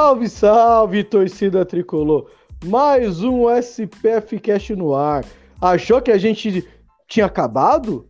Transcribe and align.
Salve, 0.00 0.30
salve, 0.30 1.04
torcida 1.04 1.62
tricolor! 1.62 2.30
Mais 2.64 3.22
um 3.22 3.50
SPF 3.50 4.40
Cast 4.40 4.74
no 4.74 4.94
ar. 4.94 5.26
Achou 5.60 6.00
que 6.00 6.10
a 6.10 6.16
gente 6.16 6.66
tinha 7.06 7.26
acabado? 7.26 8.08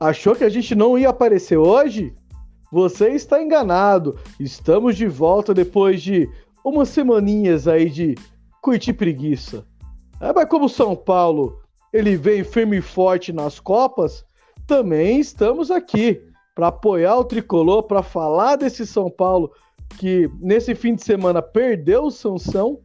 Achou 0.00 0.34
que 0.34 0.44
a 0.44 0.48
gente 0.48 0.74
não 0.74 0.96
ia 0.96 1.10
aparecer 1.10 1.58
hoje? 1.58 2.14
Você 2.72 3.10
está 3.10 3.40
enganado. 3.40 4.18
Estamos 4.40 4.96
de 4.96 5.06
volta 5.06 5.52
depois 5.52 6.00
de 6.00 6.26
umas 6.64 6.88
semaninhas 6.88 7.68
aí 7.68 7.90
de 7.90 8.14
curtir 8.62 8.94
preguiça. 8.94 9.66
É, 10.22 10.32
mas 10.32 10.48
como 10.48 10.70
São 10.70 10.96
Paulo 10.96 11.60
ele 11.92 12.16
vem 12.16 12.42
firme 12.42 12.78
e 12.78 12.82
forte 12.82 13.30
nas 13.30 13.60
Copas, 13.60 14.24
também 14.66 15.20
estamos 15.20 15.70
aqui 15.70 16.18
para 16.54 16.68
apoiar 16.68 17.18
o 17.18 17.24
tricolor, 17.24 17.82
para 17.82 18.02
falar 18.02 18.56
desse 18.56 18.86
São 18.86 19.10
Paulo 19.10 19.52
que 19.98 20.30
nesse 20.40 20.74
fim 20.74 20.94
de 20.94 21.04
semana 21.04 21.42
perdeu 21.42 22.04
o 22.04 22.10
Sansão, 22.10 22.80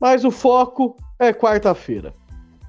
mas 0.00 0.24
o 0.24 0.30
foco 0.30 0.96
é 1.18 1.32
quarta-feira. 1.32 2.12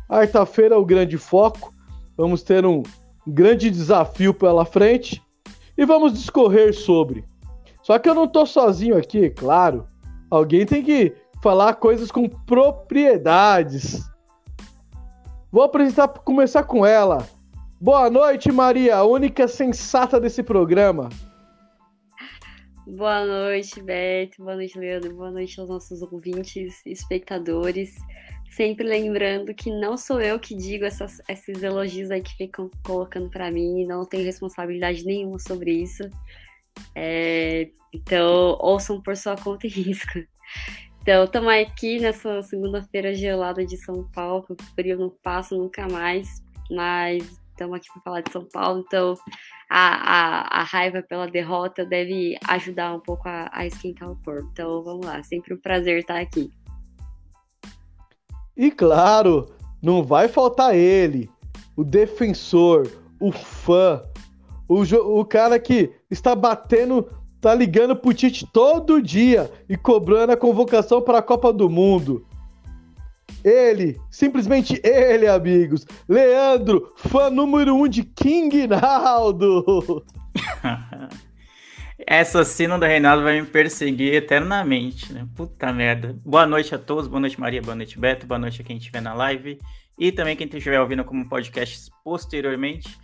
Quarta-feira 0.10 0.76
é 0.76 0.78
o 0.78 0.86
grande 0.86 1.18
foco. 1.18 1.74
Vamos 2.18 2.44
ter 2.44 2.66
um 2.66 2.84
grande 3.26 3.70
desafio 3.70 4.34
pela 4.34 4.66
frente 4.66 5.22
e 5.78 5.86
vamos 5.86 6.14
discorrer 6.14 6.74
sobre. 6.74 7.24
Só 7.82 7.98
que 7.98 8.10
eu 8.10 8.14
não 8.14 8.26
estou 8.26 8.46
sozinho 8.46 8.98
aqui, 8.98 9.30
claro. 9.30 9.86
Alguém 10.30 10.66
tem 10.66 10.84
que 10.84 11.16
falar 11.42 11.76
coisas 11.76 12.12
com 12.12 12.28
propriedades. 12.28 14.08
Vou 15.52 15.64
apresentar, 15.64 16.08
começar 16.10 16.64
com 16.64 16.86
ela. 16.86 17.28
Boa 17.80 18.10
noite, 18.10 18.52
Maria, 18.52 18.98
a 18.98 19.04
única 19.04 19.48
sensata 19.48 20.20
desse 20.20 20.44
programa. 20.44 21.10
Boa 22.94 23.26
noite, 23.26 23.82
Beto. 23.82 24.44
Boa 24.44 24.58
noite, 24.58 24.78
Leandro. 24.78 25.16
Boa 25.16 25.32
noite 25.32 25.58
aos 25.62 25.70
nossos 25.70 26.02
ouvintes, 26.02 26.86
espectadores. 26.86 27.96
Sempre 28.50 28.86
lembrando 28.86 29.54
que 29.54 29.72
não 29.72 29.96
sou 29.96 30.20
eu 30.20 30.38
que 30.38 30.54
digo 30.54 30.84
essas, 30.84 31.22
esses 31.30 31.64
elogios 31.64 32.12
aí 32.12 32.22
que 32.22 32.36
ficam 32.36 32.70
colocando 32.84 33.30
para 33.30 33.50
mim, 33.50 33.86
não 33.86 34.06
tenho 34.06 34.26
responsabilidade 34.26 35.06
nenhuma 35.06 35.40
sobre 35.40 35.72
isso. 35.72 36.04
É, 36.94 37.70
então, 37.94 38.58
ouçam 38.60 39.02
por 39.02 39.16
sua 39.16 39.38
conta 39.38 39.68
e 39.68 39.70
risco. 39.72 40.20
Então, 41.02 41.24
estamos 41.24 41.54
aqui 41.54 41.98
nessa 41.98 42.42
segunda-feira 42.42 43.16
gelada 43.16 43.66
de 43.66 43.78
São 43.78 44.04
Paulo, 44.14 44.44
que 44.44 44.52
o 44.52 44.58
frio 44.76 45.00
não 45.00 45.10
passa 45.24 45.56
nunca 45.56 45.88
mais, 45.88 46.44
mas 46.70 47.24
estamos 47.52 47.78
aqui 47.78 47.88
para 47.94 48.02
falar 48.02 48.22
de 48.22 48.32
São 48.34 48.46
Paulo, 48.52 48.84
então 48.86 49.16
a, 49.74 49.94
a, 49.94 50.60
a, 50.60 50.64
raiva 50.64 51.02
pela 51.02 51.28
derrota 51.28 51.86
deve 51.86 52.38
ajudar 52.50 52.94
um 52.94 53.00
pouco 53.00 53.30
a, 53.30 53.50
a 53.54 53.66
esquentar 53.66 54.12
o 54.12 54.18
corpo. 54.18 54.50
Então 54.52 54.84
vamos 54.84 55.06
lá, 55.06 55.24
sempre 55.24 55.54
um 55.54 55.58
prazer 55.58 56.00
estar 56.00 56.20
aqui. 56.20 56.52
E 58.58 58.70
claro, 58.70 59.56
não 59.82 60.04
vai 60.04 60.28
faltar 60.28 60.76
ele, 60.76 61.30
o 61.78 61.86
defensor, 61.86 62.86
o 63.18 63.32
fã, 63.32 64.02
o, 64.68 64.82
o 65.20 65.24
cara 65.24 65.58
que 65.58 65.90
está 66.10 66.36
batendo, 66.36 67.08
tá 67.40 67.56
ligando 67.56 67.96
pro 67.96 68.14
Tite 68.14 68.46
todo 68.52 69.02
dia 69.02 69.50
e 69.70 69.78
cobrando 69.78 70.34
a 70.34 70.38
convocação 70.38 71.02
para 71.02 71.20
a 71.20 71.24
Copa 71.24 71.54
do 71.54 71.70
Mundo. 71.70 72.26
Ele, 73.44 74.00
simplesmente 74.10 74.80
ele, 74.84 75.28
amigos. 75.28 75.86
Leandro, 76.08 76.94
fã 76.98 77.30
número 77.30 77.76
um 77.76 77.88
de 77.88 78.04
King 78.04 78.68
Naldo. 78.68 80.06
Essa 82.06 82.44
cena 82.44 82.80
do 82.80 82.86
Reinaldo 82.86 83.24
vai 83.24 83.40
me 83.40 83.48
perseguir 83.48 84.14
eternamente, 84.14 85.14
né? 85.14 85.28
Puta 85.36 85.72
merda. 85.72 86.16
Boa 86.26 86.48
noite 86.48 86.74
a 86.74 86.78
todos, 86.78 87.08
boa 87.08 87.20
noite 87.20 87.40
Maria, 87.40 87.62
boa 87.62 87.76
noite 87.76 88.00
Beto, 88.00 88.26
boa 88.26 88.40
noite 88.40 88.62
a 88.62 88.66
quem 88.66 88.78
estiver 88.78 89.02
na 89.02 89.14
live 89.14 89.60
e 89.98 90.12
também 90.12 90.36
quem 90.36 90.48
estiver 90.48 90.80
ouvindo 90.80 91.04
como 91.04 91.30
podcast 91.30 91.92
posteriormente. 92.04 92.98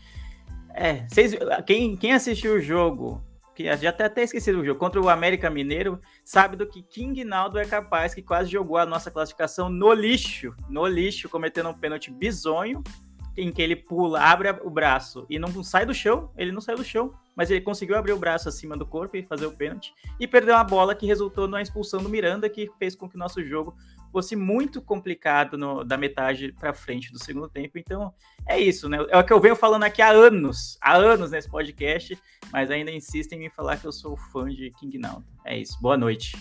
É, 0.74 1.06
vocês, 1.08 1.36
quem, 1.66 1.96
quem 1.96 2.14
assistiu 2.14 2.56
o 2.56 2.60
jogo 2.60 3.22
que 3.58 3.76
já 3.76 3.90
até, 3.90 4.06
até 4.06 4.22
esqueci 4.22 4.54
do 4.54 4.64
jogo, 4.64 4.80
contra 4.80 5.02
o 5.02 5.10
América 5.10 5.50
Mineiro, 5.50 6.00
sabe 6.24 6.56
do 6.56 6.68
que 6.68 6.84
King 6.84 7.24
Naldo 7.24 7.58
é 7.58 7.66
capaz, 7.66 8.14
que 8.14 8.22
quase 8.22 8.52
jogou 8.52 8.78
a 8.78 8.86
nossa 8.86 9.10
classificação 9.10 9.68
no 9.68 9.92
lixo, 9.94 10.54
no 10.70 10.86
lixo, 10.86 11.28
cometendo 11.28 11.68
um 11.68 11.74
pênalti 11.74 12.12
bizonho, 12.12 12.84
em 13.36 13.52
que 13.52 13.60
ele 13.60 13.76
pula, 13.76 14.22
abre 14.22 14.52
o 14.64 14.70
braço 14.70 15.26
e 15.28 15.40
não 15.40 15.64
sai 15.64 15.88
do 15.88 15.94
chão, 15.94 16.32
ele 16.38 16.52
não 16.52 16.62
saiu 16.62 16.78
do 16.78 16.84
chão, 16.84 17.16
mas 17.36 17.50
ele 17.50 17.62
conseguiu 17.62 17.98
abrir 17.98 18.14
o 18.14 18.20
braço 18.20 18.48
acima 18.48 18.78
do 18.78 18.86
corpo 18.86 19.18
e 19.18 19.24
fazer 19.24 19.48
o 19.48 19.52
pênalti, 19.52 19.92
e 20.20 20.28
perdeu 20.28 20.54
uma 20.54 20.64
bola 20.64 20.94
que 20.94 21.08
resultou 21.08 21.48
na 21.48 21.60
expulsão 21.60 22.00
do 22.00 22.10
Miranda, 22.10 22.48
que 22.48 22.70
fez 22.78 22.96
com 22.96 23.10
que 23.10 23.16
o 23.16 23.20
nosso 23.20 23.44
jogo 23.44 23.76
fosse 24.18 24.36
muito 24.36 24.82
complicado 24.82 25.60
no, 25.60 25.84
da 25.84 25.96
metade 25.96 26.52
para 26.52 26.74
frente 26.74 27.12
do 27.12 27.24
segundo 27.24 27.48
tempo. 27.48 27.78
Então, 27.78 28.12
é 28.48 28.60
isso, 28.60 28.90
né? 28.90 28.98
É 29.10 29.18
o 29.20 29.24
que 29.24 29.32
eu 29.32 29.40
venho 29.40 29.56
falando 29.56 29.84
aqui 29.84 30.02
há 30.02 30.10
anos, 30.10 30.76
há 30.82 30.96
anos 30.96 31.30
nesse 31.30 31.48
podcast, 31.48 32.18
mas 32.52 32.72
ainda 32.72 32.90
insistem 32.90 33.38
em 33.38 33.44
me 33.44 33.50
falar 33.52 33.78
que 33.78 33.86
eu 33.86 33.92
sou 33.92 34.18
fã 34.18 34.50
de 34.50 34.72
King 34.72 34.98
Now. 34.98 35.24
É 35.46 35.56
isso. 35.56 35.80
Boa 35.80 35.96
noite. 35.96 36.36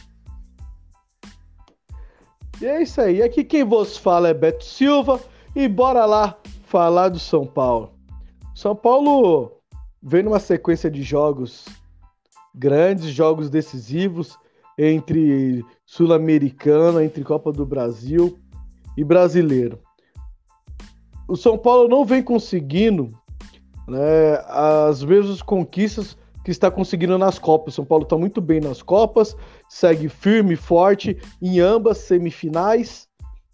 E 2.63 2.65
é 2.65 2.81
isso 2.81 2.99
aí. 2.99 3.23
Aqui 3.23 3.45
quem 3.45 3.63
vos 3.63 3.99
fala 3.99 4.31
é 4.31 4.35
Beto 4.35 4.65
Silva 4.65 5.21
e 5.55 5.69
bora 5.69 6.07
lá 6.07 6.35
falar 6.65 7.11
do 7.11 7.19
São 7.19 7.47
Paulo. 7.47 7.93
São 8.55 8.75
Paulo 8.75 9.61
vem 10.03 10.23
numa 10.23 10.41
sequência 10.41 10.91
de 10.91 11.03
jogos 11.03 11.67
grandes, 12.55 13.11
jogos 13.11 13.51
decisivos 13.51 14.39
entre 14.79 15.63
Sul-Americana, 15.87 17.05
entre 17.05 17.23
Copa 17.23 17.53
do 17.53 17.65
Brasil 17.65 18.37
e 18.97 19.05
Brasileiro. 19.05 19.79
O 21.29 21.37
São 21.37 21.57
Paulo 21.57 21.89
não 21.89 22.05
vem 22.05 22.23
conseguindo 22.23 23.09
né, 23.87 24.35
as 24.49 25.03
mesmas 25.05 25.41
conquistas 25.41 26.17
que 26.45 26.51
está 26.51 26.71
conseguindo 26.71 27.17
nas 27.17 27.39
Copas. 27.39 27.75
São 27.75 27.85
Paulo 27.85 28.05
está 28.05 28.17
muito 28.17 28.41
bem 28.41 28.61
nas 28.61 28.83
Copas, 28.83 29.37
segue 29.69 30.09
firme 30.09 30.55
e 30.55 30.57
forte 30.57 31.17
em 31.41 31.61
ambas 31.61 31.99
semifinais. 31.99 33.09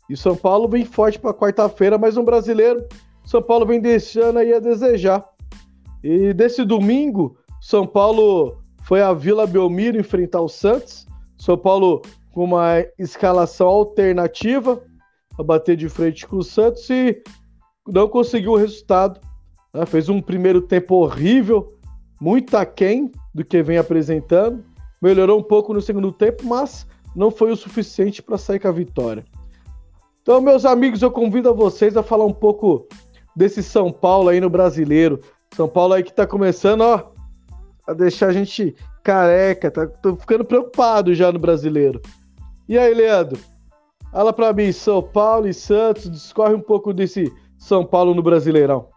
E 0.09 0.17
São 0.17 0.37
Paulo 0.37 0.69
vem 0.69 0.85
forte 0.85 1.19
para 1.19 1.33
quarta-feira, 1.33 1.97
mas 1.97 2.17
um 2.17 2.25
brasileiro, 2.25 2.87
São 3.25 3.43
Paulo 3.43 3.65
vem 3.65 3.81
deixando 3.81 4.39
aí 4.39 4.53
a 4.53 4.59
desejar. 4.59 5.25
E 6.03 6.35
desse 6.35 6.65
domingo, 6.65 7.37
São 7.61 7.87
Paulo 7.87 8.59
foi 8.83 9.01
a 9.01 9.13
Vila 9.13 9.47
Belmiro 9.47 9.99
enfrentar 9.99 10.41
o 10.41 10.49
Santos. 10.49 11.07
São 11.39 11.57
Paulo 11.57 12.03
com 12.33 12.45
uma 12.45 12.85
escalação 12.99 13.69
alternativa 13.69 14.83
a 15.39 15.43
bater 15.43 15.77
de 15.77 15.89
frente 15.89 16.27
com 16.27 16.37
o 16.37 16.43
Santos 16.43 16.89
e 16.91 17.23
não 17.87 18.09
conseguiu 18.09 18.53
o 18.53 18.57
resultado. 18.57 19.21
Né? 19.73 19.87
Fez 19.87 20.09
um 20.09 20.21
primeiro 20.21 20.61
tempo 20.61 20.97
horrível, 20.97 21.69
muito 22.21 22.57
aquém 22.57 23.11
do 23.35 23.45
que 23.45 23.63
vem 23.63 23.79
apresentando. 23.79 24.65
Melhorou 25.01 25.39
um 25.39 25.43
pouco 25.43 25.75
no 25.75 25.81
segundo 25.81 26.13
tempo, 26.13 26.45
mas 26.47 26.87
não 27.15 27.31
foi 27.31 27.53
o 27.53 27.57
suficiente 27.57 28.23
para 28.23 28.39
sair 28.39 28.59
com 28.59 28.69
a 28.69 28.73
vitória. 28.73 29.25
Então, 30.23 30.41
meus 30.41 30.65
amigos, 30.65 31.03
eu 31.03 31.11
convido 31.11 31.49
a 31.49 31.53
vocês 31.53 31.97
a 31.97 32.03
falar 32.03 32.25
um 32.25 32.33
pouco 32.33 32.87
desse 33.35 33.63
São 33.63 33.91
Paulo 33.91 34.29
aí 34.29 34.41
no 34.41 34.49
brasileiro. 34.49 35.21
São 35.57 35.69
Paulo 35.69 35.95
aí 35.95 36.03
que 36.03 36.11
está 36.11 36.27
começando, 36.27 36.83
ó, 36.83 37.11
a 37.87 37.93
deixar 37.93 38.29
a 38.29 38.33
gente 38.33 38.77
careca, 39.03 39.71
tá, 39.71 39.87
tô 39.87 40.15
ficando 40.15 40.45
preocupado 40.45 41.13
já 41.15 41.33
no 41.33 41.39
brasileiro. 41.39 42.01
E 42.69 42.79
aí, 42.79 42.95
Leandro? 42.95 43.41
Fala 44.13 44.33
pra 44.33 44.53
mim, 44.53 44.71
São 44.73 45.03
Paulo 45.03 45.49
e 45.49 45.55
Santos, 45.55 46.11
discorre 46.11 46.55
um 46.55 46.61
pouco 46.61 46.93
desse 46.93 47.33
São 47.59 47.85
Paulo 47.85 48.15
no 48.15 48.23
Brasileirão. 48.23 48.89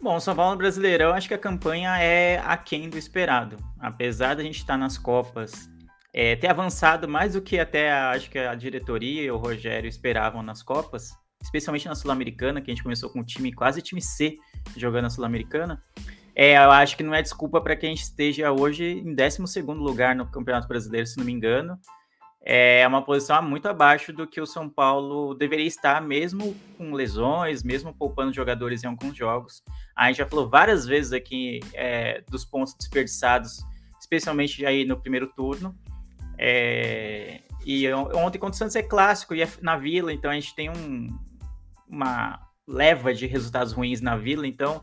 Bom, 0.00 0.20
São 0.20 0.36
Paulo 0.36 0.52
no 0.52 0.58
Brasileirão, 0.58 1.12
acho 1.12 1.26
que 1.26 1.34
a 1.34 1.38
campanha 1.38 1.98
é 1.98 2.38
aquém 2.44 2.88
do 2.88 2.96
esperado. 2.96 3.56
Apesar 3.80 4.36
da 4.36 4.42
gente 4.42 4.58
estar 4.58 4.78
nas 4.78 4.96
Copas, 4.96 5.68
é, 6.14 6.36
ter 6.36 6.48
avançado 6.48 7.08
mais 7.08 7.34
do 7.34 7.42
que 7.42 7.58
até 7.58 7.92
a, 7.92 8.10
acho 8.10 8.30
que 8.30 8.38
a 8.38 8.54
diretoria 8.54 9.22
e 9.22 9.30
o 9.30 9.36
Rogério 9.36 9.88
esperavam 9.88 10.42
nas 10.42 10.62
Copas, 10.62 11.10
especialmente 11.42 11.88
na 11.88 11.94
Sul-Americana, 11.94 12.60
que 12.60 12.70
a 12.70 12.74
gente 12.74 12.82
começou 12.82 13.10
com 13.10 13.20
um 13.20 13.24
time 13.24 13.52
quase 13.52 13.82
time 13.82 14.00
C 14.00 14.36
jogando 14.76 15.06
a 15.06 15.10
Sul-Americana. 15.10 15.82
É, 16.38 16.54
eu 16.58 16.70
acho 16.70 16.98
que 16.98 17.02
não 17.02 17.14
é 17.14 17.22
desculpa 17.22 17.62
para 17.62 17.74
que 17.74 17.86
a 17.86 17.88
gente 17.88 18.02
esteja 18.02 18.52
hoje 18.52 18.84
em 18.84 19.14
12 19.14 19.62
lugar 19.62 20.14
no 20.14 20.26
Campeonato 20.26 20.68
Brasileiro, 20.68 21.06
se 21.06 21.16
não 21.16 21.24
me 21.24 21.32
engano. 21.32 21.80
É 22.42 22.86
uma 22.86 23.02
posição 23.02 23.42
muito 23.42 23.66
abaixo 23.66 24.12
do 24.12 24.26
que 24.26 24.38
o 24.38 24.46
São 24.46 24.68
Paulo 24.68 25.34
deveria 25.34 25.66
estar, 25.66 26.00
mesmo 26.02 26.54
com 26.76 26.92
lesões, 26.92 27.62
mesmo 27.62 27.92
poupando 27.92 28.34
jogadores 28.34 28.84
em 28.84 28.86
alguns 28.86 29.16
jogos. 29.16 29.64
A 29.96 30.08
gente 30.08 30.18
já 30.18 30.26
falou 30.26 30.46
várias 30.46 30.86
vezes 30.86 31.14
aqui 31.14 31.60
é, 31.72 32.22
dos 32.28 32.44
pontos 32.44 32.74
desperdiçados, 32.74 33.64
especialmente 33.98 34.64
aí 34.66 34.84
no 34.84 35.00
primeiro 35.00 35.28
turno. 35.28 35.74
É, 36.36 37.40
e 37.64 37.90
ontem 37.92 38.38
contra 38.38 38.54
o 38.54 38.58
Santos 38.58 38.76
é 38.76 38.82
clássico 38.82 39.34
e 39.34 39.40
é 39.40 39.48
na 39.62 39.78
Vila, 39.78 40.12
então 40.12 40.30
a 40.30 40.34
gente 40.34 40.54
tem 40.54 40.68
um, 40.68 41.08
uma 41.88 42.38
leva 42.68 43.14
de 43.14 43.26
resultados 43.26 43.72
ruins 43.72 44.02
na 44.02 44.16
Vila, 44.16 44.46
então 44.46 44.82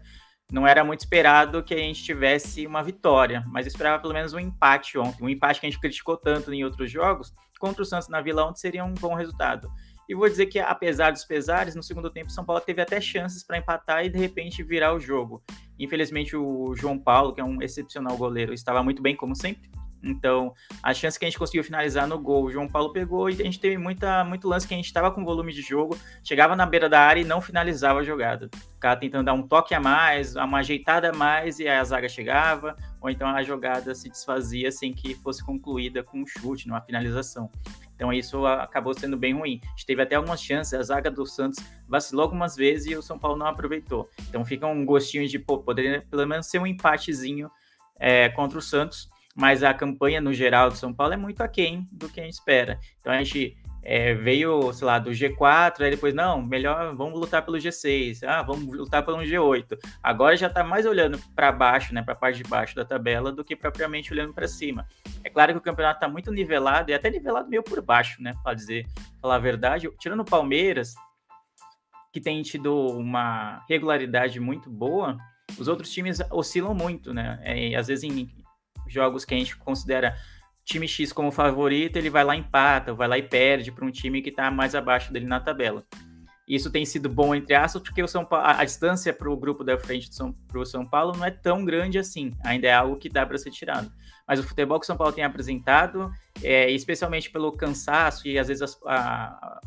não 0.51 0.67
era 0.67 0.83
muito 0.83 0.99
esperado 0.99 1.63
que 1.63 1.73
a 1.73 1.77
gente 1.77 2.03
tivesse 2.03 2.67
uma 2.67 2.83
vitória, 2.83 3.43
mas 3.47 3.65
esperava 3.65 4.01
pelo 4.01 4.13
menos 4.13 4.33
um 4.33 4.39
empate 4.39 4.97
ontem. 4.97 5.23
Um 5.23 5.29
empate 5.29 5.59
que 5.59 5.65
a 5.65 5.69
gente 5.69 5.79
criticou 5.79 6.17
tanto 6.17 6.53
em 6.53 6.63
outros 6.63 6.91
jogos, 6.91 7.33
contra 7.59 7.81
o 7.81 7.85
Santos 7.85 8.09
na 8.09 8.21
Vila 8.21 8.45
ontem 8.45 8.59
seria 8.59 8.83
um 8.83 8.93
bom 8.93 9.13
resultado. 9.13 9.71
E 10.07 10.13
vou 10.13 10.27
dizer 10.27 10.47
que, 10.47 10.59
apesar 10.59 11.11
dos 11.11 11.23
pesares, 11.23 11.75
no 11.75 11.81
segundo 11.81 12.09
tempo, 12.09 12.29
São 12.29 12.43
Paulo 12.43 12.61
teve 12.61 12.81
até 12.81 12.99
chances 12.99 13.43
para 13.43 13.57
empatar 13.57 14.05
e 14.05 14.09
de 14.09 14.19
repente 14.19 14.61
virar 14.61 14.93
o 14.93 14.99
jogo. 14.99 15.41
Infelizmente, 15.79 16.35
o 16.35 16.75
João 16.75 16.99
Paulo, 16.99 17.33
que 17.33 17.39
é 17.39 17.43
um 17.43 17.61
excepcional 17.61 18.17
goleiro, 18.17 18.53
estava 18.53 18.83
muito 18.83 19.01
bem, 19.01 19.15
como 19.15 19.35
sempre. 19.35 19.71
Então, 20.03 20.53
a 20.81 20.93
chance 20.93 21.17
que 21.17 21.23
a 21.23 21.29
gente 21.29 21.39
conseguiu 21.39 21.63
finalizar 21.63 22.05
no 22.05 22.19
gol, 22.19 22.43
o 22.43 22.51
João 22.51 22.67
Paulo 22.67 22.91
pegou 22.91 23.29
e 23.29 23.33
a 23.41 23.45
gente 23.45 23.59
teve 23.59 23.77
muita, 23.77 24.23
muito 24.25 24.47
lance 24.47 24.67
que 24.67 24.73
a 24.73 24.77
gente 24.77 24.87
estava 24.87 25.09
com 25.09 25.23
volume 25.23 25.53
de 25.53 25.61
jogo, 25.61 25.97
chegava 26.23 26.55
na 26.55 26.65
beira 26.65 26.89
da 26.89 26.99
área 26.99 27.21
e 27.21 27.23
não 27.23 27.39
finalizava 27.39 27.99
a 27.99 28.03
jogada. 28.03 28.49
O 28.75 28.79
cara 28.79 28.99
tentando 28.99 29.25
dar 29.25 29.33
um 29.33 29.47
toque 29.47 29.73
a 29.73 29.79
mais, 29.79 30.35
uma 30.35 30.59
ajeitada 30.59 31.09
a 31.09 31.13
mais 31.13 31.57
e 31.59 31.67
a 31.69 31.81
zaga 31.83 32.09
chegava, 32.09 32.75
ou 32.99 33.09
então 33.09 33.29
a 33.29 33.41
jogada 33.43 33.95
se 33.95 34.09
desfazia 34.09 34.71
sem 34.71 34.91
que 34.91 35.15
fosse 35.15 35.43
concluída 35.43 36.03
com 36.03 36.19
um 36.19 36.27
chute, 36.27 36.67
numa 36.67 36.81
finalização. 36.81 37.49
Então 37.95 38.11
isso 38.11 38.45
acabou 38.45 38.93
sendo 38.93 39.15
bem 39.15 39.33
ruim. 39.33 39.61
A 39.63 39.69
gente 39.69 39.85
teve 39.85 40.01
até 40.01 40.15
algumas 40.15 40.41
chances, 40.41 40.73
a 40.73 40.83
zaga 40.83 41.09
do 41.09 41.25
Santos 41.25 41.63
vacilou 41.87 42.23
algumas 42.23 42.57
vezes 42.57 42.87
e 42.87 42.95
o 42.97 43.01
São 43.01 43.17
Paulo 43.17 43.37
não 43.37 43.45
aproveitou. 43.45 44.09
Então 44.27 44.43
fica 44.43 44.67
um 44.67 44.85
gostinho 44.85 45.25
de, 45.27 45.39
pô, 45.39 45.59
poderia 45.59 46.01
pelo 46.01 46.27
menos 46.27 46.47
ser 46.47 46.59
um 46.59 46.67
empatezinho 46.67 47.49
é, 47.97 48.27
contra 48.29 48.57
o 48.57 48.61
Santos 48.61 49.12
mas 49.35 49.63
a 49.63 49.73
campanha 49.73 50.21
no 50.21 50.33
geral 50.33 50.69
do 50.69 50.75
São 50.75 50.93
Paulo 50.93 51.13
é 51.13 51.17
muito 51.17 51.41
aquém 51.41 51.85
do 51.91 52.07
que 52.09 52.19
a 52.19 52.23
gente 52.23 52.33
espera. 52.33 52.79
Então 52.99 53.11
a 53.11 53.17
gente 53.23 53.57
é, 53.83 54.13
veio, 54.13 54.71
sei 54.71 54.87
lá, 54.87 54.97
do 54.97 55.11
G4, 55.11 55.81
aí 55.81 55.91
depois, 55.91 56.13
não, 56.13 56.41
melhor, 56.41 56.95
vamos 56.95 57.19
lutar 57.19 57.43
pelo 57.43 57.57
G6, 57.57 58.23
ah, 58.23 58.41
vamos 58.41 58.65
lutar 58.77 59.03
pelo 59.03 59.17
G8. 59.17 59.77
Agora 60.01 60.37
já 60.37 60.47
está 60.47 60.63
mais 60.63 60.85
olhando 60.85 61.19
para 61.35 61.51
baixo, 61.51 61.93
né, 61.93 62.01
para 62.01 62.13
a 62.13 62.17
parte 62.17 62.41
de 62.41 62.49
baixo 62.49 62.75
da 62.75 62.85
tabela, 62.85 63.31
do 63.31 63.43
que 63.43 63.55
propriamente 63.55 64.13
olhando 64.13 64.33
para 64.33 64.47
cima. 64.47 64.87
É 65.23 65.29
claro 65.29 65.51
que 65.53 65.59
o 65.59 65.61
campeonato 65.61 65.97
está 65.97 66.07
muito 66.07 66.31
nivelado, 66.31 66.91
e 66.91 66.93
até 66.93 67.09
nivelado 67.09 67.49
meio 67.49 67.63
por 67.63 67.81
baixo, 67.81 68.21
né, 68.21 68.33
para 68.41 68.53
dizer, 68.53 68.85
falar 69.21 69.35
a 69.35 69.39
verdade. 69.39 69.89
Tirando 69.99 70.21
o 70.21 70.25
Palmeiras, 70.25 70.95
que 72.13 72.21
tem 72.21 72.41
tido 72.41 72.73
uma 72.73 73.65
regularidade 73.67 74.39
muito 74.39 74.69
boa, 74.69 75.17
os 75.59 75.67
outros 75.67 75.91
times 75.91 76.19
oscilam 76.31 76.73
muito, 76.73 77.13
né, 77.13 77.39
é, 77.43 77.75
às 77.75 77.87
vezes 77.87 78.03
em 78.05 78.29
jogos 78.87 79.25
que 79.25 79.33
a 79.33 79.37
gente 79.37 79.55
considera 79.57 80.15
time 80.65 80.87
X 80.87 81.11
como 81.11 81.31
favorito, 81.31 81.97
ele 81.97 82.09
vai 82.09 82.23
lá 82.23 82.35
empata, 82.35 82.93
vai 82.93 83.07
lá 83.07 83.17
e 83.17 83.23
perde 83.23 83.71
para 83.71 83.85
um 83.85 83.91
time 83.91 84.21
que 84.21 84.29
está 84.29 84.49
mais 84.49 84.75
abaixo 84.75 85.11
dele 85.11 85.25
na 85.25 85.39
tabela. 85.39 85.83
Isso 86.47 86.69
tem 86.69 86.85
sido 86.85 87.07
bom, 87.07 87.33
entre 87.33 87.55
aspas, 87.55 87.81
porque 87.81 88.03
o 88.03 88.07
São 88.07 88.25
Paulo, 88.25 88.45
a, 88.45 88.59
a 88.59 88.65
distância 88.65 89.13
para 89.13 89.31
o 89.31 89.37
grupo 89.37 89.63
da 89.63 89.77
frente 89.77 90.09
para 90.47 90.59
o 90.59 90.65
São 90.65 90.85
Paulo 90.85 91.15
não 91.17 91.25
é 91.25 91.31
tão 91.31 91.63
grande 91.63 91.97
assim. 91.97 92.31
Ainda 92.43 92.67
é 92.67 92.73
algo 92.73 92.97
que 92.97 93.07
dá 93.07 93.25
para 93.25 93.37
ser 93.37 93.49
tirado. 93.49 93.91
Mas 94.27 94.39
o 94.39 94.43
futebol 94.43 94.79
que 94.79 94.83
o 94.83 94.87
São 94.87 94.97
Paulo 94.97 95.13
tem 95.13 95.23
apresentado, 95.23 96.11
é, 96.41 96.69
especialmente 96.71 97.29
pelo 97.29 97.51
cansaço 97.51 98.27
e 98.27 98.37
às 98.37 98.49
vezes 98.49 98.77
a, 98.85 99.59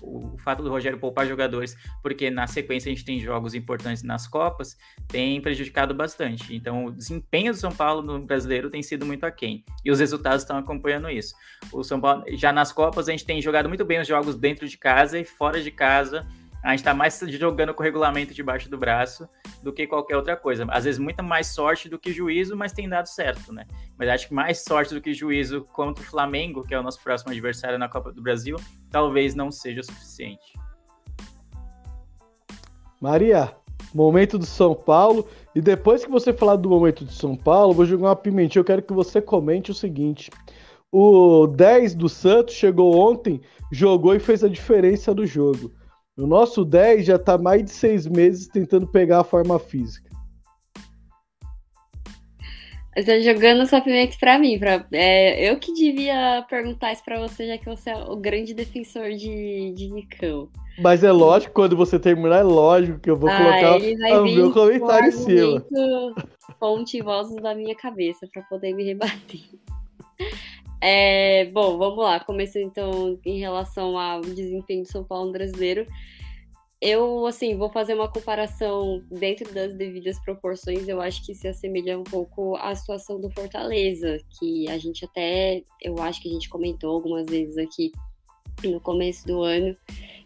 o, 0.00 0.36
fato 0.38 0.62
do 0.62 0.70
Rogério 0.70 0.98
poupar 0.98 1.26
jogadores, 1.26 1.76
porque 2.02 2.30
na 2.30 2.46
sequência 2.46 2.90
a 2.90 2.94
gente 2.94 3.04
tem 3.04 3.20
jogos 3.20 3.54
importantes 3.54 4.02
nas 4.02 4.26
Copas, 4.26 4.76
tem 5.08 5.40
prejudicado 5.40 5.94
bastante. 5.94 6.54
Então, 6.54 6.86
o 6.86 6.90
desempenho 6.90 7.52
do 7.52 7.58
São 7.58 7.72
Paulo 7.72 8.02
no 8.02 8.24
brasileiro 8.24 8.70
tem 8.70 8.82
sido 8.82 9.06
muito 9.06 9.24
aquém. 9.24 9.64
E 9.84 9.90
os 9.90 10.00
resultados 10.00 10.42
estão 10.42 10.56
acompanhando 10.56 11.08
isso. 11.10 11.34
O 11.72 11.82
São 11.82 12.00
Paulo, 12.00 12.24
já 12.32 12.52
nas 12.52 12.72
Copas, 12.72 13.08
a 13.08 13.12
gente 13.12 13.24
tem 13.24 13.40
jogado 13.40 13.68
muito 13.68 13.84
bem 13.84 14.00
os 14.00 14.08
jogos 14.08 14.36
dentro 14.36 14.68
de 14.68 14.76
casa 14.76 15.18
e 15.18 15.24
fora 15.24 15.62
de 15.62 15.70
casa 15.70 16.26
a 16.64 16.70
gente 16.70 16.80
está 16.80 16.94
mais 16.94 17.20
jogando 17.28 17.74
com 17.74 17.82
o 17.82 17.84
regulamento 17.84 18.32
debaixo 18.32 18.70
do 18.70 18.78
braço 18.78 19.28
do 19.62 19.70
que 19.70 19.86
qualquer 19.86 20.16
outra 20.16 20.34
coisa. 20.34 20.64
Às 20.70 20.84
vezes, 20.84 20.98
muita 20.98 21.22
mais 21.22 21.48
sorte 21.48 21.90
do 21.90 21.98
que 21.98 22.10
juízo, 22.10 22.56
mas 22.56 22.72
tem 22.72 22.88
dado 22.88 23.06
certo, 23.06 23.52
né? 23.52 23.66
Mas 23.98 24.08
acho 24.08 24.28
que 24.28 24.34
mais 24.34 24.64
sorte 24.64 24.94
do 24.94 25.00
que 25.00 25.12
juízo 25.12 25.66
contra 25.74 26.02
o 26.02 26.06
Flamengo, 26.06 26.64
que 26.66 26.74
é 26.74 26.80
o 26.80 26.82
nosso 26.82 27.02
próximo 27.02 27.32
adversário 27.32 27.78
na 27.78 27.86
Copa 27.86 28.10
do 28.10 28.22
Brasil, 28.22 28.56
talvez 28.90 29.34
não 29.34 29.50
seja 29.50 29.82
o 29.82 29.84
suficiente. 29.84 30.54
Maria, 32.98 33.54
momento 33.92 34.38
do 34.38 34.46
São 34.46 34.74
Paulo. 34.74 35.28
E 35.54 35.60
depois 35.60 36.02
que 36.02 36.10
você 36.10 36.32
falar 36.32 36.56
do 36.56 36.70
momento 36.70 37.04
do 37.04 37.12
São 37.12 37.36
Paulo, 37.36 37.74
vou 37.74 37.84
jogar 37.84 38.08
uma 38.08 38.16
pimentinha. 38.16 38.60
Eu 38.60 38.64
quero 38.64 38.80
que 38.80 38.94
você 38.94 39.20
comente 39.20 39.70
o 39.70 39.74
seguinte. 39.74 40.30
O 40.90 41.46
10 41.46 41.94
do 41.94 42.08
Santos 42.08 42.54
chegou 42.54 42.96
ontem, 42.96 43.42
jogou 43.70 44.14
e 44.14 44.18
fez 44.18 44.42
a 44.42 44.48
diferença 44.48 45.14
do 45.14 45.26
jogo. 45.26 45.70
O 46.16 46.26
nosso 46.28 46.64
10 46.64 47.06
já 47.06 47.16
está 47.16 47.36
mais 47.36 47.64
de 47.64 47.70
seis 47.70 48.06
meses 48.06 48.46
tentando 48.46 48.86
pegar 48.86 49.20
a 49.20 49.24
forma 49.24 49.58
física. 49.58 50.14
Você 52.96 53.04
tá 53.04 53.20
jogando 53.20 53.66
sofrimento 53.66 54.16
para 54.20 54.38
mim. 54.38 54.56
Pra, 54.56 54.86
é, 54.92 55.50
eu 55.50 55.58
que 55.58 55.72
devia 55.72 56.46
perguntar 56.48 56.92
isso 56.92 57.02
para 57.04 57.18
você, 57.18 57.48
já 57.48 57.58
que 57.58 57.66
você 57.66 57.90
é 57.90 57.96
o 57.96 58.16
grande 58.16 58.54
defensor 58.54 59.10
de, 59.10 59.72
de 59.72 59.90
Nicão. 59.90 60.48
Mas 60.78 61.02
é 61.02 61.10
lógico, 61.10 61.52
quando 61.52 61.76
você 61.76 61.98
terminar, 61.98 62.38
é 62.38 62.42
lógico 62.44 63.00
que 63.00 63.10
eu 63.10 63.16
vou 63.16 63.28
ah, 63.28 63.36
colocar 63.36 63.76
o 64.20 64.24
meu 64.24 64.52
comentário 64.52 65.08
em 65.08 65.12
cima. 65.12 65.64
Fonte 66.60 66.98
e 66.98 67.02
vozes 67.02 67.36
da 67.42 67.54
minha 67.56 67.74
cabeça 67.74 68.28
para 68.32 68.42
poder 68.42 68.72
me 68.72 68.84
rebater. 68.84 69.40
É, 70.86 71.46
bom, 71.46 71.78
vamos 71.78 72.04
lá. 72.04 72.20
Começando 72.20 72.64
então 72.64 73.18
em 73.24 73.38
relação 73.38 73.98
ao 73.98 74.20
desempenho 74.20 74.82
do 74.82 74.92
São 74.92 75.02
Paulo 75.02 75.32
brasileiro. 75.32 75.86
Eu, 76.78 77.24
assim, 77.24 77.56
vou 77.56 77.70
fazer 77.70 77.94
uma 77.94 78.06
comparação 78.06 79.02
dentro 79.10 79.50
das 79.54 79.74
devidas 79.74 80.22
proporções. 80.22 80.86
Eu 80.86 81.00
acho 81.00 81.24
que 81.24 81.34
se 81.34 81.48
assemelha 81.48 81.98
um 81.98 82.04
pouco 82.04 82.54
à 82.56 82.74
situação 82.74 83.18
do 83.18 83.30
Fortaleza, 83.30 84.18
que 84.38 84.68
a 84.68 84.76
gente 84.76 85.06
até, 85.06 85.62
eu 85.80 85.98
acho 86.02 86.20
que 86.20 86.28
a 86.28 86.32
gente 86.32 86.50
comentou 86.50 86.90
algumas 86.90 87.30
vezes 87.30 87.56
aqui 87.56 87.90
no 88.62 88.78
começo 88.78 89.26
do 89.26 89.42
ano, 89.42 89.74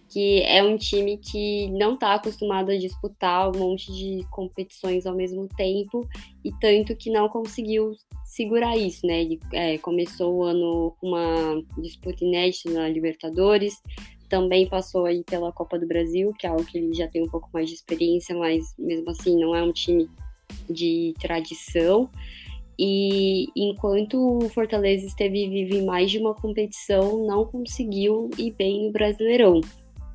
que 0.09 0.43
é 0.43 0.63
um 0.63 0.77
time 0.77 1.19
que 1.19 1.69
não 1.71 1.95
está 1.95 2.15
acostumado 2.15 2.71
a 2.71 2.79
disputar 2.79 3.55
um 3.55 3.59
monte 3.59 3.93
de 3.93 4.27
competições 4.31 5.07
ao 5.07 5.15
mesmo 5.15 5.47
tempo 5.57 6.09
e 6.45 6.51
tanto 6.61 6.97
que 6.97 7.11
não 7.11 7.29
conseguiu 7.29 7.93
segurar 8.25 8.77
isso, 8.77 9.07
né? 9.07 9.23
Ele 9.23 9.41
é, 9.53 9.79
começou 9.79 10.35
o 10.37 10.43
ano 10.45 10.95
com 10.99 11.09
uma 11.09 11.63
disputa 11.79 12.25
inédita 12.25 12.71
na 12.71 12.89
Libertadores, 12.89 13.83
também 14.29 14.67
passou 14.69 15.07
aí 15.07 15.25
pela 15.25 15.53
Copa 15.53 15.79
do 15.79 15.87
Brasil, 15.87 16.33
que 16.39 16.47
é 16.47 16.51
algo 16.51 16.65
que 16.65 16.79
ele 16.79 16.95
já 16.95 17.09
tem 17.09 17.23
um 17.23 17.29
pouco 17.29 17.49
mais 17.53 17.69
de 17.69 17.75
experiência, 17.75 18.37
mas 18.37 18.75
mesmo 18.79 19.11
assim 19.11 19.39
não 19.39 19.55
é 19.55 19.63
um 19.63 19.73
time 19.73 20.09
de 20.69 21.15
tradição. 21.19 22.11
E 22.79 23.49
enquanto 23.57 24.39
o 24.39 24.49
Fortaleza 24.51 25.05
esteve 25.05 25.49
vivo 25.49 25.75
em 25.75 25.85
mais 25.85 26.11
de 26.11 26.19
uma 26.19 26.35
competição, 26.35 27.27
não 27.27 27.45
conseguiu 27.45 28.31
ir 28.39 28.53
bem 28.53 28.87
no 28.87 28.93
Brasileirão. 28.93 29.61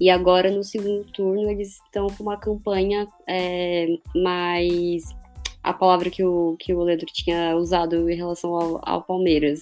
E 0.03 0.09
agora 0.09 0.51
no 0.51 0.65
segundo 0.65 1.05
turno 1.13 1.49
eles 1.49 1.81
estão 1.81 2.07
com 2.07 2.23
uma 2.23 2.35
campanha 2.35 3.07
é, 3.25 3.87
mais 4.13 5.15
a 5.63 5.71
palavra 5.71 6.09
que 6.09 6.21
o, 6.21 6.57
que 6.59 6.73
o 6.73 6.83
Leandro 6.83 7.05
tinha 7.05 7.55
usado 7.55 8.09
em 8.09 8.13
relação 8.13 8.53
ao, 8.53 8.81
ao 8.83 9.01
Palmeiras. 9.01 9.61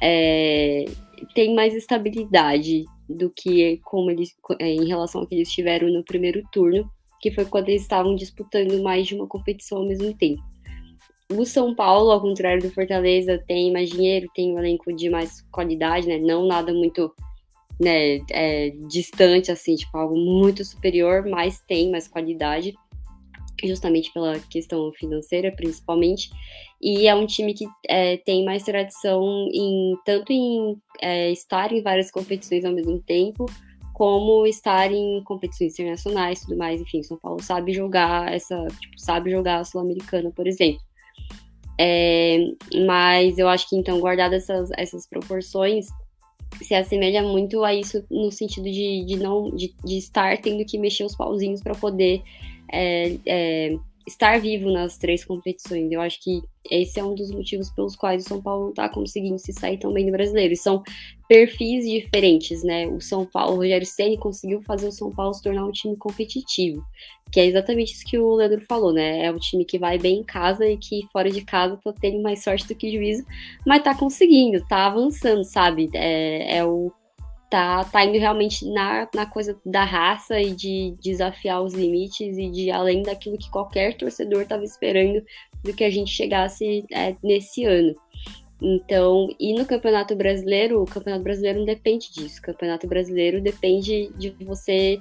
É, 0.00 0.86
tem 1.34 1.54
mais 1.54 1.74
estabilidade 1.74 2.86
do 3.06 3.28
que 3.28 3.78
como 3.84 4.10
eles 4.10 4.34
em 4.58 4.86
relação 4.86 5.20
ao 5.20 5.26
que 5.26 5.34
eles 5.34 5.52
tiveram 5.52 5.92
no 5.92 6.02
primeiro 6.02 6.42
turno, 6.50 6.90
que 7.20 7.30
foi 7.30 7.44
quando 7.44 7.68
eles 7.68 7.82
estavam 7.82 8.14
disputando 8.14 8.82
mais 8.82 9.06
de 9.06 9.16
uma 9.16 9.26
competição 9.26 9.80
ao 9.80 9.86
mesmo 9.86 10.14
tempo. 10.14 10.42
O 11.30 11.44
São 11.44 11.74
Paulo, 11.74 12.10
ao 12.10 12.22
contrário 12.22 12.62
do 12.62 12.70
Fortaleza, 12.70 13.36
tem 13.46 13.70
mais 13.70 13.90
dinheiro, 13.90 14.30
tem 14.34 14.50
um 14.50 14.58
elenco 14.58 14.90
de 14.94 15.10
mais 15.10 15.42
qualidade, 15.52 16.08
né? 16.08 16.16
Não 16.16 16.46
nada 16.46 16.72
muito 16.72 17.12
né, 17.80 18.20
é, 18.30 18.70
distante, 18.88 19.50
assim, 19.50 19.76
tipo, 19.76 19.96
algo 19.96 20.16
muito 20.16 20.64
superior, 20.64 21.24
mas 21.28 21.60
tem 21.60 21.90
mais 21.90 22.08
qualidade 22.08 22.74
justamente 23.64 24.12
pela 24.12 24.38
questão 24.38 24.92
financeira, 24.92 25.52
principalmente. 25.52 26.30
E 26.80 27.08
é 27.08 27.14
um 27.14 27.26
time 27.26 27.54
que 27.54 27.66
é, 27.88 28.16
tem 28.18 28.44
mais 28.44 28.62
tradição 28.62 29.48
em 29.52 29.96
tanto 30.04 30.32
em 30.32 30.76
é, 31.00 31.32
estar 31.32 31.72
em 31.72 31.82
várias 31.82 32.10
competições 32.10 32.64
ao 32.64 32.72
mesmo 32.72 33.00
tempo, 33.00 33.46
como 33.94 34.46
estar 34.46 34.92
em 34.92 35.22
competições 35.24 35.72
internacionais, 35.72 36.42
tudo 36.42 36.56
mais, 36.56 36.80
enfim, 36.80 37.02
São 37.02 37.18
Paulo 37.18 37.42
sabe 37.42 37.72
jogar 37.72 38.32
essa, 38.32 38.66
tipo, 38.80 38.96
sabe 38.96 39.30
jogar 39.30 39.58
a 39.58 39.64
sul-americana, 39.64 40.30
por 40.30 40.46
exemplo. 40.46 40.80
É, 41.80 42.38
mas 42.86 43.38
eu 43.38 43.48
acho 43.48 43.68
que 43.68 43.76
então 43.76 44.00
guardar 44.00 44.32
essas, 44.32 44.70
essas 44.76 45.08
proporções 45.08 45.86
se 46.62 46.74
assemelha 46.74 47.22
muito 47.22 47.64
a 47.64 47.74
isso 47.74 48.04
no 48.10 48.30
sentido 48.30 48.64
de, 48.64 49.04
de 49.04 49.16
não 49.16 49.50
de, 49.50 49.74
de 49.84 49.98
estar 49.98 50.36
tendo 50.38 50.64
que 50.64 50.78
mexer 50.78 51.04
os 51.04 51.14
pauzinhos 51.14 51.62
para 51.62 51.74
poder 51.74 52.22
é, 52.70 53.16
é, 53.26 53.78
estar 54.08 54.40
vivo 54.40 54.70
nas 54.72 54.98
três 54.98 55.24
competições. 55.24 55.92
Eu 55.92 56.00
acho 56.00 56.20
que 56.22 56.40
esse 56.70 56.98
é 56.98 57.04
um 57.04 57.14
dos 57.14 57.30
motivos 57.30 57.70
pelos 57.70 57.94
quais 57.94 58.24
o 58.24 58.28
São 58.28 58.42
Paulo 58.42 58.64
não 58.64 58.70
está 58.70 58.88
conseguindo 58.88 59.38
se 59.38 59.52
sair 59.52 59.78
tão 59.78 59.92
bem 59.92 60.06
do 60.06 60.12
brasileiro. 60.12 60.52
E 60.52 60.56
são 60.56 60.82
perfis 61.28 61.86
diferentes, 61.86 62.64
né? 62.64 62.86
O 62.88 63.00
São 63.00 63.24
Paulo, 63.24 63.54
o 63.54 63.56
Rogério 63.58 63.86
Ceni 63.86 64.18
conseguiu 64.18 64.60
fazer 64.62 64.88
o 64.88 64.92
São 64.92 65.10
Paulo 65.10 65.34
se 65.34 65.42
tornar 65.42 65.64
um 65.64 65.70
time 65.72 65.96
competitivo, 65.96 66.82
que 67.30 67.38
é 67.38 67.46
exatamente 67.46 67.92
isso 67.92 68.04
que 68.04 68.18
o 68.18 68.34
Leandro 68.34 68.64
falou, 68.66 68.92
né? 68.92 69.26
É 69.26 69.30
um 69.30 69.38
time 69.38 69.64
que 69.64 69.78
vai 69.78 69.98
bem 69.98 70.20
em 70.20 70.24
casa 70.24 70.66
e 70.66 70.76
que 70.76 71.06
fora 71.12 71.30
de 71.30 71.44
casa 71.44 71.76
tá 71.76 71.92
tendo 71.92 72.22
mais 72.22 72.42
sorte 72.42 72.66
do 72.66 72.74
que 72.74 72.90
juízo, 72.90 73.24
mas 73.66 73.82
tá 73.82 73.94
conseguindo, 73.94 74.64
tá 74.66 74.86
avançando, 74.86 75.44
sabe? 75.44 75.90
É, 75.94 76.58
é 76.58 76.64
o 76.64 76.90
tá, 77.50 77.84
tá 77.84 78.04
indo 78.04 78.18
realmente 78.18 78.68
na, 78.70 79.08
na 79.14 79.26
coisa 79.26 79.58
da 79.64 79.84
raça 79.84 80.40
e 80.40 80.52
de 80.54 80.94
desafiar 81.02 81.62
os 81.62 81.74
limites 81.74 82.36
e 82.36 82.50
de 82.50 82.70
além 82.70 83.02
daquilo 83.02 83.38
que 83.38 83.50
qualquer 83.50 83.96
torcedor 83.96 84.42
estava 84.42 84.64
esperando 84.64 85.22
do 85.64 85.72
que 85.72 85.84
a 85.84 85.90
gente 85.90 86.10
chegasse 86.10 86.84
é, 86.92 87.16
nesse 87.22 87.64
ano. 87.64 87.94
Então, 88.60 89.28
e 89.38 89.54
no 89.54 89.64
Campeonato 89.64 90.16
Brasileiro, 90.16 90.82
o 90.82 90.84
Campeonato 90.84 91.22
Brasileiro 91.22 91.60
não 91.60 91.66
depende 91.66 92.10
disso. 92.12 92.40
O 92.40 92.42
Campeonato 92.42 92.86
Brasileiro 92.86 93.40
depende 93.40 94.10
de 94.16 94.30
você. 94.44 95.00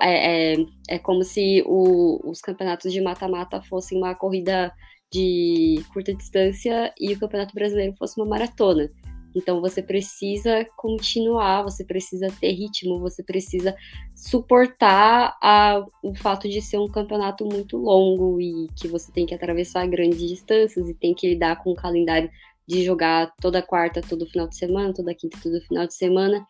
É, 0.00 0.54
é, 0.54 0.66
é 0.88 0.98
como 0.98 1.22
se 1.22 1.62
o, 1.66 2.18
os 2.24 2.40
campeonatos 2.40 2.90
de 2.90 3.02
mata-mata 3.02 3.60
fossem 3.60 3.98
uma 3.98 4.14
corrida 4.14 4.72
de 5.12 5.84
curta 5.92 6.14
distância 6.14 6.92
e 6.98 7.12
o 7.12 7.18
Campeonato 7.18 7.54
Brasileiro 7.54 7.92
fosse 7.92 8.18
uma 8.18 8.26
maratona. 8.26 8.88
Então 9.34 9.60
você 9.60 9.82
precisa 9.82 10.64
continuar, 10.76 11.62
você 11.62 11.84
precisa 11.84 12.28
ter 12.40 12.52
ritmo, 12.52 13.00
você 13.00 13.22
precisa 13.22 13.74
suportar 14.14 15.36
a, 15.42 15.84
o 16.02 16.14
fato 16.14 16.48
de 16.48 16.62
ser 16.62 16.78
um 16.78 16.88
campeonato 16.88 17.44
muito 17.44 17.76
longo 17.76 18.40
e 18.40 18.68
que 18.76 18.86
você 18.86 19.10
tem 19.10 19.26
que 19.26 19.34
atravessar 19.34 19.86
grandes 19.88 20.20
distâncias 20.20 20.88
e 20.88 20.94
tem 20.94 21.14
que 21.14 21.28
lidar 21.28 21.62
com 21.62 21.72
o 21.72 21.76
calendário 21.76 22.30
de 22.66 22.82
jogar 22.84 23.32
toda 23.40 23.60
quarta, 23.60 24.00
todo 24.00 24.26
final 24.26 24.48
de 24.48 24.56
semana, 24.56 24.94
toda 24.94 25.14
quinta, 25.14 25.38
todo 25.42 25.60
final 25.62 25.86
de 25.86 25.94
semana. 25.94 26.46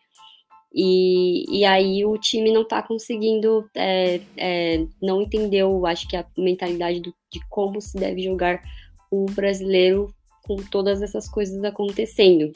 E, 0.73 1.59
e 1.59 1.63
aí 1.63 2.05
o 2.05 2.17
time 2.17 2.51
não 2.51 2.63
está 2.63 2.81
conseguindo, 2.81 3.69
é, 3.73 4.19
é, 4.35 4.85
não 5.01 5.21
entendeu, 5.21 5.85
acho 5.85 6.07
que 6.07 6.17
a 6.17 6.25
mentalidade 6.37 6.99
do, 6.99 7.13
de 7.31 7.39
como 7.49 7.79
se 7.79 7.97
deve 7.97 8.21
jogar 8.21 8.61
o 9.09 9.25
brasileiro 9.27 10.13
com 10.43 10.57
todas 10.57 11.01
essas 11.01 11.29
coisas 11.29 11.63
acontecendo. 11.63 12.51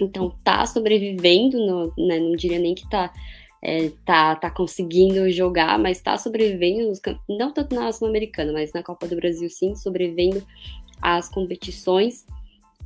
Então, 0.00 0.34
tá 0.42 0.64
sobrevivendo, 0.66 1.58
no, 1.58 1.92
né, 1.96 2.18
não 2.18 2.32
diria 2.32 2.58
nem 2.58 2.74
que 2.74 2.88
tá, 2.88 3.12
é, 3.62 3.90
tá, 4.04 4.34
tá 4.36 4.50
conseguindo 4.50 5.30
jogar, 5.30 5.78
mas 5.78 6.00
tá 6.00 6.16
sobrevivendo, 6.16 6.88
nos, 6.88 7.00
não 7.28 7.52
tanto 7.52 7.74
na 7.74 7.92
Sul-Americana, 7.92 8.52
mas 8.52 8.72
na 8.72 8.82
Copa 8.82 9.06
do 9.06 9.16
Brasil 9.16 9.48
sim, 9.48 9.74
sobrevivendo 9.74 10.44
às 11.00 11.28
competições. 11.28 12.26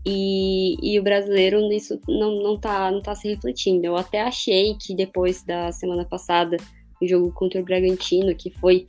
E, 0.07 0.77
e 0.81 0.99
o 0.99 1.03
brasileiro 1.03 1.61
nisso 1.69 2.01
não, 2.09 2.43
não, 2.43 2.59
tá, 2.59 2.91
não 2.91 3.03
tá 3.03 3.15
se 3.15 3.29
refletindo. 3.29 3.85
Eu 3.85 3.97
até 3.97 4.23
achei 4.23 4.75
que 4.75 4.95
depois 4.95 5.43
da 5.43 5.73
semana 5.73 6.05
passada, 6.05 6.57
o 7.03 7.07
jogo 7.07 7.33
contra 7.33 7.61
o 7.61 7.65
Bragantino, 7.65 8.35
que 8.35 8.51
foi 8.51 8.87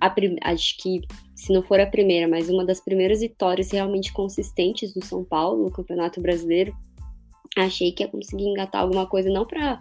a 0.00 0.12
acho 0.50 0.76
que 0.78 1.00
se 1.34 1.52
não 1.52 1.62
for 1.62 1.78
a 1.78 1.86
primeira, 1.86 2.26
mas 2.26 2.48
uma 2.48 2.64
das 2.64 2.80
primeiras 2.80 3.20
vitórias 3.20 3.70
realmente 3.70 4.12
consistentes 4.12 4.92
do 4.92 5.04
São 5.04 5.24
Paulo 5.24 5.64
no 5.64 5.70
Campeonato 5.70 6.20
Brasileiro, 6.20 6.74
achei 7.56 7.92
que 7.92 8.02
ia 8.02 8.08
conseguir 8.08 8.44
engatar 8.44 8.82
alguma 8.82 9.06
coisa, 9.06 9.30
não 9.30 9.46
para 9.46 9.80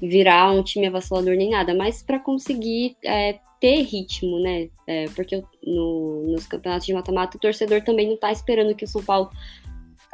virar 0.00 0.52
um 0.52 0.62
time 0.62 0.86
avassalador 0.86 1.36
nem 1.36 1.50
nada, 1.50 1.74
mas 1.74 2.02
para 2.02 2.18
conseguir 2.18 2.96
é, 3.04 3.38
ter 3.60 3.82
ritmo, 3.82 4.40
né? 4.40 4.68
É, 4.86 5.06
porque 5.10 5.42
no, 5.62 6.24
nos 6.32 6.46
campeonatos 6.46 6.86
de 6.86 6.94
mata-mata 6.94 7.36
o 7.36 7.40
torcedor 7.40 7.82
também 7.82 8.08
não 8.08 8.16
tá 8.16 8.32
esperando 8.32 8.74
que 8.74 8.84
o 8.84 8.88
São 8.88 9.02
Paulo 9.02 9.30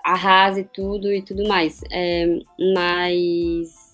arrase 0.05 0.65
tudo 0.73 1.13
e 1.13 1.23
tudo 1.23 1.47
mais. 1.47 1.83
É, 1.91 2.27
mas 2.75 3.87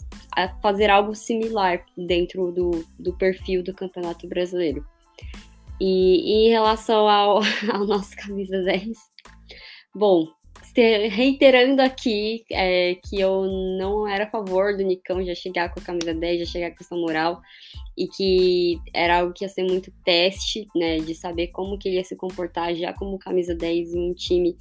fazer 0.60 0.90
algo 0.90 1.14
similar 1.14 1.84
dentro 1.96 2.50
do, 2.52 2.84
do 2.98 3.12
perfil 3.14 3.62
do 3.62 3.74
Campeonato 3.74 4.26
Brasileiro. 4.26 4.84
E, 5.80 6.44
e 6.44 6.46
em 6.46 6.50
relação 6.50 7.08
ao, 7.08 7.40
ao 7.72 7.86
nosso 7.86 8.16
camisa 8.16 8.62
10, 8.62 8.96
bom, 9.94 10.28
reiterando 10.80 11.82
aqui 11.82 12.44
é, 12.50 12.94
que 12.94 13.20
eu 13.20 13.44
não 13.78 14.06
era 14.06 14.24
a 14.24 14.30
favor 14.30 14.76
do 14.76 14.82
Nicão 14.82 15.24
já 15.24 15.34
chegar 15.34 15.72
com 15.72 15.80
a 15.80 15.82
camisa 15.82 16.14
10, 16.14 16.40
já 16.40 16.46
chegar 16.46 16.70
com 16.70 16.78
essa 16.80 16.96
moral, 16.96 17.40
e 17.96 18.06
que 18.08 18.78
era 18.94 19.18
algo 19.18 19.32
que 19.32 19.44
ia 19.44 19.48
ser 19.48 19.64
muito 19.64 19.92
teste, 20.04 20.66
né, 20.74 20.98
de 20.98 21.14
saber 21.14 21.48
como 21.48 21.78
que 21.78 21.88
ele 21.88 21.96
ia 21.96 22.04
se 22.04 22.16
comportar 22.16 22.74
já 22.74 22.92
como 22.92 23.18
camisa 23.18 23.54
10 23.54 23.94
em 23.94 24.10
um 24.10 24.14
time 24.14 24.56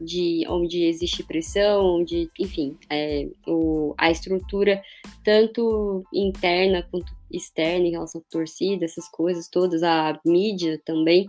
de 0.00 0.44
onde 0.48 0.84
existe 0.84 1.22
pressão, 1.22 1.98
onde, 2.00 2.28
enfim, 2.38 2.76
é, 2.90 3.28
o, 3.46 3.94
a 3.98 4.10
estrutura 4.10 4.82
tanto 5.22 6.04
interna 6.12 6.86
quanto 6.90 7.12
externa 7.30 7.86
em 7.86 7.90
relação 7.90 8.20
à 8.20 8.30
torcida, 8.30 8.84
essas 8.84 9.08
coisas 9.08 9.48
todas, 9.48 9.82
a 9.82 10.18
mídia 10.24 10.80
também, 10.84 11.26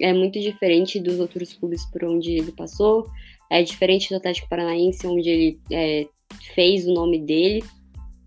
é 0.00 0.12
muito 0.12 0.38
diferente 0.38 1.00
dos 1.00 1.18
outros 1.18 1.54
clubes 1.54 1.84
por 1.86 2.04
onde 2.04 2.32
ele 2.32 2.52
passou, 2.52 3.06
é 3.50 3.62
diferente 3.62 4.08
do 4.10 4.16
Atlético 4.16 4.48
Paranaense, 4.48 5.06
onde 5.06 5.28
ele 5.28 5.60
é, 5.70 6.06
fez 6.54 6.86
o 6.86 6.94
nome 6.94 7.20
dele. 7.20 7.62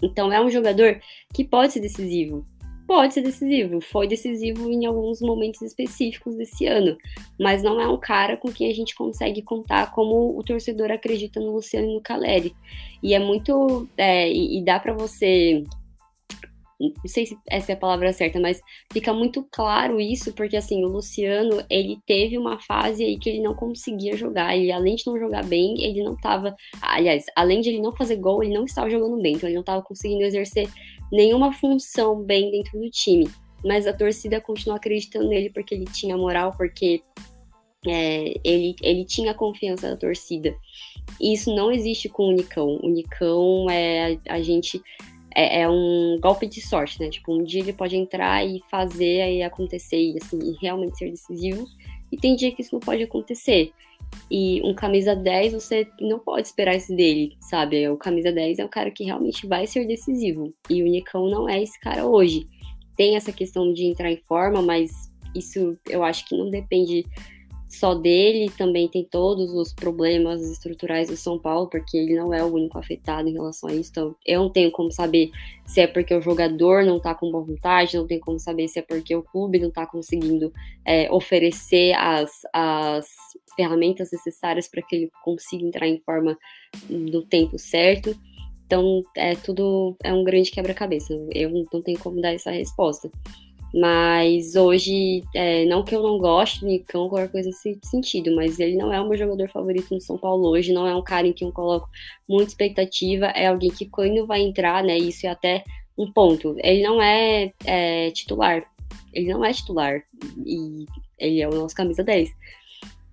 Então 0.02 0.32
é 0.32 0.42
um 0.42 0.50
jogador 0.50 1.00
que 1.34 1.44
pode 1.44 1.74
ser 1.74 1.82
decisivo. 1.82 2.46
Pode 2.88 3.14
ser 3.14 3.22
decisivo, 3.22 3.80
foi 3.80 4.08
decisivo 4.08 4.68
em 4.72 4.88
alguns 4.88 5.22
momentos 5.22 5.62
específicos 5.62 6.36
desse 6.36 6.66
ano, 6.66 6.98
mas 7.40 7.62
não 7.62 7.80
é 7.80 7.88
um 7.88 8.00
cara 8.00 8.36
com 8.36 8.52
quem 8.52 8.68
a 8.68 8.74
gente 8.74 8.96
consegue 8.96 9.44
contar 9.44 9.92
como 9.92 10.36
o 10.36 10.44
torcedor 10.44 10.90
acredita 10.90 11.40
no 11.40 11.52
Luciano 11.52 11.88
e 11.88 11.94
no 11.94 12.02
Caleri. 12.02 12.56
E 13.04 13.14
é 13.14 13.20
muito. 13.20 13.88
É, 13.96 14.28
e, 14.28 14.58
e 14.58 14.66
dá 14.66 14.80
para 14.80 14.94
você 14.94 15.64
não 16.80 16.94
sei 17.06 17.26
se 17.26 17.38
essa 17.48 17.74
é 17.74 17.76
a 17.76 17.78
palavra 17.78 18.14
certa, 18.14 18.40
mas 18.40 18.62
fica 18.92 19.14
muito 19.14 19.46
claro 19.52 20.00
isso, 20.00 20.34
porque 20.34 20.56
assim, 20.56 20.84
o 20.86 20.88
Luciano, 20.88 21.62
ele 21.70 22.00
teve 22.06 22.38
uma 22.38 22.58
fase 22.60 23.04
aí 23.04 23.20
que 23.20 23.30
ele 23.30 23.42
não 23.42 23.54
conseguia 23.54 24.16
jogar, 24.16 24.56
ele 24.56 24.72
além 24.72 24.96
de 24.96 25.06
não 25.06 25.20
jogar 25.20 25.44
bem, 25.44 25.84
ele 25.84 26.02
não 26.02 26.14
estava, 26.14 26.56
aliás, 26.82 27.26
além 27.36 27.60
de 27.60 27.70
ele 27.70 27.82
não 27.82 27.92
fazer 27.92 28.16
gol, 28.16 28.42
ele 28.42 28.54
não 28.54 28.64
estava 28.64 28.90
jogando 28.90 29.22
bem, 29.22 29.36
então 29.36 29.50
ele 29.50 29.56
não 29.56 29.62
estava 29.62 29.82
conseguindo 29.82 30.24
exercer 30.24 30.70
nenhuma 31.12 31.52
função 31.52 32.24
bem 32.24 32.50
dentro 32.50 32.80
do 32.80 32.90
time. 32.90 33.30
Mas 33.64 33.86
a 33.86 33.92
torcida 33.92 34.40
continua 34.40 34.78
acreditando 34.78 35.28
nele 35.28 35.50
porque 35.50 35.76
ele 35.76 35.86
tinha 35.86 36.16
moral, 36.16 36.54
porque 36.56 37.02
é, 37.86 38.36
ele, 38.42 38.74
ele 38.82 39.04
tinha 39.04 39.32
a 39.32 39.36
confiança 39.36 39.90
da 39.90 39.98
torcida. 39.98 40.56
E 41.20 41.34
isso 41.34 41.54
não 41.54 41.70
existe 41.70 42.08
com 42.08 42.30
o 42.30 42.32
Nicão. 42.32 42.80
O 42.82 42.90
Nicão 42.90 43.70
é 43.70 44.18
a, 44.30 44.36
a 44.36 44.42
gente 44.42 44.82
é, 45.36 45.62
é, 45.62 45.70
um 45.70 46.18
golpe 46.22 46.48
de 46.48 46.62
sorte, 46.62 47.00
né? 47.00 47.10
Tipo, 47.10 47.34
um 47.34 47.44
dia 47.44 47.62
ele 47.62 47.74
pode 47.74 47.96
entrar 47.96 48.46
e 48.46 48.62
fazer 48.70 49.22
aí 49.22 49.44
acontecer 49.44 49.98
e, 49.98 50.18
assim, 50.22 50.40
e 50.40 50.58
realmente 50.62 50.98
ser 50.98 51.12
decisivo, 51.12 51.66
e 52.12 52.18
tem 52.18 52.36
dia 52.36 52.52
que 52.52 52.62
isso 52.62 52.74
não 52.74 52.80
pode 52.80 53.04
acontecer. 53.04 53.72
E 54.32 54.62
um 54.64 54.74
camisa 54.74 55.16
10, 55.16 55.54
você 55.54 55.88
não 56.02 56.20
pode 56.20 56.48
esperar 56.48 56.76
isso 56.76 56.96
dele, 56.96 57.36
sabe? 57.40 57.88
O 57.90 57.98
camisa 57.98 58.32
10 58.32 58.60
é 58.60 58.66
o 58.66 58.70
cara 58.70 58.90
que 58.90 59.04
realmente 59.04 59.46
vai 59.46 59.68
ser 59.68 59.86
decisivo. 59.86 60.52
E 60.70 60.82
o 60.82 60.88
Nicão 60.88 61.30
não 61.30 61.48
é 61.48 61.62
esse 61.62 61.80
cara 61.80 62.06
hoje. 62.06 62.48
Tem 62.96 63.16
essa 63.16 63.32
questão 63.32 63.72
de 63.72 63.86
entrar 63.86 64.12
em 64.12 64.18
forma, 64.18 64.62
mas 64.62 64.92
isso 65.36 65.78
eu 65.88 66.04
acho 66.04 66.28
que 66.28 66.36
não 66.36 66.50
depende 66.50 67.06
só 67.70 67.94
dele, 67.94 68.52
também 68.58 68.88
tem 68.88 69.06
todos 69.06 69.54
os 69.54 69.72
problemas 69.72 70.42
estruturais 70.42 71.08
do 71.08 71.16
São 71.16 71.38
Paulo, 71.38 71.70
porque 71.70 71.96
ele 71.96 72.16
não 72.16 72.34
é 72.34 72.44
o 72.44 72.52
único 72.52 72.80
afetado 72.80 73.30
em 73.30 73.34
relação 73.34 73.70
a 73.70 73.74
isso. 73.74 73.92
Então, 73.92 74.16
eu 74.26 74.42
não 74.42 74.50
tenho 74.50 74.72
como 74.72 74.92
saber 74.92 75.30
se 75.68 75.80
é 75.80 75.86
porque 75.86 76.16
o 76.16 76.22
jogador 76.22 76.84
não 76.84 77.00
tá 77.00 77.14
com 77.14 77.32
boa 77.32 77.44
vontade, 77.44 77.96
não 77.96 78.08
tenho 78.08 78.22
como 78.22 78.40
saber 78.40 78.68
se 78.68 78.80
é 78.80 78.82
porque 78.82 79.16
o 79.16 79.22
clube 79.22 79.60
não 79.60 79.70
tá 79.70 79.86
conseguindo 79.86 80.52
é, 80.84 81.12
oferecer 81.12 81.94
as, 81.94 82.32
as 82.52 83.08
ferramentas 83.56 84.10
necessárias 84.12 84.68
para 84.68 84.82
que 84.82 84.96
ele 84.96 85.12
consiga 85.24 85.64
entrar 85.64 85.88
em 85.88 86.00
forma 86.00 86.36
no 86.90 87.22
tempo 87.22 87.60
certo. 87.60 88.18
Então, 88.66 89.04
é 89.16 89.36
tudo 89.36 89.96
é 90.04 90.12
um 90.12 90.24
grande 90.24 90.50
quebra-cabeça. 90.50 91.14
Eu 91.32 91.52
não 91.72 91.82
tenho 91.84 92.00
como 92.00 92.20
dar 92.20 92.34
essa 92.34 92.50
resposta. 92.50 93.12
Mas 93.74 94.56
hoje, 94.56 95.24
é, 95.36 95.66
não 95.66 95.84
que 95.84 95.96
eu 95.96 96.02
não 96.02 96.18
goste 96.18 96.62
do 96.62 96.68
Nicão, 96.68 97.08
qualquer 97.08 97.30
coisa 97.30 97.50
nesse 97.50 97.80
sentido, 97.84 98.36
mas 98.36 98.60
ele 98.60 98.76
não 98.76 98.92
é 98.92 99.00
o 99.00 99.08
meu 99.08 99.18
jogador 99.18 99.48
favorito 99.50 99.94
no 99.94 100.02
São 100.02 100.18
Paulo 100.18 100.50
hoje, 100.50 100.74
não 100.74 100.88
é 100.88 100.96
um 100.96 101.04
cara 101.04 101.28
em 101.28 101.34
quem 101.34 101.48
eu 101.48 101.54
coloco 101.54 101.88
muita 102.28 102.50
expectativa, 102.50 103.28
é 103.28 103.48
alguém 103.48 103.70
que 103.70 103.86
quando 103.86 104.26
vai 104.26 104.42
entrar, 104.42 104.84
né, 104.84 104.98
isso 104.98 105.28
é 105.28 105.30
até 105.30 105.64
um 106.00 106.12
ponto. 106.12 106.56
Ele 106.60 106.82
não 106.82 107.02
é, 107.02 107.52
é, 107.66 108.10
titular. 108.12 108.64
Ele 109.14 109.34
não 109.34 109.44
é 109.44 109.52
titular. 109.52 110.02
E 110.46 110.86
ele 111.18 111.42
é 111.42 111.48
o 111.48 111.54
nosso 111.54 111.76
camisa 111.76 112.04
10. 112.04 112.30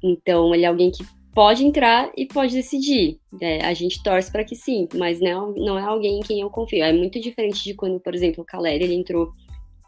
Então, 0.02 0.54
ele 0.54 0.64
é 0.64 0.68
alguém 0.68 0.90
que 0.90 1.04
pode 1.34 1.66
entrar 1.66 2.10
e 2.16 2.24
pode 2.24 2.54
decidir. 2.54 3.18
É, 3.40 3.64
a 3.64 3.74
gente 3.74 4.02
torce 4.02 4.30
para 4.30 4.44
que 4.44 4.54
sim, 4.54 4.88
mas 4.94 5.20
não, 5.20 5.52
não 5.52 5.78
é 5.78 5.82
alguém 5.82 6.20
em 6.20 6.22
quem 6.22 6.40
eu 6.40 6.48
confio. 6.48 6.84
É 6.84 6.92
muito 6.92 7.20
diferente 7.20 7.62
de 7.64 7.74
quando, 7.74 7.98
por 8.00 8.14
exemplo, 8.14 8.42
o 8.42 8.46
Caleri 8.46 8.84
ele 8.84 8.94
entrou. 8.94 9.32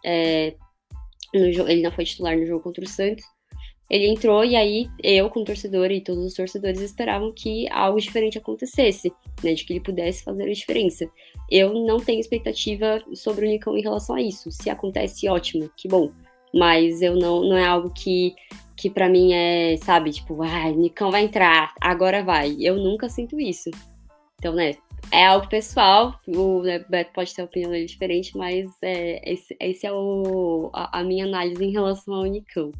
É, 0.04 0.54
no, 1.34 1.46
ele 1.68 1.82
não 1.82 1.92
foi 1.92 2.04
titular 2.04 2.36
no 2.36 2.46
jogo 2.46 2.62
contra 2.62 2.84
o 2.84 2.88
Santos. 2.88 3.24
Ele 3.90 4.06
entrou 4.06 4.44
e 4.44 4.54
aí 4.54 4.86
eu, 5.02 5.30
como 5.30 5.46
torcedor, 5.46 5.90
e 5.90 6.02
todos 6.02 6.22
os 6.22 6.34
torcedores 6.34 6.80
esperavam 6.80 7.32
que 7.32 7.66
algo 7.70 7.98
diferente 7.98 8.36
acontecesse, 8.36 9.10
né? 9.42 9.54
De 9.54 9.64
que 9.64 9.72
ele 9.72 9.80
pudesse 9.80 10.22
fazer 10.22 10.42
a 10.44 10.52
diferença. 10.52 11.10
Eu 11.50 11.72
não 11.72 11.98
tenho 11.98 12.20
expectativa 12.20 13.02
sobre 13.14 13.46
o 13.46 13.48
Nicão 13.48 13.76
em 13.78 13.82
relação 13.82 14.16
a 14.16 14.20
isso. 14.20 14.50
Se 14.50 14.68
acontece, 14.68 15.28
ótimo, 15.28 15.70
que 15.74 15.88
bom. 15.88 16.12
Mas 16.54 17.00
eu 17.00 17.16
não, 17.16 17.40
não 17.40 17.56
é 17.56 17.64
algo 17.64 17.90
que, 17.90 18.34
que 18.76 18.90
para 18.90 19.08
mim 19.08 19.32
é, 19.32 19.76
sabe, 19.78 20.10
tipo, 20.10 20.42
ah, 20.42 20.70
Nicão 20.70 21.10
vai 21.10 21.24
entrar, 21.24 21.72
agora 21.80 22.22
vai. 22.22 22.56
Eu 22.60 22.76
nunca 22.76 23.08
sinto 23.08 23.40
isso. 23.40 23.70
Então, 24.38 24.54
né, 24.54 24.74
é 25.10 25.26
algo 25.26 25.48
pessoal, 25.48 26.14
o 26.26 26.62
né, 26.62 26.84
Beto 26.88 27.12
pode 27.14 27.34
ter 27.34 27.42
opinião 27.42 27.72
diferente, 27.84 28.36
mas 28.36 28.70
é, 28.82 29.32
esse, 29.32 29.56
esse 29.60 29.86
é 29.86 29.92
o, 29.92 30.70
a, 30.74 31.00
a 31.00 31.04
minha 31.04 31.24
análise 31.24 31.64
em 31.64 31.70
relação 31.70 32.14
ao 32.14 32.24
Nicão. 32.24 32.70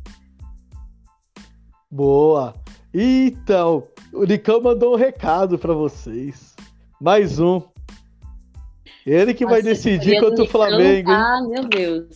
Boa! 1.90 2.54
Então, 2.92 3.82
o 4.12 4.24
Nicão 4.24 4.60
mandou 4.60 4.94
um 4.94 4.96
recado 4.96 5.58
para 5.58 5.72
vocês. 5.72 6.54
Mais 7.00 7.38
um. 7.38 7.62
Ele 9.06 9.32
que 9.32 9.46
vai 9.46 9.62
decidir 9.62 10.20
contra 10.20 10.44
o 10.44 10.48
Flamengo. 10.48 11.10
Ah, 11.10 11.40
meu 11.48 11.64
Deus. 11.64 12.08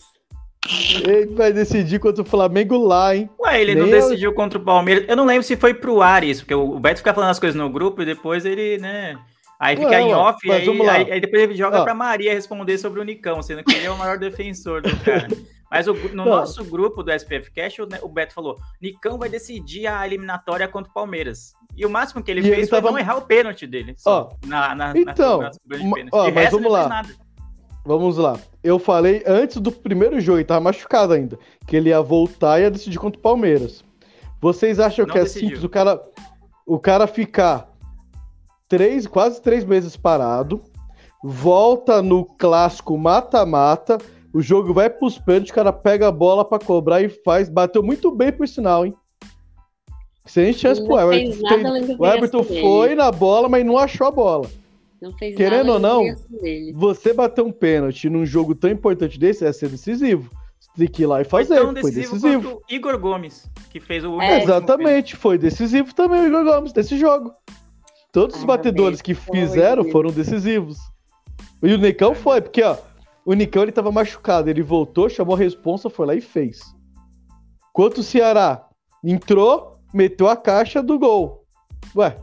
Ele 1.03 1.33
vai 1.33 1.51
decidir 1.51 1.99
contra 1.99 2.21
o 2.21 2.25
Flamengo 2.25 2.77
lá, 2.77 3.15
hein? 3.15 3.29
Ué, 3.39 3.61
ele 3.61 3.75
Nem 3.75 3.83
não 3.83 3.89
decidiu 3.89 4.29
eu... 4.29 4.35
contra 4.35 4.59
o 4.59 4.63
Palmeiras. 4.63 5.05
Eu 5.07 5.15
não 5.15 5.25
lembro 5.25 5.43
se 5.43 5.55
foi 5.55 5.73
pro 5.73 6.01
ar 6.01 6.23
isso, 6.23 6.41
porque 6.41 6.53
o 6.53 6.79
Beto 6.79 6.99
fica 6.99 7.13
falando 7.13 7.31
as 7.31 7.39
coisas 7.39 7.59
no 7.59 7.69
grupo 7.69 8.01
e 8.01 8.05
depois 8.05 8.45
ele, 8.45 8.77
né? 8.77 9.17
Aí 9.63 9.77
fica 9.77 10.01
em 10.01 10.13
off 10.13 10.45
e 10.45 10.51
aí, 10.51 10.67
aí, 10.89 11.11
aí, 11.13 11.21
depois 11.21 11.41
ele 11.41 11.55
joga 11.55 11.83
para 11.83 11.93
Maria 11.95 12.33
responder 12.33 12.77
sobre 12.77 12.99
o 12.99 13.03
Nicão, 13.03 13.41
sendo 13.41 13.63
que 13.63 13.73
ele 13.73 13.85
é 13.85 13.91
o 13.91 13.97
maior 13.97 14.17
defensor 14.17 14.81
do 14.81 14.95
cara. 14.97 15.27
Mas 15.71 15.87
o, 15.87 15.93
no 16.13 16.25
nosso 16.25 16.63
grupo 16.65 17.01
do 17.01 17.11
SPF 17.11 17.49
Cash, 17.49 17.79
o, 17.79 17.87
o, 18.05 18.09
Beto 18.09 18.33
falou: 18.33 18.57
Nicão 18.81 19.17
vai 19.17 19.29
decidir 19.29 19.87
a 19.87 20.05
eliminatória 20.05 20.67
contra 20.67 20.91
o 20.91 20.93
Palmeiras. 20.93 21.55
E 21.75 21.85
o 21.85 21.89
máximo 21.89 22.21
que 22.21 22.29
ele 22.29 22.41
e 22.41 22.43
fez 22.43 22.57
ele 22.57 22.67
foi 22.67 22.79
tava... 22.79 22.91
não 22.91 22.99
errar 22.99 23.15
o 23.15 23.21
pênalti 23.21 23.65
dele. 23.65 23.95
Ó, 24.05 24.29
na, 24.45 24.75
na, 24.75 24.93
então, 24.95 25.41
na 25.41 25.51
ó, 26.11 26.29
mas 26.29 26.51
vamos 26.51 26.71
lá. 26.71 27.01
Vamos 27.85 28.17
lá. 28.17 28.39
Eu 28.63 28.77
falei 28.77 29.23
antes 29.25 29.57
do 29.57 29.71
primeiro 29.71 30.19
jogo, 30.19 30.39
e 30.39 30.43
tava 30.43 30.59
machucado 30.59 31.13
ainda, 31.13 31.39
que 31.65 31.75
ele 31.75 31.89
ia 31.89 32.01
voltar 32.01 32.59
e 32.59 32.63
ia 32.63 32.71
decidir 32.71 32.99
contra 32.99 33.17
o 33.17 33.23
Palmeiras. 33.23 33.83
Vocês 34.39 34.79
acham 34.79 35.05
não 35.05 35.13
que 35.13 35.19
é 35.19 35.23
decidiu. 35.23 35.49
simples 35.49 35.63
o 35.63 35.69
cara, 35.69 36.01
o 36.67 36.77
cara 36.77 37.07
ficar 37.07 37.72
três, 38.73 39.05
quase 39.05 39.39
três 39.39 39.63
meses 39.63 39.95
parado, 39.95 40.59
volta 41.23 42.01
no 42.01 42.25
clássico 42.25 42.97
mata-mata, 42.97 43.99
o 44.33 44.41
jogo 44.41 44.73
vai 44.73 44.89
pros 44.89 45.19
pênaltis, 45.19 45.51
o 45.51 45.53
cara 45.53 45.71
pega 45.71 46.07
a 46.07 46.11
bola 46.11 46.43
para 46.43 46.65
cobrar 46.65 46.99
e 46.99 47.07
faz. 47.07 47.47
Bateu 47.47 47.83
muito 47.83 48.09
bem 48.09 48.31
por 48.31 48.47
sinal, 48.47 48.83
hein? 48.83 48.95
Sem 50.25 50.51
chance 50.53 50.83
pro 50.83 50.97
Everton. 50.97 51.47
Tem, 51.47 51.95
o 51.99 52.03
Everton 52.03 52.43
foi 52.43 52.95
na 52.95 53.11
bola, 53.11 53.47
mas 53.47 53.63
não 53.63 53.77
achou 53.77 54.07
a 54.07 54.11
bola. 54.11 54.49
Não 54.99 55.13
fez 55.13 55.35
Querendo 55.35 55.73
ou 55.73 55.79
não, 55.79 56.03
você 56.73 57.13
bater 57.13 57.43
um 57.43 57.51
pênalti 57.51 58.09
num 58.09 58.25
jogo 58.25 58.55
tão 58.55 58.71
importante 58.71 59.19
desse 59.19 59.45
é 59.45 59.53
ser 59.53 59.69
decisivo. 59.69 60.31
Você 60.59 60.69
tem 60.75 60.87
que 60.87 61.03
ir 61.03 61.05
lá 61.05 61.21
e 61.21 61.25
fazer. 61.25 61.61
Foi, 61.61 61.81
foi 61.81 61.91
decisivo. 61.91 62.59
Igor 62.67 62.97
Gomes, 62.97 63.47
que 63.69 63.79
fez 63.79 64.03
o. 64.03 64.19
É. 64.19 64.41
Exatamente, 64.41 65.15
foi 65.15 65.37
decisivo 65.37 65.93
também 65.93 66.21
o 66.21 66.27
Igor 66.27 66.43
Gomes 66.43 66.73
desse 66.73 66.97
jogo. 66.97 67.31
Todos 68.13 68.37
os 68.37 68.43
batedores 68.43 69.01
que 69.01 69.15
fizeram 69.15 69.85
foram 69.85 70.11
decisivos. 70.11 70.77
E 71.63 71.73
o 71.73 71.79
Necão 71.79 72.13
foi, 72.13 72.41
porque, 72.41 72.61
ó, 72.61 72.77
o 73.25 73.33
Nicão 73.33 73.63
ele 73.63 73.71
tava 73.71 73.91
machucado, 73.91 74.51
ele 74.51 74.61
voltou, 74.61 75.09
chamou 75.09 75.35
a 75.35 75.39
responsa, 75.39 75.89
foi 75.89 76.05
lá 76.05 76.13
e 76.13 76.21
fez. 76.21 76.59
Quanto 77.73 78.01
o 78.01 78.03
Ceará 78.03 78.69
entrou, 79.03 79.79
meteu 79.91 80.29
a 80.29 80.37
caixa 80.37 80.83
do 80.83 80.99
gol. 80.99 81.43
Ué, 81.95 82.15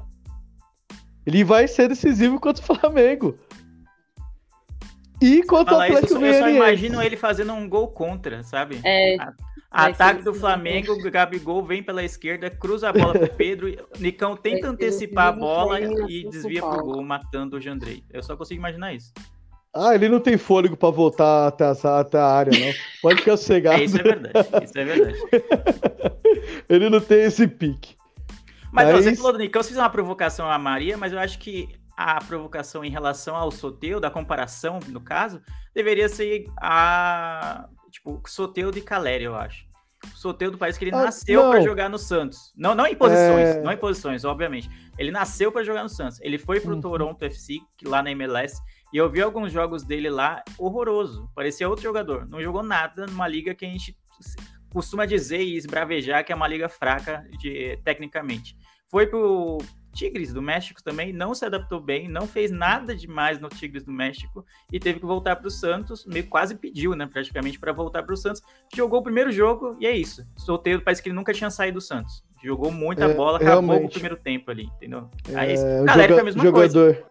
ele 1.26 1.42
vai 1.42 1.66
ser 1.66 1.88
decisivo 1.88 2.38
contra 2.38 2.62
o 2.62 2.66
Flamengo. 2.78 3.34
E 5.20 5.42
contra 5.42 5.74
o 5.74 5.80
Atlético 5.80 6.06
isso, 6.06 6.24
Eu 6.24 6.34
só 6.34 6.48
imagino 6.48 7.02
ele 7.02 7.16
fazendo 7.16 7.52
um 7.52 7.68
gol 7.68 7.88
contra, 7.88 8.42
sabe? 8.42 8.80
É. 8.82 9.16
A, 9.70 9.86
ataque 9.86 10.22
do 10.22 10.34
Flamengo, 10.34 10.92
o 10.92 11.10
Gabigol 11.10 11.64
vem 11.64 11.82
pela 11.82 12.02
esquerda, 12.02 12.50
cruza 12.50 12.88
a 12.88 12.92
bola 12.92 13.12
pro 13.12 13.28
Pedro, 13.36 13.72
Nicão 13.98 14.36
tenta 14.36 14.68
antecipar 14.68 15.28
a 15.28 15.32
bola 15.32 15.80
e 15.80 16.28
desvia 16.28 16.60
pro 16.60 16.84
gol, 16.84 17.02
matando 17.02 17.56
o 17.56 17.60
Jandrei. 17.60 18.02
Eu 18.10 18.22
só 18.22 18.36
consigo 18.36 18.58
imaginar 18.58 18.94
isso. 18.94 19.12
Ah, 19.72 19.94
ele 19.94 20.08
não 20.08 20.18
tem 20.18 20.36
fôlego 20.36 20.76
para 20.76 20.90
voltar 20.90 21.46
até, 21.46 21.70
essa, 21.70 22.00
até 22.00 22.18
a 22.18 22.26
área, 22.26 22.58
não. 22.58 22.72
Pode 23.00 23.18
ficar 23.18 23.36
sossegado. 23.36 23.80
É, 23.80 23.84
isso 23.84 23.98
é 23.98 24.02
verdade. 24.02 24.48
Isso 24.64 24.78
é 24.78 24.84
verdade. 24.84 25.18
ele 26.68 26.90
não 26.90 27.00
tem 27.00 27.22
esse 27.22 27.46
pique. 27.46 27.94
Mas, 28.72 28.86
mas... 28.86 28.94
Não, 28.94 29.02
você 29.02 29.16
falou 29.16 29.32
do 29.32 29.38
Nicão, 29.38 29.62
você 29.62 29.68
fez 29.68 29.78
uma 29.78 29.90
provocação 29.90 30.50
à 30.50 30.58
Maria, 30.58 30.96
mas 30.96 31.12
eu 31.12 31.20
acho 31.20 31.38
que 31.38 31.68
a 32.02 32.18
provocação 32.18 32.82
em 32.82 32.90
relação 32.90 33.36
ao 33.36 33.50
Soteu, 33.50 34.00
da 34.00 34.10
comparação, 34.10 34.80
no 34.88 35.02
caso, 35.02 35.42
deveria 35.74 36.08
ser 36.08 36.46
a. 36.58 37.68
Tipo, 37.90 38.22
Soteu 38.26 38.70
de 38.70 38.80
Caleri, 38.80 39.24
eu 39.24 39.36
acho. 39.36 39.66
O 40.02 40.16
Soteu 40.16 40.50
do 40.50 40.56
país 40.56 40.78
que 40.78 40.84
ele 40.86 40.94
ah, 40.94 41.04
nasceu 41.04 41.50
para 41.50 41.60
jogar 41.60 41.90
no 41.90 41.98
Santos. 41.98 42.54
Não, 42.56 42.74
não 42.74 42.86
em 42.86 42.96
posições, 42.96 43.48
é... 43.48 43.60
não 43.60 43.70
em 43.70 43.76
posições, 43.76 44.24
obviamente. 44.24 44.70
Ele 44.96 45.10
nasceu 45.10 45.52
para 45.52 45.62
jogar 45.62 45.82
no 45.82 45.90
Santos. 45.90 46.18
Ele 46.22 46.38
foi 46.38 46.58
pro 46.58 46.74
uhum. 46.74 46.80
Toronto 46.80 47.22
FC, 47.22 47.58
lá 47.84 48.02
na 48.02 48.10
MLS, 48.12 48.58
e 48.94 48.96
eu 48.96 49.10
vi 49.10 49.20
alguns 49.20 49.52
jogos 49.52 49.84
dele 49.84 50.08
lá, 50.08 50.42
horroroso. 50.56 51.30
Parecia 51.34 51.68
outro 51.68 51.82
jogador. 51.82 52.26
Não 52.30 52.42
jogou 52.42 52.62
nada 52.62 53.06
numa 53.06 53.28
liga 53.28 53.54
que 53.54 53.66
a 53.66 53.68
gente 53.68 53.94
costuma 54.72 55.04
dizer 55.04 55.42
e 55.42 55.54
esbravejar 55.54 56.24
que 56.24 56.32
é 56.32 56.34
uma 56.34 56.48
liga 56.48 56.68
fraca 56.70 57.26
de, 57.38 57.78
tecnicamente. 57.84 58.56
Foi 58.88 59.06
pro 59.06 59.58
Tigres 59.92 60.32
do 60.32 60.40
México 60.40 60.82
também, 60.82 61.12
não 61.12 61.34
se 61.34 61.44
adaptou 61.44 61.80
bem, 61.80 62.08
não 62.08 62.26
fez 62.26 62.50
nada 62.50 62.94
demais 62.94 63.40
no 63.40 63.48
Tigres 63.48 63.84
do 63.84 63.92
México 63.92 64.44
e 64.72 64.78
teve 64.78 65.00
que 65.00 65.06
voltar 65.06 65.36
para 65.36 65.48
o 65.48 65.50
Santos, 65.50 66.06
meio 66.06 66.26
quase 66.28 66.54
pediu, 66.54 66.94
né, 66.94 67.06
praticamente 67.06 67.58
para 67.58 67.72
voltar 67.72 68.02
para 68.02 68.14
o 68.14 68.16
Santos. 68.16 68.42
Jogou 68.74 69.00
o 69.00 69.02
primeiro 69.02 69.32
jogo 69.32 69.76
e 69.80 69.86
é 69.86 69.96
isso. 69.96 70.24
Solteiro, 70.36 70.82
parece 70.82 71.02
que 71.02 71.08
ele 71.08 71.16
nunca 71.16 71.32
tinha 71.32 71.50
saído 71.50 71.78
do 71.78 71.80
Santos. 71.80 72.22
Jogou 72.42 72.70
muita 72.70 73.04
é, 73.04 73.14
bola, 73.14 73.36
acabou 73.36 73.70
realmente. 73.70 73.90
o 73.90 73.92
primeiro 73.92 74.16
tempo 74.16 74.50
ali, 74.50 74.64
entendeu? 74.76 75.08
Aí, 75.34 75.54
é, 75.54 75.84
galera, 75.84 76.08
joga, 76.08 76.20
a 76.20 76.24
mesma 76.24 76.42
jogador, 76.42 76.94
coisa. 76.94 77.10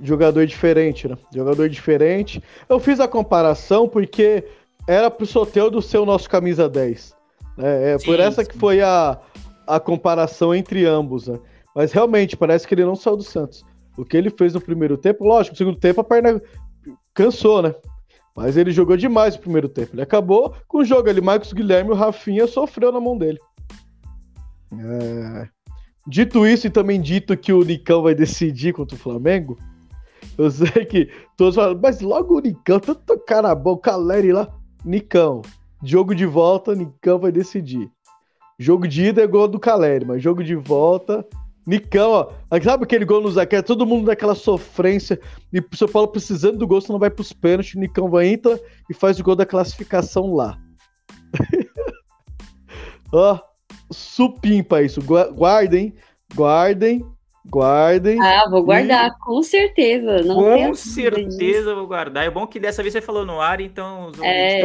Jogador 0.00 0.46
diferente, 0.46 1.08
né? 1.08 1.16
Jogador 1.34 1.68
diferente. 1.68 2.42
Eu 2.68 2.78
fiz 2.78 3.00
a 3.00 3.08
comparação 3.08 3.88
porque 3.88 4.44
era 4.86 5.10
pro 5.10 5.24
Soteldo 5.24 5.80
ser 5.80 5.98
o 5.98 6.06
nosso 6.06 6.28
camisa 6.28 6.68
10. 6.68 7.16
Né? 7.56 7.92
É 7.92 7.98
sim, 7.98 8.04
por 8.04 8.20
essa 8.20 8.44
sim. 8.44 8.50
que 8.50 8.58
foi 8.58 8.82
a, 8.82 9.18
a 9.66 9.80
comparação 9.80 10.54
entre 10.54 10.84
ambos, 10.84 11.28
né? 11.28 11.38
Mas 11.76 11.92
realmente, 11.92 12.38
parece 12.38 12.66
que 12.66 12.74
ele 12.74 12.86
não 12.86 12.96
saiu 12.96 13.18
do 13.18 13.22
Santos. 13.22 13.62
O 13.98 14.04
que 14.04 14.16
ele 14.16 14.30
fez 14.30 14.54
no 14.54 14.60
primeiro 14.62 14.96
tempo, 14.96 15.26
lógico, 15.26 15.52
no 15.52 15.58
segundo 15.58 15.78
tempo 15.78 16.00
a 16.00 16.04
perna 16.04 16.40
cansou, 17.12 17.60
né? 17.60 17.74
Mas 18.34 18.56
ele 18.56 18.70
jogou 18.70 18.96
demais 18.96 19.36
no 19.36 19.42
primeiro 19.42 19.68
tempo. 19.68 19.94
Ele 19.94 20.00
acabou 20.00 20.54
com 20.66 20.78
o 20.78 20.84
jogo 20.84 21.10
ali. 21.10 21.20
Marcos 21.20 21.52
Guilherme 21.52 21.90
o 21.90 21.94
Rafinha 21.94 22.46
sofreu 22.46 22.90
na 22.90 22.98
mão 22.98 23.18
dele. 23.18 23.38
É... 24.72 25.48
Dito 26.08 26.46
isso, 26.46 26.66
e 26.66 26.70
também 26.70 26.98
dito 26.98 27.36
que 27.36 27.52
o 27.52 27.62
Nicão 27.62 28.02
vai 28.02 28.14
decidir 28.14 28.72
contra 28.72 28.96
o 28.96 28.98
Flamengo, 28.98 29.58
eu 30.38 30.50
sei 30.50 30.86
que 30.86 31.10
todos 31.36 31.56
falam, 31.56 31.78
mas 31.82 32.00
logo 32.00 32.38
o 32.38 32.40
Nicão, 32.40 32.80
tanto 32.80 33.18
cara 33.26 33.54
bom, 33.54 33.72
o 33.72 33.78
Caleri 33.78 34.32
lá, 34.32 34.48
Nicão. 34.84 35.42
Jogo 35.82 36.14
de 36.14 36.24
volta, 36.24 36.74
Nicão 36.74 37.18
vai 37.18 37.32
decidir. 37.32 37.90
Jogo 38.58 38.88
de 38.88 39.06
ida 39.06 39.22
é 39.22 39.26
gol 39.26 39.46
do 39.46 39.60
Caleri, 39.60 40.06
mas 40.06 40.22
jogo 40.22 40.44
de 40.44 40.54
volta, 40.54 41.26
Nicão, 41.66 42.10
ó. 42.10 42.30
Sabe 42.62 42.84
aquele 42.84 43.04
gol 43.04 43.20
no 43.20 43.30
Zaquer? 43.30 43.62
Todo 43.62 43.86
mundo 43.86 44.06
naquela 44.06 44.34
sofrência. 44.34 45.20
E 45.52 45.58
o 45.58 45.76
São 45.76 45.88
Paulo 45.88 46.08
precisando 46.08 46.58
do 46.58 46.66
gol, 46.66 46.80
senão 46.80 46.98
vai 46.98 47.10
pros 47.10 47.32
pênaltis. 47.32 47.74
O 47.74 47.80
Nicão 47.80 48.08
vai 48.08 48.28
entra 48.28 48.60
e 48.88 48.94
faz 48.94 49.18
o 49.18 49.24
gol 49.24 49.34
da 49.34 49.44
classificação 49.44 50.34
lá. 50.34 50.58
ó, 53.12 53.38
supimpa 53.90 54.82
isso. 54.82 55.00
Guardem, 55.02 55.94
guardem 56.34 57.04
Guardem. 57.48 58.20
Ah, 58.20 58.48
vou 58.50 58.64
guardar, 58.64 59.08
e... 59.08 59.18
com 59.24 59.42
certeza. 59.42 60.22
Não 60.22 60.34
com 60.34 60.74
certeza 60.74 61.74
vou 61.74 61.86
guardar. 61.86 62.26
É 62.26 62.30
bom 62.30 62.46
que 62.46 62.58
dessa 62.58 62.82
vez 62.82 62.92
você 62.92 63.00
falou 63.00 63.24
no 63.24 63.40
ar, 63.40 63.60
então 63.60 64.08
os 64.08 64.18
é... 64.20 64.60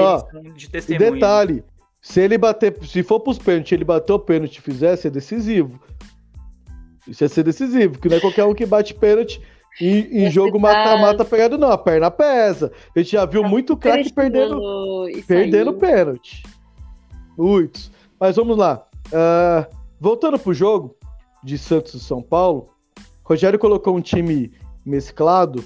de 0.56 0.70
testemunho. 0.70 1.14
Detalhe, 1.14 1.64
se 2.02 2.22
ele 2.22 2.38
bater, 2.38 2.76
se 2.84 3.04
for 3.04 3.20
pros 3.20 3.38
pênaltis, 3.38 3.72
ele 3.72 3.86
bater 3.86 4.14
o 4.14 4.20
pênalti 4.20 4.58
e 4.58 4.62
fizer, 4.62 4.98
é 5.06 5.10
decisivo. 5.10 5.80
Isso 7.08 7.24
é 7.24 7.28
ser 7.28 7.44
decisivo, 7.44 8.00
que 8.00 8.08
não 8.08 8.18
é 8.18 8.20
qualquer 8.20 8.46
um 8.46 8.54
que 8.54 8.66
bate 8.66 8.94
pênalti 8.94 9.42
em, 9.80 10.26
em 10.26 10.32
jogo 10.32 10.60
mata-mata 10.60 11.24
pegado, 11.24 11.58
não. 11.58 11.72
A 11.72 11.78
perna 11.78 12.12
pesa. 12.12 12.72
A 12.96 13.00
gente 13.00 13.12
já 13.12 13.26
viu 13.26 13.42
tá 13.44 13.48
muito 13.48 13.78
craque 13.78 14.12
perdendo, 14.12 14.60
perdendo 15.28 15.74
pênalti. 15.74 16.44
Muitos. 17.38 17.92
Mas 18.20 18.36
vamos 18.36 18.58
lá. 18.58 18.86
Uh, 19.08 19.76
voltando 20.00 20.38
pro 20.38 20.54
jogo 20.54 20.96
de 21.44 21.58
Santos 21.58 21.94
e 21.94 22.00
São 22.00 22.22
Paulo, 22.22 22.70
Rogério 23.24 23.58
colocou 23.58 23.96
um 23.96 24.02
time 24.02 24.52
mesclado 24.86 25.64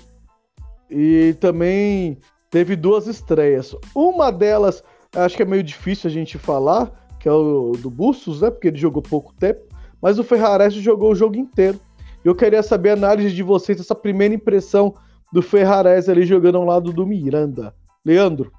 e 0.89 1.36
também 1.39 2.17
teve 2.50 2.76
duas 2.76 3.08
estreias. 3.08 3.76
Uma 3.93 4.32
delas, 4.32 4.84
acho 5.13 5.36
que 5.36 5.41
é 5.41 5.45
meio 5.45 5.63
difícil 5.63 6.10
a 6.10 6.13
gente 6.13 6.38
falar, 6.38 6.91
que 7.19 7.28
é 7.28 7.32
o 7.32 7.74
do 7.74 7.89
Bustos, 7.89 8.41
né? 8.41 8.52
Porque 8.52 8.67
ele 8.67 8.78
jogou 8.78 9.02
pouco 9.02 9.34
tempo, 9.34 9.62
mas 10.06 10.20
o 10.20 10.24
Ferrares 10.24 10.72
jogou 10.76 11.13
o 11.13 11.15
jogo 11.15 11.36
inteiro. 11.36 11.80
Eu 12.24 12.36
queria 12.36 12.62
saber 12.62 12.91
a 12.91 12.94
análise 12.94 13.34
de 13.34 13.41
vocês, 13.41 13.80
essa 13.80 13.96
primeira 13.96 14.36
impressão 14.36 14.94
do 15.34 15.41
Ferrares 15.41 16.08
ali 16.08 16.24
jogando 16.28 16.60
ao 16.60 16.63
lado 16.63 16.94
do 16.94 17.08
Miranda. 17.08 17.74
Leandro. 18.06 18.52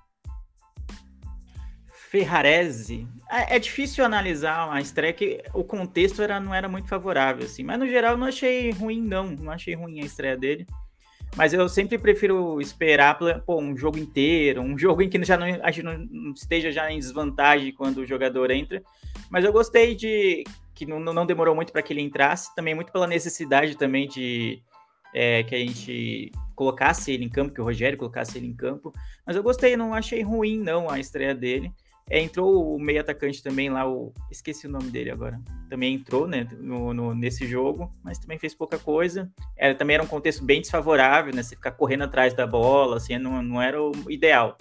Ferrarese. 2.10 3.06
É, 3.30 3.54
é, 3.54 3.58
difícil 3.60 4.04
analisar 4.04 4.68
a 4.72 4.80
estreia, 4.80 5.12
que 5.12 5.40
o 5.54 5.62
contexto 5.62 6.20
era, 6.20 6.40
não 6.40 6.52
era 6.52 6.68
muito 6.68 6.88
favorável, 6.88 7.44
assim. 7.44 7.62
Mas 7.62 7.78
no 7.78 7.86
geral 7.86 8.16
não 8.16 8.26
achei 8.26 8.72
ruim, 8.72 9.00
não. 9.00 9.30
Não 9.30 9.52
achei 9.52 9.76
ruim 9.76 10.00
a 10.00 10.04
estreia 10.04 10.36
dele. 10.36 10.66
Mas 11.36 11.52
eu 11.52 11.68
sempre 11.68 11.96
prefiro 11.96 12.60
esperar 12.60 13.16
pô, 13.46 13.60
um 13.60 13.76
jogo 13.76 13.98
inteiro, 13.98 14.62
um 14.62 14.76
jogo 14.76 15.00
em 15.00 15.08
que 15.08 15.22
já 15.22 15.36
não, 15.36 15.46
a 15.62 15.70
gente 15.70 15.84
não 15.84 16.32
esteja 16.32 16.72
já 16.72 16.90
em 16.90 16.98
desvantagem 16.98 17.72
quando 17.72 17.98
o 17.98 18.06
jogador 18.06 18.50
entra. 18.50 18.82
Mas 19.30 19.44
eu 19.44 19.52
gostei 19.52 19.94
de 19.94 20.42
que 20.76 20.84
não, 20.84 21.00
não 21.00 21.26
demorou 21.26 21.54
muito 21.54 21.72
para 21.72 21.82
que 21.82 21.92
ele 21.92 22.02
entrasse, 22.02 22.54
também 22.54 22.74
muito 22.74 22.92
pela 22.92 23.06
necessidade 23.06 23.76
também 23.76 24.06
de 24.06 24.62
é, 25.14 25.42
que 25.42 25.54
a 25.54 25.58
gente 25.58 26.30
colocasse 26.54 27.10
ele 27.10 27.24
em 27.24 27.28
campo, 27.30 27.54
que 27.54 27.60
o 27.60 27.64
Rogério 27.64 27.98
colocasse 27.98 28.36
ele 28.36 28.46
em 28.46 28.54
campo. 28.54 28.92
Mas 29.26 29.34
eu 29.34 29.42
gostei, 29.42 29.76
não 29.76 29.94
achei 29.94 30.22
ruim 30.22 30.58
não 30.58 30.90
a 30.90 31.00
estreia 31.00 31.34
dele. 31.34 31.72
É, 32.08 32.20
entrou 32.20 32.76
o 32.76 32.78
meio 32.78 33.00
atacante 33.00 33.42
também 33.42 33.70
lá, 33.70 33.88
o, 33.88 34.12
esqueci 34.30 34.66
o 34.66 34.70
nome 34.70 34.90
dele 34.90 35.10
agora. 35.10 35.40
Também 35.70 35.94
entrou 35.94 36.28
né, 36.28 36.46
no, 36.60 36.92
no, 36.92 37.14
nesse 37.14 37.46
jogo, 37.46 37.90
mas 38.04 38.18
também 38.18 38.38
fez 38.38 38.54
pouca 38.54 38.78
coisa. 38.78 39.32
Era, 39.56 39.74
também 39.74 39.94
era 39.94 40.02
um 40.02 40.06
contexto 40.06 40.44
bem 40.44 40.60
desfavorável, 40.60 41.34
né? 41.34 41.42
Você 41.42 41.56
ficar 41.56 41.72
correndo 41.72 42.04
atrás 42.04 42.34
da 42.34 42.46
bola, 42.46 42.98
assim, 42.98 43.18
não, 43.18 43.42
não 43.42 43.60
era 43.60 43.82
o 43.82 43.92
ideal. 44.08 44.56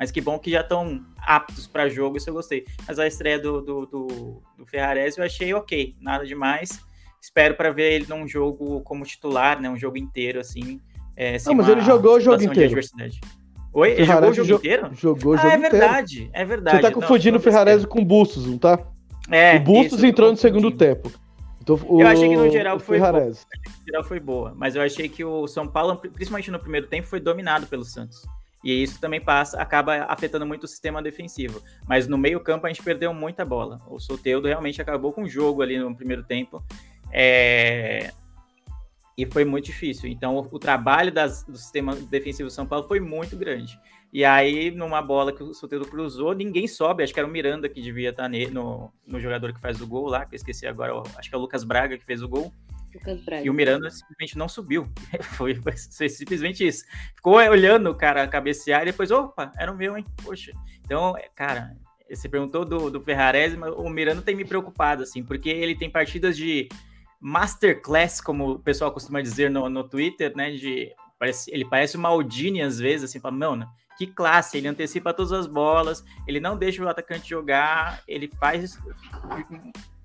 Mas 0.00 0.10
que 0.10 0.22
bom 0.22 0.38
que 0.38 0.50
já 0.50 0.62
estão 0.62 1.04
aptos 1.18 1.66
para 1.66 1.86
jogo, 1.90 2.16
isso 2.16 2.30
eu 2.30 2.32
gostei. 2.32 2.64
Mas 2.88 2.98
a 2.98 3.06
estreia 3.06 3.38
do, 3.38 3.60
do, 3.60 3.84
do, 3.84 4.42
do 4.56 4.64
Ferrarese 4.64 5.18
eu 5.18 5.24
achei 5.26 5.52
ok, 5.52 5.94
nada 6.00 6.24
demais. 6.24 6.80
Espero 7.20 7.54
para 7.54 7.70
ver 7.70 7.92
ele 7.92 8.06
num 8.08 8.26
jogo 8.26 8.80
como 8.80 9.04
titular, 9.04 9.60
né? 9.60 9.68
Um 9.68 9.76
jogo 9.76 9.98
inteiro, 9.98 10.40
assim. 10.40 10.80
É, 11.14 11.36
não, 11.44 11.54
mas 11.54 11.68
ele 11.68 11.82
jogou 11.82 12.16
o 12.16 12.20
jogo 12.20 12.42
inteiro. 12.42 12.80
Oi? 13.74 13.90
Ele 13.90 14.04
jogou 14.04 14.30
o 14.30 14.32
jogo 14.32 14.52
inteiro? 14.54 14.90
Jogou 14.94 15.32
o 15.32 15.34
ah, 15.34 15.42
jogo 15.42 15.54
é 15.54 15.58
verdade, 15.58 16.14
inteiro. 16.14 16.30
é 16.32 16.44
verdade. 16.46 16.76
Você 16.76 16.82
tá 16.82 16.92
confundindo 16.92 17.36
o 17.36 17.40
Ferrarese 17.40 17.86
com 17.86 18.00
o 18.00 18.04
Bustos, 18.04 18.46
não 18.46 18.56
tá? 18.56 18.78
É. 19.30 19.56
O 19.56 19.60
Bustos 19.60 20.02
entrou 20.02 20.30
no 20.30 20.36
segundo 20.38 20.70
tempo. 20.70 21.12
Então, 21.60 21.78
o, 21.86 22.00
eu 22.00 22.06
achei 22.06 22.26
que 22.26 22.36
no 22.38 22.50
geral 22.50 22.80
foi 22.80 22.98
boa. 22.98 23.20
No 23.20 23.34
geral 23.86 24.04
foi 24.04 24.18
boa, 24.18 24.54
mas 24.56 24.74
eu 24.74 24.80
achei 24.80 25.10
que 25.10 25.22
o 25.22 25.46
São 25.46 25.68
Paulo, 25.68 25.96
principalmente 25.96 26.50
no 26.50 26.58
primeiro 26.58 26.86
tempo, 26.86 27.06
foi 27.06 27.20
dominado 27.20 27.66
pelo 27.66 27.84
Santos. 27.84 28.26
E 28.62 28.82
isso 28.82 29.00
também 29.00 29.20
passa, 29.20 29.60
acaba 29.60 30.04
afetando 30.04 30.46
muito 30.46 30.64
o 30.64 30.68
sistema 30.68 31.02
defensivo. 31.02 31.62
Mas 31.88 32.06
no 32.06 32.18
meio-campo 32.18 32.66
a 32.66 32.68
gente 32.68 32.82
perdeu 32.82 33.12
muita 33.14 33.44
bola. 33.44 33.80
O 33.88 33.98
Soteudo 33.98 34.48
realmente 34.48 34.80
acabou 34.82 35.12
com 35.12 35.22
o 35.22 35.28
jogo 35.28 35.62
ali 35.62 35.78
no 35.78 35.94
primeiro 35.94 36.22
tempo. 36.22 36.62
É... 37.10 38.12
E 39.16 39.26
foi 39.26 39.44
muito 39.44 39.66
difícil. 39.66 40.08
Então, 40.10 40.36
o, 40.36 40.48
o 40.50 40.58
trabalho 40.58 41.12
das, 41.12 41.42
do 41.44 41.56
sistema 41.56 41.94
defensivo 41.94 42.48
do 42.48 42.52
São 42.52 42.66
Paulo 42.66 42.86
foi 42.86 43.00
muito 43.00 43.36
grande. 43.36 43.78
E 44.12 44.24
aí, 44.24 44.70
numa 44.70 45.00
bola 45.00 45.32
que 45.32 45.42
o 45.42 45.54
Soteldo 45.54 45.86
cruzou, 45.86 46.34
ninguém 46.34 46.66
sobe. 46.66 47.02
Acho 47.02 47.14
que 47.14 47.20
era 47.20 47.28
o 47.28 47.30
Miranda 47.30 47.68
que 47.68 47.80
devia 47.80 48.10
estar 48.10 48.28
no, 48.28 48.92
no 49.06 49.20
jogador 49.20 49.52
que 49.52 49.60
faz 49.60 49.80
o 49.80 49.86
gol 49.86 50.06
lá, 50.08 50.24
que 50.26 50.34
eu 50.34 50.36
esqueci 50.36 50.66
agora. 50.66 50.92
Acho 51.16 51.28
que 51.28 51.34
é 51.34 51.38
o 51.38 51.40
Lucas 51.40 51.64
Braga 51.64 51.96
que 51.96 52.04
fez 52.04 52.22
o 52.22 52.28
gol. 52.28 52.52
E 53.44 53.50
o 53.50 53.54
Miranda 53.54 53.90
simplesmente 53.90 54.36
não 54.36 54.48
subiu. 54.48 54.88
Foi, 55.36 55.54
foi, 55.54 56.08
simplesmente 56.08 56.66
isso. 56.66 56.84
Ficou 57.14 57.34
olhando 57.34 57.90
o 57.90 57.94
cara 57.94 58.26
cabecear 58.26 58.82
e 58.82 58.86
depois, 58.86 59.10
opa, 59.10 59.52
era 59.56 59.70
o 59.70 59.76
meu, 59.76 59.96
hein? 59.96 60.04
Poxa. 60.22 60.52
Então, 60.84 61.14
cara, 61.34 61.76
você 62.08 62.28
perguntou 62.28 62.64
do, 62.64 62.90
do 62.90 63.00
Ferrarese, 63.00 63.56
mas 63.56 63.72
o 63.72 63.88
Miranda 63.88 64.22
tem 64.22 64.34
me 64.34 64.44
preocupado, 64.44 65.02
assim, 65.02 65.22
porque 65.22 65.48
ele 65.48 65.76
tem 65.76 65.90
partidas 65.90 66.36
de 66.36 66.68
masterclass, 67.20 68.20
como 68.20 68.52
o 68.52 68.58
pessoal 68.58 68.92
costuma 68.92 69.20
dizer 69.20 69.50
no, 69.50 69.68
no 69.68 69.84
Twitter, 69.84 70.32
né? 70.36 70.50
De, 70.50 70.92
parece, 71.18 71.50
ele 71.52 71.64
parece 71.64 71.96
o 71.96 72.00
Maldini 72.00 72.62
às 72.62 72.78
vezes, 72.78 73.10
assim, 73.10 73.20
fala, 73.20 73.36
mano, 73.36 73.68
que 73.96 74.06
classe, 74.06 74.56
ele 74.56 74.66
antecipa 74.66 75.12
todas 75.12 75.32
as 75.32 75.46
bolas, 75.46 76.02
ele 76.26 76.40
não 76.40 76.56
deixa 76.56 76.82
o 76.82 76.88
atacante 76.88 77.28
jogar, 77.28 78.02
ele 78.08 78.30
faz, 78.40 78.78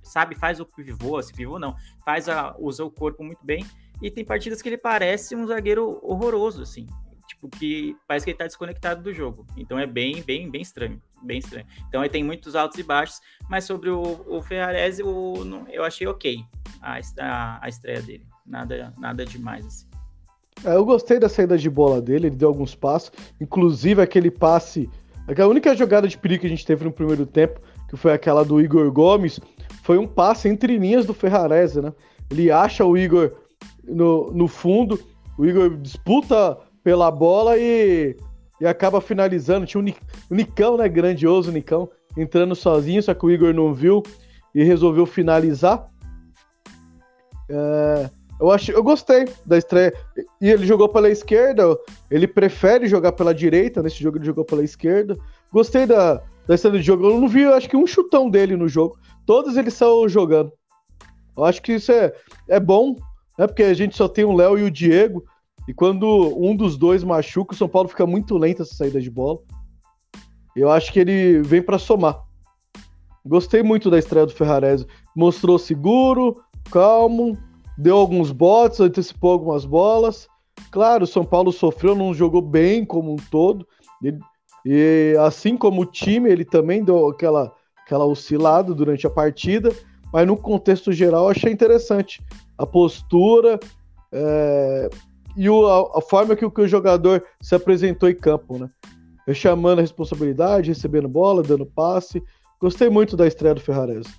sabe, 0.05 0.35
faz 0.35 0.59
o 0.59 0.65
pivô, 0.65 1.21
se 1.21 1.33
pivô 1.33 1.59
não, 1.59 1.75
faz 2.03 2.29
a, 2.29 2.55
usa 2.59 2.83
o 2.83 2.91
corpo 2.91 3.23
muito 3.23 3.43
bem, 3.43 3.65
e 4.01 4.11
tem 4.11 4.23
partidas 4.23 4.61
que 4.61 4.69
ele 4.69 4.77
parece 4.77 5.35
um 5.35 5.45
zagueiro 5.47 5.99
horroroso, 6.01 6.61
assim, 6.61 6.87
tipo, 7.27 7.49
que 7.49 7.95
parece 8.07 8.25
que 8.25 8.31
ele 8.31 8.37
tá 8.37 8.45
desconectado 8.45 9.01
do 9.01 9.13
jogo, 9.13 9.45
então 9.57 9.79
é 9.79 9.85
bem, 9.85 10.21
bem, 10.21 10.49
bem 10.49 10.61
estranho, 10.61 11.01
bem 11.23 11.39
estranho. 11.39 11.65
Então 11.87 12.01
ele 12.01 12.09
tem 12.09 12.23
muitos 12.23 12.55
altos 12.55 12.77
e 12.77 12.83
baixos, 12.83 13.19
mas 13.49 13.63
sobre 13.63 13.89
o, 13.89 14.25
o 14.27 14.41
Ferrarese, 14.41 15.03
o, 15.03 15.65
eu 15.69 15.83
achei 15.83 16.07
ok 16.07 16.39
a, 16.81 16.99
a, 17.19 17.65
a 17.65 17.69
estreia 17.69 18.01
dele, 18.01 18.25
nada, 18.45 18.93
nada 18.97 19.25
demais, 19.25 19.65
assim. 19.65 19.95
É, 20.63 20.75
eu 20.75 20.85
gostei 20.85 21.19
da 21.19 21.27
saída 21.27 21.57
de 21.57 21.69
bola 21.69 22.01
dele, 22.01 22.27
ele 22.27 22.35
deu 22.35 22.47
alguns 22.47 22.73
passos, 22.75 23.11
inclusive 23.41 24.01
aquele 24.01 24.31
passe, 24.31 24.89
aquela 25.27 25.49
única 25.49 25.75
jogada 25.75 26.07
de 26.07 26.17
perigo 26.17 26.41
que 26.41 26.47
a 26.47 26.49
gente 26.49 26.65
teve 26.65 26.85
no 26.85 26.91
primeiro 26.91 27.25
tempo, 27.25 27.59
que 27.89 27.97
foi 27.97 28.13
aquela 28.13 28.43
do 28.43 28.61
Igor 28.61 28.89
Gomes, 28.91 29.39
foi 29.85 29.99
um 29.99 30.07
passe 30.07 30.49
entre 30.49 30.79
linhas 30.79 31.05
do 31.05 31.13
Ferrarese, 31.13 31.79
né? 31.79 31.93
Ele 32.31 32.49
acha 32.49 32.83
o 32.83 32.97
Igor 32.97 33.33
no, 33.83 34.31
no 34.31 34.47
fundo, 34.47 34.99
o 35.37 35.45
Igor 35.45 35.77
disputa 35.77 36.57
pela 36.83 37.11
bola 37.11 37.55
e, 37.55 38.17
e 38.59 38.65
acaba 38.65 38.99
finalizando. 38.99 39.67
Tinha 39.67 39.79
o, 39.79 40.33
Nicão, 40.33 40.75
né? 40.75 40.89
Grandioso 40.89 41.51
Nicão, 41.51 41.87
entrando 42.17 42.55
sozinho, 42.55 43.03
só 43.03 43.13
que 43.13 43.27
o 43.27 43.29
Igor 43.29 43.53
não 43.53 43.75
viu 43.75 44.01
e 44.55 44.63
resolveu 44.63 45.05
finalizar. 45.05 45.85
É, 47.47 48.09
eu, 48.41 48.49
acho, 48.49 48.71
eu 48.71 48.81
gostei 48.81 49.25
da 49.45 49.55
estreia. 49.55 49.93
E 50.41 50.49
ele 50.49 50.65
jogou 50.65 50.89
pela 50.89 51.11
esquerda, 51.11 51.63
ele 52.09 52.27
prefere 52.27 52.87
jogar 52.87 53.11
pela 53.11 53.35
direita. 53.35 53.83
Nesse 53.83 54.01
jogo 54.01 54.17
ele 54.17 54.25
jogou 54.25 54.43
pela 54.43 54.63
esquerda. 54.63 55.15
Gostei 55.51 55.85
da, 55.85 56.23
estreia 56.53 56.77
de 56.77 56.83
jogo. 56.83 57.07
Eu 57.07 57.19
não 57.19 57.27
vi, 57.27 57.45
acho 57.45 57.69
que 57.69 57.75
um 57.75 57.87
chutão 57.87 58.29
dele 58.29 58.55
no 58.55 58.67
jogo. 58.67 58.97
Todos 59.25 59.57
eles 59.57 59.73
estão 59.73 60.07
jogando. 60.07 60.51
Eu 61.35 61.43
acho 61.43 61.61
que 61.61 61.73
isso 61.73 61.91
é, 61.91 62.13
é 62.47 62.59
bom, 62.59 62.95
né? 63.37 63.47
Porque 63.47 63.63
a 63.63 63.73
gente 63.73 63.95
só 63.95 64.07
tem 64.07 64.23
o 64.23 64.33
Léo 64.33 64.57
e 64.57 64.63
o 64.63 64.71
Diego. 64.71 65.23
E 65.67 65.73
quando 65.73 66.07
um 66.37 66.55
dos 66.55 66.77
dois 66.77 67.03
machuca, 67.03 67.53
o 67.53 67.57
São 67.57 67.67
Paulo 67.67 67.89
fica 67.89 68.05
muito 68.05 68.37
lento 68.37 68.61
essa 68.61 68.75
saída 68.75 69.01
de 69.01 69.09
bola. 69.09 69.39
Eu 70.55 70.71
acho 70.71 70.93
que 70.93 70.99
ele 70.99 71.41
vem 71.41 71.61
para 71.61 71.79
somar. 71.79 72.23
Gostei 73.25 73.63
muito 73.63 73.89
da 73.89 73.97
estreia 73.97 74.25
do 74.25 74.31
Ferrarese. 74.31 74.85
Mostrou 75.15 75.57
seguro, 75.57 76.39
calmo, 76.71 77.37
deu 77.77 77.97
alguns 77.97 78.31
botes, 78.31 78.79
antecipou 78.79 79.31
algumas 79.31 79.65
bolas. 79.65 80.27
Claro, 80.71 81.03
o 81.03 81.07
São 81.07 81.25
Paulo 81.25 81.51
sofreu, 81.51 81.95
não 81.95 82.13
jogou 82.13 82.41
bem 82.41 82.85
como 82.85 83.11
um 83.11 83.17
todo. 83.31 83.67
E, 84.03 84.13
e 84.65 85.15
assim 85.19 85.55
como 85.55 85.81
o 85.81 85.85
time, 85.85 86.29
ele 86.29 86.43
também 86.43 86.83
deu 86.83 87.07
aquela, 87.07 87.53
aquela 87.85 88.05
oscilada 88.05 88.73
durante 88.73 89.05
a 89.05 89.09
partida. 89.09 89.71
Mas 90.11 90.25
no 90.25 90.35
contexto 90.35 90.91
geral, 90.91 91.29
achei 91.29 91.51
interessante 91.51 92.23
a 92.57 92.65
postura 92.65 93.59
é, 94.11 94.89
e 95.35 95.49
o, 95.49 95.67
a, 95.67 95.99
a, 95.99 96.01
forma 96.01 96.35
que, 96.35 96.49
que, 96.49 96.61
o 96.61 96.67
jogador 96.67 97.23
se 97.41 97.53
apresentou 97.53 98.09
em 98.09 98.15
campo, 98.15 98.57
né? 98.57 98.69
Chamando 99.33 99.79
a 99.79 99.81
responsabilidade, 99.81 100.69
recebendo 100.69 101.07
bola, 101.07 101.43
dando 101.43 101.65
passe. 101.65 102.23
Gostei 102.59 102.89
muito 102.89 103.17
da 103.17 103.27
estreia 103.27 103.53
do 103.53 103.61
Ferrarese. 103.61 104.09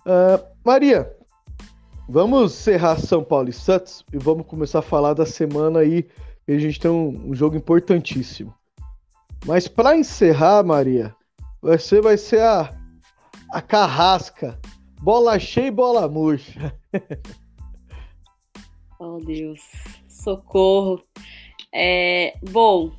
Uh, 0.00 0.42
Maria, 0.64 1.14
vamos 2.08 2.52
encerrar 2.52 2.98
São 2.98 3.22
Paulo 3.22 3.50
e 3.50 3.52
Santos 3.52 4.04
e 4.12 4.18
vamos 4.18 4.46
começar 4.46 4.80
a 4.80 4.82
falar 4.82 5.14
da 5.14 5.26
semana 5.26 5.80
aí. 5.80 6.06
E 6.48 6.54
a 6.54 6.58
gente 6.58 6.80
tem 6.80 6.90
um, 6.90 7.28
um 7.28 7.34
jogo 7.34 7.56
importantíssimo. 7.56 8.54
Mas 9.44 9.68
para 9.68 9.94
encerrar, 9.94 10.64
Maria, 10.64 11.14
você 11.60 12.00
vai 12.00 12.16
ser 12.16 12.40
a, 12.40 12.74
a 13.52 13.60
carrasca. 13.60 14.58
Bola 15.02 15.38
cheia 15.38 15.66
e 15.66 15.70
bola 15.70 16.08
murcha. 16.08 16.74
oh, 18.98 19.18
Deus. 19.18 19.60
Socorro. 20.08 21.02
É, 21.72 22.34
bom, 22.50 22.92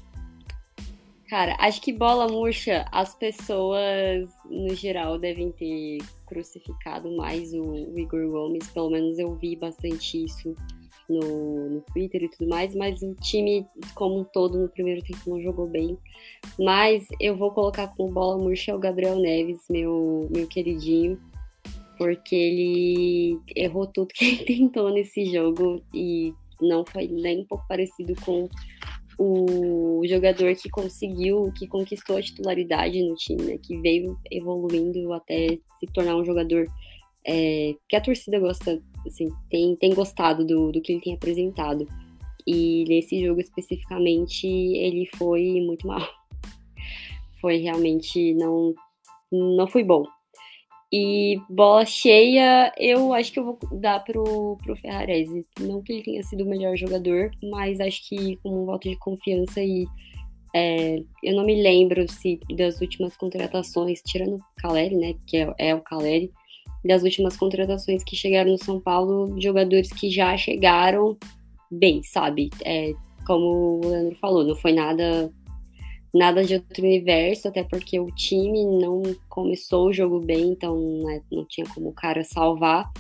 cara, 1.27 1.57
acho 1.59 1.81
que 1.81 1.91
bola 1.91 2.27
murcha, 2.27 2.85
as 2.91 3.15
pessoas 3.15 4.29
no 4.45 4.75
geral 4.75 5.17
devem 5.17 5.51
ter 5.51 5.97
crucificado 6.27 7.11
mais 7.17 7.51
o, 7.53 7.63
o 7.63 7.99
Igor 7.99 8.29
Gomes, 8.29 8.69
pelo 8.69 8.91
menos 8.91 9.17
eu 9.17 9.35
vi 9.35 9.55
bastante 9.55 10.23
isso 10.23 10.55
no, 11.09 11.69
no 11.69 11.81
Twitter 11.81 12.23
e 12.23 12.29
tudo 12.29 12.49
mais, 12.49 12.75
mas 12.75 13.01
o 13.01 13.13
time 13.15 13.65
como 13.95 14.19
um 14.19 14.23
todo 14.23 14.59
no 14.59 14.69
primeiro 14.69 15.01
tempo 15.01 15.29
não 15.29 15.41
jogou 15.41 15.67
bem. 15.67 15.97
Mas 16.57 17.07
eu 17.19 17.35
vou 17.35 17.51
colocar 17.51 17.87
com 17.95 18.11
bola 18.11 18.37
murcha 18.37 18.75
o 18.75 18.79
Gabriel 18.79 19.17
Neves, 19.19 19.61
meu, 19.69 20.27
meu 20.31 20.47
queridinho, 20.47 21.19
porque 21.97 22.35
ele 22.35 23.39
errou 23.55 23.87
tudo 23.87 24.07
que 24.13 24.25
ele 24.25 24.45
tentou 24.45 24.89
nesse 24.91 25.25
jogo 25.25 25.81
e 25.93 26.33
não 26.61 26.85
foi 26.85 27.07
nem 27.07 27.41
um 27.41 27.45
pouco 27.45 27.67
parecido 27.67 28.13
com 28.21 28.49
o 29.17 30.01
jogador 30.07 30.55
que 30.55 30.69
conseguiu, 30.69 31.51
que 31.57 31.67
conquistou 31.67 32.15
a 32.15 32.21
titularidade 32.21 33.03
no 33.03 33.15
time, 33.15 33.43
né, 33.43 33.57
que 33.57 33.77
veio 33.81 34.17
evoluindo 34.31 35.11
até 35.11 35.59
se 35.77 35.85
tornar 35.93 36.15
um 36.15 36.23
jogador 36.23 36.65
é, 37.25 37.75
que 37.87 37.97
a 37.97 38.01
torcida 38.01 38.39
gosta, 38.39 38.81
assim, 39.05 39.27
tem, 39.49 39.75
tem 39.75 39.93
gostado 39.93 40.45
do, 40.45 40.71
do 40.71 40.81
que 40.81 40.93
ele 40.93 41.01
tem 41.01 41.13
apresentado. 41.13 41.87
E 42.45 42.85
nesse 42.87 43.23
jogo 43.23 43.39
especificamente, 43.39 44.47
ele 44.47 45.07
foi 45.17 45.61
muito 45.61 45.87
mal. 45.87 46.01
Foi 47.39 47.55
realmente 47.57 48.33
não 48.33 48.73
não 49.31 49.67
foi 49.67 49.83
bom. 49.83 50.03
E 50.91 51.39
bola 51.47 51.85
cheia, 51.85 52.73
eu 52.77 53.13
acho 53.13 53.31
que 53.31 53.39
eu 53.39 53.45
vou 53.45 53.59
dar 53.79 54.03
pro, 54.03 54.57
pro 54.63 54.75
Ferrarese. 54.75 55.45
Não 55.59 55.83
que 55.83 55.93
ele 55.93 56.03
tenha 56.03 56.23
sido 56.23 56.43
o 56.43 56.49
melhor 56.49 56.75
jogador, 56.75 57.29
mas 57.43 57.79
acho 57.79 58.09
que 58.09 58.35
com 58.37 58.63
um 58.63 58.65
voto 58.65 58.89
de 58.89 58.97
confiança 58.97 59.61
e 59.61 59.85
é, 60.55 60.97
eu 61.23 61.35
não 61.35 61.45
me 61.45 61.61
lembro 61.61 62.07
se 62.11 62.39
das 62.57 62.81
últimas 62.81 63.15
contratações, 63.15 64.01
tirando 64.01 64.37
o 64.37 64.43
Caleri, 64.57 64.95
né? 64.95 65.13
Que 65.27 65.37
é, 65.37 65.53
é 65.59 65.75
o 65.75 65.81
Caleri, 65.81 66.31
das 66.83 67.03
últimas 67.03 67.35
contratações 67.35 68.03
que 68.03 68.15
chegaram 68.15 68.51
no 68.51 68.57
São 68.57 68.79
Paulo, 68.79 69.39
jogadores 69.39 69.91
que 69.91 70.09
já 70.09 70.35
chegaram 70.37 71.17
bem, 71.71 72.01
sabe? 72.03 72.49
É, 72.63 72.93
como 73.25 73.81
o 73.83 73.87
Leandro 73.87 74.15
falou, 74.15 74.43
não 74.43 74.55
foi 74.55 74.73
nada 74.73 75.31
nada 76.13 76.43
de 76.43 76.55
outro 76.55 76.83
universo, 76.83 77.47
até 77.47 77.63
porque 77.63 77.99
o 77.99 78.07
time 78.07 78.65
não 78.65 79.03
começou 79.27 79.87
o 79.87 79.93
jogo 79.93 80.19
bem, 80.19 80.51
então 80.51 80.75
né, 81.03 81.21
não 81.31 81.45
tinha 81.45 81.67
como 81.67 81.89
o 81.89 81.93
cara 81.93 82.23
salvar. 82.23 82.91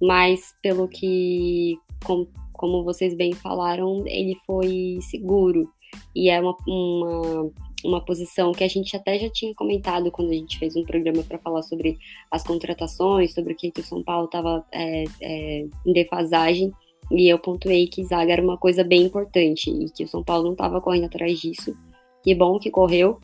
Mas 0.00 0.54
pelo 0.62 0.86
que, 0.88 1.76
com, 2.04 2.26
como 2.52 2.84
vocês 2.84 3.14
bem 3.14 3.32
falaram, 3.32 4.04
ele 4.06 4.36
foi 4.46 4.98
seguro. 5.02 5.68
E 6.14 6.28
é 6.28 6.40
uma, 6.40 6.56
uma 6.66 7.50
uma 7.84 8.04
posição 8.04 8.52
que 8.52 8.64
a 8.64 8.68
gente 8.68 8.96
até 8.96 9.18
já 9.18 9.28
tinha 9.28 9.54
comentado 9.54 10.10
quando 10.10 10.30
a 10.30 10.34
gente 10.34 10.58
fez 10.58 10.74
um 10.74 10.84
programa 10.84 11.22
para 11.22 11.38
falar 11.38 11.62
sobre 11.62 11.98
as 12.30 12.42
contratações, 12.42 13.34
sobre 13.34 13.52
o 13.52 13.56
que, 13.56 13.72
o 13.78 13.82
São 13.82 14.02
Paulo 14.02 14.26
estava 14.26 14.64
é, 14.72 15.04
é, 15.20 15.66
em 15.86 15.92
defasagem, 15.92 16.72
e 17.10 17.28
eu 17.28 17.38
pontuei 17.38 17.86
que 17.86 18.04
zaga 18.04 18.32
era 18.32 18.42
uma 18.42 18.56
coisa 18.56 18.82
bem 18.82 19.02
importante 19.02 19.70
e 19.70 19.90
que 19.90 20.04
o 20.04 20.08
São 20.08 20.24
Paulo 20.24 20.44
não 20.44 20.52
estava 20.52 20.80
correndo 20.80 21.04
atrás 21.04 21.38
disso. 21.38 21.76
Que 22.22 22.34
bom 22.34 22.58
que 22.58 22.70
correu. 22.70 23.20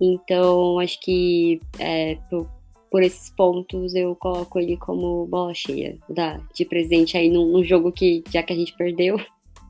Então, 0.00 0.78
acho 0.78 0.98
que 1.00 1.60
é, 1.78 2.16
por, 2.30 2.48
por, 2.90 3.02
esses 3.02 3.30
pontos 3.30 3.94
eu 3.94 4.14
coloco 4.16 4.58
ele 4.58 4.76
como 4.78 5.26
bola 5.26 5.52
cheia. 5.52 5.98
Dar 6.08 6.40
de 6.54 6.64
presente 6.64 7.18
aí 7.18 7.28
num, 7.28 7.52
num 7.52 7.64
jogo 7.64 7.92
que, 7.92 8.22
já 8.30 8.42
que 8.42 8.52
a 8.52 8.56
gente 8.56 8.74
perdeu, 8.76 9.20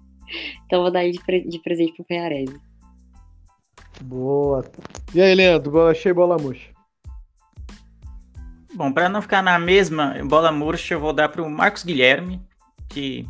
então 0.67 0.83
vou 0.83 0.91
dar 0.93 1.11
de, 1.11 1.19
de 1.49 1.59
presente 1.59 1.95
pro 1.95 2.05
Ferrarese. 2.05 2.68
Boa. 4.03 4.65
E 5.15 5.21
aí, 5.21 5.35
Leandro, 5.35 5.71
bola 5.71 5.95
cheia 5.95 6.15
bola 6.15 6.37
murcha? 6.37 6.71
Bom, 8.75 8.93
para 8.93 9.09
não 9.09 9.23
ficar 9.23 9.43
na 9.43 9.59
mesma 9.59 10.15
bola 10.25 10.53
murcha, 10.53 10.95
eu 10.95 11.01
vou 11.01 11.13
dar 11.13 11.29
para 11.29 11.43
o 11.43 11.51
Marcos 11.51 11.83
Guilherme, 11.83 12.41
que 12.89 13.27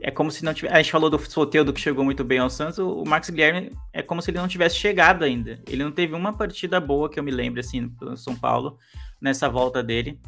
é 0.00 0.10
como 0.10 0.30
se 0.30 0.44
não 0.44 0.52
tivesse. 0.52 0.74
A 0.74 0.82
gente 0.82 0.92
falou 0.92 1.08
do 1.08 1.18
Soteudo 1.18 1.72
que 1.72 1.80
chegou 1.80 2.04
muito 2.04 2.24
bem 2.24 2.38
ao 2.38 2.50
Santos. 2.50 2.78
O 2.78 3.04
Marcos 3.04 3.30
Guilherme 3.30 3.72
é 3.92 4.02
como 4.02 4.20
se 4.20 4.30
ele 4.30 4.38
não 4.38 4.48
tivesse 4.48 4.76
chegado 4.76 5.24
ainda. 5.24 5.60
Ele 5.66 5.82
não 5.82 5.92
teve 5.92 6.14
uma 6.14 6.32
partida 6.32 6.80
boa 6.80 7.08
que 7.08 7.18
eu 7.18 7.24
me 7.24 7.30
lembro, 7.30 7.60
assim, 7.60 7.88
pelo 7.88 8.16
São 8.16 8.34
Paulo, 8.34 8.78
nessa 9.20 9.48
volta 9.48 9.82
dele. 9.82 10.20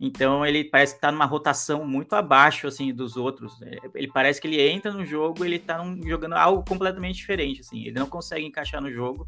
Então 0.00 0.46
ele 0.46 0.64
parece 0.64 0.94
estar 0.94 1.08
tá 1.08 1.12
numa 1.12 1.24
rotação 1.24 1.84
muito 1.84 2.14
abaixo 2.14 2.66
assim 2.66 2.94
dos 2.94 3.16
outros. 3.16 3.60
É, 3.62 3.78
ele 3.94 4.08
parece 4.08 4.40
que 4.40 4.46
ele 4.46 4.60
entra 4.60 4.92
no 4.92 5.04
jogo, 5.04 5.44
ele 5.44 5.56
está 5.56 5.82
jogando 6.06 6.34
algo 6.34 6.64
completamente 6.64 7.16
diferente 7.16 7.60
assim. 7.60 7.82
Ele 7.82 7.98
não 7.98 8.06
consegue 8.06 8.46
encaixar 8.46 8.80
no 8.80 8.92
jogo 8.92 9.26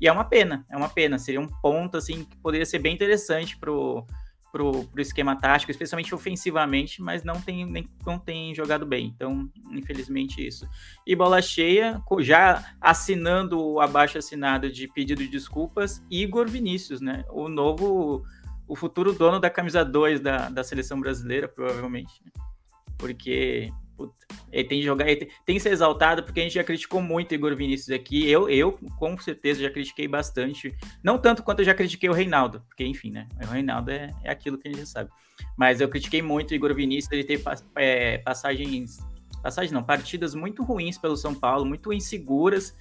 e 0.00 0.06
é 0.06 0.12
uma 0.12 0.24
pena, 0.24 0.64
é 0.70 0.76
uma 0.76 0.88
pena. 0.88 1.18
Seria 1.18 1.40
um 1.40 1.48
ponto 1.48 1.96
assim 1.96 2.24
que 2.24 2.36
poderia 2.36 2.66
ser 2.66 2.78
bem 2.78 2.94
interessante 2.94 3.56
pro 3.56 4.06
pro, 4.52 4.84
pro 4.84 5.00
esquema 5.00 5.34
tático, 5.34 5.70
especialmente 5.70 6.14
ofensivamente, 6.14 7.00
mas 7.00 7.24
não 7.24 7.40
tem 7.40 7.64
nem, 7.64 7.88
não 8.04 8.18
tem 8.18 8.54
jogado 8.54 8.84
bem. 8.84 9.06
Então, 9.06 9.50
infelizmente 9.70 10.46
isso. 10.46 10.68
E 11.06 11.16
bola 11.16 11.40
cheia, 11.40 12.00
já 12.20 12.74
assinando 12.78 13.58
o 13.58 13.80
abaixo 13.80 14.18
assinado 14.18 14.70
de 14.70 14.86
pedido 14.86 15.22
de 15.22 15.28
desculpas, 15.28 16.04
Igor 16.10 16.46
Vinícius, 16.46 17.00
né? 17.00 17.24
O 17.30 17.48
novo 17.48 18.22
o 18.72 18.74
futuro 18.74 19.12
dono 19.12 19.38
da 19.38 19.50
camisa 19.50 19.84
2 19.84 20.20
da, 20.20 20.48
da 20.48 20.64
seleção 20.64 20.98
brasileira, 20.98 21.46
provavelmente. 21.46 22.22
Né? 22.24 22.32
Porque 22.96 23.70
puta, 23.94 24.14
ele 24.50 24.66
tem 24.66 24.80
que 24.80 24.86
jogar, 24.86 25.06
ele 25.06 25.26
tem, 25.26 25.28
tem, 25.44 25.56
que 25.56 25.60
ser 25.60 25.72
exaltado, 25.72 26.22
porque 26.22 26.40
a 26.40 26.42
gente 26.42 26.54
já 26.54 26.64
criticou 26.64 27.02
muito 27.02 27.34
Igor 27.34 27.54
Vinícius 27.54 27.90
aqui. 27.90 28.26
Eu, 28.30 28.48
eu, 28.48 28.72
com 28.98 29.18
certeza, 29.18 29.60
já 29.60 29.70
critiquei 29.70 30.08
bastante. 30.08 30.74
Não 31.04 31.18
tanto 31.18 31.42
quanto 31.42 31.58
eu 31.58 31.66
já 31.66 31.74
critiquei 31.74 32.08
o 32.08 32.14
Reinaldo, 32.14 32.62
porque, 32.66 32.82
enfim, 32.82 33.10
né? 33.10 33.28
O 33.42 33.52
Reinaldo 33.52 33.90
é, 33.90 34.08
é 34.24 34.30
aquilo 34.30 34.56
que 34.56 34.68
a 34.68 34.72
gente 34.72 34.88
sabe. 34.88 35.10
Mas 35.54 35.82
eu 35.82 35.88
critiquei 35.90 36.22
muito 36.22 36.52
o 36.52 36.54
Igor 36.54 36.74
Vinícius, 36.74 37.12
ele 37.12 37.24
teve 37.24 37.44
é, 37.76 38.18
passagens. 38.18 39.00
Passagens 39.42 39.72
não, 39.72 39.82
partidas 39.82 40.34
muito 40.34 40.62
ruins 40.62 40.96
pelo 40.96 41.16
São 41.16 41.34
Paulo, 41.34 41.66
muito 41.66 41.92
inseguras. 41.92 42.74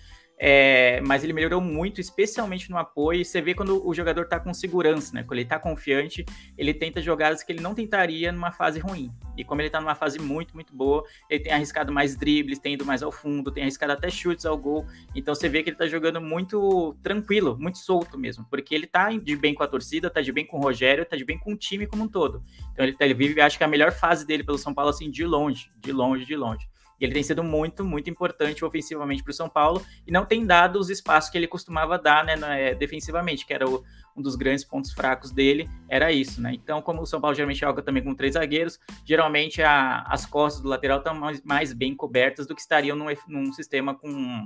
É, 0.43 0.99
mas 1.01 1.23
ele 1.23 1.33
melhorou 1.33 1.61
muito, 1.61 2.01
especialmente 2.01 2.71
no 2.71 2.77
apoio. 2.79 3.23
Você 3.23 3.39
vê 3.39 3.53
quando 3.53 3.87
o 3.87 3.93
jogador 3.93 4.23
está 4.23 4.39
com 4.39 4.51
segurança, 4.55 5.13
né? 5.13 5.21
Quando 5.21 5.33
ele 5.33 5.43
está 5.43 5.59
confiante, 5.59 6.25
ele 6.57 6.73
tenta 6.73 6.99
jogadas 6.99 7.43
que 7.43 7.51
ele 7.51 7.61
não 7.61 7.75
tentaria 7.75 8.31
numa 8.31 8.51
fase 8.51 8.79
ruim. 8.79 9.11
E 9.37 9.43
como 9.43 9.61
ele 9.61 9.67
está 9.67 9.79
numa 9.79 9.93
fase 9.93 10.17
muito, 10.17 10.55
muito 10.55 10.75
boa, 10.75 11.03
ele 11.29 11.43
tem 11.43 11.53
arriscado 11.53 11.93
mais 11.93 12.15
dribles, 12.15 12.57
tem 12.57 12.73
ido 12.73 12.83
mais 12.83 13.03
ao 13.03 13.11
fundo, 13.11 13.51
tem 13.51 13.61
arriscado 13.61 13.93
até 13.93 14.09
chutes 14.09 14.43
ao 14.43 14.57
gol. 14.57 14.83
Então 15.13 15.35
você 15.35 15.47
vê 15.47 15.61
que 15.61 15.69
ele 15.69 15.75
está 15.75 15.85
jogando 15.85 16.19
muito 16.19 16.95
tranquilo, 17.03 17.55
muito 17.59 17.77
solto 17.77 18.17
mesmo, 18.17 18.43
porque 18.49 18.73
ele 18.73 18.85
está 18.85 19.11
de 19.11 19.35
bem 19.35 19.53
com 19.53 19.61
a 19.61 19.67
torcida, 19.67 20.07
está 20.07 20.21
de 20.21 20.31
bem 20.31 20.43
com 20.43 20.57
o 20.57 20.61
Rogério, 20.61 21.03
está 21.03 21.15
de 21.15 21.23
bem 21.23 21.37
com 21.37 21.53
o 21.53 21.55
time 21.55 21.85
como 21.85 22.05
um 22.05 22.07
todo. 22.07 22.41
Então 22.73 22.83
ele, 22.83 22.97
ele 22.99 23.13
vive, 23.13 23.41
acho 23.41 23.59
que 23.59 23.63
a 23.63 23.67
melhor 23.67 23.91
fase 23.91 24.25
dele 24.25 24.43
pelo 24.43 24.57
São 24.57 24.73
Paulo, 24.73 24.89
assim, 24.89 25.11
de 25.11 25.23
longe, 25.23 25.69
de 25.77 25.91
longe, 25.91 26.25
de 26.25 26.35
longe. 26.35 26.70
E 27.01 27.05
ele 27.05 27.13
tem 27.13 27.23
sido 27.23 27.43
muito, 27.43 27.83
muito 27.83 28.11
importante 28.11 28.63
ofensivamente 28.63 29.23
para 29.23 29.31
o 29.31 29.33
São 29.33 29.49
Paulo 29.49 29.83
e 30.05 30.11
não 30.11 30.23
tem 30.23 30.45
dado 30.45 30.77
os 30.77 30.91
espaços 30.91 31.31
que 31.31 31.37
ele 31.37 31.47
costumava 31.47 31.97
dar 31.97 32.23
né, 32.23 32.35
né, 32.35 32.75
defensivamente, 32.75 33.43
que 33.43 33.51
era 33.51 33.67
o, 33.67 33.83
um 34.15 34.21
dos 34.21 34.35
grandes 34.35 34.63
pontos 34.63 34.93
fracos 34.93 35.31
dele, 35.31 35.67
era 35.89 36.11
isso, 36.11 36.39
né? 36.39 36.53
Então, 36.53 36.79
como 36.79 37.01
o 37.01 37.05
São 37.07 37.19
Paulo 37.19 37.35
geralmente 37.35 37.59
joga 37.59 37.81
também 37.81 38.03
com 38.03 38.13
três 38.13 38.35
zagueiros, 38.35 38.79
geralmente 39.03 39.63
a, 39.63 40.03
as 40.03 40.27
costas 40.27 40.61
do 40.61 40.69
lateral 40.69 40.99
estão 40.99 41.15
mais, 41.15 41.41
mais, 41.43 41.73
bem 41.73 41.95
cobertas 41.95 42.45
do 42.45 42.53
que 42.53 42.61
estariam 42.61 42.95
num, 42.95 43.07
num 43.27 43.51
sistema 43.51 43.95
com 43.95 44.45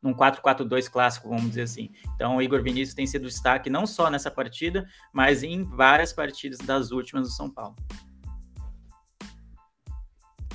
num 0.00 0.14
4-4-2 0.14 0.88
clássico, 0.88 1.28
vamos 1.28 1.48
dizer 1.48 1.62
assim. 1.62 1.90
Então, 2.14 2.36
o 2.36 2.42
Igor 2.42 2.62
Vinícius 2.62 2.94
tem 2.94 3.06
sido 3.06 3.26
destaque 3.26 3.68
não 3.68 3.84
só 3.84 4.08
nessa 4.08 4.30
partida, 4.30 4.88
mas 5.12 5.42
em 5.42 5.64
várias 5.64 6.12
partidas 6.12 6.58
das 6.58 6.92
últimas 6.92 7.26
do 7.26 7.34
São 7.34 7.50
Paulo. 7.50 7.74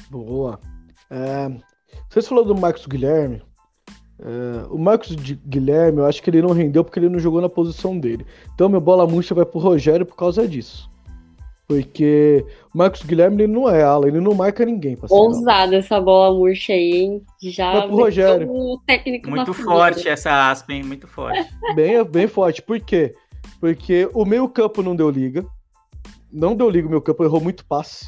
Boa. 0.10 0.60
É, 1.14 1.52
vocês 2.10 2.28
falaram 2.28 2.48
do 2.48 2.60
Marcos 2.60 2.88
Guilherme. 2.88 3.42
É, 4.20 4.68
o 4.72 4.80
Marcos 4.80 5.16
Guilherme, 5.16 6.00
eu 6.00 6.06
acho 6.06 6.24
que 6.24 6.30
ele 6.30 6.42
não 6.42 6.52
rendeu 6.52 6.84
porque 6.84 6.98
ele 6.98 7.10
não 7.10 7.20
jogou 7.20 7.40
na 7.40 7.50
posição 7.50 8.00
dele. 8.00 8.26
Então, 8.56 8.68
meu 8.68 8.82
bola 8.82 9.06
murcha 9.06 9.36
vai 9.36 9.46
pro 9.46 9.60
Rogério 9.60 10.06
por 10.06 10.16
causa 10.16 10.48
disso. 10.48 10.90
Porque 11.68 12.46
o 12.74 12.78
Marcos 12.78 13.04
Guilherme 13.04 13.44
ele 13.44 13.54
não 13.54 13.70
é 13.70 13.84
ala, 13.84 14.08
ele 14.08 14.20
não 14.20 14.34
marca 14.34 14.66
ninguém. 14.66 14.98
Ousada 15.10 15.76
essa 15.76 16.02
bola 16.02 16.36
murcha 16.36 16.74
aí, 16.74 16.92
hein? 16.92 17.22
Já 17.42 17.72
vai 17.72 17.88
pro 17.88 17.96
Rogério. 17.96 18.52
o 18.52 18.80
técnico 18.86 19.30
Muito 19.30 19.54
forte 19.54 20.10
essa 20.10 20.50
aspa, 20.50 20.74
hein? 20.74 20.84
Muito 20.84 21.08
forte. 21.08 21.48
Bem, 21.76 22.04
bem 22.04 22.28
forte. 22.28 22.62
Por 22.62 22.80
quê? 22.80 23.14
Porque 23.60 24.10
o 24.14 24.26
meio 24.26 24.50
campo 24.50 24.82
não 24.82 24.96
deu 24.96 25.10
liga. 25.10 25.46
Não 26.32 26.56
deu 26.56 26.70
liga 26.70 26.88
o 26.88 26.92
meu 26.92 27.02
campo, 27.02 27.24
errou 27.24 27.40
muito 27.40 27.66
passe. 27.66 28.08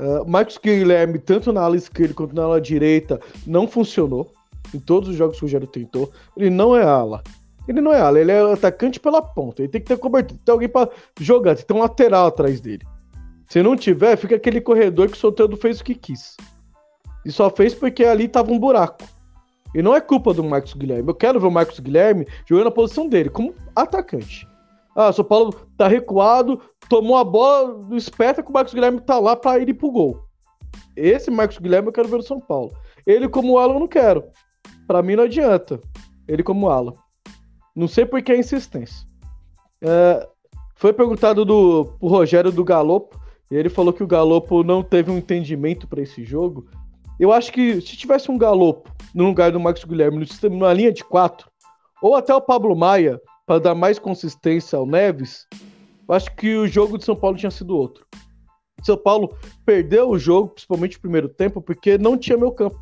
Uh, 0.00 0.26
Marcos 0.26 0.56
Guilherme, 0.56 1.18
tanto 1.18 1.52
na 1.52 1.60
ala 1.60 1.76
esquerda 1.76 2.14
quanto 2.14 2.34
na 2.34 2.44
ala 2.44 2.60
direita, 2.60 3.20
não 3.46 3.68
funcionou. 3.68 4.32
Em 4.74 4.78
todos 4.78 5.08
os 5.08 5.16
jogos 5.16 5.36
que 5.36 5.44
o 5.44 5.46
Rogério 5.46 5.66
tentou. 5.66 6.10
Ele 6.36 6.48
não 6.48 6.74
é 6.74 6.82
ala. 6.82 7.22
Ele 7.68 7.80
não 7.80 7.92
é 7.92 8.00
ala, 8.00 8.18
ele 8.18 8.30
é 8.32 8.40
atacante 8.52 8.98
pela 8.98 9.20
ponta. 9.20 9.62
Ele 9.62 9.68
tem 9.68 9.80
que 9.80 9.86
ter 9.86 9.98
cobertura, 9.98 10.40
tem 10.44 10.52
alguém 10.52 10.68
para 10.68 10.88
jogar, 11.20 11.56
tem 11.56 11.76
um 11.76 11.80
lateral 11.80 12.26
atrás 12.26 12.60
dele. 12.60 12.84
Se 13.48 13.62
não 13.62 13.76
tiver, 13.76 14.16
fica 14.16 14.36
aquele 14.36 14.60
corredor 14.60 15.08
que 15.08 15.16
o 15.16 15.20
Soteldo 15.20 15.56
fez 15.56 15.80
o 15.80 15.84
que 15.84 15.94
quis. 15.94 16.36
E 17.24 17.30
só 17.32 17.50
fez 17.50 17.74
porque 17.74 18.04
ali 18.04 18.28
tava 18.28 18.52
um 18.52 18.58
buraco. 18.58 19.04
E 19.74 19.82
não 19.82 19.94
é 19.94 20.00
culpa 20.00 20.32
do 20.32 20.42
Marcos 20.42 20.72
Guilherme. 20.72 21.08
Eu 21.08 21.14
quero 21.14 21.38
ver 21.38 21.46
o 21.46 21.50
Marcos 21.50 21.78
Guilherme 21.78 22.26
jogando 22.46 22.66
na 22.66 22.70
posição 22.70 23.08
dele, 23.08 23.28
como 23.28 23.54
atacante. 23.74 24.48
Ah, 24.96 25.12
São 25.12 25.24
Paulo 25.24 25.54
tá 25.76 25.86
recuado, 25.86 26.60
tomou 26.90 27.16
a 27.16 27.22
bola, 27.22 27.96
espeta 27.96 28.42
que 28.42 28.50
o 28.50 28.52
Marcos 28.52 28.74
Guilherme 28.74 29.00
tá 29.00 29.18
lá 29.20 29.36
para 29.36 29.60
ir 29.62 29.72
pro 29.72 29.92
gol. 29.92 30.24
esse 30.96 31.30
Marcos 31.30 31.56
Guilherme 31.56 31.88
eu 31.88 31.92
quero 31.92 32.08
ver 32.08 32.16
no 32.16 32.22
São 32.22 32.40
Paulo. 32.40 32.72
Ele 33.06 33.28
como 33.28 33.58
ala 33.58 33.74
eu 33.74 33.80
não 33.80 33.86
quero. 33.86 34.24
Para 34.88 35.00
mim 35.00 35.14
não 35.14 35.24
adianta. 35.24 35.80
Ele 36.26 36.42
como 36.42 36.68
ala. 36.68 36.92
Não 37.76 37.86
sei 37.86 38.04
por 38.04 38.20
que 38.20 38.32
a 38.32 38.36
insistência. 38.36 39.06
É, 39.80 40.28
foi 40.74 40.92
perguntado 40.92 41.44
do 41.44 41.84
pro 42.00 42.08
Rogério 42.08 42.50
do 42.50 42.64
Galopo, 42.64 43.18
e 43.50 43.56
ele 43.56 43.68
falou 43.68 43.92
que 43.92 44.02
o 44.02 44.06
Galopo 44.06 44.64
não 44.64 44.82
teve 44.82 45.12
um 45.12 45.18
entendimento 45.18 45.86
para 45.86 46.02
esse 46.02 46.24
jogo. 46.24 46.66
Eu 47.20 47.32
acho 47.32 47.52
que 47.52 47.80
se 47.80 47.96
tivesse 47.96 48.30
um 48.30 48.38
Galopo 48.38 48.90
no 49.14 49.26
lugar 49.26 49.52
do 49.52 49.60
Marcos 49.60 49.84
Guilherme 49.84 50.18
no 50.18 50.50
numa 50.50 50.72
linha 50.72 50.92
de 50.92 51.04
quatro, 51.04 51.48
ou 52.02 52.16
até 52.16 52.34
o 52.34 52.40
Pablo 52.40 52.74
Maia, 52.74 53.20
para 53.46 53.60
dar 53.60 53.74
mais 53.76 53.98
consistência 53.98 54.76
ao 54.76 54.86
Neves, 54.86 55.46
eu 56.10 56.14
acho 56.16 56.34
que 56.34 56.56
o 56.56 56.66
jogo 56.66 56.98
de 56.98 57.04
São 57.04 57.14
Paulo 57.14 57.36
tinha 57.36 57.52
sido 57.52 57.76
outro. 57.76 58.04
São 58.82 58.96
Paulo 58.96 59.32
perdeu 59.64 60.10
o 60.10 60.18
jogo, 60.18 60.48
principalmente 60.48 60.96
o 60.96 61.00
primeiro 61.00 61.28
tempo, 61.28 61.62
porque 61.62 61.96
não 61.96 62.18
tinha 62.18 62.36
meu 62.36 62.50
campo. 62.50 62.76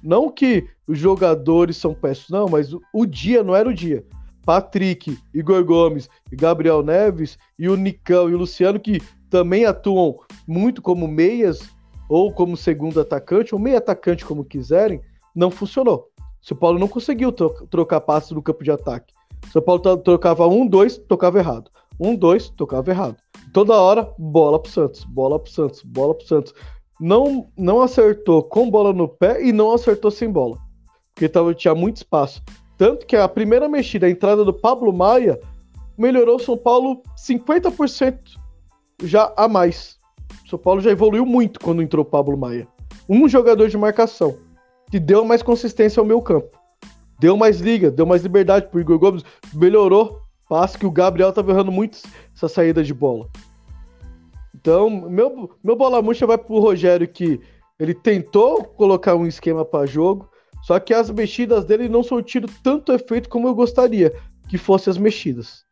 Não 0.00 0.30
que 0.30 0.68
os 0.86 0.96
jogadores 0.96 1.76
são 1.76 1.92
péssimos, 1.92 2.30
não, 2.30 2.46
mas 2.48 2.72
o, 2.94 3.04
dia 3.04 3.42
não 3.42 3.56
era 3.56 3.68
o 3.68 3.74
dia. 3.74 4.06
Patrick, 4.46 5.18
Igor 5.34 5.64
Gomes 5.64 6.08
Gabriel 6.30 6.84
Neves 6.84 7.36
e 7.58 7.68
o 7.68 7.74
Nicão 7.74 8.30
e 8.30 8.34
o 8.34 8.38
Luciano, 8.38 8.78
que 8.78 9.02
também 9.28 9.64
atuam 9.64 10.20
muito 10.46 10.80
como 10.80 11.08
meias 11.08 11.68
ou 12.08 12.32
como 12.32 12.56
segundo 12.56 13.00
atacante, 13.00 13.52
ou 13.52 13.60
meio 13.60 13.78
atacante, 13.78 14.24
como 14.24 14.44
quiserem, 14.44 15.00
não 15.34 15.50
funcionou. 15.50 16.10
São 16.40 16.56
Paulo 16.56 16.78
não 16.78 16.86
conseguiu 16.86 17.32
trocar 17.32 18.02
passes 18.02 18.30
no 18.30 18.42
campo 18.42 18.62
de 18.62 18.70
ataque. 18.70 19.12
São 19.52 19.60
Paulo 19.60 19.80
trocava 19.98 20.46
um, 20.46 20.64
dois, 20.64 20.96
tocava 20.96 21.40
errado. 21.40 21.68
Um, 21.98 22.14
dois, 22.14 22.48
tocava 22.48 22.90
errado. 22.90 23.16
Toda 23.52 23.80
hora, 23.80 24.12
bola 24.18 24.58
pro 24.58 24.70
Santos, 24.70 25.04
bola 25.04 25.38
pro 25.38 25.50
Santos, 25.50 25.82
bola 25.82 26.14
pro 26.14 26.26
Santos. 26.26 26.54
Não, 27.00 27.46
não 27.56 27.82
acertou 27.82 28.42
com 28.42 28.70
bola 28.70 28.92
no 28.92 29.08
pé 29.08 29.44
e 29.44 29.52
não 29.52 29.72
acertou 29.72 30.10
sem 30.10 30.30
bola. 30.30 30.58
Porque 31.14 31.28
tava, 31.28 31.54
tinha 31.54 31.74
muito 31.74 31.96
espaço. 31.96 32.42
Tanto 32.78 33.06
que 33.06 33.16
a 33.16 33.28
primeira 33.28 33.68
mexida, 33.68 34.06
a 34.06 34.10
entrada 34.10 34.44
do 34.44 34.52
Pablo 34.52 34.92
Maia, 34.92 35.38
melhorou 35.96 36.36
o 36.36 36.40
São 36.40 36.56
Paulo 36.56 37.02
50% 37.16 38.18
já 39.04 39.32
a 39.36 39.46
mais. 39.46 39.96
O 40.44 40.48
São 40.48 40.58
Paulo 40.58 40.80
já 40.80 40.90
evoluiu 40.90 41.26
muito 41.26 41.60
quando 41.60 41.82
entrou 41.82 42.04
o 42.04 42.08
Pablo 42.08 42.36
Maia. 42.36 42.66
Um 43.08 43.28
jogador 43.28 43.68
de 43.68 43.76
marcação 43.76 44.36
que 44.90 44.98
deu 44.98 45.24
mais 45.24 45.42
consistência 45.42 46.00
ao 46.00 46.06
meu 46.06 46.20
campo. 46.20 46.58
Deu 47.18 47.36
mais 47.36 47.60
liga, 47.60 47.90
deu 47.90 48.04
mais 48.04 48.22
liberdade 48.22 48.68
pro 48.68 48.80
Igor 48.80 48.98
Gomes, 48.98 49.24
melhorou. 49.54 50.20
Passo 50.52 50.78
que 50.78 50.84
o 50.84 50.90
Gabriel 50.90 51.32
tava 51.32 51.50
errando 51.50 51.72
muito 51.72 51.96
essa 52.36 52.46
saída 52.46 52.84
de 52.84 52.92
bola. 52.92 53.26
Então, 54.54 54.90
meu, 54.90 55.50
meu 55.64 55.74
bola 55.74 56.02
murcha 56.02 56.26
vai 56.26 56.36
pro 56.36 56.58
Rogério 56.58 57.08
que 57.08 57.40
ele 57.80 57.94
tentou 57.94 58.62
colocar 58.62 59.14
um 59.14 59.26
esquema 59.26 59.64
para 59.64 59.86
jogo, 59.86 60.28
só 60.62 60.78
que 60.78 60.92
as 60.92 61.08
mexidas 61.08 61.64
dele 61.64 61.88
não 61.88 62.02
surtiram 62.02 62.50
tanto 62.62 62.92
efeito 62.92 63.30
como 63.30 63.48
eu 63.48 63.54
gostaria 63.54 64.12
que 64.46 64.58
fossem 64.58 64.90
as 64.90 64.98
mexidas. 64.98 65.64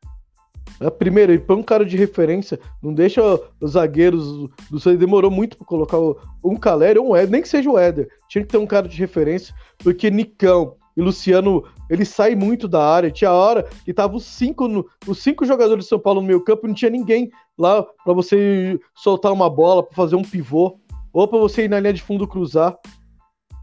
É, 0.81 0.89
primeiro, 0.89 1.33
ele 1.33 1.43
põe 1.43 1.59
um 1.59 1.63
cara 1.63 1.85
de 1.85 1.99
referência, 1.99 2.59
não 2.83 2.95
deixa 2.95 3.21
os 3.61 3.73
zagueiros 3.73 4.49
do 4.71 4.81
Santos. 4.81 4.99
Demorou 4.99 5.31
muito 5.31 5.59
para 5.59 5.67
colocar 5.67 5.99
um 6.43 6.57
Caleri 6.57 6.99
ou 6.99 7.11
um 7.11 7.17
Éder, 7.17 7.31
nem 7.31 7.43
que 7.43 7.49
seja 7.51 7.71
o 7.71 7.79
Éder. 7.79 8.09
Tinha 8.31 8.43
que 8.43 8.51
ter 8.51 8.57
um 8.57 8.67
cara 8.67 8.89
de 8.89 8.97
referência, 8.97 9.55
porque 9.77 10.11
Nicão 10.11 10.80
e 11.01 11.03
Luciano, 11.03 11.65
ele 11.89 12.05
sai 12.05 12.35
muito 12.35 12.69
da 12.69 12.85
área. 12.85 13.11
Tinha 13.11 13.33
hora 13.33 13.67
que 13.85 13.95
tava 13.95 14.17
os 14.17 14.25
cinco, 14.25 14.69
no, 14.69 14.87
os 15.07 15.19
cinco 15.19 15.47
jogadores 15.47 15.85
de 15.85 15.89
São 15.89 15.99
Paulo 15.99 16.21
no 16.21 16.27
meio 16.27 16.45
campo, 16.45 16.67
não 16.67 16.75
tinha 16.75 16.91
ninguém 16.91 17.31
lá 17.59 17.83
para 17.83 18.13
você 18.13 18.79
soltar 18.95 19.33
uma 19.33 19.49
bola, 19.49 19.83
para 19.83 19.97
fazer 19.97 20.15
um 20.15 20.23
pivô, 20.23 20.79
ou 21.11 21.27
para 21.27 21.39
você 21.39 21.65
ir 21.65 21.71
na 21.71 21.81
linha 21.81 21.95
de 21.95 22.03
fundo 22.03 22.29
cruzar. 22.29 22.77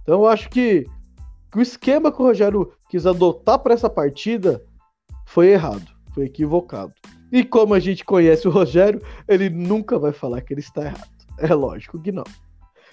Então 0.02 0.16
eu 0.16 0.28
acho 0.28 0.50
que 0.50 0.86
que 1.52 1.60
o 1.60 1.62
esquema 1.62 2.12
que 2.12 2.22
o 2.22 2.26
Rogério 2.26 2.74
quis 2.90 3.06
adotar 3.06 3.60
para 3.60 3.74
essa 3.74 3.90
partida 3.90 4.62
foi 5.26 5.48
errado, 5.50 5.88
foi 6.14 6.26
equivocado. 6.26 6.94
E 7.32 7.44
como 7.44 7.74
a 7.74 7.80
gente 7.80 8.04
conhece 8.04 8.48
o 8.48 8.52
Rogério, 8.52 9.02
ele 9.28 9.50
nunca 9.50 9.98
vai 9.98 10.12
falar 10.12 10.42
que 10.42 10.54
ele 10.54 10.62
está 10.62 10.86
errado. 10.86 11.08
É 11.38 11.54
lógico 11.54 12.00
que 12.02 12.12
não. 12.12 12.24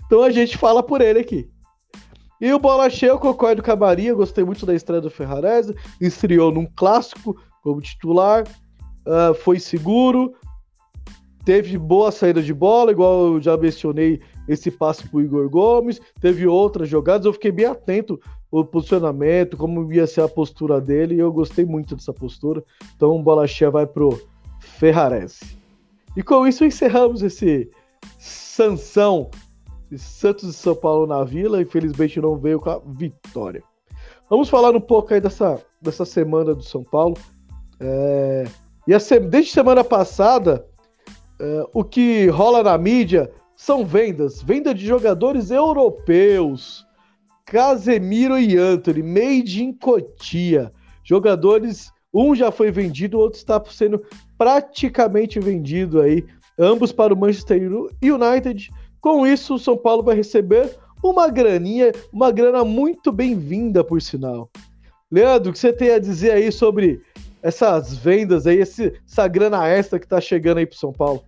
Então 0.07 0.23
a 0.23 0.31
gente 0.31 0.59
fala 0.59 0.83
por 0.83 1.01
ele 1.01 1.19
aqui. 1.19 1.49
E 2.45 2.53
o 2.53 2.59
Bola 2.59 2.91
Cheia, 2.91 3.09
eu 3.09 3.19
concordo 3.19 3.63
com 3.63 3.73
a 3.73 3.77
Maria, 3.77 4.13
gostei 4.13 4.45
muito 4.45 4.67
da 4.67 4.75
estreia 4.75 5.01
do 5.01 5.09
Ferrarese, 5.09 5.75
estreou 5.99 6.53
num 6.53 6.67
clássico 6.67 7.35
como 7.63 7.81
titular, 7.81 8.45
uh, 9.07 9.33
foi 9.33 9.59
seguro, 9.59 10.35
teve 11.43 11.79
boa 11.79 12.13
saída 12.13 12.43
de 12.43 12.53
bola, 12.53 12.91
igual 12.91 13.29
eu 13.29 13.41
já 13.41 13.57
mencionei 13.57 14.21
esse 14.47 14.71
passe 14.71 15.09
pro 15.09 15.23
Igor 15.23 15.49
Gomes, 15.49 15.99
teve 16.21 16.47
outras 16.47 16.87
jogadas, 16.87 17.25
eu 17.25 17.33
fiquei 17.33 17.51
bem 17.51 17.65
atento 17.65 18.21
o 18.51 18.63
posicionamento, 18.63 19.57
como 19.57 19.91
ia 19.91 20.07
ser 20.07 20.21
a 20.21 20.29
postura 20.29 20.83
dele, 20.83 21.15
e 21.15 21.21
eu 21.21 21.33
gostei 21.33 21.65
muito 21.65 21.97
dessa 21.97 22.13
postura. 22.13 22.63
Então, 22.95 23.23
bola 23.23 23.47
cheia 23.47 23.71
vai 23.71 23.87
pro 23.87 24.21
Ferrarese. 24.61 25.57
E 26.15 26.23
com 26.23 26.47
isso 26.47 26.63
encerramos 26.63 27.23
esse 27.23 27.71
Sansão 28.19 29.31
Santos 29.97 30.49
e 30.49 30.53
São 30.53 30.75
Paulo 30.75 31.07
na 31.07 31.23
Vila. 31.25 31.61
Infelizmente 31.61 32.21
não 32.21 32.37
veio 32.37 32.61
com 32.61 32.71
a 32.71 32.81
vitória. 32.87 33.63
Vamos 34.29 34.49
falar 34.49 34.75
um 34.75 34.81
pouco 34.81 35.13
aí 35.13 35.21
dessa, 35.21 35.61
dessa 35.81 36.05
semana 36.05 36.55
do 36.55 36.63
São 36.63 36.83
Paulo. 36.83 37.17
É, 37.81 38.45
e 38.87 38.95
a, 38.95 38.99
desde 38.99 39.51
semana 39.51 39.85
passada, 39.85 40.67
é, 41.41 41.65
o 41.73 41.85
que 41.85 42.27
rola 42.29 42.63
na 42.63 42.77
mídia 42.79 43.31
são 43.57 43.85
vendas, 43.85 44.43
venda 44.43 44.75
de 44.75 44.87
jogadores 44.87 45.51
europeus. 45.51 46.87
Casemiro 47.45 48.39
e 48.39 48.57
Anthony, 48.57 49.03
made 49.03 49.63
in 49.63 49.73
Cotia. 49.73 50.71
Jogadores, 51.03 51.93
um 52.13 52.35
já 52.35 52.51
foi 52.51 52.71
vendido, 52.71 53.19
o 53.19 53.21
outro 53.21 53.39
está 53.39 53.63
sendo 53.67 54.03
praticamente 54.39 55.39
vendido 55.39 56.01
aí, 56.01 56.25
ambos 56.59 56.93
para 56.93 57.13
o 57.13 57.17
Manchester 57.17 57.61
United. 58.03 58.71
Com 59.05 59.27
isso, 59.27 59.57
o 59.57 59.59
São 59.59 59.77
Paulo 59.77 60.03
vai 60.03 60.17
receber 60.17 60.79
uma 61.03 61.29
graninha, 61.29 61.93
uma 62.11 62.33
grana 62.33 62.65
muito 62.65 63.13
bem-vinda, 63.13 63.85
por 63.85 64.01
sinal. 64.01 64.51
Leandro, 65.13 65.51
o 65.51 65.53
que 65.53 65.59
você 65.59 65.75
tem 65.75 65.91
a 65.91 65.99
dizer 65.99 66.31
aí 66.31 66.51
sobre 66.51 67.03
essas 67.43 67.95
vendas 67.95 68.47
aí, 68.47 68.61
essa 68.61 69.29
grana 69.29 69.69
extra 69.69 69.99
que 69.99 70.07
está 70.07 70.23
chegando 70.23 70.57
aí 70.57 70.65
para 70.65 70.79
São 70.79 70.91
Paulo? 70.91 71.23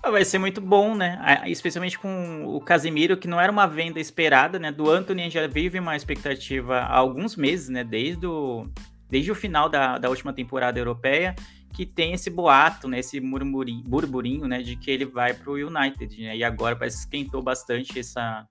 Ah, 0.00 0.12
vai 0.12 0.24
ser 0.24 0.38
muito 0.38 0.60
bom, 0.60 0.94
né? 0.94 1.20
Especialmente 1.48 1.98
com 1.98 2.44
o 2.46 2.60
Casimiro, 2.60 3.16
que 3.16 3.26
não 3.26 3.40
era 3.40 3.50
uma 3.50 3.66
venda 3.66 3.98
esperada, 3.98 4.56
né? 4.56 4.70
Do 4.70 4.88
Anthony 4.88 5.28
já 5.30 5.48
vive 5.48 5.80
uma 5.80 5.96
expectativa 5.96 6.76
há 6.76 6.96
alguns 6.96 7.34
meses, 7.34 7.68
né? 7.68 7.82
Desde 7.82 8.24
o, 8.24 8.68
desde 9.10 9.32
o 9.32 9.34
final 9.34 9.68
da, 9.68 9.98
da 9.98 10.08
última 10.08 10.32
temporada 10.32 10.78
europeia, 10.78 11.34
que 11.72 11.86
tem 11.86 12.12
esse 12.12 12.30
boato, 12.30 12.88
né? 12.88 12.98
Esse 12.98 13.20
murmurinho, 13.20 13.82
burburinho, 13.84 14.46
né? 14.46 14.62
De 14.62 14.76
que 14.76 14.90
ele 14.90 15.04
vai 15.04 15.34
para 15.34 15.50
o 15.50 15.54
United, 15.54 16.22
né? 16.22 16.36
E 16.36 16.44
agora 16.44 16.76
parece 16.76 16.96
que 16.96 17.02
esquentou 17.04 17.42
bastante 17.42 17.98
essa, 17.98 18.46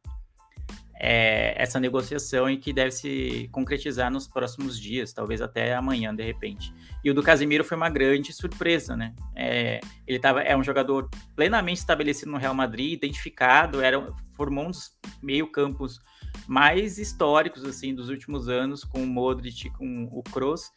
é, 1.00 1.54
essa 1.62 1.80
negociação 1.80 2.50
e 2.50 2.58
que 2.58 2.74
deve 2.74 2.92
se 2.92 3.50
concretizar 3.52 4.12
nos 4.12 4.28
próximos 4.28 4.80
dias, 4.80 5.14
talvez 5.14 5.42
até 5.42 5.74
amanhã, 5.74 6.14
de 6.14 6.24
repente. 6.24 6.74
E 7.04 7.10
o 7.10 7.14
do 7.14 7.24
Casimiro 7.24 7.64
foi 7.64 7.78
uma 7.78 7.90
grande 7.90 8.34
surpresa, 8.34 8.98
né? 8.98 9.14
É, 9.36 9.80
ele 10.06 10.20
tava, 10.20 10.42
é 10.42 10.56
um 10.58 10.64
jogador 10.64 11.10
plenamente 11.36 11.80
estabelecido 11.80 12.32
no 12.32 12.38
Real 12.38 12.54
Madrid, 12.54 12.94
identificado, 12.94 13.82
era, 13.82 14.06
formou 14.36 14.66
um 14.66 14.72
dos 14.72 14.92
meio-campos 15.22 16.00
mais 16.48 16.98
históricos 16.98 17.64
assim 17.64 17.96
dos 17.96 18.10
últimos 18.10 18.50
anos, 18.50 18.84
com 18.84 19.02
o 19.02 19.08
Modric, 19.08 19.70
com 19.72 20.10
o 20.12 20.22
Kroos, 20.24 20.70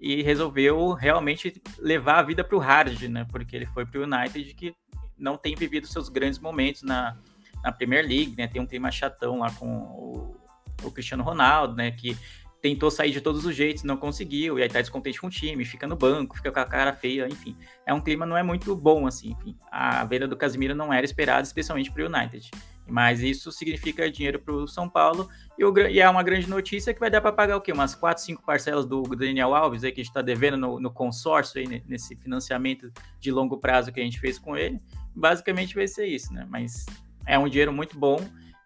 e 0.00 0.22
resolveu 0.22 0.92
realmente 0.92 1.60
levar 1.78 2.18
a 2.18 2.22
vida 2.22 2.44
para 2.44 2.56
o 2.56 2.60
hard, 2.60 3.02
né? 3.02 3.26
Porque 3.30 3.54
ele 3.54 3.66
foi 3.66 3.84
para 3.84 4.00
o 4.00 4.04
United 4.04 4.54
que 4.54 4.74
não 5.18 5.36
tem 5.36 5.54
vivido 5.54 5.86
seus 5.86 6.08
grandes 6.08 6.38
momentos 6.38 6.82
na 6.82 7.16
na 7.62 7.72
Premier 7.72 8.06
League, 8.06 8.34
né? 8.36 8.46
Tem 8.46 8.60
um 8.60 8.66
clima 8.66 8.90
chatão 8.90 9.38
lá 9.38 9.50
com 9.52 9.66
o, 9.66 10.36
o 10.82 10.90
Cristiano 10.90 11.22
Ronaldo, 11.22 11.74
né? 11.74 11.90
Que 11.90 12.16
tentou 12.60 12.90
sair 12.90 13.12
de 13.12 13.20
todos 13.20 13.44
os 13.44 13.54
jeitos, 13.54 13.84
não 13.84 13.96
conseguiu, 13.96 14.58
e 14.58 14.62
aí 14.62 14.68
tá 14.68 14.80
descontente 14.80 15.20
com 15.20 15.28
o 15.28 15.30
time, 15.30 15.64
fica 15.64 15.86
no 15.86 15.94
banco, 15.94 16.36
fica 16.36 16.50
com 16.50 16.58
a 16.58 16.64
cara 16.64 16.92
feia, 16.92 17.28
enfim. 17.28 17.56
É 17.86 17.94
um 17.94 18.00
clima 18.00 18.26
não 18.26 18.36
é 18.36 18.42
muito 18.42 18.74
bom, 18.74 19.06
assim, 19.06 19.30
enfim. 19.30 19.56
A 19.70 20.04
venda 20.04 20.26
do 20.26 20.36
Casemiro 20.36 20.74
não 20.74 20.92
era 20.92 21.04
esperada, 21.04 21.42
especialmente 21.42 21.90
para 21.90 22.02
o 22.02 22.06
United. 22.06 22.50
Mas 22.88 23.20
isso 23.22 23.52
significa 23.52 24.10
dinheiro 24.10 24.38
para 24.38 24.54
o 24.54 24.66
São 24.66 24.88
Paulo, 24.88 25.28
e, 25.58 25.64
o, 25.64 25.76
e, 25.88 26.00
é 26.00 26.08
uma 26.08 26.22
grande 26.22 26.48
notícia 26.48 26.94
que 26.94 27.00
vai 27.00 27.10
dar 27.10 27.20
para 27.20 27.32
pagar 27.32 27.56
o 27.56 27.60
quê? 27.60 27.72
Umas 27.72 27.94
4, 27.94 28.22
5 28.22 28.42
parcelas 28.44 28.86
do 28.86 29.02
Daniel 29.02 29.54
Alves, 29.54 29.84
aí, 29.84 29.92
que 29.92 30.00
a 30.00 30.04
gente 30.04 30.10
está 30.10 30.22
devendo 30.22 30.56
no, 30.56 30.80
no 30.80 30.90
consórcio, 30.90 31.60
aí, 31.60 31.82
nesse 31.86 32.16
financiamento 32.16 32.90
de 33.20 33.30
longo 33.30 33.58
prazo 33.58 33.92
que 33.92 34.00
a 34.00 34.04
gente 34.04 34.20
fez 34.20 34.38
com 34.38 34.56
ele. 34.56 34.80
Basicamente 35.14 35.74
vai 35.74 35.86
ser 35.86 36.06
isso, 36.06 36.32
né? 36.32 36.46
Mas 36.48 36.86
é 37.26 37.38
um 37.38 37.48
dinheiro 37.48 37.72
muito 37.72 37.98
bom 37.98 38.18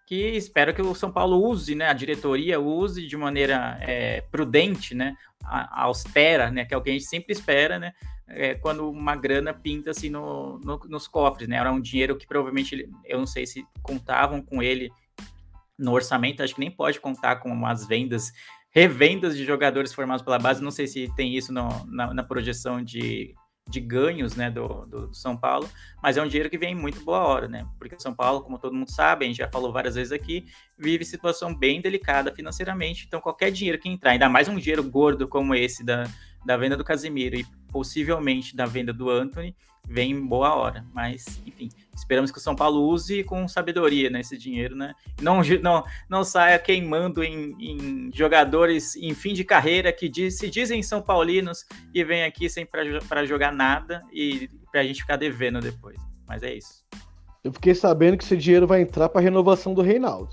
que 0.05 0.15
espero 0.15 0.73
que 0.73 0.81
o 0.81 0.93
São 0.93 1.11
Paulo 1.11 1.43
use, 1.47 1.75
né, 1.75 1.87
a 1.87 1.93
diretoria 1.93 2.59
use 2.59 3.07
de 3.07 3.17
maneira 3.17 3.77
é, 3.81 4.21
prudente, 4.31 4.93
né, 4.93 5.15
austera, 5.71 6.51
né, 6.51 6.65
que 6.65 6.73
é 6.73 6.77
o 6.77 6.81
que 6.81 6.89
a 6.89 6.93
gente 6.93 7.05
sempre 7.05 7.33
espera, 7.33 7.79
né, 7.79 7.93
é, 8.27 8.55
quando 8.55 8.89
uma 8.89 9.15
grana 9.15 9.53
pinta 9.53 9.91
assim 9.91 10.09
no, 10.09 10.57
no, 10.59 10.79
nos 10.89 11.07
cofres, 11.07 11.47
né? 11.47 11.57
Era 11.57 11.71
um 11.71 11.81
dinheiro 11.81 12.15
que 12.15 12.27
provavelmente 12.27 12.89
eu 13.05 13.19
não 13.19 13.27
sei 13.27 13.45
se 13.45 13.65
contavam 13.81 14.41
com 14.41 14.61
ele 14.61 14.91
no 15.77 15.91
orçamento, 15.91 16.43
acho 16.43 16.53
que 16.53 16.59
nem 16.59 16.71
pode 16.71 16.99
contar 16.99 17.37
com 17.37 17.49
umas 17.49 17.85
vendas, 17.85 18.31
revendas 18.71 19.35
de 19.35 19.43
jogadores 19.43 19.93
formados 19.93 20.23
pela 20.23 20.39
base. 20.39 20.63
Não 20.63 20.71
sei 20.71 20.87
se 20.87 21.11
tem 21.15 21.35
isso 21.35 21.51
no, 21.51 21.85
na, 21.87 22.13
na, 22.13 22.23
projeção 22.23 22.81
de, 22.81 23.35
de 23.67 23.79
ganhos 23.79 24.35
né, 24.35 24.49
do, 24.49 24.85
do, 24.85 25.13
São 25.13 25.35
Paulo, 25.35 25.69
mas 26.01 26.15
é 26.15 26.21
um 26.21 26.27
dinheiro 26.27 26.49
que 26.49 26.57
vem 26.57 26.73
em 26.73 26.79
muito 26.79 27.03
boa 27.03 27.19
hora, 27.19 27.47
né? 27.47 27.67
Porque 27.77 27.99
São 27.99 28.13
Paulo, 28.13 28.41
como 28.41 28.59
todo 28.59 28.75
mundo 28.75 28.91
sabe, 28.91 29.25
a 29.25 29.27
gente 29.27 29.37
já 29.37 29.49
falou 29.49 29.73
várias 29.73 29.95
vezes 29.95 30.11
aqui, 30.11 30.45
vive 30.77 31.03
situação 31.03 31.53
bem 31.53 31.81
delicada 31.81 32.33
financeiramente. 32.33 33.05
Então, 33.07 33.19
qualquer 33.19 33.51
dinheiro 33.51 33.79
que 33.79 33.89
entrar, 33.89 34.11
ainda 34.11 34.29
mais 34.29 34.47
um 34.47 34.55
dinheiro 34.55 34.83
gordo 34.83 35.27
como 35.27 35.55
esse 35.55 35.83
da, 35.83 36.03
da 36.45 36.55
venda 36.55 36.77
do 36.77 36.83
Casemiro 36.83 37.35
e 37.35 37.45
possivelmente 37.73 38.55
da 38.55 38.67
venda 38.67 38.93
do 38.93 39.09
Anthony, 39.09 39.55
vem 39.85 40.11
em 40.11 40.25
boa 40.25 40.55
hora. 40.55 40.85
Mas, 40.93 41.41
enfim, 41.45 41.67
esperamos 41.93 42.31
que 42.31 42.37
o 42.37 42.41
São 42.41 42.55
Paulo 42.55 42.87
use 42.87 43.21
com 43.23 43.45
sabedoria 43.47 44.11
né, 44.11 44.21
esse 44.21 44.37
dinheiro, 44.37 44.75
né? 44.75 44.93
Não, 45.19 45.41
não, 45.61 45.83
não 46.07 46.23
saia 46.23 46.59
queimando 46.59 47.23
em, 47.23 47.55
em 47.59 48.11
jogadores 48.13 48.95
em 48.95 49.15
fim 49.15 49.33
de 49.33 49.43
carreira 49.43 49.91
que 49.91 50.07
diz, 50.07 50.37
se 50.37 50.47
dizem 50.49 50.81
São 50.83 51.01
Paulinos 51.01 51.65
e 51.93 52.01
vem 52.03 52.23
aqui 52.23 52.47
sem 52.47 52.65
para 52.65 53.25
jogar 53.25 53.51
nada 53.51 54.01
e 54.13 54.49
para 54.71 54.81
a 54.81 54.83
gente 54.83 55.01
ficar 55.01 55.17
devendo 55.17 55.59
depois. 55.59 55.97
Mas 56.27 56.43
é 56.43 56.53
isso. 56.53 56.85
Eu 57.43 57.51
fiquei 57.51 57.73
sabendo 57.75 58.17
que 58.17 58.23
esse 58.23 58.37
dinheiro 58.37 58.67
vai 58.67 58.81
entrar 58.81 59.09
para 59.09 59.19
renovação 59.19 59.73
do 59.73 59.81
Reinaldo. 59.81 60.31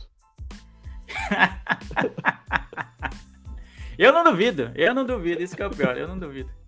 eu 3.98 4.12
não 4.12 4.22
duvido, 4.22 4.70
eu 4.76 4.94
não 4.94 5.04
duvido, 5.04 5.42
isso 5.42 5.56
que 5.56 5.62
é 5.62 5.66
o 5.66 5.70
pior, 5.70 5.96
eu 5.96 6.06
não 6.06 6.16
duvido. 6.16 6.59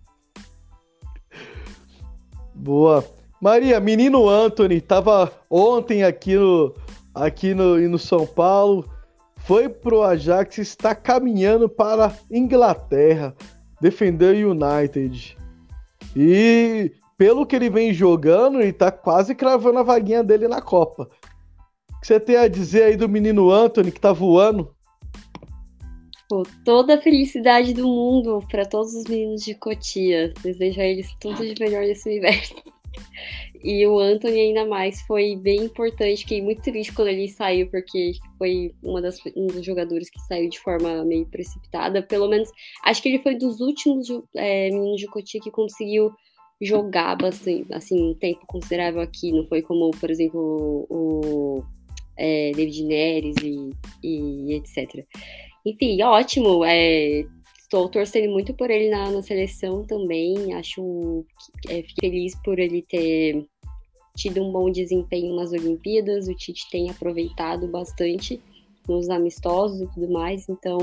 Boa. 2.63 3.03
Maria, 3.41 3.77
menino 3.81 4.29
Anthony, 4.29 4.79
tava 4.79 5.29
ontem 5.49 6.01
aqui 6.01 6.33
no, 6.37 6.73
aqui 7.13 7.53
no, 7.53 7.77
no 7.89 7.99
São 7.99 8.25
Paulo, 8.25 8.89
foi 9.39 9.67
pro 9.67 10.01
Ajax, 10.01 10.59
está 10.59 10.95
caminhando 10.95 11.67
para 11.67 12.17
Inglaterra, 12.31 13.35
defender 13.81 14.45
o 14.45 14.51
United. 14.51 15.37
E 16.15 16.93
pelo 17.17 17.45
que 17.45 17.57
ele 17.57 17.69
vem 17.69 17.93
jogando, 17.93 18.61
ele 18.61 18.71
tá 18.71 18.89
quase 18.89 19.35
cravando 19.35 19.79
a 19.79 19.83
vaguinha 19.83 20.23
dele 20.23 20.47
na 20.47 20.61
Copa. 20.61 21.09
O 21.91 21.99
que 21.99 22.07
você 22.07 22.17
tem 22.17 22.37
a 22.37 22.47
dizer 22.47 22.83
aí 22.83 22.95
do 22.95 23.09
menino 23.09 23.51
Anthony 23.51 23.91
que 23.91 23.99
tá 23.99 24.13
voando? 24.13 24.73
Pô, 26.33 26.41
toda 26.65 26.95
a 26.95 26.97
felicidade 26.99 27.75
do 27.75 27.87
mundo 27.87 28.43
para 28.49 28.65
todos 28.65 28.95
os 28.95 29.03
meninos 29.03 29.43
de 29.43 29.53
Cotia. 29.53 30.33
Desejo 30.41 30.81
a 30.81 30.83
eles 30.83 31.13
tudo 31.19 31.45
de 31.45 31.53
melhor 31.63 31.83
nesse 31.83 32.09
universo. 32.09 32.55
E 33.63 33.87
o 33.87 33.97
Anthony 33.97 34.41
ainda 34.41 34.65
mais 34.65 35.01
foi 35.03 35.37
bem 35.37 35.63
importante. 35.63 36.23
Fiquei 36.23 36.41
muito 36.41 36.61
triste 36.61 36.91
quando 36.91 37.07
ele 37.07 37.29
saiu, 37.29 37.69
porque 37.69 38.11
foi 38.37 38.75
uma 38.83 39.01
das, 39.01 39.17
um 39.37 39.47
dos 39.47 39.65
jogadores 39.65 40.09
que 40.09 40.19
saiu 40.23 40.49
de 40.49 40.59
forma 40.59 41.05
meio 41.05 41.25
precipitada. 41.27 42.03
Pelo 42.03 42.27
menos, 42.27 42.49
acho 42.83 43.01
que 43.01 43.07
ele 43.07 43.23
foi 43.23 43.37
dos 43.37 43.61
últimos 43.61 44.09
é, 44.35 44.69
meninos 44.69 44.99
de 44.99 45.07
Cotia 45.07 45.39
que 45.39 45.49
conseguiu 45.49 46.11
jogar 46.61 47.15
bastante, 47.15 47.73
assim, 47.73 48.11
um 48.11 48.13
tempo 48.13 48.45
considerável 48.45 48.99
aqui. 48.99 49.31
Não 49.31 49.45
foi 49.45 49.61
como, 49.61 49.91
por 49.91 50.11
exemplo, 50.11 50.85
o, 50.89 51.63
é, 52.17 52.51
David 52.51 52.83
Neres 52.83 53.35
e, 53.41 53.69
e 54.03 54.55
etc. 54.55 55.05
Enfim, 55.65 56.01
ótimo. 56.01 56.63
É, 56.65 57.25
estou 57.57 57.89
torcendo 57.89 58.31
muito 58.31 58.53
por 58.53 58.69
ele 58.69 58.89
na, 58.89 59.11
na 59.11 59.21
seleção 59.21 59.85
também. 59.85 60.53
Acho 60.53 61.25
é, 61.69 61.83
feliz 61.99 62.35
por 62.43 62.59
ele 62.59 62.81
ter 62.83 63.45
tido 64.15 64.43
um 64.43 64.51
bom 64.51 64.69
desempenho 64.69 65.35
nas 65.35 65.51
Olimpíadas. 65.51 66.27
O 66.27 66.35
Tite 66.35 66.69
tem 66.69 66.89
aproveitado 66.89 67.67
bastante 67.67 68.41
nos 68.87 69.09
amistosos 69.09 69.81
e 69.81 69.87
tudo 69.93 70.11
mais. 70.11 70.47
Então, 70.49 70.77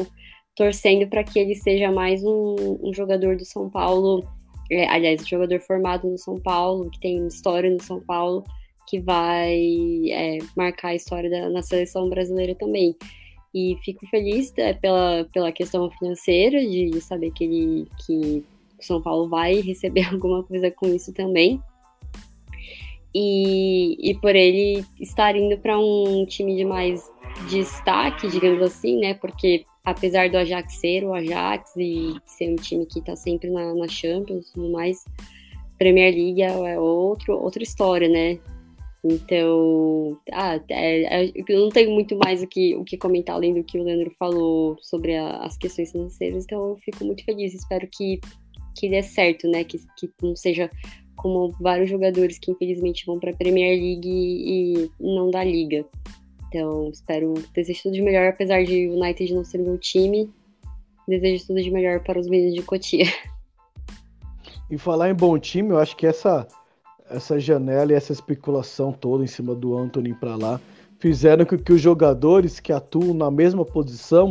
torcendo 0.56 1.06
para 1.08 1.24
que 1.24 1.38
ele 1.38 1.54
seja 1.54 1.92
mais 1.92 2.24
um, 2.24 2.78
um 2.82 2.92
jogador 2.92 3.36
do 3.36 3.44
São 3.44 3.70
Paulo. 3.70 4.26
É, 4.70 4.88
aliás, 4.88 5.22
um 5.22 5.26
jogador 5.26 5.60
formado 5.60 6.08
no 6.08 6.18
São 6.18 6.36
Paulo, 6.36 6.90
que 6.90 7.00
tem 7.00 7.26
história 7.26 7.70
no 7.70 7.82
São 7.82 8.00
Paulo, 8.00 8.44
que 8.88 9.00
vai 9.00 9.60
é, 10.10 10.38
marcar 10.56 10.88
a 10.88 10.94
história 10.94 11.28
da, 11.28 11.48
na 11.50 11.62
seleção 11.62 12.08
brasileira 12.08 12.54
também. 12.54 12.96
E 13.54 13.76
fico 13.84 14.06
feliz 14.06 14.52
é, 14.56 14.72
pela, 14.72 15.26
pela 15.32 15.52
questão 15.52 15.90
financeira, 15.90 16.60
de 16.60 17.00
saber 17.00 17.32
que 17.32 17.44
ele 17.44 17.88
que 18.06 18.44
o 18.78 18.84
São 18.84 19.02
Paulo 19.02 19.28
vai 19.28 19.60
receber 19.60 20.06
alguma 20.12 20.42
coisa 20.42 20.70
com 20.70 20.86
isso 20.86 21.12
também. 21.12 21.60
E, 23.14 23.96
e 24.10 24.14
por 24.14 24.36
ele 24.36 24.84
estar 25.00 25.34
indo 25.34 25.58
para 25.58 25.76
um 25.78 26.24
time 26.26 26.54
de 26.54 26.64
mais 26.64 27.10
destaque, 27.48 28.28
digamos 28.28 28.62
assim, 28.62 28.98
né? 28.98 29.14
Porque 29.14 29.64
apesar 29.84 30.30
do 30.30 30.36
Ajax 30.36 30.74
ser 30.74 31.04
o 31.04 31.12
Ajax 31.12 31.74
e 31.76 32.14
ser 32.24 32.52
um 32.52 32.56
time 32.56 32.86
que 32.86 33.00
está 33.00 33.16
sempre 33.16 33.50
na, 33.50 33.74
na 33.74 33.88
Champions 33.88 34.48
e 34.48 34.52
tudo 34.52 34.70
mais, 34.70 35.04
Premier 35.78 36.14
League 36.14 36.42
é 36.42 36.78
outro, 36.78 37.34
outra 37.34 37.62
história, 37.62 38.08
né? 38.08 38.38
Então, 39.02 40.18
ah, 40.30 40.60
é, 40.68 41.24
é, 41.24 41.32
eu 41.48 41.60
não 41.60 41.70
tenho 41.70 41.90
muito 41.90 42.16
mais 42.18 42.42
o 42.42 42.46
que, 42.46 42.76
o 42.76 42.84
que 42.84 42.98
comentar 42.98 43.34
além 43.34 43.54
do 43.54 43.64
que 43.64 43.78
o 43.78 43.82
Leandro 43.82 44.10
falou 44.18 44.76
sobre 44.80 45.16
a, 45.16 45.38
as 45.38 45.56
questões 45.56 45.90
financeiras, 45.90 46.44
então 46.44 46.70
eu 46.70 46.76
fico 46.76 47.04
muito 47.04 47.24
feliz. 47.24 47.54
Espero 47.54 47.88
que, 47.90 48.20
que 48.76 48.90
dê 48.90 49.02
certo, 49.02 49.48
né? 49.48 49.64
Que, 49.64 49.78
que 49.96 50.10
não 50.22 50.36
seja 50.36 50.70
como 51.16 51.50
vários 51.60 51.88
jogadores 51.88 52.38
que 52.38 52.50
infelizmente 52.50 53.06
vão 53.06 53.18
para 53.18 53.30
a 53.30 53.36
Premier 53.36 53.78
League 53.78 54.08
e, 54.08 54.90
não 55.00 55.30
da 55.30 55.44
liga. 55.44 55.84
Então, 56.48 56.90
espero, 56.90 57.34
desejo 57.54 57.84
tudo 57.84 57.94
de 57.94 58.02
melhor, 58.02 58.28
apesar 58.28 58.64
de 58.64 58.88
o 58.88 58.98
United 58.98 59.32
não 59.32 59.44
ser 59.44 59.58
meu 59.58 59.78
time. 59.78 60.30
Desejo 61.08 61.46
tudo 61.46 61.62
de 61.62 61.70
melhor 61.70 62.00
para 62.02 62.18
os 62.18 62.28
meninos 62.28 62.54
de 62.54 62.62
Cotia. 62.62 63.06
E 64.70 64.78
falar 64.78 65.10
em 65.10 65.14
bom 65.14 65.38
time, 65.38 65.70
eu 65.70 65.78
acho 65.78 65.96
que 65.96 66.06
essa 66.06 66.46
essa 67.10 67.38
janela 67.38 67.92
e 67.92 67.94
essa 67.94 68.12
especulação 68.12 68.92
toda 68.92 69.24
em 69.24 69.26
cima 69.26 69.54
do 69.54 69.76
Anthony 69.76 70.14
para 70.14 70.36
lá 70.36 70.60
fizeram 70.98 71.44
com 71.44 71.58
que 71.58 71.72
os 71.72 71.80
jogadores 71.80 72.60
que 72.60 72.72
atuam 72.72 73.14
na 73.14 73.30
mesma 73.30 73.64
posição 73.64 74.30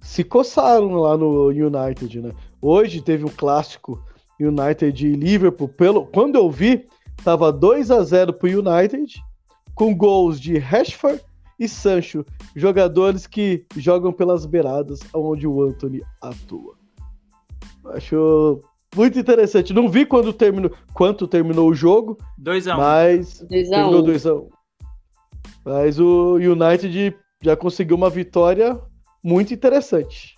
se 0.00 0.22
coçaram 0.22 0.94
lá 0.96 1.16
no 1.16 1.48
United, 1.48 2.20
né? 2.20 2.30
Hoje 2.60 3.00
teve 3.00 3.24
um 3.24 3.30
clássico 3.30 4.02
United 4.38 5.06
e 5.06 5.14
Liverpool, 5.14 5.68
pelo 5.68 6.06
quando 6.06 6.36
eu 6.36 6.50
vi, 6.50 6.86
tava 7.24 7.50
2 7.50 7.90
a 7.90 8.02
0 8.02 8.34
pro 8.34 8.48
United, 8.48 9.22
com 9.74 9.96
gols 9.96 10.38
de 10.38 10.58
Rashford 10.58 11.20
e 11.58 11.66
Sancho, 11.66 12.24
jogadores 12.54 13.26
que 13.26 13.64
jogam 13.76 14.12
pelas 14.12 14.44
beiradas 14.44 15.00
onde 15.14 15.46
o 15.46 15.62
Anthony 15.62 16.02
atua. 16.20 16.74
Acho 17.86 18.60
muito 18.94 19.18
interessante. 19.18 19.72
Não 19.72 19.88
vi 19.88 20.06
quando 20.06 20.32
terminou, 20.32 20.72
quanto 20.92 21.26
terminou 21.26 21.68
o 21.68 21.74
jogo. 21.74 22.18
2x1. 22.40 22.74
Um. 22.74 22.76
Mas. 22.76 23.40
2 23.48 23.72
a 23.72 23.76
terminou 23.76 24.02
2x1. 24.02 24.42
Um. 24.42 24.48
Mas 25.64 25.98
o 25.98 26.34
United 26.34 27.16
já 27.42 27.56
conseguiu 27.56 27.96
uma 27.96 28.10
vitória 28.10 28.78
muito 29.22 29.54
interessante. 29.54 30.34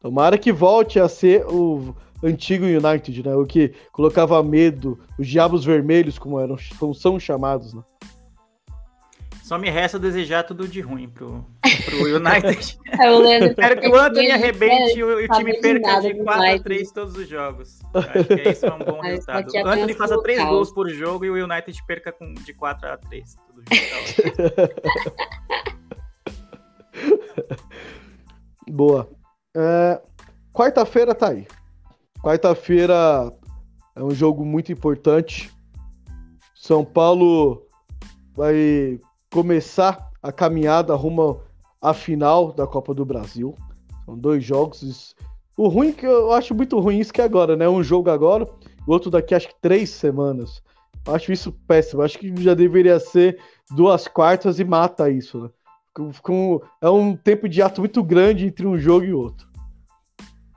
Tomara 0.00 0.36
que 0.38 0.52
volte 0.52 0.98
a 1.00 1.08
ser 1.08 1.44
o 1.46 1.94
antigo 2.22 2.64
United, 2.64 3.22
né? 3.24 3.34
O 3.34 3.44
que 3.44 3.72
colocava 3.92 4.42
medo, 4.42 4.98
os 5.18 5.26
diabos 5.26 5.64
vermelhos, 5.64 6.18
como 6.18 6.40
eram, 6.40 6.56
como 6.78 6.94
são 6.94 7.18
chamados, 7.18 7.74
né? 7.74 7.82
Só 9.46 9.56
me 9.56 9.70
resta 9.70 9.96
desejar 9.96 10.42
tudo 10.42 10.66
de 10.66 10.80
ruim 10.80 11.08
pro, 11.08 11.46
pro 11.84 12.16
United. 12.16 12.76
é, 12.98 13.44
Espero 13.46 13.80
que 13.80 13.88
o 13.88 13.94
Anthony 13.94 14.32
arrebente 14.32 14.98
e 14.98 15.04
o, 15.04 15.28
time 15.28 15.60
perca 15.60 16.00
de 16.00 16.14
4 16.14 16.42
a 16.42 16.58
3 16.58 16.90
todos 16.90 17.16
os 17.16 17.28
jogos. 17.28 17.78
Acho 17.94 18.24
que 18.24 18.40
é 18.40 18.50
isso 18.50 18.66
é 18.66 18.74
um 18.74 18.80
bom 18.80 18.98
resultado. 19.06 19.48
O 19.48 19.68
Anthony 19.68 19.94
faça 19.94 20.20
3 20.20 20.44
gols 20.46 20.72
por 20.72 20.90
jogo 20.90 21.24
e 21.24 21.30
o 21.30 21.44
United 21.44 21.80
perca 21.86 22.10
com, 22.10 22.34
de 22.34 22.52
4 22.54 22.88
a 22.88 22.96
3. 22.96 23.36
Tudo 23.54 23.62
Boa. 28.68 29.08
É, 29.56 30.02
Quarta-feira 30.52 31.14
tá 31.14 31.28
aí. 31.28 31.46
Quarta-feira 32.20 33.32
é 33.94 34.02
um 34.02 34.10
jogo 34.10 34.44
muito 34.44 34.72
importante. 34.72 35.52
São 36.52 36.84
Paulo 36.84 37.64
vai 38.34 38.98
começar 39.36 40.12
a 40.22 40.32
caminhada 40.32 40.94
rumo 40.94 41.42
à 41.82 41.92
final 41.92 42.52
da 42.52 42.66
Copa 42.66 42.94
do 42.94 43.04
Brasil. 43.04 43.54
São 44.06 44.16
dois 44.16 44.42
jogos. 44.42 45.14
O 45.58 45.68
ruim 45.68 45.92
que 45.92 46.06
eu 46.06 46.32
acho 46.32 46.54
muito 46.54 46.80
ruim 46.80 47.00
isso 47.00 47.12
que 47.12 47.20
é 47.20 47.24
agora, 47.24 47.54
né? 47.54 47.68
Um 47.68 47.82
jogo 47.82 48.08
agora, 48.08 48.48
o 48.86 48.90
outro 48.90 49.10
daqui 49.10 49.34
acho 49.34 49.48
que 49.48 49.60
três 49.60 49.90
semanas. 49.90 50.62
Eu 51.06 51.14
acho 51.14 51.32
isso 51.32 51.52
péssimo. 51.68 52.00
Eu 52.00 52.06
acho 52.06 52.18
que 52.18 52.34
já 52.42 52.54
deveria 52.54 52.98
ser 52.98 53.38
duas 53.72 54.08
quartas 54.08 54.58
e 54.58 54.64
mata 54.64 55.10
isso, 55.10 55.38
né? 55.38 55.50
Com, 56.22 56.62
é 56.80 56.88
um 56.88 57.14
tempo 57.14 57.46
de 57.46 57.60
ato 57.60 57.82
muito 57.82 58.02
grande 58.02 58.46
entre 58.46 58.66
um 58.66 58.78
jogo 58.78 59.04
e 59.04 59.12
outro. 59.12 59.46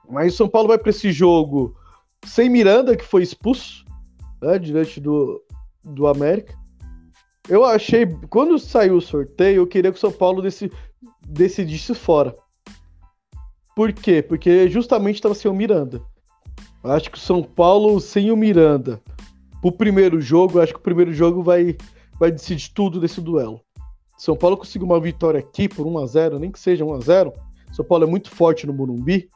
Mas 0.10 0.36
o 0.36 0.38
São 0.38 0.48
Paulo 0.48 0.70
vai 0.70 0.78
para 0.78 0.90
esse 0.90 1.12
jogo 1.12 1.76
sem 2.26 2.50
Miranda, 2.50 2.96
que 2.96 3.04
foi 3.04 3.24
expulso, 3.24 3.84
né, 4.42 4.58
diante 4.58 5.02
do, 5.02 5.42
do 5.84 6.08
América. 6.08 6.59
Eu 7.50 7.66
achei, 7.66 8.06
quando 8.30 8.60
saiu 8.60 8.98
o 8.98 9.02
sorteio, 9.02 9.58
eu 9.58 9.68
queria 9.68 9.92
que 9.92 9.98
o 9.98 10.02
São 10.02 10.12
Paulo 10.12 10.42
desse, 10.42 10.72
decidisse 11.26 11.96
fora. 11.96 12.36
Por 13.76 13.92
quê? 13.92 14.22
Porque 14.22 14.70
justamente 14.70 15.16
estava 15.16 15.34
sem 15.34 15.50
o 15.50 15.54
Miranda. 15.54 16.02
Acho 16.84 17.10
que 17.10 17.18
o 17.18 17.22
São 17.22 17.42
Paulo 17.42 18.00
sem 18.00 18.32
o 18.32 18.38
Miranda 18.38 19.02
pro 19.62 19.72
primeiro 19.72 20.22
jogo, 20.22 20.60
acho 20.60 20.74
que 20.74 20.80
o 20.80 20.84
primeiro 20.84 21.14
jogo 21.14 21.44
vai, 21.44 21.76
vai 22.20 22.32
decidir 22.32 22.72
tudo 22.74 23.00
desse 23.00 23.20
duelo. 23.20 23.62
São 24.18 24.36
Paulo 24.36 24.58
conseguiu 24.58 24.86
uma 24.86 25.00
vitória 25.00 25.40
aqui 25.40 25.68
por 25.68 25.86
1 25.88 25.98
a 25.98 26.06
0 26.06 26.40
nem 26.40 26.52
que 26.52 26.60
seja 26.60 26.84
1 26.84 26.94
a 26.94 27.00
0 27.00 27.34
São 27.72 27.86
Paulo 27.86 28.04
é 28.04 28.08
muito 28.08 28.30
forte 28.30 28.68
no 28.68 28.74
Morumbi. 28.74 29.30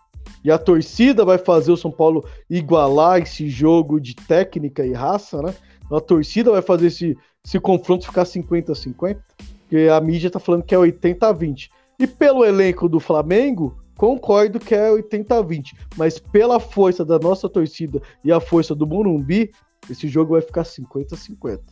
E 0.43 0.51
a 0.51 0.57
torcida 0.57 1.25
vai 1.25 1.37
fazer 1.37 1.71
o 1.71 1.77
São 1.77 1.91
Paulo 1.91 2.25
igualar 2.49 3.21
esse 3.21 3.49
jogo 3.49 3.99
de 3.99 4.15
técnica 4.15 4.85
e 4.85 4.93
raça, 4.93 5.41
né? 5.41 5.53
Então 5.85 5.97
a 5.97 6.01
torcida 6.01 6.51
vai 6.51 6.61
fazer 6.61 6.87
esse, 6.87 7.17
esse 7.45 7.59
confronto 7.59 8.05
ficar 8.05 8.25
50 8.25 8.71
a 8.71 8.75
50, 8.75 9.21
porque 9.61 9.89
a 9.89 9.99
mídia 9.99 10.29
tá 10.29 10.39
falando 10.39 10.63
que 10.63 10.73
é 10.73 10.77
80 10.77 11.27
a 11.27 11.31
20. 11.31 11.71
E 11.99 12.07
pelo 12.07 12.45
elenco 12.45 12.87
do 12.87 12.99
Flamengo, 12.99 13.77
concordo 13.97 14.59
que 14.59 14.73
é 14.73 14.91
80 14.91 15.37
a 15.37 15.41
20, 15.41 15.75
mas 15.97 16.19
pela 16.19 16.59
força 16.59 17.03
da 17.03 17.19
nossa 17.19 17.49
torcida 17.49 18.01
e 18.23 18.31
a 18.31 18.39
força 18.39 18.73
do 18.73 18.87
Morumbi, 18.87 19.51
esse 19.89 20.07
jogo 20.07 20.33
vai 20.33 20.41
ficar 20.41 20.63
50 20.63 21.15
a 21.15 21.17
50. 21.17 21.63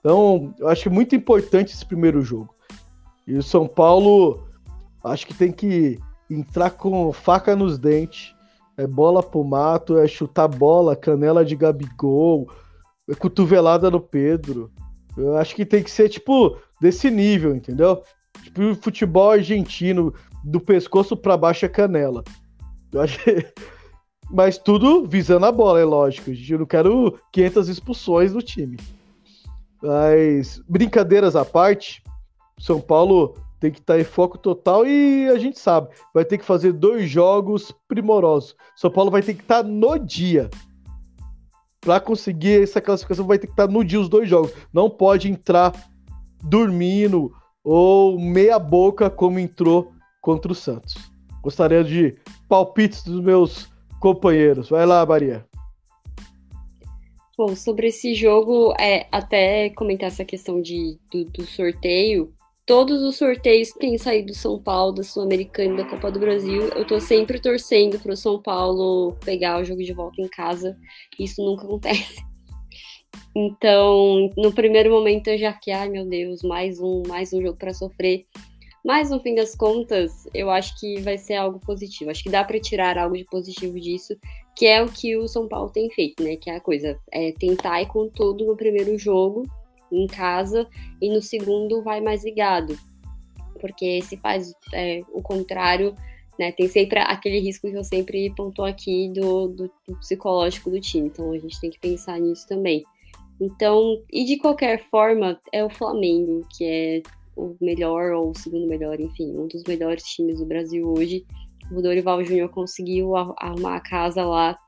Então, 0.00 0.54
eu 0.58 0.68
acho 0.68 0.90
muito 0.90 1.14
importante 1.16 1.74
esse 1.74 1.84
primeiro 1.84 2.22
jogo. 2.22 2.54
E 3.26 3.34
o 3.34 3.42
São 3.42 3.66
Paulo, 3.66 4.46
acho 5.04 5.26
que 5.26 5.34
tem 5.34 5.50
que 5.50 5.98
entrar 6.30 6.70
com 6.70 7.12
faca 7.12 7.56
nos 7.56 7.78
dentes. 7.78 8.34
É 8.76 8.86
bola 8.86 9.22
pro 9.22 9.42
mato, 9.42 9.98
é 9.98 10.06
chutar 10.06 10.46
bola, 10.46 10.94
canela 10.94 11.44
de 11.44 11.56
Gabigol, 11.56 12.48
é 13.08 13.14
cotovelada 13.14 13.90
no 13.90 14.00
Pedro. 14.00 14.70
Eu 15.18 15.36
acho 15.36 15.54
que 15.54 15.66
tem 15.66 15.82
que 15.82 15.90
ser, 15.90 16.08
tipo, 16.08 16.56
desse 16.80 17.10
nível, 17.10 17.54
entendeu? 17.54 18.02
Tipo, 18.42 18.74
futebol 18.76 19.32
argentino, 19.32 20.14
do 20.44 20.60
pescoço 20.60 21.16
para 21.16 21.36
baixo 21.36 21.64
é 21.64 21.68
canela. 21.68 22.22
Eu 22.92 23.00
acho 23.00 23.18
Mas 24.30 24.58
tudo 24.58 25.06
visando 25.06 25.46
a 25.46 25.52
bola, 25.52 25.80
é 25.80 25.84
lógico. 25.84 26.30
Eu 26.30 26.58
não 26.58 26.66
quero 26.66 27.18
500 27.32 27.68
expulsões 27.68 28.32
do 28.32 28.42
time. 28.42 28.76
Mas, 29.82 30.60
brincadeiras 30.68 31.34
à 31.34 31.44
parte, 31.44 32.02
São 32.58 32.80
Paulo 32.80 33.34
tem 33.58 33.70
que 33.70 33.78
estar 33.78 33.98
em 33.98 34.04
foco 34.04 34.36
total 34.36 34.86
e 34.86 35.28
a 35.28 35.38
gente 35.38 35.58
sabe, 35.58 35.88
vai 36.14 36.24
ter 36.24 36.38
que 36.38 36.44
fazer 36.44 36.72
dois 36.72 37.08
jogos 37.08 37.72
primorosos. 37.88 38.54
São 38.76 38.90
Paulo 38.90 39.10
vai 39.10 39.22
ter 39.22 39.34
que 39.34 39.42
estar 39.42 39.62
no 39.62 39.98
dia. 39.98 40.50
Para 41.80 42.00
conseguir 42.00 42.62
essa 42.62 42.80
classificação, 42.80 43.26
vai 43.26 43.38
ter 43.38 43.46
que 43.46 43.52
estar 43.52 43.68
no 43.68 43.84
dia 43.84 44.00
os 44.00 44.08
dois 44.08 44.28
jogos. 44.28 44.52
Não 44.72 44.90
pode 44.90 45.30
entrar 45.30 45.72
dormindo 46.42 47.32
ou 47.62 48.18
meia 48.18 48.58
boca 48.58 49.08
como 49.10 49.38
entrou 49.38 49.92
contra 50.20 50.52
o 50.52 50.54
Santos. 50.54 50.94
Gostaria 51.42 51.84
de 51.84 52.16
palpites 52.48 53.02
dos 53.02 53.20
meus 53.20 53.68
companheiros. 54.00 54.68
Vai 54.68 54.86
lá, 54.86 55.04
Maria. 55.06 55.46
Bom, 57.36 57.54
sobre 57.54 57.86
esse 57.86 58.14
jogo, 58.14 58.74
é, 58.80 59.06
até 59.12 59.70
comentar 59.70 60.08
essa 60.08 60.24
questão 60.24 60.60
de, 60.60 60.98
do, 61.08 61.24
do 61.24 61.46
sorteio, 61.46 62.32
todos 62.68 63.02
os 63.02 63.16
sorteios 63.16 63.72
que 63.72 63.78
têm 63.78 63.96
saído 63.96 64.26
do 64.26 64.34
São 64.34 64.62
Paulo, 64.62 64.92
da 64.92 65.02
Sul-Americana 65.02 65.72
e 65.72 65.76
da 65.78 65.84
Copa 65.86 66.12
do 66.12 66.20
Brasil, 66.20 66.68
eu 66.76 66.86
tô 66.86 67.00
sempre 67.00 67.40
torcendo 67.40 67.98
pro 67.98 68.14
São 68.14 68.40
Paulo 68.42 69.16
pegar 69.24 69.58
o 69.58 69.64
jogo 69.64 69.82
de 69.82 69.94
volta 69.94 70.20
em 70.20 70.28
casa. 70.28 70.76
Isso 71.18 71.42
nunca 71.42 71.64
acontece. 71.64 72.22
Então, 73.34 74.30
no 74.36 74.52
primeiro 74.52 74.90
momento 74.90 75.28
eu 75.28 75.38
já 75.38 75.52
fiquei, 75.52 75.72
ai 75.72 75.88
meu 75.88 76.04
Deus, 76.04 76.42
mais 76.42 76.80
um, 76.80 77.02
mais 77.06 77.32
um 77.32 77.40
jogo 77.40 77.56
para 77.56 77.72
sofrer. 77.72 78.26
Mas 78.84 79.10
no 79.10 79.20
fim 79.20 79.34
das 79.34 79.54
contas, 79.54 80.26
eu 80.34 80.50
acho 80.50 80.78
que 80.78 81.00
vai 81.00 81.16
ser 81.16 81.34
algo 81.34 81.60
positivo. 81.60 82.10
Acho 82.10 82.22
que 82.22 82.30
dá 82.30 82.42
para 82.42 82.58
tirar 82.58 82.98
algo 82.98 83.16
de 83.16 83.24
positivo 83.24 83.78
disso, 83.78 84.16
que 84.56 84.66
é 84.66 84.82
o 84.82 84.90
que 84.90 85.16
o 85.16 85.28
São 85.28 85.46
Paulo 85.46 85.70
tem 85.70 85.88
feito, 85.90 86.22
né? 86.22 86.36
Que 86.36 86.50
é 86.50 86.56
a 86.56 86.60
coisa, 86.60 86.98
é 87.12 87.32
tentar 87.32 87.80
ir 87.80 87.86
com 87.86 88.08
tudo 88.08 88.44
no 88.44 88.56
primeiro 88.56 88.98
jogo 88.98 89.44
em 89.90 90.06
casa 90.06 90.66
e 91.00 91.10
no 91.10 91.20
segundo 91.20 91.82
vai 91.82 92.00
mais 92.00 92.24
ligado. 92.24 92.78
Porque 93.60 94.00
se 94.02 94.16
faz 94.16 94.54
é, 94.72 95.02
o 95.12 95.20
contrário, 95.22 95.94
né? 96.38 96.52
Tem 96.52 96.68
sempre 96.68 97.00
aquele 97.00 97.40
risco 97.40 97.68
que 97.68 97.76
eu 97.76 97.84
sempre 97.84 98.32
pontou 98.34 98.64
aqui 98.64 99.10
do, 99.12 99.48
do, 99.48 99.70
do 99.86 99.96
psicológico 99.96 100.70
do 100.70 100.80
time. 100.80 101.08
Então 101.08 101.32
a 101.32 101.38
gente 101.38 101.60
tem 101.60 101.70
que 101.70 101.80
pensar 101.80 102.20
nisso 102.20 102.46
também. 102.46 102.84
Então, 103.40 104.02
e 104.12 104.24
de 104.24 104.36
qualquer 104.36 104.84
forma, 104.88 105.40
é 105.52 105.64
o 105.64 105.70
Flamengo, 105.70 106.46
que 106.56 106.64
é 106.64 107.02
o 107.36 107.56
melhor 107.60 108.12
ou 108.12 108.30
o 108.30 108.34
segundo 108.34 108.66
melhor, 108.66 109.00
enfim, 109.00 109.36
um 109.36 109.46
dos 109.46 109.62
melhores 109.64 110.02
times 110.02 110.38
do 110.38 110.46
Brasil 110.46 110.88
hoje. 110.88 111.24
O 111.70 111.80
Dorival 111.80 112.24
Júnior 112.24 112.48
conseguiu 112.48 113.14
arrumar 113.16 113.76
a 113.76 113.80
casa 113.80 114.24
lá, 114.24 114.58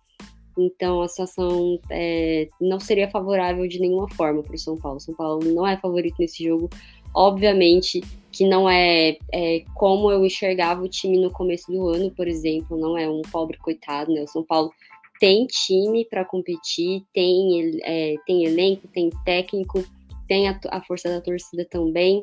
então 0.60 1.02
a 1.02 1.08
situação 1.08 1.78
é, 1.90 2.48
não 2.60 2.78
seria 2.78 3.10
favorável 3.10 3.66
de 3.66 3.80
nenhuma 3.80 4.08
forma 4.08 4.42
para 4.42 4.54
o 4.54 4.58
São 4.58 4.76
Paulo. 4.76 5.00
São 5.00 5.14
Paulo 5.14 5.44
não 5.44 5.66
é 5.66 5.76
favorito 5.76 6.16
nesse 6.18 6.44
jogo. 6.44 6.68
Obviamente 7.14 8.00
que 8.32 8.46
não 8.46 8.70
é, 8.70 9.16
é, 9.32 9.64
como 9.74 10.10
eu 10.10 10.24
enxergava 10.24 10.82
o 10.82 10.88
time 10.88 11.18
no 11.18 11.30
começo 11.30 11.70
do 11.70 11.88
ano, 11.88 12.10
por 12.12 12.28
exemplo, 12.28 12.78
não 12.78 12.96
é 12.96 13.08
um 13.08 13.22
pobre 13.22 13.58
coitado, 13.58 14.12
né? 14.12 14.22
O 14.22 14.28
São 14.28 14.44
Paulo 14.44 14.70
tem 15.18 15.46
time 15.46 16.04
para 16.04 16.24
competir, 16.24 17.02
tem, 17.12 17.78
é, 17.82 18.14
tem 18.26 18.44
elenco, 18.44 18.86
tem 18.88 19.10
técnico, 19.24 19.84
tem 20.28 20.48
a, 20.48 20.58
a 20.70 20.80
força 20.80 21.08
da 21.08 21.20
torcida 21.20 21.64
também. 21.64 22.22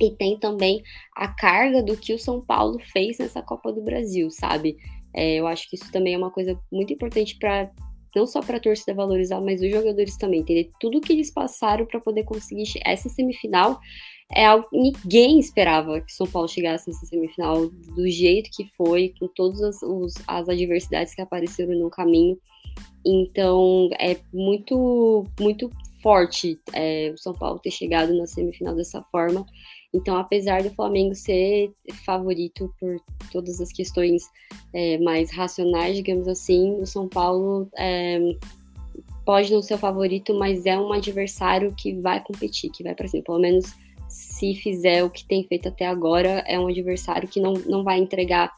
E 0.00 0.10
tem 0.10 0.36
também 0.36 0.82
a 1.14 1.28
carga 1.28 1.82
do 1.82 1.96
que 1.96 2.12
o 2.12 2.18
São 2.18 2.40
Paulo 2.40 2.78
fez 2.92 3.18
nessa 3.18 3.40
Copa 3.40 3.72
do 3.72 3.82
Brasil, 3.82 4.30
sabe? 4.30 4.76
É, 5.14 5.36
eu 5.36 5.46
acho 5.46 5.68
que 5.68 5.76
isso 5.76 5.90
também 5.92 6.14
é 6.14 6.18
uma 6.18 6.30
coisa 6.30 6.58
muito 6.70 6.92
importante 6.92 7.36
para 7.38 7.70
não 8.14 8.26
só 8.26 8.40
para 8.40 8.58
a 8.58 8.60
torcida 8.60 8.94
valorizar, 8.94 9.40
mas 9.40 9.62
os 9.62 9.70
jogadores 9.70 10.16
também 10.16 10.40
entender 10.40 10.70
tudo 10.78 11.00
que 11.00 11.12
eles 11.12 11.30
passaram 11.30 11.86
para 11.86 12.00
poder 12.00 12.24
conseguir 12.24 12.64
essa 12.84 13.08
semifinal. 13.08 13.80
É 14.34 14.46
algo 14.46 14.66
ninguém 14.72 15.38
esperava 15.38 16.00
que 16.00 16.12
São 16.12 16.26
Paulo 16.26 16.48
chegasse 16.48 16.88
nessa 16.88 17.06
semifinal 17.06 17.68
do 17.68 18.08
jeito 18.08 18.50
que 18.54 18.66
foi, 18.76 19.14
com 19.18 19.28
todas 19.28 19.62
as, 19.62 19.82
os, 19.82 20.14
as 20.26 20.48
adversidades 20.48 21.14
que 21.14 21.22
apareceram 21.22 21.74
no 21.74 21.90
caminho. 21.90 22.38
Então 23.04 23.90
é 23.98 24.18
muito, 24.32 25.26
muito 25.40 25.70
forte 26.02 26.58
é, 26.72 27.10
o 27.14 27.18
São 27.18 27.32
Paulo 27.32 27.60
ter 27.60 27.70
chegado 27.70 28.14
na 28.14 28.26
semifinal 28.26 28.74
dessa 28.74 29.02
forma. 29.04 29.46
Então, 29.94 30.16
apesar 30.16 30.62
do 30.62 30.70
Flamengo 30.70 31.14
ser 31.14 31.70
favorito 32.04 32.72
por 32.80 32.98
todas 33.30 33.60
as 33.60 33.70
questões 33.70 34.22
é, 34.72 34.98
mais 34.98 35.30
racionais, 35.30 35.96
digamos 35.96 36.26
assim, 36.26 36.80
o 36.80 36.86
São 36.86 37.08
Paulo 37.08 37.68
é, 37.76 38.18
pode 39.24 39.52
não 39.52 39.60
ser 39.60 39.74
o 39.74 39.78
favorito, 39.78 40.34
mas 40.34 40.64
é 40.64 40.78
um 40.78 40.92
adversário 40.92 41.74
que 41.76 41.92
vai 42.00 42.22
competir, 42.22 42.70
que 42.70 42.82
vai 42.82 42.94
para 42.94 43.06
cima. 43.06 43.22
Pelo 43.22 43.38
menos 43.38 43.66
se 44.08 44.54
fizer 44.54 45.04
o 45.04 45.10
que 45.10 45.24
tem 45.24 45.44
feito 45.44 45.68
até 45.68 45.86
agora, 45.86 46.42
é 46.46 46.58
um 46.58 46.68
adversário 46.68 47.28
que 47.28 47.40
não, 47.40 47.54
não 47.66 47.84
vai 47.84 47.98
entregar 47.98 48.50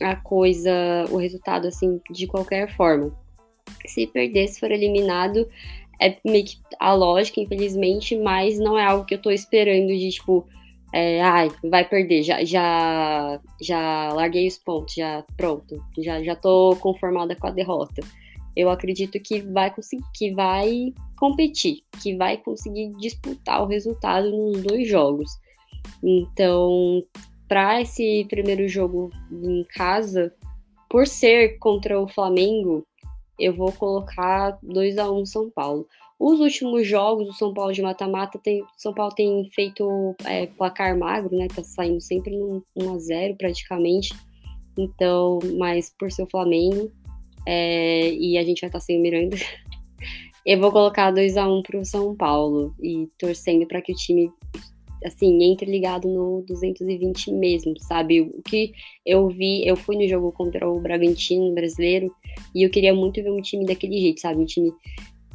a 0.00 0.16
coisa, 0.16 0.72
o 1.10 1.16
resultado 1.16 1.68
assim 1.68 2.00
de 2.10 2.26
qualquer 2.26 2.74
forma. 2.76 3.16
Se 3.86 4.06
perder, 4.06 4.48
se 4.48 4.60
for 4.60 4.70
eliminado, 4.70 5.48
é 6.00 6.16
meio 6.24 6.44
que 6.44 6.58
a 6.78 6.92
lógica, 6.92 7.40
infelizmente, 7.40 8.16
mas 8.16 8.58
não 8.58 8.76
é 8.76 8.84
algo 8.84 9.04
que 9.04 9.14
eu 9.14 9.22
tô 9.22 9.30
esperando 9.30 9.88
de 9.88 10.10
tipo 10.10 10.46
é, 10.92 11.22
ai, 11.22 11.50
vai 11.64 11.88
perder, 11.88 12.22
já, 12.22 12.44
já, 12.44 13.40
já 13.60 14.12
larguei 14.12 14.46
os 14.46 14.58
pontos, 14.58 14.94
já 14.94 15.24
pronto, 15.36 15.82
já, 15.98 16.22
já 16.22 16.36
tô 16.36 16.76
conformada 16.76 17.34
com 17.34 17.46
a 17.46 17.50
derrota. 17.50 18.02
Eu 18.54 18.68
acredito 18.68 19.18
que 19.18 19.40
vai 19.40 19.74
conseguir, 19.74 20.04
que 20.14 20.34
vai 20.34 20.92
competir, 21.16 21.82
que 22.02 22.14
vai 22.14 22.36
conseguir 22.36 22.92
disputar 22.98 23.62
o 23.62 23.66
resultado 23.66 24.30
nos 24.30 24.62
dois 24.62 24.86
jogos. 24.86 25.30
Então, 26.04 27.02
para 27.48 27.80
esse 27.80 28.26
primeiro 28.28 28.68
jogo 28.68 29.10
em 29.30 29.64
casa, 29.74 30.34
por 30.90 31.06
ser 31.06 31.58
contra 31.58 31.98
o 31.98 32.06
Flamengo, 32.06 32.86
eu 33.38 33.54
vou 33.54 33.72
colocar 33.72 34.58
2 34.62 34.98
a 34.98 35.10
1 35.10 35.20
um 35.20 35.24
São 35.24 35.50
Paulo. 35.50 35.86
Os 36.24 36.38
últimos 36.38 36.86
jogos 36.86 37.26
do 37.26 37.32
São 37.32 37.52
Paulo 37.52 37.72
de 37.72 37.82
mata-mata, 37.82 38.40
São 38.76 38.94
Paulo 38.94 39.12
tem 39.12 39.44
feito 39.52 40.14
é, 40.24 40.46
placar 40.46 40.96
magro, 40.96 41.36
né? 41.36 41.48
Tá 41.48 41.64
saindo 41.64 42.00
sempre 42.00 42.38
no 42.38 42.62
1 42.76 42.94
a 42.94 42.98
0 43.00 43.36
praticamente. 43.36 44.14
Então, 44.78 45.40
mas 45.58 45.92
por 45.98 46.12
ser 46.12 46.22
o 46.22 46.30
Flamengo, 46.30 46.92
é, 47.44 48.14
e 48.14 48.38
a 48.38 48.44
gente 48.44 48.60
vai 48.60 48.68
estar 48.68 48.78
tá 48.78 48.84
sem 48.84 49.00
o 49.00 49.02
Miranda, 49.02 49.36
eu 50.46 50.60
vou 50.60 50.70
colocar 50.70 51.10
2 51.10 51.36
a 51.36 51.48
1 51.48 51.62
pro 51.64 51.84
São 51.84 52.14
Paulo 52.14 52.72
e 52.80 53.08
torcendo 53.18 53.66
para 53.66 53.82
que 53.82 53.90
o 53.90 53.96
time 53.96 54.30
assim, 55.04 55.42
entre 55.42 55.68
ligado 55.68 56.06
no 56.06 56.44
220 56.46 57.32
mesmo, 57.32 57.74
sabe? 57.80 58.20
O 58.20 58.40
que 58.42 58.72
eu 59.04 59.26
vi, 59.26 59.66
eu 59.66 59.74
fui 59.74 59.96
no 59.96 60.06
jogo 60.06 60.30
contra 60.30 60.70
o 60.70 60.78
Bragantino 60.78 61.52
brasileiro 61.52 62.14
e 62.54 62.62
eu 62.62 62.70
queria 62.70 62.94
muito 62.94 63.20
ver 63.20 63.32
um 63.32 63.42
time 63.42 63.66
daquele 63.66 64.00
jeito, 64.00 64.20
sabe? 64.20 64.40
Um 64.40 64.46
time 64.46 64.72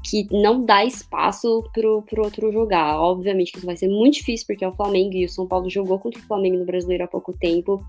que 0.10 0.26
não 0.32 0.64
dá 0.64 0.86
espaço 0.86 1.64
pro, 1.74 2.02
pro 2.04 2.24
outro 2.24 2.52
jogar. 2.52 2.98
Obviamente 3.00 3.52
que 3.52 3.58
isso 3.58 3.66
vai 3.66 3.76
ser 3.76 3.90
muito 3.90 4.16
difícil, 4.16 4.48
porque 4.48 4.64
é 4.64 4.68
o 4.68 4.74
Flamengo 4.74 5.14
e 5.14 5.26
o 5.26 5.30
São 5.30 5.46
Paulo 5.46 5.70
jogou 5.70 6.00
contra 6.00 6.20
o 6.20 6.24
Flamengo 6.24 6.58
no 6.58 6.66
brasileiro 6.66 7.04
há 7.04 7.08
pouco 7.08 7.34
tempo 7.34 7.84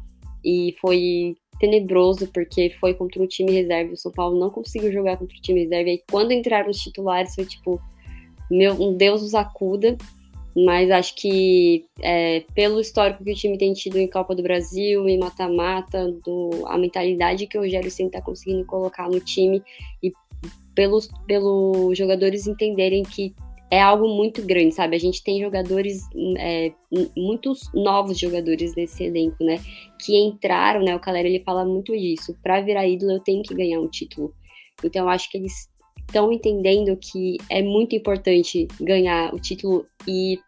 e 0.44 0.74
foi 0.80 1.36
tenebroso, 1.60 2.26
porque 2.28 2.70
foi 2.80 2.94
contra 2.94 3.22
o 3.22 3.26
time 3.26 3.52
reserva. 3.52 3.92
O 3.92 3.96
São 3.96 4.10
Paulo 4.10 4.38
não 4.38 4.50
conseguiu 4.50 4.92
jogar 4.92 5.16
contra 5.16 5.36
o 5.36 5.40
time 5.40 5.62
reserva. 5.62 5.90
E 5.90 6.02
quando 6.10 6.32
entraram 6.32 6.70
os 6.70 6.78
titulares, 6.78 7.34
foi 7.36 7.44
tipo, 7.44 7.80
meu, 8.50 8.74
um 8.74 8.96
Deus 8.96 9.22
os 9.22 9.34
acuda. 9.34 9.96
Mas 10.56 10.90
acho 10.90 11.14
que 11.14 11.84
é, 12.00 12.42
pelo 12.52 12.80
histórico 12.80 13.22
que 13.22 13.30
o 13.30 13.34
time 13.34 13.56
tem 13.56 13.72
tido 13.74 13.96
em 13.96 14.08
Copa 14.08 14.34
do 14.34 14.42
Brasil, 14.42 15.08
em 15.08 15.16
mata-mata, 15.16 16.12
a 16.66 16.78
mentalidade 16.78 17.46
que 17.46 17.56
o 17.56 17.60
Rogério 17.60 17.90
Senna 17.90 18.08
está 18.08 18.20
conseguindo 18.20 18.64
colocar 18.64 19.08
no 19.08 19.20
time 19.20 19.62
e 20.02 20.12
pelos, 20.74 21.08
pelos 21.26 21.96
jogadores 21.96 22.46
entenderem 22.46 23.02
que 23.02 23.34
é 23.70 23.80
algo 23.80 24.08
muito 24.08 24.40
grande, 24.46 24.74
sabe? 24.74 24.96
A 24.96 25.00
gente 25.00 25.22
tem 25.22 25.40
jogadores, 25.40 26.02
é, 26.38 26.72
muitos 27.16 27.70
novos 27.74 28.18
jogadores 28.18 28.74
nesse 28.74 29.04
elenco, 29.04 29.44
né? 29.44 29.60
Que 30.00 30.16
entraram, 30.16 30.82
né? 30.82 30.96
O 30.96 31.00
Calera 31.00 31.28
ele 31.28 31.42
fala 31.44 31.64
muito 31.64 31.92
disso. 31.92 32.34
Para 32.42 32.60
virar 32.62 32.86
ídolo, 32.86 33.12
eu 33.12 33.20
tenho 33.20 33.42
que 33.42 33.54
ganhar 33.54 33.78
um 33.78 33.88
título. 33.88 34.32
Então, 34.82 35.04
eu 35.04 35.08
acho 35.10 35.30
que 35.30 35.36
eles 35.36 35.68
estão 36.06 36.32
entendendo 36.32 36.96
que 36.96 37.36
é 37.50 37.62
muito 37.62 37.94
importante 37.94 38.66
ganhar 38.80 39.34
o 39.34 39.38
título 39.38 39.84
e 40.06 40.38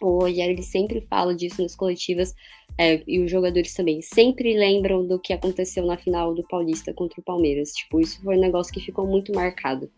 o 0.00 0.20
Rogério 0.20 0.54
ele 0.54 0.62
sempre 0.62 1.00
fala 1.00 1.34
disso 1.34 1.62
nas 1.62 1.74
coletivas 1.74 2.34
é, 2.78 3.02
e 3.06 3.20
os 3.20 3.30
jogadores 3.30 3.74
também 3.74 4.00
sempre 4.00 4.56
lembram 4.56 5.04
do 5.04 5.18
que 5.18 5.32
aconteceu 5.32 5.84
na 5.84 5.96
final 5.96 6.32
do 6.34 6.46
Paulista 6.46 6.92
contra 6.92 7.20
o 7.20 7.24
Palmeiras. 7.24 7.72
Tipo, 7.72 8.00
isso 8.00 8.22
foi 8.22 8.36
um 8.36 8.40
negócio 8.40 8.72
que 8.72 8.80
ficou 8.80 9.06
muito 9.06 9.34
marcado. 9.34 9.90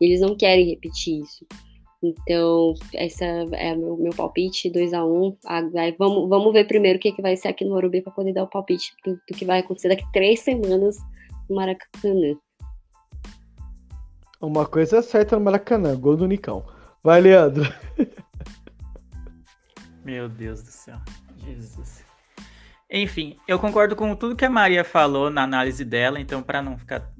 Eles 0.00 0.20
não 0.20 0.34
querem 0.34 0.70
repetir 0.70 1.20
isso. 1.20 1.46
Então, 2.02 2.74
essa 2.92 3.24
é 3.24 3.74
meu, 3.74 3.96
meu 3.96 4.12
palpite, 4.12 4.70
2x1. 4.70 5.06
Um. 5.06 5.36
vamos, 5.96 6.28
vamos 6.28 6.52
ver 6.52 6.66
primeiro 6.66 6.98
o 6.98 7.00
que, 7.00 7.12
que 7.12 7.22
vai 7.22 7.36
ser 7.36 7.48
aqui 7.48 7.64
no 7.64 7.70
Morumbi 7.70 8.02
para 8.02 8.12
poder 8.12 8.34
dar 8.34 8.42
o 8.42 8.50
palpite 8.50 8.92
do, 9.04 9.14
do, 9.14 9.34
que 9.34 9.44
vai 9.44 9.60
acontecer 9.60 9.88
daqui 9.88 10.04
três 10.12 10.40
semanas 10.40 10.98
no 11.48 11.56
Maracanã. 11.56 12.36
Uma 14.40 14.66
coisa 14.66 14.98
é 14.98 15.02
certa 15.02 15.38
no 15.38 15.44
Maracanã, 15.44 15.98
gol 15.98 16.16
do 16.16 16.26
Nicão. 16.26 16.64
Vai, 17.02 17.20
Leandro. 17.20 17.64
Meu 20.04 20.28
Deus 20.28 20.62
do 20.62 20.70
céu. 20.70 20.98
Jesus. 21.44 22.04
Enfim, 22.90 23.36
eu 23.48 23.58
concordo 23.58 23.96
com 23.96 24.14
tudo 24.14 24.36
que 24.36 24.44
a 24.44 24.50
Maria 24.50 24.84
falou 24.84 25.30
na 25.30 25.42
análise 25.42 25.84
dela, 25.84 26.20
então 26.20 26.42
para 26.42 26.62
não 26.62 26.78
ficar 26.78 27.10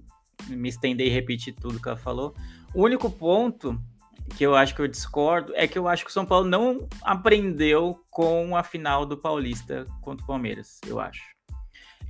me 0.46 0.68
estender 0.68 1.06
e 1.06 1.10
repetir 1.10 1.54
tudo 1.54 1.80
que 1.80 1.88
ela 1.88 1.96
falou, 1.96 2.34
o 2.74 2.82
único 2.82 3.10
ponto 3.10 3.80
que 4.36 4.44
eu 4.44 4.54
acho 4.54 4.74
que 4.74 4.82
eu 4.82 4.88
discordo 4.88 5.52
é 5.56 5.66
que 5.66 5.78
eu 5.78 5.88
acho 5.88 6.04
que 6.04 6.10
o 6.10 6.12
São 6.12 6.26
Paulo 6.26 6.46
não 6.46 6.86
aprendeu 7.02 7.98
com 8.10 8.56
a 8.56 8.62
final 8.62 9.06
do 9.06 9.16
Paulista 9.16 9.86
contra 10.02 10.22
o 10.22 10.26
Palmeiras, 10.26 10.80
eu 10.86 11.00
acho. 11.00 11.22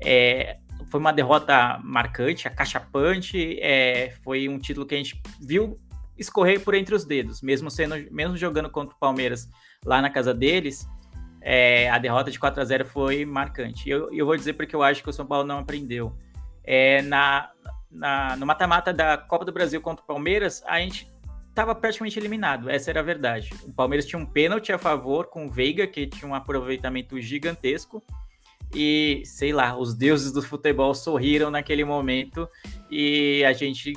É, 0.03 0.59
foi 0.91 0.99
uma 0.99 1.13
derrota 1.13 1.79
marcante, 1.83 2.49
acachapante, 2.49 3.59
é, 3.61 4.15
foi 4.23 4.49
um 4.49 4.59
título 4.59 4.87
que 4.87 4.95
a 4.95 4.99
gente 4.99 5.21
viu 5.41 5.77
escorrer 6.17 6.61
por 6.61 6.75
entre 6.75 6.95
os 6.95 7.05
dedos, 7.05 7.43
mesmo 7.43 7.71
sendo, 7.71 7.95
mesmo 8.13 8.37
jogando 8.37 8.71
contra 8.71 8.95
o 8.95 8.99
Palmeiras 8.99 9.49
lá 9.85 10.01
na 10.01 10.11
casa 10.11 10.33
deles, 10.33 10.89
é, 11.41 11.91
a 11.91 11.99
derrota 11.99 12.31
de 12.31 12.39
4 12.39 12.61
a 12.61 12.65
0 12.65 12.87
foi 12.87 13.25
marcante. 13.25 13.89
Eu, 13.89 14.13
eu 14.13 14.25
vou 14.25 14.37
dizer 14.37 14.55
porque 14.55 14.75
eu 14.75 14.83
acho 14.83 15.03
que 15.03 15.11
o 15.11 15.13
São 15.13 15.27
Paulo 15.27 15.47
não 15.47 15.59
aprendeu. 15.59 16.17
É, 16.65 17.03
na, 17.03 17.51
na, 17.91 18.37
no 18.37 18.47
mata-mata 18.47 18.93
da 18.93 19.19
Copa 19.19 19.45
do 19.45 19.53
Brasil 19.53 19.81
contra 19.81 20.03
o 20.03 20.07
Palmeiras, 20.07 20.63
a 20.67 20.81
gente 20.81 21.13
estava 21.55 21.75
praticamente 21.75 22.19
eliminado, 22.19 22.69
essa 22.69 22.91
era 22.91 22.99
a 22.99 23.03
verdade. 23.03 23.51
O 23.63 23.73
Palmeiras 23.73 24.07
tinha 24.07 24.19
um 24.19 24.27
pênalti 24.27 24.73
a 24.73 24.79
favor 24.79 25.27
com 25.27 25.47
o 25.47 25.51
Veiga, 25.51 25.87
que 25.87 26.07
tinha 26.07 26.29
um 26.29 26.35
aproveitamento 26.35 27.21
gigantesco. 27.21 28.03
E, 28.75 29.23
sei 29.25 29.53
lá, 29.53 29.77
os 29.79 29.95
deuses 29.95 30.33
do 30.33 30.43
futebol 30.43 30.93
sorriram 30.95 31.49
naquele 31.49 31.85
momento 31.85 32.49
e 32.91 33.45
a 33.45 33.53
gente, 33.53 33.93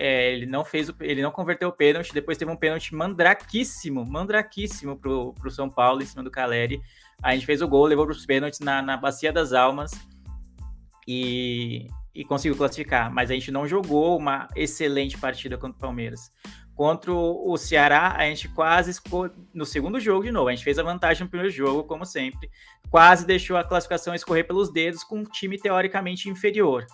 é, 0.00 0.32
ele 0.32 0.46
não 0.46 0.64
fez, 0.64 0.88
o, 0.88 0.94
ele 1.00 1.20
não 1.20 1.32
converteu 1.32 1.68
o 1.68 1.72
pênalti, 1.72 2.14
depois 2.14 2.38
teve 2.38 2.50
um 2.50 2.56
pênalti 2.56 2.94
mandraquíssimo, 2.94 4.06
mandraquíssimo 4.06 4.96
pro, 4.96 5.34
pro 5.34 5.50
São 5.50 5.68
Paulo 5.68 6.00
em 6.00 6.06
cima 6.06 6.22
do 6.22 6.30
Caleri. 6.30 6.80
A 7.20 7.34
gente 7.34 7.44
fez 7.44 7.60
o 7.60 7.66
gol, 7.66 7.84
levou 7.84 8.06
para 8.06 8.12
os 8.14 8.24
pênaltis 8.24 8.60
na, 8.60 8.80
na 8.80 8.96
Bacia 8.96 9.32
das 9.32 9.52
Almas 9.52 9.90
e, 11.06 11.88
e 12.14 12.24
conseguiu 12.24 12.56
classificar, 12.56 13.12
mas 13.12 13.28
a 13.28 13.34
gente 13.34 13.50
não 13.50 13.66
jogou 13.66 14.16
uma 14.16 14.46
excelente 14.54 15.18
partida 15.18 15.58
contra 15.58 15.76
o 15.76 15.80
Palmeiras. 15.80 16.30
Contra 16.76 17.12
o 17.12 17.56
Ceará, 17.56 18.14
a 18.16 18.22
gente 18.26 18.48
quase 18.50 19.00
no 19.52 19.66
segundo 19.66 19.98
jogo 19.98 20.22
de 20.22 20.30
novo. 20.30 20.48
A 20.48 20.54
gente 20.54 20.62
fez 20.62 20.78
a 20.78 20.82
vantagem 20.84 21.24
no 21.24 21.28
primeiro 21.28 21.52
jogo, 21.52 21.82
como 21.82 22.06
sempre. 22.06 22.48
Quase 22.88 23.26
deixou 23.26 23.56
a 23.56 23.64
classificação 23.64 24.14
escorrer 24.14 24.46
pelos 24.46 24.72
dedos 24.72 25.02
com 25.02 25.18
um 25.18 25.24
time 25.24 25.58
teoricamente 25.58 26.30
inferior. 26.30 26.86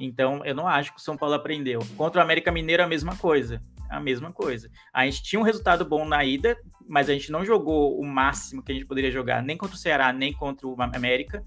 Então, 0.00 0.44
eu 0.44 0.54
não 0.54 0.66
acho 0.66 0.92
que 0.92 0.98
o 0.98 1.02
São 1.02 1.16
Paulo 1.16 1.34
aprendeu. 1.34 1.80
Contra 1.96 2.20
o 2.20 2.24
América 2.24 2.50
Mineiro, 2.50 2.82
a 2.82 2.86
mesma 2.86 3.14
coisa. 3.14 3.60
A 3.88 4.00
mesma 4.00 4.32
coisa. 4.32 4.70
A 4.92 5.04
gente 5.04 5.22
tinha 5.22 5.38
um 5.38 5.44
resultado 5.44 5.84
bom 5.84 6.04
na 6.04 6.24
ida, 6.24 6.56
mas 6.88 7.08
a 7.08 7.12
gente 7.12 7.30
não 7.30 7.44
jogou 7.44 8.00
o 8.00 8.06
máximo 8.06 8.62
que 8.62 8.72
a 8.72 8.74
gente 8.74 8.86
poderia 8.86 9.10
jogar, 9.10 9.42
nem 9.42 9.56
contra 9.56 9.76
o 9.76 9.78
Ceará, 9.78 10.12
nem 10.12 10.32
contra 10.32 10.66
o 10.66 10.76
América 10.80 11.44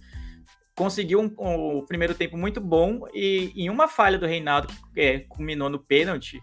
conseguiu 0.76 1.20
um, 1.20 1.78
um, 1.78 1.86
primeiro 1.86 2.16
tempo 2.16 2.38
muito 2.38 2.60
bom 2.60 3.06
e 3.14 3.52
em 3.56 3.70
uma 3.70 3.88
falha 3.88 4.18
do 4.18 4.26
Reinaldo 4.26 4.68
que 4.94 5.00
é, 5.00 5.20
culminou 5.20 5.70
no 5.70 5.80
pênalti, 5.80 6.42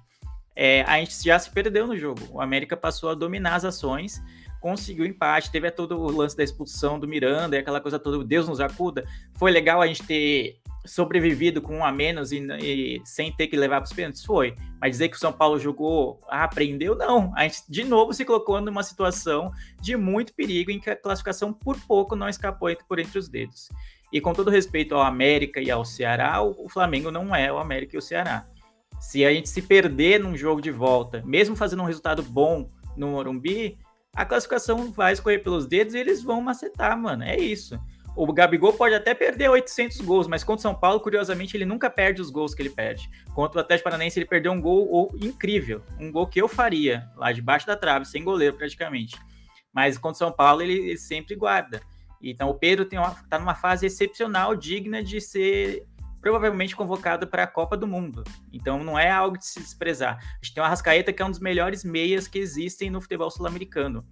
é, 0.54 0.82
a 0.82 0.98
gente 0.98 1.22
já 1.22 1.38
se 1.38 1.50
perdeu 1.50 1.86
no 1.86 1.96
jogo. 1.96 2.20
O 2.30 2.40
América 2.40 2.76
passou 2.76 3.10
a 3.10 3.14
dominar 3.14 3.54
as 3.54 3.64
ações, 3.64 4.22
conseguiu 4.60 5.04
empate, 5.04 5.50
teve 5.50 5.70
todo 5.70 5.98
o 5.98 6.10
lance 6.10 6.36
da 6.36 6.44
expulsão 6.44 6.98
do 6.98 7.08
Miranda 7.08 7.56
e 7.56 7.58
aquela 7.58 7.80
coisa 7.80 7.98
toda, 7.98 8.22
Deus 8.24 8.48
nos 8.48 8.60
acuda. 8.60 9.04
Foi 9.36 9.50
legal 9.50 9.80
a 9.80 9.86
gente 9.86 10.02
ter 10.02 10.60
sobrevivido 10.84 11.60
com 11.60 11.78
um 11.78 11.84
a 11.84 11.92
menos 11.92 12.32
e, 12.32 12.38
e 12.62 13.02
sem 13.04 13.32
ter 13.32 13.46
que 13.46 13.56
levar 13.56 13.80
para 13.80 13.86
os 13.86 13.92
pênaltis? 13.92 14.24
Foi. 14.24 14.54
Mas 14.80 14.92
dizer 14.92 15.08
que 15.08 15.16
o 15.16 15.20
São 15.20 15.32
Paulo 15.32 15.58
jogou, 15.58 16.20
ah, 16.28 16.44
aprendeu, 16.44 16.94
não. 16.94 17.32
A 17.36 17.42
gente 17.42 17.62
de 17.68 17.84
novo 17.84 18.12
se 18.12 18.24
colocou 18.24 18.60
numa 18.60 18.82
situação 18.82 19.50
de 19.80 19.96
muito 19.96 20.34
perigo 20.34 20.70
em 20.70 20.80
que 20.80 20.90
a 20.90 20.96
classificação 20.96 21.52
por 21.52 21.78
pouco 21.80 22.16
não 22.16 22.28
escapou 22.28 22.68
por 22.88 22.98
entre 22.98 23.18
os 23.18 23.28
dedos. 23.28 23.68
E 24.12 24.20
com 24.20 24.32
todo 24.32 24.50
respeito 24.50 24.94
ao 24.94 25.02
América 25.02 25.60
e 25.60 25.70
ao 25.70 25.84
Ceará, 25.84 26.42
o 26.42 26.68
Flamengo 26.68 27.10
não 27.10 27.34
é 27.34 27.52
o 27.52 27.58
América 27.58 27.96
e 27.96 27.98
o 27.98 28.02
Ceará. 28.02 28.46
Se 28.98 29.24
a 29.24 29.32
gente 29.32 29.48
se 29.48 29.62
perder 29.62 30.20
num 30.20 30.36
jogo 30.36 30.60
de 30.60 30.70
volta, 30.70 31.22
mesmo 31.24 31.54
fazendo 31.54 31.82
um 31.82 31.86
resultado 31.86 32.22
bom 32.22 32.68
no 32.96 33.12
Morumbi, 33.12 33.78
a 34.14 34.24
classificação 34.24 34.90
vai 34.90 35.12
escorrer 35.12 35.42
pelos 35.42 35.66
dedos 35.66 35.94
e 35.94 35.98
eles 35.98 36.22
vão 36.22 36.40
macetar, 36.40 36.98
mano. 36.98 37.22
É 37.22 37.38
isso. 37.38 37.78
O 38.16 38.32
Gabigol 38.32 38.72
pode 38.72 38.94
até 38.94 39.14
perder 39.14 39.48
800 39.48 40.00
gols, 40.00 40.26
mas 40.26 40.42
contra 40.42 40.58
o 40.58 40.62
São 40.62 40.74
Paulo, 40.74 41.00
curiosamente, 41.00 41.56
ele 41.56 41.64
nunca 41.64 41.88
perde 41.88 42.20
os 42.20 42.28
gols 42.28 42.54
que 42.54 42.60
ele 42.60 42.70
perde. 42.70 43.08
Contra 43.34 43.58
o 43.58 43.60
Atlético 43.62 43.84
Paranaense, 43.84 44.18
ele 44.18 44.26
perdeu 44.26 44.52
um 44.52 44.60
gol 44.60 45.10
incrível. 45.20 45.82
Um 45.98 46.10
gol 46.10 46.26
que 46.26 46.40
eu 46.40 46.48
faria, 46.48 47.08
lá 47.16 47.32
debaixo 47.32 47.66
da 47.66 47.76
trave, 47.76 48.04
sem 48.04 48.24
goleiro 48.24 48.56
praticamente. 48.56 49.16
Mas 49.72 49.96
contra 49.96 50.16
o 50.16 50.18
São 50.18 50.32
Paulo, 50.32 50.60
ele, 50.62 50.74
ele 50.74 50.98
sempre 50.98 51.34
guarda. 51.36 51.80
Então 52.20 52.50
o 52.50 52.54
Pedro 52.54 52.86
está 52.86 53.38
numa 53.38 53.54
fase 53.54 53.86
excepcional, 53.86 54.54
digna 54.54 55.02
de 55.02 55.20
ser 55.20 55.86
provavelmente 56.20 56.76
convocado 56.76 57.26
para 57.26 57.44
a 57.44 57.46
Copa 57.46 57.76
do 57.76 57.86
Mundo. 57.86 58.22
Então 58.52 58.84
não 58.84 58.98
é 58.98 59.10
algo 59.10 59.38
de 59.38 59.46
se 59.46 59.58
desprezar. 59.58 60.18
A 60.18 60.44
gente 60.44 60.54
tem 60.54 60.62
o 60.62 60.66
Arrascaeta, 60.66 61.12
que 61.12 61.22
é 61.22 61.24
um 61.24 61.30
dos 61.30 61.40
melhores 61.40 61.82
meias 61.82 62.28
que 62.28 62.38
existem 62.38 62.90
no 62.90 63.00
futebol 63.00 63.30
sul-americano. 63.30 64.04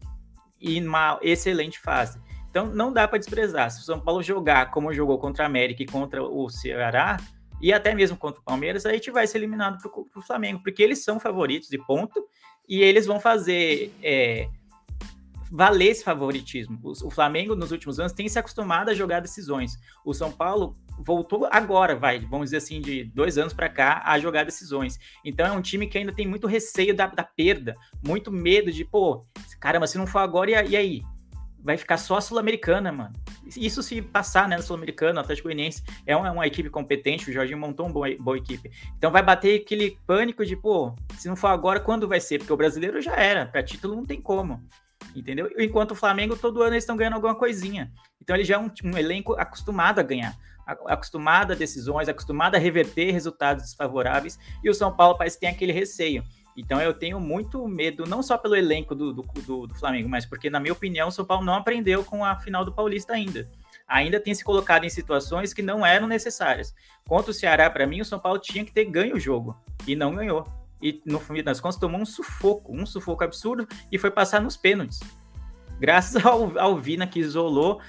E 0.58 0.80
numa 0.80 1.18
excelente 1.22 1.78
fase. 1.78 2.18
Então 2.58 2.74
não 2.74 2.92
dá 2.92 3.06
para 3.06 3.20
desprezar. 3.20 3.70
Se 3.70 3.80
o 3.80 3.84
São 3.84 4.00
Paulo 4.00 4.20
jogar 4.20 4.72
como 4.72 4.92
jogou 4.92 5.16
contra 5.16 5.44
a 5.44 5.46
América 5.46 5.84
e 5.84 5.86
contra 5.86 6.20
o 6.24 6.50
Ceará, 6.50 7.16
e 7.60 7.72
até 7.72 7.94
mesmo 7.94 8.16
contra 8.16 8.40
o 8.40 8.44
Palmeiras, 8.44 8.84
a 8.84 8.92
gente 8.92 9.12
vai 9.12 9.28
ser 9.28 9.38
eliminado 9.38 9.78
para 9.80 9.90
o 10.20 10.22
Flamengo, 10.22 10.60
porque 10.64 10.82
eles 10.82 11.04
são 11.04 11.20
favoritos 11.20 11.68
de 11.68 11.78
ponto, 11.78 12.26
e 12.68 12.82
eles 12.82 13.06
vão 13.06 13.20
fazer 13.20 13.92
é, 14.02 14.48
valer 15.52 15.90
esse 15.90 16.02
favoritismo. 16.02 16.80
O, 16.82 16.90
o, 17.06 17.10
Flamengo, 17.10 17.54
nos 17.54 17.70
últimos 17.70 18.00
anos, 18.00 18.12
tem 18.12 18.28
se 18.28 18.40
acostumado 18.40 18.90
a 18.90 18.94
jogar 18.94 19.20
decisões. 19.20 19.78
O 20.04 20.12
São 20.12 20.32
Paulo 20.32 20.74
voltou 20.98 21.48
agora, 21.52 21.94
vai, 21.94 22.18
vamos 22.18 22.46
dizer 22.46 22.56
assim, 22.56 22.80
de 22.80 23.04
dois 23.04 23.38
anos 23.38 23.52
para 23.52 23.68
cá, 23.68 24.02
a 24.04 24.18
jogar 24.18 24.44
decisões. 24.44 24.98
Então 25.24 25.46
é 25.46 25.52
um 25.52 25.62
time 25.62 25.86
que 25.86 25.96
ainda 25.96 26.12
tem 26.12 26.26
muito 26.26 26.48
receio 26.48 26.92
da, 26.92 27.06
da 27.06 27.22
perda, 27.22 27.76
muito 28.04 28.32
medo 28.32 28.72
de, 28.72 28.84
pô, 28.84 29.24
caramba, 29.60 29.86
se 29.86 29.96
não 29.96 30.08
for 30.08 30.18
agora, 30.18 30.50
e, 30.66 30.70
e 30.70 30.76
aí? 30.76 31.02
Vai 31.60 31.76
ficar 31.76 31.96
só 31.96 32.16
a 32.16 32.20
Sul-Americana, 32.20 32.92
mano. 32.92 33.12
Isso 33.56 33.82
se 33.82 34.00
passar, 34.00 34.48
né, 34.48 34.56
na 34.56 34.62
Sul-Americana, 34.62 35.20
Atlético 35.20 35.48
Goianiense 35.48 35.82
é 36.06 36.16
uma, 36.16 36.30
uma, 36.30 36.46
equipe 36.46 36.70
competente, 36.70 37.28
o 37.28 37.32
Jorginho 37.32 37.58
montou 37.58 37.86
uma 37.86 37.92
boa, 37.92 38.08
boa 38.18 38.36
equipe. 38.36 38.70
Então 38.96 39.10
vai 39.10 39.22
bater 39.22 39.60
aquele 39.60 39.98
pânico 40.06 40.44
de, 40.46 40.56
pô, 40.56 40.94
se 41.18 41.28
não 41.28 41.36
for 41.36 41.48
agora, 41.48 41.80
quando 41.80 42.06
vai 42.06 42.20
ser? 42.20 42.38
Porque 42.38 42.52
o 42.52 42.56
brasileiro 42.56 43.00
já 43.00 43.16
era, 43.16 43.46
para 43.46 43.62
título 43.62 43.96
não 43.96 44.06
tem 44.06 44.20
como. 44.20 44.62
entendeu? 45.14 45.50
Enquanto 45.58 45.92
o 45.92 45.96
Flamengo, 45.96 46.36
todo 46.36 46.62
ano 46.62 46.74
eles 46.74 46.84
estão 46.84 46.96
ganhando 46.96 47.14
alguma 47.14 47.34
coisinha. 47.34 47.90
Então 48.22 48.36
ele 48.36 48.44
já 48.44 48.56
é 48.56 48.58
um, 48.58 48.70
um 48.84 48.96
elenco 48.96 49.34
acostumado 49.34 49.98
a 49.98 50.02
ganhar, 50.02 50.36
acostumado 50.86 51.52
a 51.52 51.56
decisões, 51.56 52.08
acostumado 52.08 52.54
a 52.54 52.58
reverter 52.58 53.10
resultados 53.10 53.64
desfavoráveis, 53.64 54.38
e 54.62 54.68
o 54.68 54.74
São 54.74 54.94
Paulo 54.94 55.16
parece 55.16 55.36
que 55.36 55.40
tem 55.40 55.50
aquele 55.50 55.72
receio. 55.72 56.22
Então 56.58 56.80
eu 56.80 56.92
tenho 56.92 57.20
muito 57.20 57.66
medo, 57.68 58.04
não 58.04 58.22
só 58.22 58.36
pelo 58.36 58.56
elenco 58.56 58.94
do, 58.94 59.12
do, 59.12 59.22
do, 59.22 59.66
do 59.68 59.74
Flamengo, 59.74 60.08
mas 60.08 60.26
porque, 60.26 60.50
na 60.50 60.58
minha 60.58 60.72
opinião, 60.72 61.08
o 61.08 61.12
São 61.12 61.24
Paulo 61.24 61.44
não 61.44 61.54
aprendeu 61.54 62.04
com 62.04 62.24
a 62.24 62.36
final 62.36 62.64
do 62.64 62.72
Paulista 62.72 63.12
ainda 63.12 63.48
ainda 63.88 64.20
tem 64.20 64.34
se 64.34 64.44
colocado 64.44 64.84
em 64.84 64.90
situações 64.90 65.54
que 65.54 65.62
não 65.62 65.84
eram 65.84 66.06
necessárias. 66.06 66.74
Contra 67.08 67.30
o 67.30 67.34
Ceará, 67.34 67.70
para 67.70 67.86
mim, 67.86 68.02
o 68.02 68.04
São 68.04 68.18
Paulo 68.18 68.38
tinha 68.38 68.64
que 68.64 68.70
ter 68.70 68.84
ganho 68.84 69.16
o 69.16 69.20
jogo 69.20 69.56
e 69.86 69.96
não 69.96 70.14
ganhou. 70.14 70.46
E 70.80 71.00
no 71.06 71.18
fim 71.18 71.42
das 71.42 71.58
contas 71.58 71.80
tomou 71.80 72.00
um 72.00 72.04
sufoco, 72.04 72.72
um 72.72 72.84
sufoco 72.84 73.24
absurdo 73.24 73.66
e 73.90 73.98
foi 73.98 74.10
passar 74.10 74.40
nos 74.40 74.56
pênaltis. 74.56 75.00
Graças 75.80 76.22
ao, 76.24 76.56
ao 76.58 76.76
Vina 76.76 77.06
que 77.06 77.18
isolou, 77.18 77.80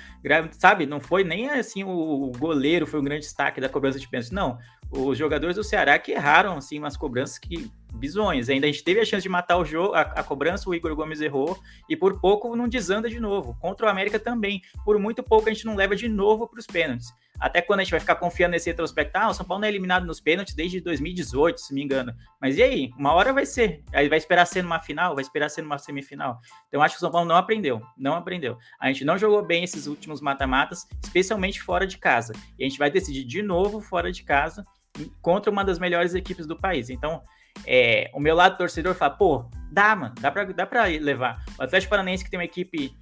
sabe? 0.54 0.86
Não 0.86 1.02
foi 1.02 1.24
nem 1.24 1.50
assim 1.50 1.84
o 1.84 2.32
goleiro 2.38 2.88
foi 2.88 3.00
um 3.02 3.04
grande 3.04 3.26
destaque 3.26 3.60
da 3.60 3.68
cobrança 3.68 4.00
de 4.00 4.08
pênaltis, 4.08 4.32
não. 4.32 4.58
Os 4.92 5.18
jogadores 5.18 5.56
do 5.56 5.64
Ceará 5.64 6.00
que 6.00 6.12
erraram 6.12 6.58
assim 6.58 6.80
umas 6.80 6.98
cobranças 6.98 7.38
que 7.38 7.72
bizonhas. 7.94 8.50
Ainda 8.50 8.68
a 8.68 8.72
gente 8.72 8.84
teve 8.84 9.00
a 9.00 9.06
chance 9.06 9.24
de 9.24 9.30
matar 9.30 9.58
o 9.58 9.66
jogo, 9.66 9.94
a, 9.94 10.02
a, 10.02 10.24
cobrança, 10.24 10.70
o 10.70 10.76
Igor 10.76 10.96
Gomes 10.96 11.22
errou, 11.22 11.60
e 11.88 11.96
por 11.96 12.20
pouco 12.20 12.56
não 12.56 12.68
desanda 12.68 13.10
de 13.10 13.20
novo. 13.20 13.58
Contra 13.60 13.88
o 13.88 13.90
América 13.90 14.20
também. 14.20 14.62
Por 14.86 14.98
muito 15.00 15.24
pouco 15.24 15.50
a 15.50 15.54
gente 15.54 15.66
não 15.66 15.76
leva 15.76 15.96
de 15.96 16.08
novo 16.08 16.48
para 16.48 16.60
os 16.60 16.66
pênaltis. 16.66 17.14
Até 17.40 17.62
quando 17.62 17.80
a 17.80 17.84
gente 17.84 17.92
vai 17.92 18.02
ficar 18.02 18.16
confiando 18.16 18.52
nesse 18.52 18.70
retrospecto, 18.70 19.18
ah, 19.18 19.30
o 19.30 19.34
São 19.34 19.46
Paulo 19.46 19.62
não 19.62 19.68
é 19.68 19.72
eliminado 19.72 20.06
nos 20.06 20.20
pênaltis 20.20 20.54
desde 20.54 20.82
2018, 20.82 21.62
se 21.62 21.74
me 21.74 21.82
engano. 21.82 22.14
Mas 22.42 22.58
e 22.58 22.64
aí? 22.64 22.92
Uma 22.98 23.14
hora 23.14 23.32
vai 23.32 23.46
ser. 23.46 23.82
Aí 23.94 24.10
vai 24.10 24.18
esperar 24.18 24.46
ser 24.46 24.62
numa 24.62 24.80
final, 24.80 25.16
vai 25.16 25.22
esperar 25.22 25.50
ser 25.50 25.62
numa 25.62 25.78
semifinal. 25.78 26.42
Então 26.68 26.82
acho 26.82 26.96
que 26.96 26.98
o 26.98 27.00
São 27.00 27.12
Paulo 27.12 27.28
não 27.28 27.38
aprendeu, 27.38 27.82
não 27.98 28.16
aprendeu. 28.16 28.58
A 28.80 28.88
gente 28.88 29.06
não 29.06 29.18
jogou 29.18 29.42
bem 29.42 29.64
esses 29.64 29.88
últimos 29.88 30.20
mata-matas, 30.20 30.86
especialmente 31.02 31.62
fora 31.62 31.88
de 31.88 31.98
casa. 31.98 32.34
E 32.58 32.66
a 32.66 32.68
gente 32.68 32.78
vai 32.78 32.92
decidir 32.92 33.24
de 33.24 33.42
novo 33.42 33.80
fora 33.80 34.12
de 34.12 34.24
casa 34.24 34.66
contra 35.22 35.52
uma 35.52 35.64
das 35.64 35.80
melhores 35.80 36.14
equipes 36.14 36.46
do 36.46 36.56
país. 36.56 36.90
Então, 36.90 37.22
é, 37.66 38.10
o 38.14 38.20
meu 38.20 38.36
lado 38.36 38.58
torcedor 38.58 38.96
fala, 38.96 39.14
pô, 39.14 39.46
dá, 39.72 39.96
mano, 39.96 40.16
dá 40.20 40.32
pra, 40.32 40.44
dá 40.46 40.66
pra 40.66 40.86
levar. 40.86 41.44
O 41.58 41.64
Atlético 41.64 41.90
Paranaense, 41.90 42.24
que 42.24 42.30
tem 42.30 42.40
uma 42.40 42.46
equipe 42.46 42.94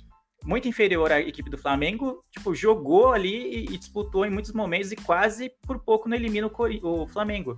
muito 0.44 0.68
inferior 0.68 1.12
à 1.12 1.20
equipe 1.20 1.50
do 1.50 1.58
Flamengo, 1.58 2.22
tipo, 2.32 2.56
jogou 2.56 3.12
ali 3.12 3.66
e, 3.68 3.74
e 3.74 3.78
disputou 3.78 4.26
em 4.26 4.30
muitos 4.30 4.54
momentos 4.54 4.92
e 4.92 4.96
quase 4.96 5.52
por 5.64 5.80
pouco 5.80 6.08
não 6.08 6.16
elimina 6.16 6.48
o, 6.48 7.02
o 7.04 7.08
Flamengo. 7.08 7.56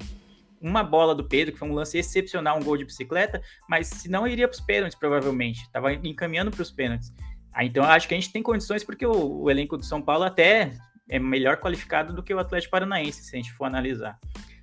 Uma 0.62 0.84
bola 0.84 1.16
do 1.16 1.24
Pedro, 1.24 1.54
que 1.54 1.60
foi 1.60 1.70
um 1.70 1.74
lance 1.74 1.98
excepcional, 1.98 2.58
um 2.58 2.64
gol 2.64 2.76
de 2.76 2.84
bicicleta, 2.84 3.42
mas 3.68 3.88
se 3.88 4.10
não 4.10 4.28
iria 4.28 4.48
para 4.48 4.56
os 4.56 4.62
pênaltis, 4.62 4.98
provavelmente. 4.98 5.62
Estava 5.62 5.94
encaminhando 5.94 6.52
para 6.52 6.62
os 6.62 6.72
pênaltis. 6.72 7.14
Ah, 7.54 7.64
então 7.64 7.84
acho 7.84 8.08
que 8.08 8.14
a 8.14 8.18
gente 8.18 8.32
tem 8.32 8.44
condições, 8.44 8.84
porque 8.84 9.06
o, 9.06 9.44
o 9.44 9.50
elenco 9.50 9.78
do 9.78 9.86
São 9.86 10.02
Paulo 10.02 10.24
até 10.24 10.72
é 11.10 11.20
melhor 11.20 11.58
qualificado 11.58 12.14
do 12.14 12.24
que 12.24 12.34
o 12.34 12.40
Atlético 12.40 12.72
Paranaense, 12.72 13.24
se 13.24 13.36
a 13.36 13.40
gente 13.40 13.52
for 13.52 13.66
analisar. 13.66 14.18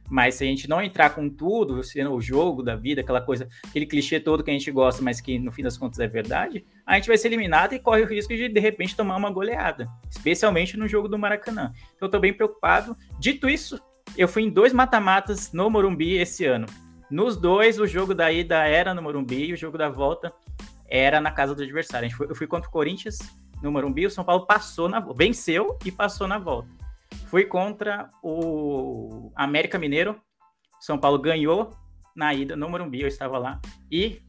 Mas 0.08 0.36
se 0.36 0.44
a 0.44 0.46
gente 0.46 0.68
não 0.68 0.80
entrar 0.80 1.10
com 1.10 1.28
tudo, 1.28 1.82
sendo 1.82 2.12
o 2.12 2.20
jogo 2.20 2.62
da 2.62 2.76
vida, 2.76 3.00
aquela 3.00 3.20
coisa, 3.20 3.48
aquele 3.68 3.86
clichê 3.86 4.20
todo 4.20 4.44
que 4.44 4.50
a 4.50 4.54
gente 4.54 4.70
gosta, 4.70 5.02
mas 5.02 5.20
que 5.20 5.36
no 5.38 5.50
fim 5.50 5.64
das 5.64 5.76
contas 5.76 5.98
é 5.98 6.06
verdade, 6.06 6.64
a 6.86 6.94
gente 6.94 7.08
vai 7.08 7.18
ser 7.18 7.28
eliminado 7.28 7.72
e 7.74 7.78
corre 7.80 8.02
o 8.02 8.06
risco 8.06 8.34
de 8.34 8.48
de 8.48 8.60
repente 8.60 8.96
tomar 8.96 9.16
uma 9.16 9.30
goleada, 9.30 9.88
especialmente 10.08 10.76
no 10.76 10.86
jogo 10.86 11.08
do 11.08 11.18
Maracanã. 11.18 11.72
Então 11.96 12.06
eu 12.06 12.10
tô 12.10 12.20
bem 12.20 12.32
preocupado. 12.32 12.96
Dito 13.18 13.48
isso, 13.48 13.80
eu 14.16 14.28
fui 14.28 14.42
em 14.42 14.50
dois 14.50 14.72
mata-matas 14.72 15.52
no 15.52 15.68
Morumbi 15.68 16.16
esse 16.16 16.44
ano. 16.46 16.66
Nos 17.10 17.36
dois, 17.36 17.78
o 17.78 17.86
jogo 17.86 18.14
da 18.14 18.30
ida 18.32 18.64
era 18.64 18.94
no 18.94 19.02
Morumbi 19.02 19.46
e 19.46 19.52
o 19.52 19.56
jogo 19.56 19.76
da 19.76 19.88
volta 19.88 20.32
era 20.88 21.20
na 21.20 21.32
casa 21.32 21.52
do 21.54 21.62
adversário. 21.62 22.08
eu 22.28 22.34
fui 22.34 22.46
contra 22.46 22.68
o 22.68 22.72
Corinthians 22.72 23.18
no 23.62 23.72
Morumbi, 23.72 24.06
o 24.06 24.10
São 24.10 24.24
Paulo 24.24 24.46
passou 24.46 24.88
na 24.88 25.00
venceu 25.00 25.78
e 25.84 25.90
passou 25.90 26.26
na 26.26 26.38
volta. 26.38 26.68
Fui 27.26 27.44
contra 27.44 28.10
o 28.22 29.32
América 29.34 29.78
Mineiro. 29.78 30.20
São 30.80 30.98
Paulo 30.98 31.18
ganhou 31.18 31.70
na 32.14 32.34
ida 32.34 32.56
no 32.56 32.68
Morumbi, 32.68 33.00
eu 33.00 33.08
estava 33.08 33.38
lá. 33.38 33.60
E 33.90 34.22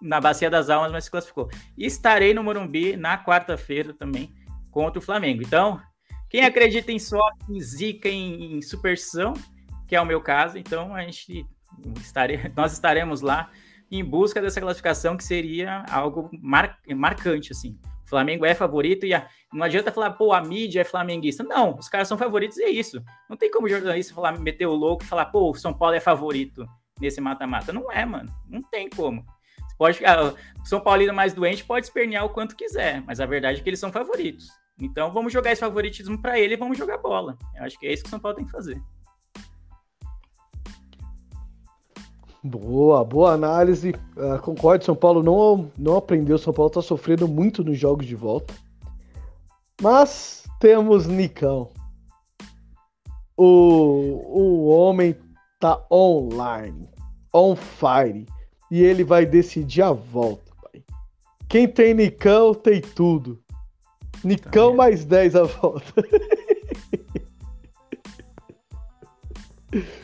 na 0.00 0.20
Bacia 0.20 0.50
das 0.50 0.68
Almas, 0.68 0.92
mas 0.92 1.04
se 1.04 1.10
classificou. 1.10 1.48
Estarei 1.76 2.34
no 2.34 2.44
Morumbi 2.44 2.96
na 2.96 3.22
quarta-feira 3.22 3.92
também 3.94 4.32
contra 4.70 4.98
o 4.98 5.02
Flamengo. 5.02 5.42
Então, 5.42 5.80
quem 6.28 6.44
acredita 6.44 6.92
em 6.92 6.98
sorte, 6.98 7.44
em 7.48 7.60
zica, 7.60 8.08
em, 8.08 8.56
em 8.56 8.62
superstição, 8.62 9.34
que 9.86 9.96
é 9.96 10.00
o 10.00 10.06
meu 10.06 10.20
caso, 10.20 10.58
então 10.58 10.94
a 10.94 11.02
gente 11.02 11.46
estare, 12.00 12.50
nós 12.56 12.72
estaremos 12.72 13.20
lá 13.20 13.50
em 13.90 14.04
busca 14.04 14.40
dessa 14.42 14.60
classificação 14.60 15.16
que 15.16 15.24
seria 15.24 15.84
algo 15.90 16.30
mar, 16.40 16.78
marcante 16.88 17.52
assim. 17.52 17.78
O 18.04 18.08
Flamengo 18.08 18.44
é 18.44 18.54
favorito 18.54 19.06
e 19.06 19.14
a, 19.14 19.26
não 19.52 19.64
adianta 19.64 19.90
falar, 19.90 20.10
pô, 20.10 20.32
a 20.32 20.40
mídia 20.42 20.82
é 20.82 20.84
flamenguista. 20.84 21.42
Não, 21.42 21.76
os 21.76 21.88
caras 21.88 22.06
são 22.06 22.18
favoritos 22.18 22.58
e 22.58 22.64
é 22.64 22.70
isso. 22.70 23.02
Não 23.28 23.36
tem 23.36 23.50
como 23.50 23.68
jornalista 23.68 24.14
falar, 24.14 24.38
meter 24.38 24.66
o 24.66 24.74
louco 24.74 25.02
e 25.02 25.06
falar, 25.06 25.26
pô, 25.26 25.50
o 25.50 25.54
São 25.54 25.72
Paulo 25.72 25.94
é 25.94 26.00
favorito 26.00 26.66
nesse 27.00 27.20
mata-mata. 27.20 27.72
Não 27.72 27.90
é, 27.90 28.04
mano. 28.04 28.30
Não 28.48 28.62
tem 28.62 28.88
como. 28.90 29.24
Você 29.66 29.76
pode 29.76 29.96
ficar, 29.96 30.22
o 30.22 30.36
São 30.64 30.80
Paulino 30.80 31.14
mais 31.14 31.32
doente 31.32 31.64
pode 31.64 31.86
espernear 31.86 32.24
o 32.24 32.30
quanto 32.30 32.54
quiser, 32.54 33.02
mas 33.06 33.20
a 33.20 33.26
verdade 33.26 33.60
é 33.60 33.62
que 33.62 33.68
eles 33.68 33.80
são 33.80 33.90
favoritos. 33.90 34.48
Então 34.80 35.12
vamos 35.12 35.32
jogar 35.32 35.52
esse 35.52 35.60
favoritismo 35.60 36.20
para 36.20 36.38
ele 36.38 36.54
e 36.54 36.56
vamos 36.58 36.76
jogar 36.76 36.98
bola. 36.98 37.38
Eu 37.56 37.64
acho 37.64 37.78
que 37.78 37.86
é 37.86 37.92
isso 37.92 38.02
que 38.02 38.08
o 38.08 38.10
São 38.10 38.20
Paulo 38.20 38.36
tem 38.36 38.44
que 38.44 38.52
fazer. 38.52 38.80
Boa, 42.46 43.02
boa 43.02 43.32
análise. 43.32 43.94
Uh, 44.14 44.38
concordo, 44.42 44.84
São 44.84 44.94
Paulo 44.94 45.22
não, 45.22 45.72
não 45.78 45.96
aprendeu. 45.96 46.36
São 46.36 46.52
Paulo 46.52 46.68
está 46.68 46.82
sofrendo 46.82 47.26
muito 47.26 47.64
nos 47.64 47.78
jogos 47.78 48.04
de 48.04 48.14
volta. 48.14 48.52
Mas 49.80 50.44
temos 50.60 51.06
Nicão. 51.06 51.70
O, 53.34 53.46
o 53.46 54.66
homem 54.68 55.16
tá 55.58 55.82
online, 55.90 56.86
on 57.32 57.56
fire. 57.56 58.26
E 58.70 58.82
ele 58.82 59.04
vai 59.04 59.24
decidir 59.24 59.80
a 59.80 59.92
volta, 59.92 60.52
pai. 60.62 60.84
Quem 61.48 61.66
tem 61.66 61.94
Nicão 61.94 62.52
tem 62.52 62.82
tudo. 62.82 63.42
Nicão 64.22 64.72
tá 64.72 64.76
mais 64.76 65.06
10 65.06 65.34
a 65.34 65.44
volta. 65.44 65.94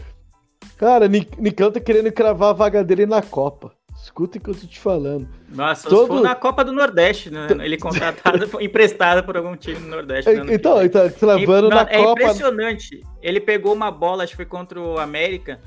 Cara, 0.81 1.07
Nicão 1.09 1.71
tá 1.71 1.79
querendo 1.79 2.11
cravar 2.11 2.49
a 2.49 2.53
vaga 2.55 2.83
dele 2.83 3.05
na 3.05 3.21
Copa. 3.21 3.71
Escuta 4.03 4.39
o 4.39 4.41
que 4.41 4.49
eu 4.49 4.55
tô 4.55 4.67
te 4.67 4.81
falando. 4.81 5.29
Nossa, 5.51 5.87
Todo... 5.87 6.01
se 6.01 6.07
for 6.07 6.23
na 6.23 6.35
Copa 6.35 6.65
do 6.65 6.73
Nordeste, 6.73 7.29
né? 7.29 7.49
Ele 7.61 7.77
contratado, 7.77 8.49
emprestado 8.59 9.23
por 9.23 9.37
algum 9.37 9.55
time 9.55 9.79
do 9.79 9.87
Nordeste. 9.87 10.31
Então, 10.51 10.81
ele 10.81 10.89
tá 10.89 11.11
cravando 11.11 11.69
na 11.69 11.83
é 11.83 11.99
Copa. 11.99 12.23
É 12.23 12.25
impressionante. 12.25 13.03
Ele 13.21 13.41
pegou 13.41 13.75
uma 13.75 13.91
bola, 13.91 14.25
acho 14.25 14.31
que 14.33 14.37
foi 14.37 14.47
contra 14.47 14.81
o 14.81 14.99
América, 14.99 15.61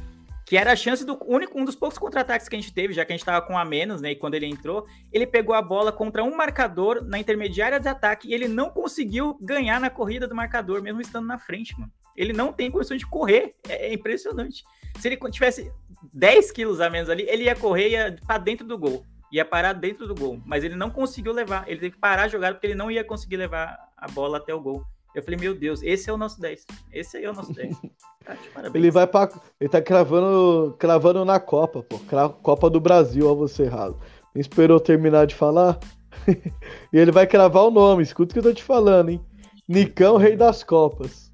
que 0.54 0.58
era 0.58 0.72
a 0.72 0.76
chance 0.76 1.04
do 1.04 1.18
único, 1.26 1.60
um 1.60 1.66
dos 1.66 1.76
poucos 1.76 1.98
contra-ataques 1.98 2.48
que 2.48 2.56
a 2.56 2.60
gente 2.60 2.72
teve, 2.72 2.94
já 2.94 3.04
que 3.04 3.12
a 3.12 3.18
gente 3.18 3.26
tava 3.26 3.44
com 3.44 3.58
a 3.58 3.66
menos, 3.66 4.02
né? 4.02 4.12
E 4.12 4.16
quando 4.16 4.36
ele 4.36 4.46
entrou, 4.46 4.86
ele 5.12 5.26
pegou 5.26 5.56
a 5.56 5.62
bola 5.64 5.92
contra 5.92 6.24
um 6.24 6.38
marcador 6.38 7.04
na 7.04 7.18
intermediária 7.18 7.80
de 7.80 7.88
ataque 7.88 8.28
e 8.28 8.36
ele 8.36 8.48
não 8.48 8.70
conseguiu 8.70 9.36
ganhar 9.42 9.82
na 9.82 9.90
corrida 9.90 10.28
do 10.28 10.36
marcador, 10.36 10.80
mesmo 10.80 11.02
estando 11.02 11.26
na 11.26 11.40
frente, 11.40 11.74
mano. 11.80 11.92
Ele 12.16 12.34
não 12.34 12.54
tem 12.54 12.70
condições 12.70 13.00
de 13.00 13.08
correr. 13.08 13.56
É, 13.68 13.88
é 13.88 13.94
impressionante. 13.96 14.64
Se 15.00 15.08
ele 15.08 15.18
tivesse 15.32 15.74
10 16.14 16.52
quilos 16.52 16.80
a 16.80 16.88
menos 16.88 17.10
ali, 17.10 17.24
ele 17.28 17.46
ia 17.46 17.56
correr 17.56 17.90
ia 17.90 18.16
para 18.28 18.38
dentro 18.38 18.68
do 18.68 18.78
gol. 18.78 19.04
Ia 19.32 19.44
parar 19.44 19.74
dentro 19.74 20.06
do 20.06 20.14
gol. 20.14 20.40
Mas 20.46 20.64
ele 20.64 20.76
não 20.76 20.92
conseguiu 20.92 21.34
levar. 21.34 21.68
Ele 21.68 21.80
teve 21.80 21.96
que 21.96 22.00
parar 22.00 22.26
a 22.26 22.28
jogada 22.28 22.54
porque 22.54 22.68
ele 22.68 22.76
não 22.76 22.92
ia 22.92 23.04
conseguir 23.04 23.38
levar 23.38 23.76
a 23.98 24.08
bola 24.08 24.38
até 24.38 24.54
o 24.54 24.62
gol. 24.62 24.86
Eu 25.16 25.22
falei, 25.22 25.40
meu 25.40 25.54
Deus, 25.54 25.82
esse 25.84 26.10
é 26.10 26.14
o 26.14 26.18
nosso 26.18 26.42
10. 26.42 26.66
Esse 26.92 27.18
aí 27.18 27.26
é 27.26 27.30
o 27.30 27.34
nosso 27.34 27.54
10. 27.54 27.76
Tá, 28.24 28.38
ele 28.74 28.90
vai 28.90 29.06
para 29.06 29.34
Ele 29.60 29.70
tá 29.70 29.82
cravando, 29.82 30.74
cravando 30.80 31.26
na 31.26 31.42
Copa, 31.42 31.84
pô. 31.84 32.00
Copa 32.42 32.70
do 32.70 32.80
Brasil, 32.80 33.30
ó, 33.30 33.36
você 33.36 33.64
errado. 33.64 34.00
Não 34.34 34.40
esperou 34.40 34.80
terminar 34.80 35.28
de 35.28 35.36
falar? 35.36 35.78
e 36.94 36.98
ele 36.98 37.12
vai 37.12 37.28
cravar 37.28 37.64
o 37.64 37.72
nome. 37.72 38.02
Escuta 38.02 38.32
o 38.32 38.34
que 38.34 38.40
eu 38.40 38.44
tô 38.44 38.54
te 38.54 38.64
falando, 38.64 39.10
hein? 39.10 39.22
Nicão, 39.68 40.16
rei 40.16 40.38
das 40.38 40.64
Copas. 40.64 41.34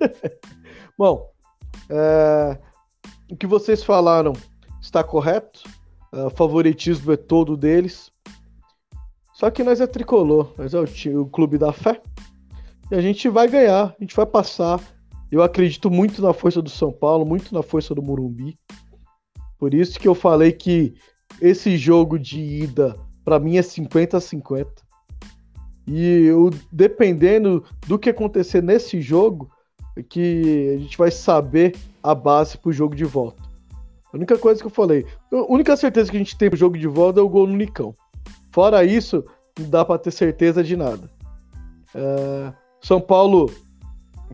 Bom, 0.96 1.30
é, 1.90 2.58
o 3.30 3.36
que 3.36 3.46
vocês 3.46 3.84
falaram 3.84 4.32
está 4.80 5.04
correto. 5.04 5.62
É, 6.12 6.24
o 6.24 6.30
favoritismo 6.30 7.12
é 7.12 7.16
todo 7.16 7.58
deles. 7.58 8.10
Só 9.34 9.50
que 9.50 9.62
nós 9.62 9.80
é 9.80 9.86
tricolor, 9.86 10.52
nós 10.56 10.72
é 10.72 10.78
o, 10.78 10.86
time, 10.86 11.16
o 11.16 11.26
clube 11.26 11.58
da 11.58 11.72
fé. 11.72 12.00
E 12.92 12.94
a 12.94 13.00
gente 13.00 13.26
vai 13.26 13.48
ganhar, 13.48 13.84
a 13.84 13.96
gente 13.98 14.14
vai 14.14 14.26
passar. 14.26 14.78
Eu 15.30 15.42
acredito 15.42 15.90
muito 15.90 16.20
na 16.20 16.34
força 16.34 16.60
do 16.60 16.68
São 16.68 16.92
Paulo, 16.92 17.24
muito 17.24 17.54
na 17.54 17.62
força 17.62 17.94
do 17.94 18.02
Morumbi. 18.02 18.54
Por 19.58 19.72
isso 19.72 19.98
que 19.98 20.06
eu 20.06 20.14
falei 20.14 20.52
que 20.52 20.92
esse 21.40 21.78
jogo 21.78 22.18
de 22.18 22.38
ida, 22.38 22.94
para 23.24 23.40
mim, 23.40 23.56
é 23.56 23.62
50 23.62 24.18
a 24.18 24.20
50. 24.20 24.70
E 25.86 26.26
eu, 26.26 26.50
dependendo 26.70 27.64
do 27.86 27.98
que 27.98 28.10
acontecer 28.10 28.62
nesse 28.62 29.00
jogo, 29.00 29.50
que 30.10 30.74
a 30.76 30.78
gente 30.78 30.98
vai 30.98 31.10
saber 31.10 31.74
a 32.02 32.14
base 32.14 32.58
pro 32.58 32.74
jogo 32.74 32.94
de 32.94 33.06
volta. 33.06 33.42
A 34.12 34.18
única 34.18 34.36
coisa 34.36 34.60
que 34.60 34.66
eu 34.66 34.70
falei, 34.70 35.06
a 35.32 35.50
única 35.50 35.74
certeza 35.78 36.10
que 36.10 36.16
a 36.18 36.20
gente 36.20 36.36
tem 36.36 36.50
pro 36.50 36.58
jogo 36.58 36.76
de 36.76 36.88
volta 36.88 37.20
é 37.20 37.22
o 37.22 37.28
gol 37.30 37.46
no 37.46 37.56
Nicão. 37.56 37.94
Fora 38.50 38.84
isso, 38.84 39.24
não 39.58 39.70
dá 39.70 39.82
para 39.82 39.98
ter 39.98 40.10
certeza 40.10 40.62
de 40.62 40.76
nada. 40.76 41.10
É, 41.94 42.52
São 42.82 43.00
Paulo 43.00 43.50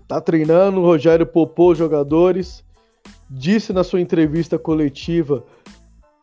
tá 0.07 0.21
treinando, 0.21 0.81
o 0.81 0.85
Rogério 0.85 1.27
poupou 1.27 1.73
os 1.73 1.79
jogadores, 1.79 2.65
disse 3.29 3.73
na 3.73 3.85
sua 3.85 4.01
entrevista 4.01 4.59
coletiva 4.59 5.45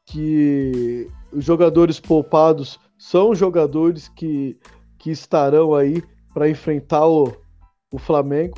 que 0.06 1.08
os 1.32 1.46
jogadores 1.46 2.00
poupados 2.00 2.80
são 2.98 3.36
jogadores 3.36 4.08
que, 4.08 4.58
que 4.98 5.12
estarão 5.12 5.76
aí 5.76 6.04
para 6.34 6.50
enfrentar 6.50 7.06
o, 7.08 7.32
o 7.92 8.00
Flamengo. 8.00 8.58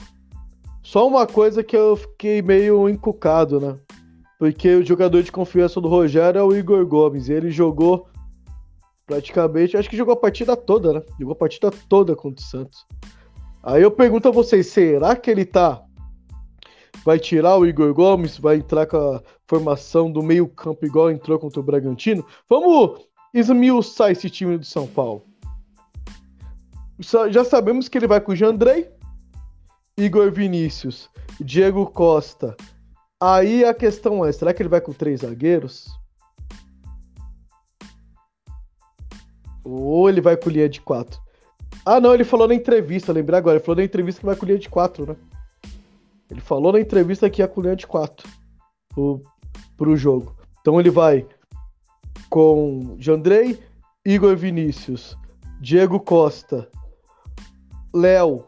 Só 0.81 1.05
uma 1.05 1.27
coisa 1.27 1.63
que 1.63 1.75
eu 1.75 1.97
fiquei 1.97 2.41
meio 2.41 2.87
encucado, 2.87 3.59
né? 3.59 3.75
Porque 4.39 4.75
o 4.75 4.85
jogador 4.85 5.21
de 5.23 5.31
confiança 5.31 5.81
do 5.81 5.89
Rogério 5.89 6.39
é 6.39 6.43
o 6.43 6.55
Igor 6.55 6.85
Gomes. 6.85 7.27
Ele 7.27 7.51
jogou 7.51 8.07
praticamente, 9.05 9.75
acho 9.75 9.89
que 9.89 9.97
jogou 9.97 10.13
a 10.13 10.17
partida 10.17 10.55
toda, 10.55 10.93
né? 10.93 11.01
Jogou 11.19 11.33
a 11.33 11.37
partida 11.37 11.71
toda 11.89 12.15
contra 12.15 12.41
o 12.41 12.47
Santos. 12.47 12.85
Aí 13.67 13.83
eu 13.83 13.91
pergunto 13.91 14.29
a 14.29 14.31
vocês, 14.31 14.67
será 14.67 15.13
que 15.13 15.29
ele 15.29 15.43
tá 15.43 15.83
vai 17.03 17.19
tirar 17.19 17.57
o 17.57 17.65
Igor 17.65 17.93
Gomes, 17.93 18.37
vai 18.37 18.57
entrar 18.57 18.85
com 18.85 18.95
a 18.95 19.21
formação 19.45 20.09
do 20.09 20.23
meio-campo 20.23 20.85
igual 20.85 21.11
entrou 21.11 21.37
contra 21.37 21.59
o 21.59 21.63
Bragantino. 21.63 22.25
Vamos 22.49 23.05
esmiuçar 23.33 24.11
esse 24.11 24.29
time 24.29 24.57
do 24.57 24.65
São 24.65 24.87
Paulo. 24.87 25.25
Já 27.29 27.43
sabemos 27.43 27.89
que 27.89 27.97
ele 27.97 28.07
vai 28.07 28.21
com 28.21 28.31
o 28.31 28.35
Jandrei, 28.35 28.89
Igor 29.97 30.31
Vinícius, 30.31 31.09
Diego 31.37 31.85
Costa. 31.87 32.55
Aí 33.21 33.65
a 33.65 33.73
questão 33.73 34.25
é: 34.25 34.31
será 34.31 34.53
que 34.53 34.61
ele 34.61 34.69
vai 34.69 34.79
com 34.79 34.93
três 34.93 35.21
zagueiros? 35.21 35.87
Ou 39.61 40.07
ele 40.07 40.21
vai 40.21 40.37
com 40.37 40.49
linha 40.49 40.69
de 40.69 40.79
quatro? 40.79 41.26
Ah, 41.89 42.01
não, 42.01 42.13
ele 42.13 42.25
falou 42.25 42.49
na 42.49 42.53
entrevista, 42.53 43.13
lembrei 43.13 43.39
agora. 43.39 43.55
Ele 43.55 43.63
falou 43.63 43.77
na 43.77 43.85
entrevista 43.85 44.19
que 44.19 44.25
vai 44.25 44.35
com 44.35 44.45
linha 44.45 44.59
de 44.59 44.67
quatro, 44.67 45.05
né? 45.05 45.15
Ele 46.29 46.41
falou 46.41 46.73
na 46.73 46.81
entrevista 46.81 47.29
que 47.29 47.41
ia 47.41 47.47
com 47.47 47.61
linha 47.61 47.77
de 47.77 47.87
4 47.87 48.27
pro, 48.89 49.21
pro 49.77 49.95
jogo. 49.95 50.35
Então 50.59 50.81
ele 50.81 50.89
vai 50.89 51.25
com 52.29 52.97
Jandrei, 52.99 53.57
Igor 54.05 54.35
Vinícius, 54.35 55.17
Diego 55.61 55.97
Costa, 55.97 56.69
Léo 57.95 58.43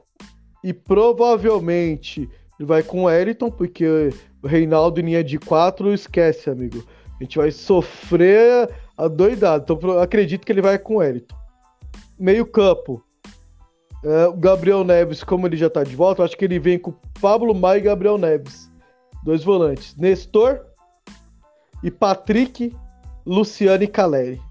e 0.62 0.74
provavelmente 0.74 2.30
ele 2.60 2.68
vai 2.68 2.84
com 2.84 3.04
o 3.04 3.10
Eriton, 3.10 3.50
porque 3.50 4.10
o 4.44 4.48
Reinaldo 4.48 5.00
em 5.00 5.06
linha 5.06 5.24
de 5.24 5.40
4 5.40 5.94
esquece, 5.94 6.50
amigo. 6.50 6.84
A 7.18 7.24
gente 7.24 7.38
vai 7.38 7.52
sofrer 7.52 8.70
a 8.98 9.08
doidada. 9.08 9.64
Então 9.64 9.98
acredito 9.98 10.46
que 10.46 10.52
ele 10.52 10.62
vai 10.62 10.78
com 10.78 10.98
o 10.98 11.04
Eriton. 11.04 11.38
Meio 12.20 12.46
campo. 12.46 13.02
É, 14.04 14.28
o 14.28 14.34
Gabriel 14.34 14.84
Neves, 14.84 15.24
como 15.24 15.48
ele 15.48 15.58
já 15.58 15.70
tá 15.70 15.84
de 15.84 15.96
volta, 15.96 16.24
acho 16.24 16.38
que 16.38 16.46
ele 16.46 16.60
vem 16.60 16.80
com 16.80 16.94
Pablo 17.22 17.54
Maia 17.54 17.80
e 17.80 17.82
Gabriel 17.82 18.18
Neves. 18.18 18.72
Dois 19.24 19.44
volantes. 19.44 19.96
Nestor 19.98 20.62
e 21.84 21.92
Patrick, 21.92 22.76
Luciano 23.26 23.84
e 23.84 23.88
Caleri. 23.88 24.42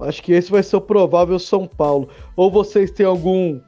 Acho 0.00 0.22
que 0.22 0.32
esse 0.32 0.50
vai 0.50 0.62
ser 0.62 0.76
o 0.76 0.80
provável 0.80 1.38
São 1.38 1.66
Paulo. 1.66 2.08
Ou 2.36 2.50
vocês 2.50 2.90
têm 2.90 3.06
algum 3.06 3.60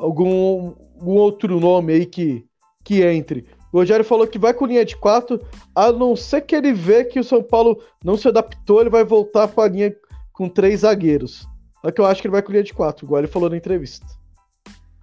algum, 0.00 0.74
algum 0.98 1.16
outro 1.16 1.60
nome 1.60 1.92
aí 1.92 2.06
que, 2.06 2.44
que 2.82 3.02
entre? 3.04 3.46
O 3.72 3.78
Rogério 3.78 4.04
falou 4.04 4.26
que 4.26 4.38
vai 4.38 4.52
com 4.52 4.66
linha 4.66 4.84
de 4.84 4.96
4, 4.96 5.40
a 5.74 5.92
não 5.92 6.16
ser 6.16 6.40
que 6.40 6.56
ele 6.56 6.72
vê 6.72 7.04
que 7.04 7.20
o 7.20 7.24
São 7.24 7.42
Paulo 7.42 7.80
não 8.04 8.16
se 8.16 8.26
adaptou, 8.26 8.80
ele 8.80 8.90
vai 8.90 9.04
voltar 9.04 9.46
para 9.46 9.64
a 9.64 9.68
linha 9.68 9.94
com 10.32 10.48
três 10.48 10.80
zagueiros. 10.80 11.46
Só 11.82 11.90
que 11.90 12.00
eu 12.00 12.06
acho 12.06 12.20
que 12.20 12.28
ele 12.28 12.32
vai 12.32 12.42
linha 12.48 12.62
de 12.62 12.74
4, 12.74 13.04
igual 13.04 13.20
ele 13.20 13.28
falou 13.28 13.48
na 13.48 13.56
entrevista. 13.56 14.06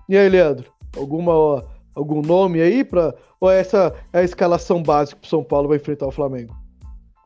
E 0.07 0.17
aí, 0.17 0.29
Leandro? 0.29 0.71
Alguma, 0.95 1.33
ó, 1.33 1.63
algum 1.95 2.21
nome 2.21 2.61
aí 2.61 2.83
para 2.83 3.13
Ou 3.39 3.51
essa 3.51 3.93
é 4.13 4.19
a 4.19 4.23
escalação 4.23 4.81
básica 4.81 5.19
pro 5.19 5.29
São 5.29 5.43
Paulo 5.43 5.67
vai 5.67 5.77
enfrentar 5.77 6.07
o 6.07 6.11
Flamengo? 6.11 6.55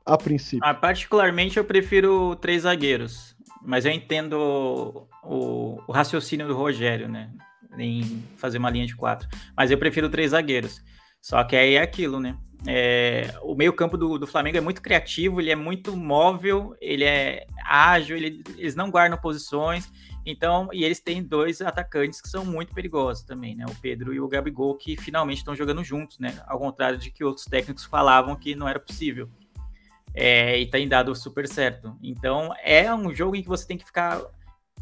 A 0.06 0.18
princípio. 0.18 0.66
Ah, 0.66 0.74
particularmente 0.74 1.58
eu 1.58 1.64
prefiro 1.64 2.36
três 2.38 2.64
zagueiros. 2.64 3.36
Mas 3.64 3.86
eu 3.86 3.92
entendo 3.92 5.08
o, 5.24 5.80
o 5.88 5.92
raciocínio 5.92 6.48
do 6.48 6.56
Rogério, 6.56 7.08
né? 7.08 7.30
Em 7.78 8.24
fazer 8.36 8.58
uma 8.58 8.70
linha 8.70 8.88
de 8.88 8.96
quatro. 8.96 9.28
Mas 9.56 9.70
eu 9.70 9.78
prefiro 9.78 10.10
três 10.10 10.32
zagueiros. 10.32 10.82
Só 11.22 11.44
que 11.44 11.56
aí 11.56 11.76
é 11.76 11.82
aquilo, 11.82 12.20
né? 12.20 12.36
É, 12.68 13.34
o 13.42 13.56
meio-campo 13.56 13.98
do, 13.98 14.20
do, 14.20 14.28
Flamengo 14.28 14.58
é 14.58 14.62
muito 14.62 14.82
criativo, 14.82 15.42
ele 15.42 15.50
é 15.50 15.56
muito 15.56 15.96
móvel, 15.96 16.76
ele 16.80 17.04
é 17.04 17.48
ágil, 17.66 18.16
ele, 18.16 18.44
eles 18.58 18.76
não 18.76 18.92
guardam 18.92 19.18
posições. 19.18 19.90
Então, 20.24 20.70
e 20.72 20.84
eles 20.84 21.00
têm 21.00 21.24
dois 21.24 21.62
atacantes 21.62 22.22
que 22.22 22.30
são 22.30 22.46
muito 22.46 22.74
perigosos 22.74 23.24
também, 23.24 23.56
né? 23.56 23.66
O 23.68 23.76
Pedro 23.76 24.14
e 24.14 24.20
o 24.20 24.28
Gabigol, 24.28 24.76
que 24.76 24.96
finalmente 24.96 25.40
estão 25.40 25.56
jogando 25.56 25.84
juntos, 25.84 26.20
né? 26.20 26.40
Ao 26.46 26.60
contrário 26.60 26.98
de 26.98 27.10
que 27.10 27.24
outros 27.24 27.46
técnicos 27.46 27.86
falavam 27.86 28.36
que 28.36 28.54
não 28.54 28.68
era 28.68 28.80
possível. 28.80 29.28
É, 30.14 30.60
e 30.60 30.68
tem 30.68 30.88
dado 30.88 31.16
super 31.16 31.48
certo. 31.48 31.98
Então, 32.04 32.54
é 32.62 32.94
um 32.94 33.14
jogo 33.14 33.36
em 33.36 33.42
que 33.42 33.48
você 33.48 33.66
tem 33.66 33.78
que 33.78 33.86
ficar 33.86 34.22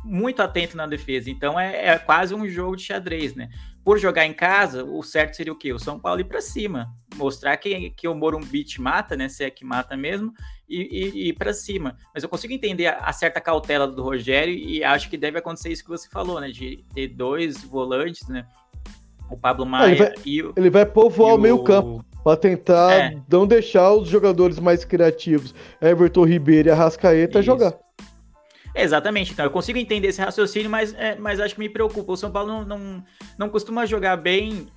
muito 0.04 0.42
atento 0.42 0.76
na 0.76 0.86
defesa. 0.86 1.30
Então, 1.30 1.58
é, 1.58 1.88
é 1.88 2.00
quase 2.00 2.36
um 2.36 2.48
jogo 2.48 2.76
de 2.76 2.84
xadrez, 2.84 3.34
né? 3.34 3.50
Por 3.84 3.98
jogar 3.98 4.26
em 4.26 4.34
casa, 4.34 4.84
o 4.84 5.02
certo 5.02 5.36
seria 5.36 5.54
o 5.54 5.58
quê? 5.58 5.74
O 5.74 5.80
São 5.80 6.00
Paulo 6.00 6.22
ir 6.22 6.26
para 6.26 6.42
cima, 6.42 6.88
mostrar 7.16 7.56
que, 7.58 7.90
que 7.92 8.08
o 8.08 8.16
Morumbi 8.16 8.64
te 8.64 8.82
mata, 8.82 9.16
né? 9.16 9.30
Se 9.30 9.44
é 9.44 9.50
que 9.50 9.66
mata 9.66 9.96
mesmo, 9.96 10.34
e, 10.68 10.78
e, 11.16 11.30
ir 11.30 11.34
para 11.34 11.54
cima. 11.54 11.98
Mas 12.14 12.24
eu 12.24 12.30
consigo 12.30 12.54
entender 12.54 12.88
a, 12.88 12.98
a, 12.98 13.14
certa 13.14 13.42
cautela 13.42 13.88
do 13.88 14.04
Rogério 14.04 14.54
e 14.54 14.84
acho 14.84 15.10
que 15.10 15.18
deve 15.18 15.40
acontecer 15.40 15.70
isso 15.72 15.84
que 15.84 15.90
você 15.90 16.08
falou, 16.10 16.40
né? 16.40 16.50
De 16.50 16.84
ter 16.94 17.08
dois 17.08 17.64
volantes, 17.64 18.28
né? 18.28 18.46
O 19.30 19.38
Pablo 19.38 19.66
Maia 19.66 19.92
ele 19.92 19.98
vai, 19.98 20.14
e 20.26 20.44
o. 20.44 20.54
Ele 20.56 20.70
vai 20.70 20.86
povoar 20.86 21.36
o 21.36 21.38
meio 21.38 21.64
campo. 21.64 22.06
Para 22.24 22.36
tentar 22.36 22.92
é. 22.92 23.18
não 23.32 23.48
deixar 23.48 23.94
os 23.94 24.10
jogadores 24.10 24.60
mais 24.60 24.84
criativos, 24.84 25.56
Everton 25.82 26.26
Ribeiro 26.26 26.68
e 26.68 26.72
Arrascaeta, 26.72 27.40
Isso. 27.40 27.46
jogar. 27.46 27.74
Exatamente, 28.76 29.32
então 29.32 29.46
eu 29.46 29.52
consigo 29.52 29.80
entender 29.80 30.08
esse 30.08 30.22
raciocínio, 30.22 30.70
mas, 30.70 30.94
é, 30.94 31.16
mas 31.16 31.40
acho 31.40 31.56
que 31.56 31.60
me 31.60 31.70
preocupa. 31.70 32.12
O 32.12 32.18
São 32.18 32.32
Paulo 32.32 32.50
não, 32.50 32.66
não, 32.66 33.04
não 33.38 33.50
costuma 33.50 33.86
jogar 33.86 34.16
bem 34.18 34.68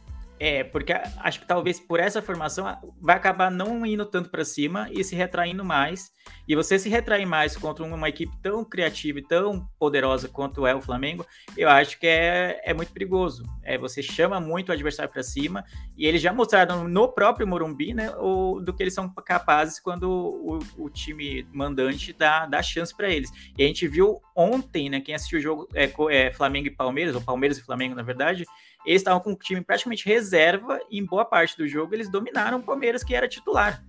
é, 0.45 0.64
porque 0.64 0.93
acho 0.93 1.38
que 1.38 1.47
talvez 1.47 1.78
por 1.78 2.01
essa 2.01 2.20
formação 2.20 2.66
vai 3.01 3.14
acabar 3.14 3.49
não 3.49 3.86
indo 3.86 4.05
tanto 4.05 4.28
para 4.28 4.45
cima 4.45 4.88
e 4.90 5.05
se 5.05 5.14
retraindo 5.14 5.64
mais. 5.64 6.11
E 6.49 6.57
você 6.57 6.80
se 6.80 6.88
retrair 6.88 7.24
mais 7.24 7.57
contra 7.57 7.84
uma 7.84 8.09
equipe 8.09 8.36
tão 8.43 8.64
criativa 8.64 9.20
e 9.20 9.22
tão 9.22 9.64
poderosa 9.78 10.28
quanto 10.28 10.66
é 10.66 10.74
o 10.74 10.80
Flamengo, 10.80 11.24
eu 11.57 11.68
acho 11.68 11.97
que 11.97 12.09
é, 12.09 12.61
é 12.64 12.74
muito 12.74 12.93
perigoso. 12.93 13.45
É, 13.62 13.78
você 13.78 14.03
chama 14.03 14.40
muito 14.40 14.70
o 14.70 14.72
adversário 14.72 15.12
para 15.12 15.22
cima 15.22 15.64
e 15.97 16.07
eles 16.07 16.20
já 16.20 16.32
mostraram 16.32 16.88
no 16.88 17.07
próprio 17.07 17.47
Morumbi 17.47 17.95
né, 17.95 18.11
o, 18.16 18.59
do 18.59 18.72
que 18.72 18.82
eles 18.82 18.95
são 18.95 19.09
capazes 19.24 19.78
quando 19.78 20.11
o, 20.11 20.59
o 20.76 20.90
time 20.90 21.47
mandante 21.53 22.12
dá, 22.12 22.47
dá 22.47 22.61
chance 22.61 22.93
para 22.97 23.09
eles. 23.09 23.30
E 23.57 23.62
a 23.62 23.66
gente 23.68 23.86
viu 23.86 24.20
ontem, 24.34 24.90
né, 24.90 25.01
quem 25.01 25.14
assistiu 25.14 25.38
o 25.38 25.43
jogo 25.43 25.68
é, 25.72 25.93
é 26.11 26.32
Flamengo 26.32 26.66
e 26.66 26.70
Palmeiras, 26.70 27.14
ou 27.14 27.20
Palmeiras 27.20 27.59
e 27.59 27.62
Flamengo, 27.64 27.95
na 27.95 28.03
verdade, 28.03 28.45
eles 28.84 29.00
estavam 29.00 29.20
com 29.20 29.32
o 29.32 29.36
time 29.36 29.60
praticamente 29.60 30.06
reserva 30.06 30.80
e 30.90 30.98
em 30.98 31.04
boa 31.04 31.24
parte 31.24 31.56
do 31.56 31.66
jogo 31.66 31.94
eles 31.94 32.10
dominaram 32.10 32.58
o 32.58 32.62
Palmeiras, 32.62 33.02
que 33.02 33.14
era 33.14 33.28
titular. 33.28 33.82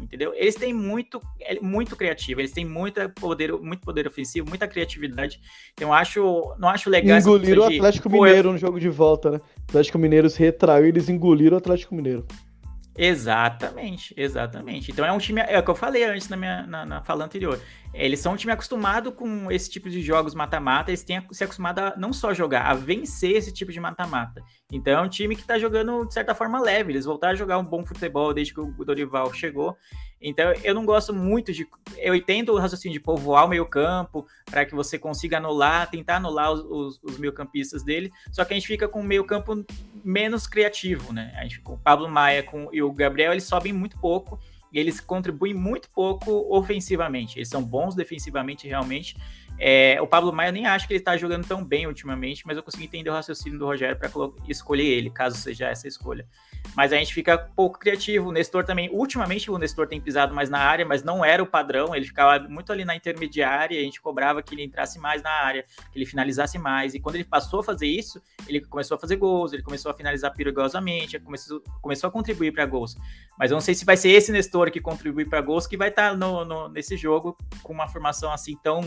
Entendeu? 0.00 0.32
Eles 0.34 0.56
têm 0.56 0.74
muito, 0.74 1.20
é, 1.40 1.60
muito 1.60 1.94
criativo, 1.94 2.40
eles 2.40 2.50
têm 2.50 2.64
muita 2.64 3.08
poder, 3.08 3.52
muito 3.52 3.82
poder 3.82 4.06
ofensivo, 4.06 4.48
muita 4.48 4.66
criatividade. 4.66 5.40
Então, 5.74 5.94
acho, 5.94 6.54
não 6.58 6.68
acho 6.68 6.90
legal. 6.90 7.18
Engoliram 7.18 7.62
o 7.62 7.66
Atlético 7.66 8.08
de... 8.08 8.14
Mineiro 8.14 8.52
no 8.52 8.58
jogo 8.58 8.80
de 8.80 8.88
volta, 8.88 9.30
né? 9.30 9.36
O 9.38 9.62
Atlético 9.68 9.98
Mineiro 9.98 10.28
se 10.28 10.40
retraiu 10.40 10.86
e 10.86 10.88
eles 10.88 11.08
engoliram 11.08 11.54
o 11.54 11.58
Atlético 11.58 11.94
Mineiro. 11.94 12.26
Exatamente, 12.96 14.14
exatamente. 14.16 14.90
Então 14.90 15.04
é 15.04 15.12
um 15.12 15.18
time, 15.18 15.40
é 15.40 15.58
o 15.58 15.62
que 15.62 15.70
eu 15.70 15.74
falei 15.74 16.04
antes 16.04 16.28
na 16.28 16.36
minha 16.36 16.66
na, 16.66 16.84
na 16.84 17.02
fala 17.02 17.24
anterior. 17.24 17.58
Eles 17.94 18.20
são 18.20 18.34
um 18.34 18.36
time 18.36 18.52
acostumado 18.52 19.12
com 19.12 19.50
esse 19.50 19.70
tipo 19.70 19.88
de 19.88 20.02
jogos 20.02 20.34
mata-mata, 20.34 20.90
eles 20.90 21.02
têm 21.02 21.26
se 21.30 21.44
acostumado 21.44 21.78
a 21.78 21.96
não 21.96 22.12
só 22.12 22.34
jogar, 22.34 22.66
a 22.66 22.74
vencer 22.74 23.36
esse 23.36 23.52
tipo 23.52 23.72
de 23.72 23.80
mata-mata. 23.80 24.42
Então 24.70 24.92
é 24.92 25.02
um 25.02 25.08
time 25.08 25.36
que 25.36 25.44
tá 25.44 25.58
jogando 25.58 26.06
de 26.06 26.12
certa 26.12 26.34
forma 26.34 26.60
leve, 26.60 26.92
eles 26.92 27.04
voltaram 27.04 27.32
a 27.32 27.36
jogar 27.36 27.58
um 27.58 27.64
bom 27.64 27.84
futebol 27.84 28.32
desde 28.34 28.52
que 28.52 28.60
o 28.60 28.84
Dorival 28.84 29.32
chegou. 29.32 29.76
Então 30.22 30.52
eu 30.62 30.74
não 30.74 30.86
gosto 30.86 31.12
muito 31.12 31.52
de. 31.52 31.66
Eu 31.98 32.14
entendo 32.14 32.50
o 32.50 32.58
raciocínio 32.58 32.96
de 32.96 33.04
povoar 33.04 33.44
o 33.44 33.48
meio-campo 33.48 34.26
para 34.46 34.64
que 34.64 34.74
você 34.74 34.98
consiga 34.98 35.38
anular, 35.38 35.90
tentar 35.90 36.16
anular 36.16 36.52
os, 36.52 36.60
os, 36.60 37.00
os 37.02 37.18
meio-campistas 37.18 37.82
dele, 37.82 38.12
só 38.30 38.44
que 38.44 38.54
a 38.54 38.56
gente 38.56 38.66
fica 38.66 38.88
com 38.88 39.00
um 39.00 39.04
meio-campo 39.04 39.64
menos 40.04 40.46
criativo, 40.46 41.12
né? 41.12 41.32
A 41.36 41.42
gente, 41.42 41.60
com 41.60 41.74
o 41.74 41.78
Pablo 41.78 42.08
Maia 42.08 42.42
com, 42.42 42.68
e 42.72 42.82
o 42.82 42.92
Gabriel, 42.92 43.32
eles 43.32 43.44
sobem 43.44 43.72
muito 43.72 43.98
pouco 43.98 44.38
e 44.72 44.78
eles 44.78 45.00
contribuem 45.00 45.52
muito 45.52 45.90
pouco 45.90 46.46
ofensivamente. 46.50 47.38
Eles 47.38 47.48
são 47.48 47.62
bons 47.62 47.94
defensivamente, 47.94 48.66
realmente, 48.66 49.16
É, 49.64 49.96
o 50.02 50.08
Pablo 50.08 50.32
Maia 50.32 50.50
nem 50.50 50.66
acho 50.66 50.88
que 50.88 50.92
ele 50.92 50.98
está 50.98 51.16
jogando 51.16 51.46
tão 51.46 51.64
bem 51.64 51.86
ultimamente, 51.86 52.44
mas 52.44 52.56
eu 52.56 52.64
consegui 52.64 52.82
entender 52.82 53.08
o 53.10 53.12
raciocínio 53.12 53.60
do 53.60 53.64
Rogério 53.64 53.96
para 53.96 54.10
escolher 54.48 54.82
ele, 54.82 55.08
caso 55.08 55.36
seja 55.36 55.68
essa 55.68 55.86
escolha. 55.86 56.26
Mas 56.74 56.92
a 56.92 56.96
gente 56.96 57.14
fica 57.14 57.38
pouco 57.38 57.78
criativo. 57.78 58.30
O 58.30 58.32
Nestor 58.32 58.64
também, 58.64 58.90
ultimamente 58.92 59.48
o 59.52 59.58
Nestor 59.58 59.86
tem 59.86 60.00
pisado 60.00 60.34
mais 60.34 60.50
na 60.50 60.58
área, 60.58 60.84
mas 60.84 61.04
não 61.04 61.24
era 61.24 61.40
o 61.40 61.46
padrão, 61.46 61.94
ele 61.94 62.04
ficava 62.04 62.44
muito 62.48 62.72
ali 62.72 62.84
na 62.84 62.96
intermediária, 62.96 63.78
a 63.78 63.84
gente 63.84 64.00
cobrava 64.00 64.42
que 64.42 64.52
ele 64.52 64.64
entrasse 64.64 64.98
mais 64.98 65.22
na 65.22 65.30
área, 65.30 65.64
que 65.92 65.96
ele 65.96 66.06
finalizasse 66.06 66.58
mais. 66.58 66.92
E 66.94 66.98
quando 66.98 67.14
ele 67.14 67.24
passou 67.24 67.60
a 67.60 67.62
fazer 67.62 67.86
isso, 67.86 68.20
ele 68.48 68.60
começou 68.62 68.96
a 68.96 68.98
fazer 68.98 69.14
gols, 69.14 69.52
ele 69.52 69.62
começou 69.62 69.92
a 69.92 69.94
finalizar 69.94 70.34
perigosamente, 70.34 71.20
começou, 71.20 71.62
começou 71.80 72.08
a 72.08 72.10
contribuir 72.10 72.50
para 72.50 72.66
gols. 72.66 72.96
Mas 73.38 73.52
eu 73.52 73.54
não 73.54 73.60
sei 73.60 73.76
se 73.76 73.84
vai 73.84 73.96
ser 73.96 74.08
esse 74.08 74.32
Nestor 74.32 74.72
que 74.72 74.80
contribui 74.80 75.24
para 75.24 75.40
gols 75.40 75.68
que 75.68 75.76
vai 75.76 75.90
estar 75.90 76.10
tá 76.10 76.16
no, 76.16 76.44
no, 76.44 76.68
nesse 76.68 76.96
jogo 76.96 77.38
com 77.62 77.72
uma 77.72 77.86
formação 77.86 78.32
assim 78.32 78.56
tão 78.60 78.82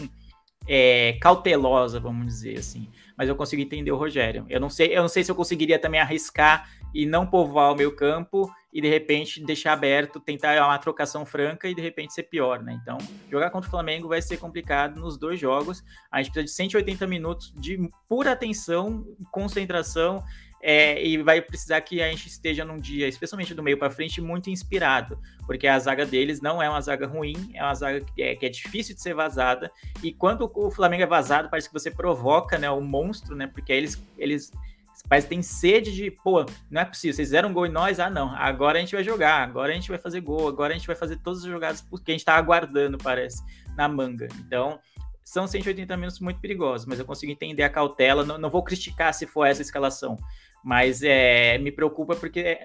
é, 0.67 1.17
cautelosa, 1.21 1.99
vamos 1.99 2.25
dizer 2.25 2.57
assim. 2.57 2.89
Mas 3.17 3.29
eu 3.29 3.35
consigo 3.35 3.61
entender 3.61 3.91
o 3.91 3.97
Rogério. 3.97 4.45
Eu 4.49 4.59
não 4.59 4.69
sei, 4.69 4.95
eu 4.95 5.01
não 5.01 5.09
sei 5.09 5.23
se 5.23 5.31
eu 5.31 5.35
conseguiria 5.35 5.79
também 5.79 5.99
arriscar 5.99 6.69
e 6.93 7.05
não 7.05 7.25
povoar 7.25 7.71
o 7.71 7.75
meu 7.75 7.93
campo 7.95 8.49
e 8.73 8.81
de 8.81 8.89
repente 8.89 9.43
deixar 9.43 9.73
aberto, 9.73 10.19
tentar 10.19 10.61
uma 10.65 10.77
trocação 10.77 11.25
franca 11.25 11.67
e 11.69 11.75
de 11.75 11.81
repente 11.81 12.13
ser 12.13 12.23
pior, 12.23 12.61
né? 12.61 12.77
Então, 12.81 12.97
jogar 13.31 13.49
contra 13.49 13.67
o 13.67 13.71
Flamengo 13.71 14.07
vai 14.07 14.21
ser 14.21 14.37
complicado 14.37 14.99
nos 14.99 15.17
dois 15.17 15.39
jogos. 15.39 15.83
A 16.11 16.21
gente 16.21 16.33
precisa 16.33 16.45
de 16.45 16.51
180 16.51 17.07
minutos 17.07 17.53
de 17.55 17.89
pura 18.07 18.31
atenção, 18.31 19.05
concentração 19.31 20.23
é, 20.61 21.03
e 21.05 21.21
vai 21.21 21.41
precisar 21.41 21.79
que 21.81 22.01
a 22.01 22.09
gente 22.09 22.27
esteja 22.27 22.65
num 22.65 22.77
dia, 22.77 23.07
especialmente 23.07 23.53
do 23.53 23.61
meio 23.61 23.77
para 23.77 23.89
frente, 23.91 24.19
muito 24.19 24.49
inspirado, 24.49 25.19
porque 25.45 25.67
a 25.67 25.77
zaga 25.77 26.05
deles 26.05 26.41
não 26.41 26.61
é 26.61 26.69
uma 26.69 26.81
zaga 26.81 27.05
ruim, 27.05 27.51
é 27.53 27.63
uma 27.63 27.75
zaga 27.75 28.01
que 28.01 28.21
é, 28.21 28.35
que 28.35 28.45
é, 28.45 28.49
difícil 28.49 28.95
de 28.95 29.01
ser 29.01 29.13
vazada. 29.13 29.71
E 30.01 30.11
quando 30.11 30.51
o 30.53 30.71
Flamengo 30.71 31.03
é 31.03 31.07
vazado, 31.07 31.49
parece 31.49 31.67
que 31.67 31.73
você 31.73 31.91
provoca 31.91 32.57
né, 32.57 32.69
o 32.69 32.81
monstro, 32.81 33.35
né? 33.35 33.47
Porque 33.47 33.71
eles, 33.71 34.01
eles 34.17 34.51
parece 35.07 35.27
que 35.27 35.35
tem 35.35 35.41
sede 35.41 35.93
de, 35.93 36.09
pô, 36.09 36.45
não 36.69 36.81
é 36.81 36.85
possível, 36.85 37.13
vocês 37.13 37.27
fizeram 37.27 37.49
um 37.49 37.53
gol 37.53 37.65
em 37.65 37.71
nós, 37.71 37.99
ah 37.99 38.09
não, 38.09 38.35
agora 38.35 38.77
a 38.77 38.81
gente 38.81 38.95
vai 38.95 39.03
jogar, 39.03 39.43
agora 39.43 39.71
a 39.71 39.75
gente 39.75 39.89
vai 39.89 39.99
fazer 39.99 40.21
gol, 40.21 40.47
agora 40.47 40.73
a 40.73 40.77
gente 40.77 40.87
vai 40.87 40.95
fazer 40.95 41.17
todas 41.17 41.39
as 41.39 41.45
jogadas 41.45 41.81
porque 41.81 42.11
a 42.11 42.13
gente 42.13 42.21
está 42.21 42.35
aguardando, 42.35 42.97
parece, 42.97 43.43
na 43.75 43.87
manga. 43.87 44.27
Então, 44.39 44.79
são 45.23 45.47
180 45.47 45.97
minutos 45.97 46.19
muito 46.19 46.39
perigosos, 46.39 46.85
mas 46.85 46.99
eu 46.99 47.05
consigo 47.05 47.31
entender 47.31 47.63
a 47.63 47.69
cautela, 47.69 48.23
não, 48.23 48.37
não 48.37 48.49
vou 48.49 48.63
criticar 48.63 49.13
se 49.13 49.25
for 49.25 49.45
essa 49.45 49.61
escalação, 49.61 50.17
mas 50.65 51.03
é, 51.03 51.59
me 51.59 51.71
preocupa 51.71 52.15
porque 52.15 52.57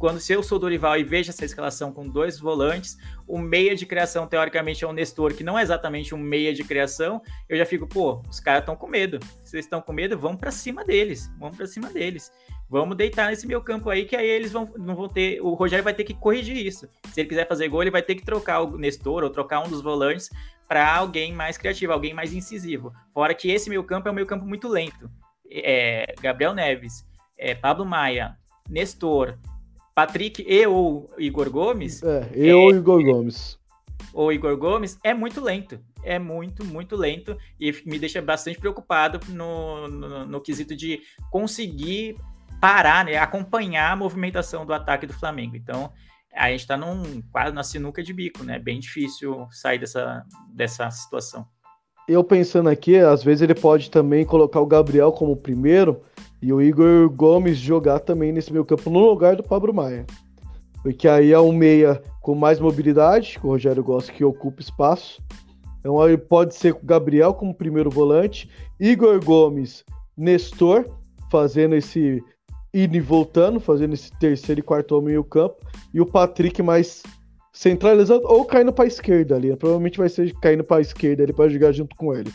quando 0.00 0.18
se 0.18 0.32
eu 0.32 0.42
sou 0.42 0.58
Dorival 0.58 0.96
e 0.96 1.04
vejo 1.04 1.30
essa 1.30 1.44
escalação 1.44 1.92
com 1.92 2.08
dois 2.08 2.40
volantes, 2.40 2.98
o 3.24 3.38
meia 3.38 3.76
de 3.76 3.86
criação, 3.86 4.26
teoricamente, 4.26 4.82
é 4.82 4.88
o 4.88 4.92
Nestor, 4.92 5.34
que 5.34 5.44
não 5.44 5.56
é 5.56 5.62
exatamente 5.62 6.12
um 6.12 6.18
meia 6.18 6.52
de 6.52 6.64
criação, 6.64 7.22
eu 7.48 7.56
já 7.56 7.64
fico, 7.64 7.86
pô, 7.86 8.20
os 8.28 8.40
caras 8.40 8.62
estão 8.62 8.74
com 8.74 8.88
medo. 8.88 9.20
Se 9.44 9.50
vocês 9.50 9.66
estão 9.66 9.80
com 9.80 9.92
medo, 9.92 10.18
vamos 10.18 10.40
para 10.40 10.50
cima 10.50 10.84
deles. 10.84 11.30
Vamos 11.38 11.56
para 11.56 11.66
cima 11.66 11.88
deles. 11.90 12.32
Vamos 12.68 12.96
deitar 12.96 13.28
nesse 13.28 13.46
meu 13.46 13.60
campo 13.60 13.90
aí, 13.90 14.06
que 14.06 14.16
aí 14.16 14.26
eles 14.26 14.50
vão, 14.50 14.72
não 14.76 14.96
vão 14.96 15.08
ter. 15.08 15.40
O 15.40 15.54
Rogério 15.54 15.84
vai 15.84 15.94
ter 15.94 16.04
que 16.04 16.14
corrigir 16.14 16.56
isso. 16.56 16.88
Se 17.12 17.20
ele 17.20 17.28
quiser 17.28 17.46
fazer 17.46 17.68
gol, 17.68 17.82
ele 17.82 17.90
vai 17.92 18.02
ter 18.02 18.16
que 18.16 18.24
trocar 18.24 18.62
o 18.62 18.76
Nestor 18.76 19.22
ou 19.22 19.30
trocar 19.30 19.60
um 19.60 19.68
dos 19.68 19.82
volantes 19.82 20.30
para 20.66 20.96
alguém 20.96 21.32
mais 21.32 21.58
criativo, 21.58 21.92
alguém 21.92 22.14
mais 22.14 22.32
incisivo. 22.32 22.92
Fora 23.12 23.34
que 23.34 23.50
esse 23.50 23.68
meu 23.68 23.84
campo 23.84 24.08
é 24.08 24.10
um 24.10 24.14
meu 24.14 24.26
campo 24.26 24.46
muito 24.46 24.66
lento. 24.66 25.10
É, 25.52 26.14
Gabriel 26.22 26.54
Neves, 26.54 27.04
é, 27.40 27.54
Pablo 27.54 27.86
Maia, 27.86 28.36
Nestor, 28.68 29.38
Patrick 29.94 30.44
e 30.46 30.66
ou 30.66 31.10
Igor 31.18 31.50
Gomes. 31.50 32.02
É, 32.02 32.28
e 32.34 32.52
ou 32.52 32.70
é, 32.70 32.76
Igor 32.76 33.02
Gomes. 33.02 33.58
Ou 34.12 34.32
Igor 34.32 34.56
Gomes 34.56 34.98
é 35.02 35.14
muito 35.14 35.40
lento. 35.40 35.80
É 36.02 36.18
muito, 36.18 36.64
muito 36.64 36.96
lento 36.96 37.36
e 37.58 37.72
me 37.84 37.98
deixa 37.98 38.22
bastante 38.22 38.58
preocupado 38.58 39.20
no, 39.28 39.88
no, 39.88 40.26
no 40.26 40.40
quesito 40.40 40.74
de 40.76 41.00
conseguir 41.30 42.16
parar, 42.60 43.04
né, 43.04 43.16
acompanhar 43.16 43.92
a 43.92 43.96
movimentação 43.96 44.64
do 44.64 44.72
ataque 44.72 45.06
do 45.06 45.12
Flamengo. 45.12 45.56
Então, 45.56 45.92
a 46.34 46.50
gente 46.50 46.60
está 46.60 46.76
num 46.76 47.22
quase 47.32 47.52
na 47.52 47.62
sinuca 47.62 48.02
de 48.02 48.12
bico, 48.12 48.44
né? 48.44 48.58
Bem 48.58 48.78
difícil 48.78 49.46
sair 49.50 49.78
dessa, 49.78 50.24
dessa 50.54 50.90
situação. 50.90 51.46
Eu 52.08 52.24
pensando 52.24 52.68
aqui, 52.68 52.96
às 52.96 53.22
vezes 53.22 53.42
ele 53.42 53.54
pode 53.54 53.90
também 53.90 54.24
colocar 54.24 54.60
o 54.60 54.66
Gabriel 54.66 55.12
como 55.12 55.36
primeiro 55.36 56.00
e 56.42 56.52
o 56.52 56.60
Igor 56.60 57.08
Gomes 57.10 57.58
jogar 57.58 58.00
também 58.00 58.32
nesse 58.32 58.52
meio 58.52 58.64
campo 58.64 58.88
no 58.88 59.00
lugar 59.00 59.36
do 59.36 59.42
Pablo 59.42 59.74
Maia. 59.74 60.06
Porque 60.82 61.06
aí 61.06 61.32
é 61.32 61.38
um 61.38 61.52
meia 61.52 62.02
com 62.22 62.34
mais 62.34 62.58
mobilidade, 62.58 63.38
que 63.38 63.46
o 63.46 63.50
Rogério 63.50 63.84
gosta 63.84 64.12
que 64.12 64.24
ocupa 64.24 64.62
espaço. 64.62 65.22
Então 65.78 66.00
aí 66.00 66.16
pode 66.16 66.54
ser 66.54 66.72
o 66.72 66.80
Gabriel 66.82 67.34
como 67.34 67.54
primeiro 67.54 67.90
volante, 67.90 68.50
Igor 68.78 69.22
Gomes, 69.22 69.84
Nestor, 70.16 70.86
fazendo 71.30 71.74
esse 71.74 72.22
indo 72.72 72.96
e 72.96 73.00
voltando, 73.00 73.58
fazendo 73.58 73.94
esse 73.94 74.10
terceiro 74.18 74.60
e 74.60 74.62
quarto 74.62 74.92
homem 74.92 75.08
meio 75.08 75.24
campo, 75.24 75.56
e 75.92 76.00
o 76.00 76.06
Patrick 76.06 76.62
mais 76.62 77.02
centralizado 77.52 78.22
ou 78.24 78.44
caindo 78.44 78.72
para 78.72 78.84
a 78.84 78.88
esquerda 78.88 79.36
ali. 79.36 79.54
Provavelmente 79.56 79.98
vai 79.98 80.08
ser 80.08 80.32
caindo 80.40 80.64
para 80.64 80.78
a 80.78 80.82
esquerda 80.82 81.22
ali 81.22 81.32
para 81.32 81.48
jogar 81.48 81.72
junto 81.72 81.96
com 81.96 82.14
ele. 82.14 82.32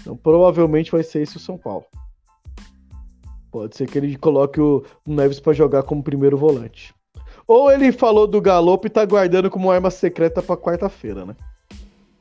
Então 0.00 0.16
provavelmente 0.16 0.90
vai 0.90 1.02
ser 1.02 1.22
esse 1.22 1.36
o 1.36 1.40
São 1.40 1.58
Paulo. 1.58 1.84
Pode 3.50 3.76
ser 3.76 3.88
que 3.88 3.98
ele 3.98 4.16
coloque 4.16 4.60
o 4.60 4.84
Neves 5.06 5.40
para 5.40 5.52
jogar 5.52 5.82
como 5.82 6.02
primeiro 6.02 6.36
volante. 6.36 6.94
Ou 7.46 7.70
ele 7.70 7.90
falou 7.90 8.26
do 8.26 8.40
Galopo 8.40 8.86
e 8.86 8.90
tá 8.90 9.04
guardando 9.04 9.50
como 9.50 9.70
arma 9.70 9.90
secreta 9.90 10.40
para 10.40 10.56
quarta-feira, 10.56 11.26
né? 11.26 11.34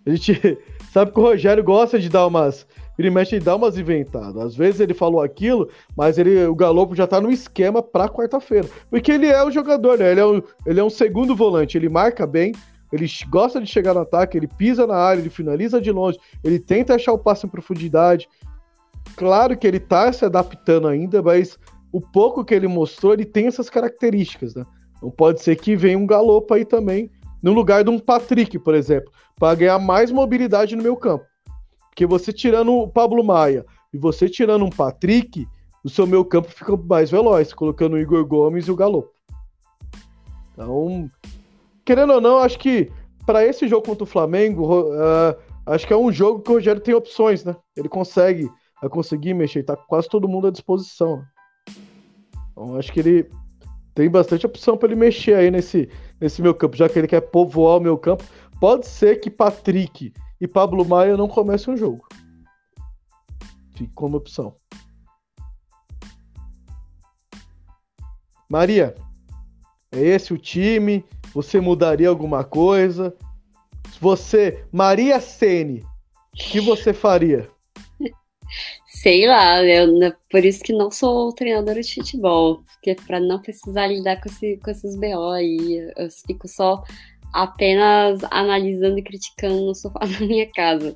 A 0.06 0.10
gente 0.10 0.58
sabe 0.92 1.12
que 1.12 1.20
o 1.20 1.24
Rogério 1.24 1.64
gosta 1.64 2.00
de 2.00 2.10
dar 2.10 2.26
umas. 2.26 2.66
Ele 2.98 3.10
mexe 3.10 3.36
e 3.36 3.40
dá 3.40 3.56
umas 3.56 3.78
inventadas. 3.78 4.38
Às 4.38 4.56
vezes 4.56 4.82
ele 4.82 4.94
falou 4.94 5.22
aquilo, 5.22 5.70
mas 5.96 6.18
ele, 6.18 6.46
o 6.46 6.56
Galopo 6.56 6.96
já 6.96 7.06
tá 7.06 7.22
no 7.22 7.32
esquema 7.32 7.82
pra 7.82 8.10
quarta-feira. 8.10 8.68
Porque 8.90 9.12
ele 9.12 9.28
é 9.28 9.44
o 9.44 9.52
jogador, 9.52 10.00
né? 10.00 10.12
Ele 10.12 10.20
é 10.20 10.26
um, 10.26 10.42
ele 10.66 10.80
é 10.80 10.84
um 10.84 10.90
segundo 10.90 11.36
volante, 11.36 11.78
ele 11.78 11.88
marca 11.88 12.26
bem, 12.26 12.52
ele 12.92 13.06
gosta 13.30 13.62
de 13.62 13.68
chegar 13.68 13.94
no 13.94 14.02
ataque, 14.02 14.36
ele 14.36 14.48
pisa 14.48 14.88
na 14.88 14.96
área, 14.96 15.22
ele 15.22 15.30
finaliza 15.30 15.80
de 15.80 15.92
longe, 15.92 16.20
ele 16.44 16.60
tenta 16.60 16.96
achar 16.96 17.14
o 17.14 17.20
passe 17.20 17.46
em 17.46 17.50
profundidade. 17.50 18.28
Claro 19.16 19.58
que 19.58 19.68
ele 19.68 19.80
tá 19.80 20.12
se 20.12 20.26
adaptando 20.26 20.88
ainda, 20.88 21.22
mas 21.22 21.58
o 21.92 22.00
pouco 22.00 22.46
que 22.46 22.54
ele 22.54 22.68
mostrou, 22.68 23.14
ele 23.14 23.26
tem 23.26 23.48
essas 23.48 23.70
características, 23.70 24.56
né? 24.56 24.66
Não 25.02 25.10
pode 25.10 25.42
ser 25.42 25.56
que 25.56 25.76
venha 25.76 25.98
um 25.98 26.06
galopo 26.06 26.54
aí 26.54 26.66
também, 26.66 27.10
no 27.42 27.54
lugar 27.54 27.84
de 27.84 27.90
um 27.90 28.00
Patrick, 28.00 28.60
por 28.60 28.76
exemplo, 28.76 29.12
para 29.38 29.56
ganhar 29.56 29.80
mais 29.80 30.12
mobilidade 30.12 30.76
no 30.76 30.84
meu 30.84 30.96
campo. 30.96 31.26
Porque 31.90 32.06
você 32.06 32.32
tirando 32.32 32.74
o 32.74 32.88
Pablo 32.88 33.24
Maia 33.24 33.66
e 33.94 33.98
você 33.98 34.30
tirando 34.30 34.66
um 34.66 34.70
Patrick, 34.70 35.48
o 35.84 35.90
seu 35.90 36.06
meu 36.06 36.24
campo 36.26 36.50
fica 36.50 36.76
mais 36.76 37.10
veloz, 37.10 37.54
colocando 37.54 37.94
o 37.94 38.00
Igor 38.00 38.26
Gomes 38.26 38.68
e 38.68 38.72
o 38.72 38.76
Galopo. 38.76 39.12
Então, 40.54 41.10
querendo 41.86 42.14
ou 42.14 42.22
não, 42.22 42.40
acho 42.40 42.60
que 42.60 42.92
para 43.26 43.46
esse 43.46 43.68
jogo 43.68 43.86
contra 43.86 44.04
o 44.04 44.08
Flamengo, 44.08 44.92
uh, 44.92 45.36
acho 45.66 45.88
que 45.88 45.94
é 45.94 45.98
um 45.98 46.12
jogo 46.12 46.42
que 46.42 46.52
o 46.52 46.56
Rogério 46.56 46.82
tem 46.82 46.94
opções, 46.94 47.46
né? 47.46 47.56
Ele 47.78 47.88
consegue 47.88 48.50
a 48.82 48.90
conseguir 48.90 49.34
mexer, 49.34 49.64
tá 49.64 49.76
quase 49.76 50.08
todo 50.08 50.28
mundo 50.28 50.48
à 50.48 50.52
disposição. 50.52 51.24
Então 52.52 52.76
acho 52.76 52.92
que 52.92 53.00
ele 53.00 53.30
tem 53.94 54.10
bastante 54.10 54.46
opção 54.46 54.78
para 54.78 54.90
ele 54.90 55.00
mexer 55.00 55.34
aí 55.34 55.52
nesse, 55.52 55.90
nesse 56.20 56.42
meu 56.42 56.54
campo, 56.56 56.78
já 56.78 56.88
que 56.88 56.98
ele 56.98 57.08
quer 57.08 57.22
povoar 57.22 57.78
o 57.78 57.82
meu 57.82 57.98
campo. 57.98 58.24
Pode 58.60 58.88
ser 58.88 59.20
que 59.20 59.30
Patrick 59.30 60.14
e 60.40 60.48
Pablo 60.48 60.86
Maia 60.86 61.18
não 61.18 61.28
comecem 61.28 61.74
o 61.74 61.78
jogo. 61.78 62.08
Fique 63.76 63.94
como 63.94 64.18
opção. 64.18 64.56
Maria, 68.50 68.96
é 69.92 70.02
esse 70.02 70.34
o 70.34 70.38
time? 70.38 71.06
Você 71.34 71.60
mudaria 71.60 72.10
alguma 72.10 72.44
coisa? 72.44 73.16
Você, 74.02 74.66
Maria 74.72 75.20
Sene, 75.20 75.86
o 76.34 76.38
que 76.38 76.60
você 76.60 76.94
faria? 76.94 77.50
Sei 78.86 79.28
lá, 79.28 79.64
eu, 79.64 80.14
por 80.30 80.44
isso 80.44 80.64
que 80.64 80.74
não 80.74 80.92
sou 80.92 81.34
treinadora 81.34 81.82
de 81.82 81.94
futebol, 81.94 82.64
porque 82.74 82.96
para 82.96 83.20
não 83.20 83.40
precisar 83.42 83.88
lidar 83.88 84.22
com, 84.22 84.30
esse, 84.30 84.58
com 84.58 84.72
esses 84.72 84.96
BO 84.96 85.30
aí, 85.30 85.92
eu 85.98 86.10
fico 86.28 86.48
só 86.48 86.84
apenas 87.34 88.20
analisando 88.32 88.98
e 89.00 89.04
criticando 89.04 89.66
no 89.66 89.76
sofá 89.76 90.00
da 90.06 90.26
minha 90.26 90.50
casa. 90.52 90.96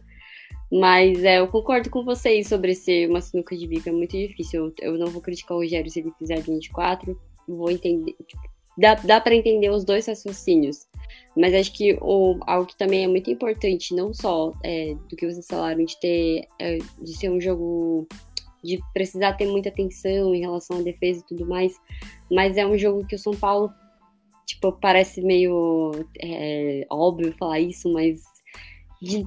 Mas 0.72 1.24
é, 1.24 1.40
eu 1.40 1.48
concordo 1.48 1.90
com 1.90 2.04
vocês 2.04 2.48
sobre 2.48 2.74
ser 2.74 3.08
uma 3.08 3.22
sinuca 3.22 3.56
de 3.56 3.68
bico, 3.68 3.90
é 3.90 3.92
muito 3.92 4.18
difícil. 4.18 4.74
Eu, 4.82 4.94
eu 4.94 4.98
não 4.98 5.08
vou 5.08 5.22
criticar 5.22 5.56
o 5.56 5.60
Rogério 5.60 5.90
se 5.90 6.00
ele 6.00 6.12
fizer 6.18 6.42
24, 6.42 7.20
vou 7.48 7.70
entender. 7.70 8.16
Tipo, 8.28 8.53
dá 8.78 8.96
dá 8.96 9.22
para 9.22 9.36
entender 9.36 9.70
os 9.70 9.84
dois 9.84 10.06
raciocínios. 10.08 10.88
Mas 11.36 11.54
acho 11.54 11.74
que 11.74 11.98
o, 12.02 12.40
algo 12.46 12.68
que 12.68 12.78
também 12.78 13.04
é 13.04 13.08
muito 13.08 13.30
importante, 13.30 13.96
não 13.96 14.14
só 14.14 14.54
é, 14.64 14.96
do 15.10 15.16
que 15.16 15.26
vocês 15.26 15.48
falaram, 15.48 15.84
de 15.84 16.00
ter 16.00 16.48
é, 16.60 16.78
de 17.02 17.18
ser 17.18 17.30
um 17.30 17.42
jogo 17.42 18.08
de 18.64 18.80
precisar 18.94 19.34
ter 19.34 19.46
muita 19.46 19.70
atenção 19.70 20.34
em 20.34 20.40
relação 20.40 20.78
à 20.78 20.82
defesa 20.82 21.20
e 21.20 21.28
tudo 21.28 21.46
mais, 21.46 21.74
mas 22.32 22.56
é 22.56 22.66
um 22.66 22.78
jogo 22.78 23.06
que 23.06 23.16
o 23.16 23.20
São 23.20 23.34
Paulo, 23.34 23.70
tipo, 24.46 24.72
parece 24.72 25.22
meio 25.22 25.92
é, 26.22 26.86
óbvio 26.90 27.34
falar 27.34 27.60
isso, 27.60 27.92
mas 27.92 28.22
de 29.02 29.26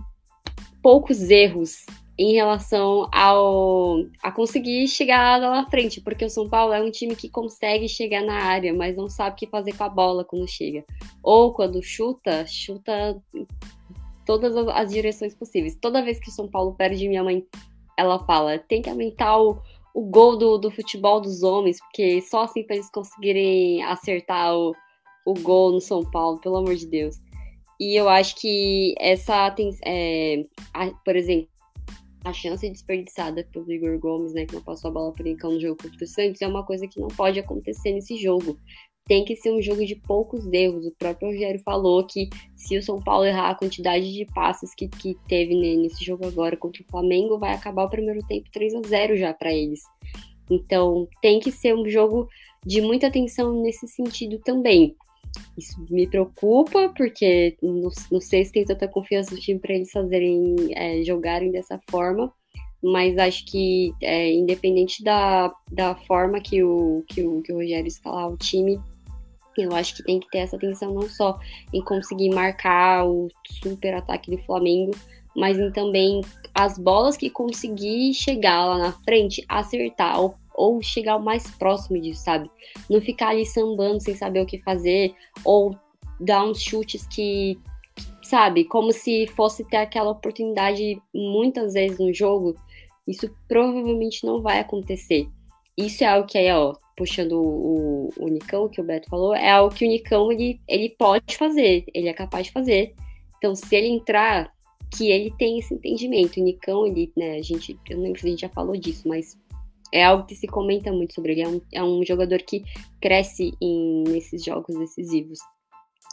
poucos 0.83 1.31
erros 1.31 1.85
em 2.19 2.33
relação 2.33 3.09
ao 3.13 3.99
a 4.23 4.33
conseguir 4.33 4.89
chegar 4.89 5.41
lá 5.41 5.51
na 5.51 5.71
frente, 5.71 6.01
porque 6.01 6.25
o 6.25 6.31
São 6.31 6.49
Paulo 6.49 6.73
é 6.73 6.83
um 6.83 6.91
time 6.91 7.15
que 7.15 7.29
consegue 7.29 7.89
chegar 7.89 8.23
na 8.23 8.35
área, 8.35 8.73
mas 8.73 8.97
não 8.97 9.09
sabe 9.09 9.35
o 9.35 9.39
que 9.39 9.47
fazer 9.47 9.75
com 9.77 9.85
a 9.85 9.89
bola 9.89 10.25
quando 10.25 10.49
chega. 10.49 10.85
Ou 11.23 11.53
quando 11.53 11.83
chuta, 11.83 12.47
chuta 12.47 13.21
todas 14.25 14.57
as, 14.57 14.91
direções 14.91 15.35
possíveis. 15.35 15.77
Toda 15.81 16.03
vez 16.03 16.19
que 16.19 16.31
o 16.31 16.33
São 16.33 16.49
Paulo 16.49 16.75
perde, 16.75 17.09
minha 17.09 17.23
mãe 17.23 17.47
ela 17.99 18.19
fala: 18.25 18.59
tem 18.59 18.81
que 18.81 18.89
aumentar 18.89 19.39
o, 19.39 19.61
o 19.95 20.03
gol 20.03 20.39
do, 20.39 20.57
do 20.57 20.71
futebol 20.71 21.21
dos 21.21 21.43
homens, 21.43 21.79
porque 21.81 22.23
só 22.23 22.45
assim 22.45 22.63
para 22.63 22.77
eles 22.77 22.91
conseguirem 22.91 23.83
acertar 23.85 24.55
o, 24.57 24.75
o 25.27 25.35
gol 25.35 25.73
no 25.73 25.81
São 25.81 26.03
Paulo, 26.03 26.41
pelo 26.41 26.57
amor 26.57 26.75
de 26.77 26.87
Deus. 26.87 27.17
E 27.79 27.95
eu 27.95 28.09
acho 28.09 28.37
que 28.37 28.95
essa, 28.99 29.55
é, 29.85 30.43
por 31.05 31.15
exemplo, 31.15 31.49
a 32.27 32.33
chance 32.33 32.69
desperdiçada 32.69 33.45
pelo 33.53 33.73
Igor 33.73 33.99
Gomes, 33.99 34.33
né, 34.33 34.45
que 34.45 34.55
não 34.55 34.63
passou 34.63 34.91
a 34.91 34.95
bola 34.95 35.13
por 35.13 35.25
Nicão 35.25 35.53
no 35.53 35.61
jogo 35.61 35.81
contra 35.81 36.05
o 36.05 36.09
Santos, 36.09 36.43
é 36.43 36.47
uma 36.47 36.65
coisa 36.65 36.89
que 36.89 36.99
não 36.99 37.09
pode 37.09 37.39
acontecer 37.39 37.93
nesse 37.93 38.17
jogo. 38.17 38.59
Tem 39.05 39.25
que 39.25 39.37
ser 39.37 39.53
um 39.53 39.63
jogo 39.63 39.87
de 39.87 39.95
poucos 39.95 40.45
erros. 40.53 40.85
O 40.85 40.91
próprio 40.99 41.29
Rogério 41.29 41.61
falou 41.61 42.05
que 42.05 42.29
se 42.57 42.77
o 42.77 42.83
São 42.83 43.01
Paulo 43.01 43.25
errar 43.25 43.51
a 43.51 43.55
quantidade 43.55 44.13
de 44.13 44.27
passes 44.35 44.75
que, 44.75 44.89
que 44.89 45.17
teve 45.29 45.55
nesse 45.55 46.05
jogo 46.05 46.27
agora 46.27 46.57
contra 46.57 46.83
o 46.83 46.87
Flamengo, 46.91 47.39
vai 47.39 47.53
acabar 47.53 47.85
o 47.85 47.91
primeiro 47.91 48.21
tempo 48.27 48.51
3 48.51 48.75
a 48.75 48.83
0 48.83 49.17
já 49.17 49.33
para 49.33 49.55
eles. 49.55 49.81
Então, 50.51 51.09
tem 51.23 51.39
que 51.39 51.53
ser 51.53 51.77
um 51.77 51.89
jogo 51.89 52.29
de 52.65 52.81
muita 52.81 53.07
atenção 53.07 53.63
nesse 53.63 53.87
sentido 53.87 54.41
também. 54.41 54.97
Isso 55.57 55.85
me 55.91 56.07
preocupa, 56.07 56.93
porque 56.97 57.57
não, 57.63 57.91
não 58.11 58.21
sei 58.21 58.45
se 58.45 58.53
tem 58.53 58.65
tanta 58.65 58.89
confiança 58.89 59.35
no 59.35 59.41
time 59.41 59.59
para 59.59 59.75
eles 59.75 59.91
fazerem, 59.91 60.57
é, 60.75 61.03
jogarem 61.03 61.51
dessa 61.51 61.81
forma, 61.91 62.33
mas 62.83 63.17
acho 63.19 63.45
que, 63.47 63.93
é, 64.03 64.33
independente 64.33 65.03
da, 65.03 65.53
da 65.71 65.95
forma 65.95 66.41
que 66.41 66.63
o, 66.63 67.05
que, 67.09 67.23
o, 67.23 67.43
que 67.43 67.53
o 67.53 67.57
Rogério 67.57 67.89
escalar 67.89 68.31
o 68.31 68.37
time, 68.37 68.79
eu 69.59 69.75
acho 69.75 69.97
que 69.97 70.03
tem 70.03 70.21
que 70.21 70.29
ter 70.31 70.39
essa 70.39 70.57
atenção 70.57 70.93
não 70.93 71.09
só 71.09 71.39
em 71.73 71.83
conseguir 71.83 72.29
marcar 72.31 73.07
o 73.07 73.29
super 73.63 73.95
ataque 73.95 74.31
do 74.31 74.39
Flamengo, 74.39 74.93
mas 75.35 75.59
em 75.59 75.71
também 75.71 76.21
as 76.55 76.79
bolas 76.79 77.17
que 77.17 77.29
conseguir 77.29 78.15
chegar 78.15 78.67
lá 78.67 78.79
na 78.79 78.93
frente, 78.93 79.45
acertar 79.49 80.21
ou 80.21 80.35
ou 80.57 80.83
chegar 80.83 81.17
o 81.17 81.23
mais 81.23 81.51
próximo 81.53 82.01
disso, 82.01 82.23
sabe? 82.23 82.51
Não 82.89 83.01
ficar 83.01 83.29
ali 83.29 83.45
sambando 83.45 84.01
sem 84.01 84.15
saber 84.15 84.41
o 84.41 84.47
que 84.47 84.59
fazer, 84.59 85.15
ou 85.45 85.77
dar 86.19 86.45
uns 86.45 86.61
chutes 86.61 87.07
que, 87.07 87.59
sabe, 88.23 88.65
como 88.65 88.93
se 88.93 89.27
fosse 89.29 89.65
ter 89.65 89.77
aquela 89.77 90.11
oportunidade 90.11 91.01
muitas 91.15 91.75
vezes 91.75 91.99
no 91.99 92.13
jogo. 92.13 92.57
Isso 93.07 93.31
provavelmente 93.47 94.25
não 94.25 94.41
vai 94.41 94.59
acontecer. 94.59 95.29
Isso 95.77 96.03
é 96.03 96.07
algo 96.07 96.27
que 96.27 96.39
aí, 96.39 96.51
ó, 96.51 96.75
puxando 96.97 97.33
o, 97.33 98.11
o 98.17 98.29
Nicão, 98.29 98.69
que 98.69 98.81
o 98.81 98.85
Beto 98.85 99.09
falou, 99.11 99.35
é 99.35 99.51
algo 99.51 99.75
que 99.75 99.85
o 99.85 99.89
Nicão 99.89 100.33
ele, 100.33 100.59
ele 100.67 100.89
pode 100.99 101.37
fazer, 101.37 101.85
ele 101.93 102.09
é 102.09 102.15
capaz 102.15 102.47
de 102.47 102.53
fazer. 102.53 102.95
Então, 103.37 103.55
se 103.55 103.77
ele 103.77 103.89
entrar, 103.89 104.51
que 104.91 105.11
ele 105.11 105.33
tem 105.37 105.59
esse 105.59 105.75
entendimento. 105.75 106.41
O 106.41 106.45
Nicão, 106.45 106.87
ele, 106.87 107.13
né, 107.17 107.37
a 107.37 107.43
gente, 107.43 107.79
eu 107.89 107.97
não 107.97 108.05
lembro 108.05 108.21
se 108.21 108.27
a 108.27 108.31
gente 108.31 108.41
já 108.41 108.49
falou 108.49 108.77
disso, 108.77 109.07
mas 109.07 109.39
é 109.93 110.05
algo 110.05 110.27
que 110.27 110.35
se 110.35 110.47
comenta 110.47 110.93
muito 110.93 111.15
sobre 111.15 111.33
ele. 111.33 111.43
É 111.43 111.49
um, 111.49 111.61
é 111.75 111.83
um 111.83 112.05
jogador 112.05 112.39
que 112.39 112.65
cresce 113.01 113.53
em, 113.61 114.05
nesses 114.05 114.45
jogos 114.45 114.77
decisivos. 114.79 115.39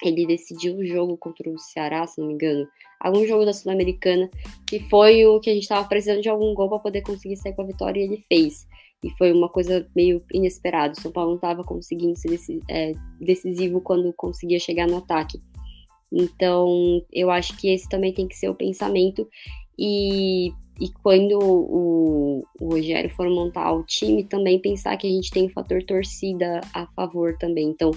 Ele 0.03 0.25
decidiu 0.25 0.75
o 0.75 0.85
jogo 0.85 1.17
contra 1.17 1.49
o 1.49 1.57
Ceará, 1.57 2.05
se 2.05 2.19
não 2.19 2.27
me 2.27 2.33
engano. 2.33 2.67
Algum 2.99 3.25
jogo 3.25 3.45
da 3.45 3.53
Sul-Americana, 3.53 4.29
que 4.67 4.79
foi 4.89 5.25
o 5.25 5.39
que 5.39 5.49
a 5.49 5.53
gente 5.53 5.63
estava 5.63 5.87
precisando 5.87 6.21
de 6.21 6.29
algum 6.29 6.53
gol 6.53 6.69
para 6.69 6.79
poder 6.79 7.01
conseguir 7.01 7.37
sair 7.37 7.53
com 7.53 7.61
a 7.61 7.67
vitória 7.67 7.99
e 7.99 8.03
ele 8.03 8.23
fez. 8.27 8.67
E 9.03 9.09
foi 9.17 9.31
uma 9.31 9.49
coisa 9.49 9.87
meio 9.95 10.23
inesperada. 10.33 10.93
O 10.93 11.01
São 11.01 11.11
Paulo 11.11 11.31
não 11.31 11.35
estava 11.35 11.63
conseguindo 11.63 12.15
ser 12.15 12.39
é, 12.69 12.93
decisivo 13.19 13.81
quando 13.81 14.13
conseguia 14.13 14.59
chegar 14.59 14.87
no 14.87 14.97
ataque. 14.97 15.39
Então, 16.11 17.01
eu 17.11 17.29
acho 17.31 17.57
que 17.57 17.73
esse 17.73 17.89
também 17.89 18.13
tem 18.13 18.27
que 18.27 18.37
ser 18.37 18.49
o 18.49 18.55
pensamento. 18.55 19.27
E 19.77 20.53
e 20.79 20.89
quando 21.01 21.37
o, 21.39 22.43
o 22.59 22.69
Rogério 22.69 23.09
for 23.11 23.29
montar 23.29 23.71
o 23.71 23.83
time, 23.83 24.23
também 24.23 24.59
pensar 24.59 24.97
que 24.97 25.07
a 25.07 25.09
gente 25.09 25.29
tem 25.29 25.45
o 25.45 25.51
fator 25.51 25.83
torcida 25.83 26.61
a 26.73 26.87
favor 26.87 27.37
também. 27.37 27.69
Então, 27.69 27.91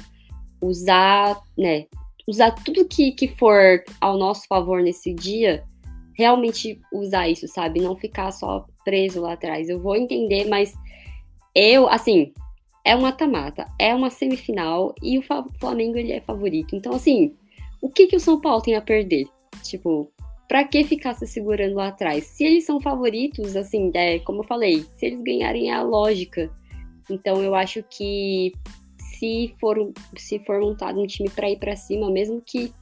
usar, 0.60 1.40
né, 1.56 1.86
usar 2.28 2.50
tudo 2.50 2.86
que, 2.86 3.12
que 3.12 3.28
for 3.28 3.82
ao 4.00 4.18
nosso 4.18 4.46
favor 4.46 4.82
nesse 4.82 5.14
dia, 5.14 5.64
realmente 6.14 6.80
usar 6.92 7.28
isso, 7.28 7.46
sabe? 7.48 7.80
Não 7.80 7.96
ficar 7.96 8.30
só 8.32 8.66
preso 8.84 9.20
lá 9.20 9.32
atrás. 9.32 9.68
Eu 9.68 9.80
vou 9.80 9.96
entender, 9.96 10.46
mas 10.46 10.74
eu, 11.54 11.88
assim, 11.88 12.32
é 12.84 12.94
um 12.94 13.00
mata-mata, 13.00 13.66
é 13.78 13.94
uma 13.94 14.10
semifinal 14.10 14.94
e 15.02 15.18
o 15.18 15.22
Flamengo 15.58 15.96
ele 15.96 16.12
é 16.12 16.20
favorito. 16.20 16.76
Então, 16.76 16.94
assim, 16.94 17.34
o 17.80 17.88
que, 17.88 18.06
que 18.06 18.16
o 18.16 18.20
São 18.20 18.40
Paulo 18.40 18.62
tem 18.62 18.76
a 18.76 18.80
perder? 18.80 19.26
Tipo, 19.62 20.10
para 20.48 20.64
que 20.64 20.84
ficar 20.84 21.14
se 21.14 21.26
segurando 21.26 21.74
lá 21.74 21.88
atrás? 21.88 22.24
Se 22.24 22.44
eles 22.44 22.64
são 22.64 22.80
favoritos, 22.80 23.56
assim, 23.56 23.90
é, 23.94 24.18
como 24.20 24.40
eu 24.40 24.44
falei, 24.44 24.84
se 24.94 25.06
eles 25.06 25.20
ganharem 25.22 25.70
é 25.70 25.74
a 25.74 25.82
lógica. 25.82 26.50
Então 27.10 27.42
eu 27.42 27.54
acho 27.54 27.82
que 27.82 28.52
se 28.98 29.54
for, 29.58 29.92
se 30.16 30.38
for 30.40 30.60
montado 30.60 31.00
um 31.00 31.06
time 31.06 31.30
para 31.30 31.50
ir 31.50 31.58
para 31.58 31.74
cima, 31.74 32.10
mesmo 32.10 32.40
que, 32.40 32.72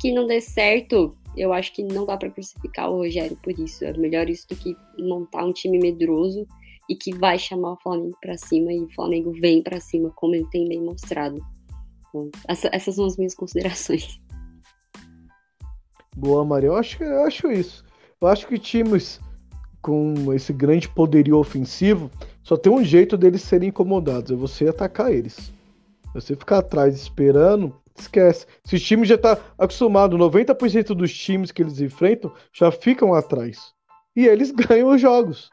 que 0.00 0.12
não 0.12 0.26
dê 0.26 0.40
certo, 0.40 1.16
eu 1.36 1.52
acho 1.52 1.72
que 1.72 1.82
não 1.82 2.04
dá 2.04 2.16
para 2.16 2.30
crucificar 2.30 2.90
o 2.90 2.98
Rogério 2.98 3.38
por 3.42 3.58
isso. 3.58 3.84
É 3.84 3.92
melhor 3.96 4.28
isso 4.28 4.48
do 4.48 4.56
que 4.56 4.76
montar 4.98 5.44
um 5.44 5.52
time 5.52 5.78
medroso 5.78 6.46
e 6.88 6.96
que 6.96 7.14
vai 7.14 7.38
chamar 7.38 7.72
o 7.72 7.80
Flamengo 7.80 8.16
para 8.20 8.36
cima 8.36 8.72
e 8.72 8.80
o 8.80 8.88
Flamengo 8.90 9.32
vem 9.32 9.62
para 9.62 9.80
cima, 9.80 10.10
como 10.14 10.34
ele 10.34 10.46
tem 10.50 10.68
bem 10.68 10.80
mostrado. 10.80 11.44
Bom, 12.12 12.30
essa, 12.46 12.70
essas 12.72 12.94
são 12.94 13.04
as 13.04 13.16
minhas 13.16 13.34
considerações. 13.34 14.20
Boa, 16.18 16.44
Maria. 16.44 16.70
Eu 16.70 16.76
acho, 16.76 17.00
eu 17.00 17.22
acho 17.22 17.52
isso. 17.52 17.84
Eu 18.20 18.26
acho 18.26 18.48
que 18.48 18.58
times 18.58 19.20
com 19.80 20.34
esse 20.34 20.52
grande 20.52 20.88
poderio 20.88 21.38
ofensivo 21.38 22.10
só 22.42 22.56
tem 22.56 22.72
um 22.72 22.82
jeito 22.82 23.16
deles 23.16 23.42
serem 23.42 23.68
incomodados, 23.68 24.32
é 24.32 24.34
você 24.34 24.66
atacar 24.66 25.12
eles. 25.12 25.52
Você 26.12 26.34
ficar 26.34 26.58
atrás 26.58 26.96
esperando, 26.96 27.72
esquece. 27.96 28.46
Se 28.64 28.74
o 28.74 28.80
time 28.80 29.06
já 29.06 29.14
está 29.14 29.38
acostumado, 29.56 30.18
90% 30.18 30.86
dos 30.88 31.16
times 31.16 31.52
que 31.52 31.62
eles 31.62 31.80
enfrentam 31.80 32.32
já 32.52 32.72
ficam 32.72 33.14
atrás. 33.14 33.72
E 34.16 34.26
eles 34.26 34.50
ganham 34.50 34.88
os 34.88 35.00
jogos. 35.00 35.48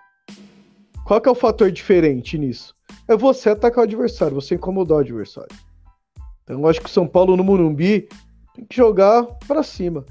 Qual 1.05 1.21
que 1.21 1.29
é 1.29 1.31
o 1.31 1.35
fator 1.35 1.71
diferente 1.71 2.39
nisso? 2.39 2.73
É 3.07 3.15
você 3.15 3.51
atacar 3.51 3.81
o 3.81 3.83
adversário, 3.83 4.33
você 4.33 4.55
incomodar 4.55 4.97
o 4.97 5.01
adversário. 5.01 5.55
Então 6.43 6.59
eu 6.59 6.67
acho 6.67 6.81
que 6.81 6.87
o 6.87 6.91
São 6.91 7.05
Paulo 7.05 7.37
no 7.37 7.43
Morumbi 7.43 8.09
tem 8.55 8.65
que 8.65 8.75
jogar 8.75 9.25
para 9.47 9.61
cima. 9.61 10.03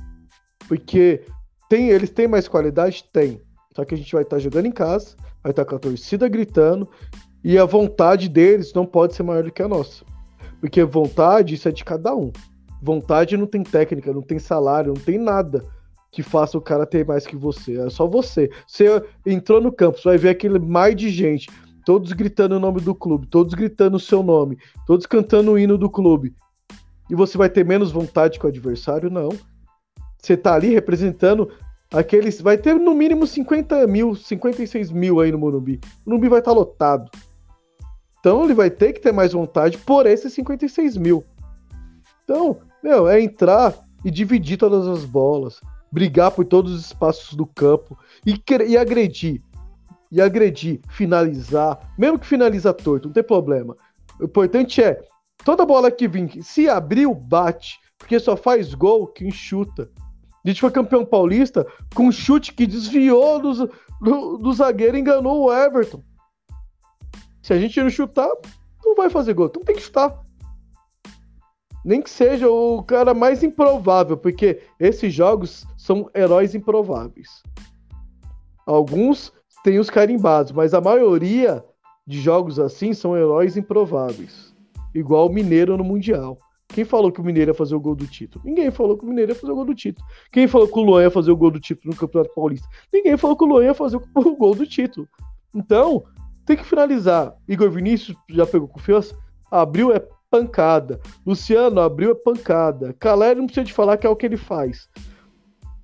Porque 0.69 1.23
tem, 1.69 1.91
eles 1.91 2.11
têm 2.11 2.29
mais 2.29 2.49
qualidade? 2.49 3.05
Tem. 3.13 3.41
Só 3.75 3.85
que 3.85 3.95
a 3.95 3.99
gente 3.99 4.13
vai 4.13 4.23
estar 4.23 4.37
tá 4.37 4.41
jogando 4.41 4.67
em 4.67 4.73
casa, 4.73 5.17
vai 5.43 5.51
estar 5.51 5.65
tá 5.65 5.71
com 5.71 5.77
a 5.77 5.79
torcida 5.79 6.29
gritando, 6.29 6.89
e 7.43 7.59
a 7.59 7.65
vontade 7.65 8.29
deles 8.29 8.73
não 8.73 8.87
pode 8.87 9.15
ser 9.15 9.23
maior 9.23 9.43
do 9.43 9.53
que 9.53 9.63
a 9.63 9.69
nossa. 9.69 10.05
Porque 10.61 10.83
vontade, 10.85 11.55
isso 11.55 11.69
é 11.69 11.73
de 11.73 11.85
cada 11.85 12.15
um. 12.15 12.33
Vontade 12.83 13.37
não 13.37 13.47
tem 13.47 13.63
técnica, 13.63 14.13
não 14.13 14.23
tem 14.23 14.39
salário, 14.39 14.95
não 14.95 15.01
tem 15.01 15.19
nada 15.19 15.65
que 16.11 16.23
faça 16.23 16.57
o 16.57 16.61
cara 16.61 16.87
ter 16.87 17.05
mais 17.05 17.27
que 17.27 17.37
você. 17.37 17.79
É 17.79 17.91
só 17.91 18.07
você. 18.07 18.49
Você 18.67 19.03
entrou 19.27 19.61
no 19.61 19.73
campo, 19.73 19.99
você 19.99 20.11
vai 20.11 20.19
ver 20.19 20.29
aquele 20.29 20.59
mar 20.59 20.95
de 20.95 21.11
gente, 21.11 21.51
todos 21.85 22.13
gritando 22.13 22.57
o 22.57 22.61
nome 22.61 22.81
do 22.81 22.95
clube, 22.95 23.27
todos 23.27 23.53
gritando 23.53 23.97
o 23.97 24.01
seu 24.01 24.23
nome, 24.23 24.57
todos 24.87 25.07
cantando 25.07 25.53
o 25.53 25.59
hino 25.59 25.77
do 25.77 25.91
clube. 25.91 26.33
E 27.11 27.15
você 27.15 27.37
vai 27.37 27.51
ter 27.51 27.65
menos 27.65 27.91
vontade 27.91 28.39
que 28.39 28.47
o 28.47 28.49
adversário? 28.49 29.11
Não 29.11 29.31
você 30.25 30.37
tá 30.37 30.55
ali 30.55 30.71
representando 30.71 31.51
aqueles. 31.93 32.41
Vai 32.41 32.59
ter 32.59 32.75
no 32.75 32.95
mínimo 32.95 33.27
50 33.27 33.87
mil, 33.87 34.15
56 34.15 34.91
mil 34.91 35.21
aí 35.21 35.31
no 35.31 35.39
Morumbi. 35.39 35.81
O 36.05 36.11
Morumbi 36.11 36.29
vai 36.29 36.39
estar 36.39 36.53
tá 36.53 36.57
lotado. 36.57 37.11
Então 38.21 38.45
ele 38.45 38.55
vai 38.55 38.71
ter 38.71 38.93
que 38.93 39.01
ter 39.01 39.13
mais 39.13 39.33
vontade 39.33 39.77
por 39.79 40.07
esses 40.07 40.33
56 40.33 40.97
mil. 40.97 41.25
Então, 42.25 42.59
meu, 42.83 43.07
é 43.07 43.21
entrar 43.21 43.75
e 44.03 44.11
dividir 44.11 44.57
todas 44.57 44.89
as 44.89 45.05
bolas, 45.05 45.61
brigar 45.93 46.31
por 46.31 46.45
todos 46.45 46.73
os 46.73 46.87
espaços 46.87 47.35
do 47.35 47.47
campo 47.47 47.99
e, 48.25 48.41
e 48.67 48.79
agredir. 48.79 49.43
E 50.11 50.23
agredir, 50.23 50.81
finalizar, 50.89 51.93
mesmo 51.99 52.19
que 52.19 52.27
finaliza 52.27 52.73
torto, 52.73 53.09
não 53.09 53.13
tem 53.13 53.23
problema. 53.23 53.77
O 54.21 54.25
importante 54.25 54.83
é, 54.83 55.03
toda 55.45 55.67
bola 55.67 55.91
que 55.91 56.07
vir, 56.07 56.43
se 56.43 56.69
abriu, 56.69 57.15
bate, 57.15 57.79
porque 57.99 58.19
só 58.19 58.37
faz 58.37 58.73
gol 58.75 59.07
quem 59.07 59.31
chuta. 59.31 59.91
A 60.45 60.49
gente 60.49 60.61
foi 60.61 60.71
campeão 60.71 61.07
paulista 61.07 61.67
com 61.95 62.09
um 62.09 62.13
chute 62.13 62.53
que 62.53 62.67
desviou 62.67 63.41
do, 63.41 63.71
do, 64.01 64.37
do 64.37 64.53
zagueiro 64.53 64.97
e 64.97 65.01
enganou 65.01 65.45
o 65.45 65.53
Everton. 65.53 66.03
Se 67.43 67.53
a 67.53 67.59
gente 67.59 67.81
não 67.81 67.89
chutar, 67.89 68.31
não 68.85 68.95
vai 68.95 69.09
fazer 69.09 69.33
gol. 69.33 69.47
Então 69.47 69.63
tem 69.63 69.77
que 69.77 69.83
chutar. 69.83 70.23
Nem 71.85 72.01
que 72.01 72.11
seja 72.11 72.49
o 72.49 72.83
cara 72.83 73.15
mais 73.15 73.43
improvável, 73.43 74.17
porque 74.17 74.63
esses 74.79 75.13
jogos 75.13 75.67
são 75.77 76.11
heróis 76.15 76.55
improváveis. 76.55 77.43
Alguns 78.67 79.33
têm 79.63 79.79
os 79.79 79.91
carimbados, 79.91 80.53
mas 80.53 80.73
a 80.73 80.81
maioria 80.81 81.65
de 82.07 82.21
jogos 82.21 82.59
assim 82.59 82.93
são 82.93 83.17
heróis 83.17 83.57
improváveis. 83.57 84.55
Igual 84.95 85.27
o 85.27 85.33
Mineiro 85.33 85.77
no 85.77 85.85
Mundial. 85.85 86.39
Quem 86.75 86.85
falou 86.85 87.13
que 87.13 87.21
o 87.21 87.25
Mineiro 87.25 87.53
ia 87.53 87.55
fazer 87.55 87.77
o 87.77 87.81
gol 87.81 87.95
do 87.95 88.05
título? 88.05 88.45
Ninguém 88.45 88.69
falou 88.69 88.99
que 88.99 89.05
o 89.05 89.09
Mineiro 89.09 89.31
ia 89.31 89.37
fazer 89.37 89.53
o 89.53 89.55
gol 89.55 89.65
do 89.65 89.77
título. 89.77 90.05
Quem 90.33 90.49
falou 90.49 90.67
que 90.67 90.77
o 90.77 90.83
Luan 90.83 91.05
ia 91.05 91.11
fazer 91.11 91.31
o 91.31 91.37
gol 91.37 91.53
do 91.53 91.61
título 91.61 91.95
no 91.95 92.01
Campeonato 92.01 92.35
Paulista? 92.35 92.67
Ninguém 92.93 93.17
falou 93.17 93.37
que 93.37 93.45
o 93.45 93.47
Luan 93.47 93.65
ia 93.65 93.75
fazer 93.75 93.97
o 93.97 94.01
gol 94.35 94.57
do 94.57 94.67
título. 94.67 95.09
Então, 95.55 96.03
tem 96.45 96.57
que 96.57 96.65
finalizar. 96.65 97.33
Igor 97.47 97.71
Vinícius 97.71 98.19
já 98.29 98.45
pegou 98.45 98.67
confiança? 98.67 99.17
Abriu 99.49 99.93
é 99.93 100.05
pancada. 100.29 101.01
Luciano 101.25 101.81
abriu 101.81 102.11
é 102.11 102.15
pancada. 102.17 102.93
Caleri 102.95 103.39
não 103.39 103.47
precisa 103.47 103.67
de 103.67 103.73
falar 103.73 103.97
que 103.97 104.05
é 104.05 104.11
o 104.11 104.17
que 104.17 104.27
ele 104.27 104.37
faz. 104.37 104.89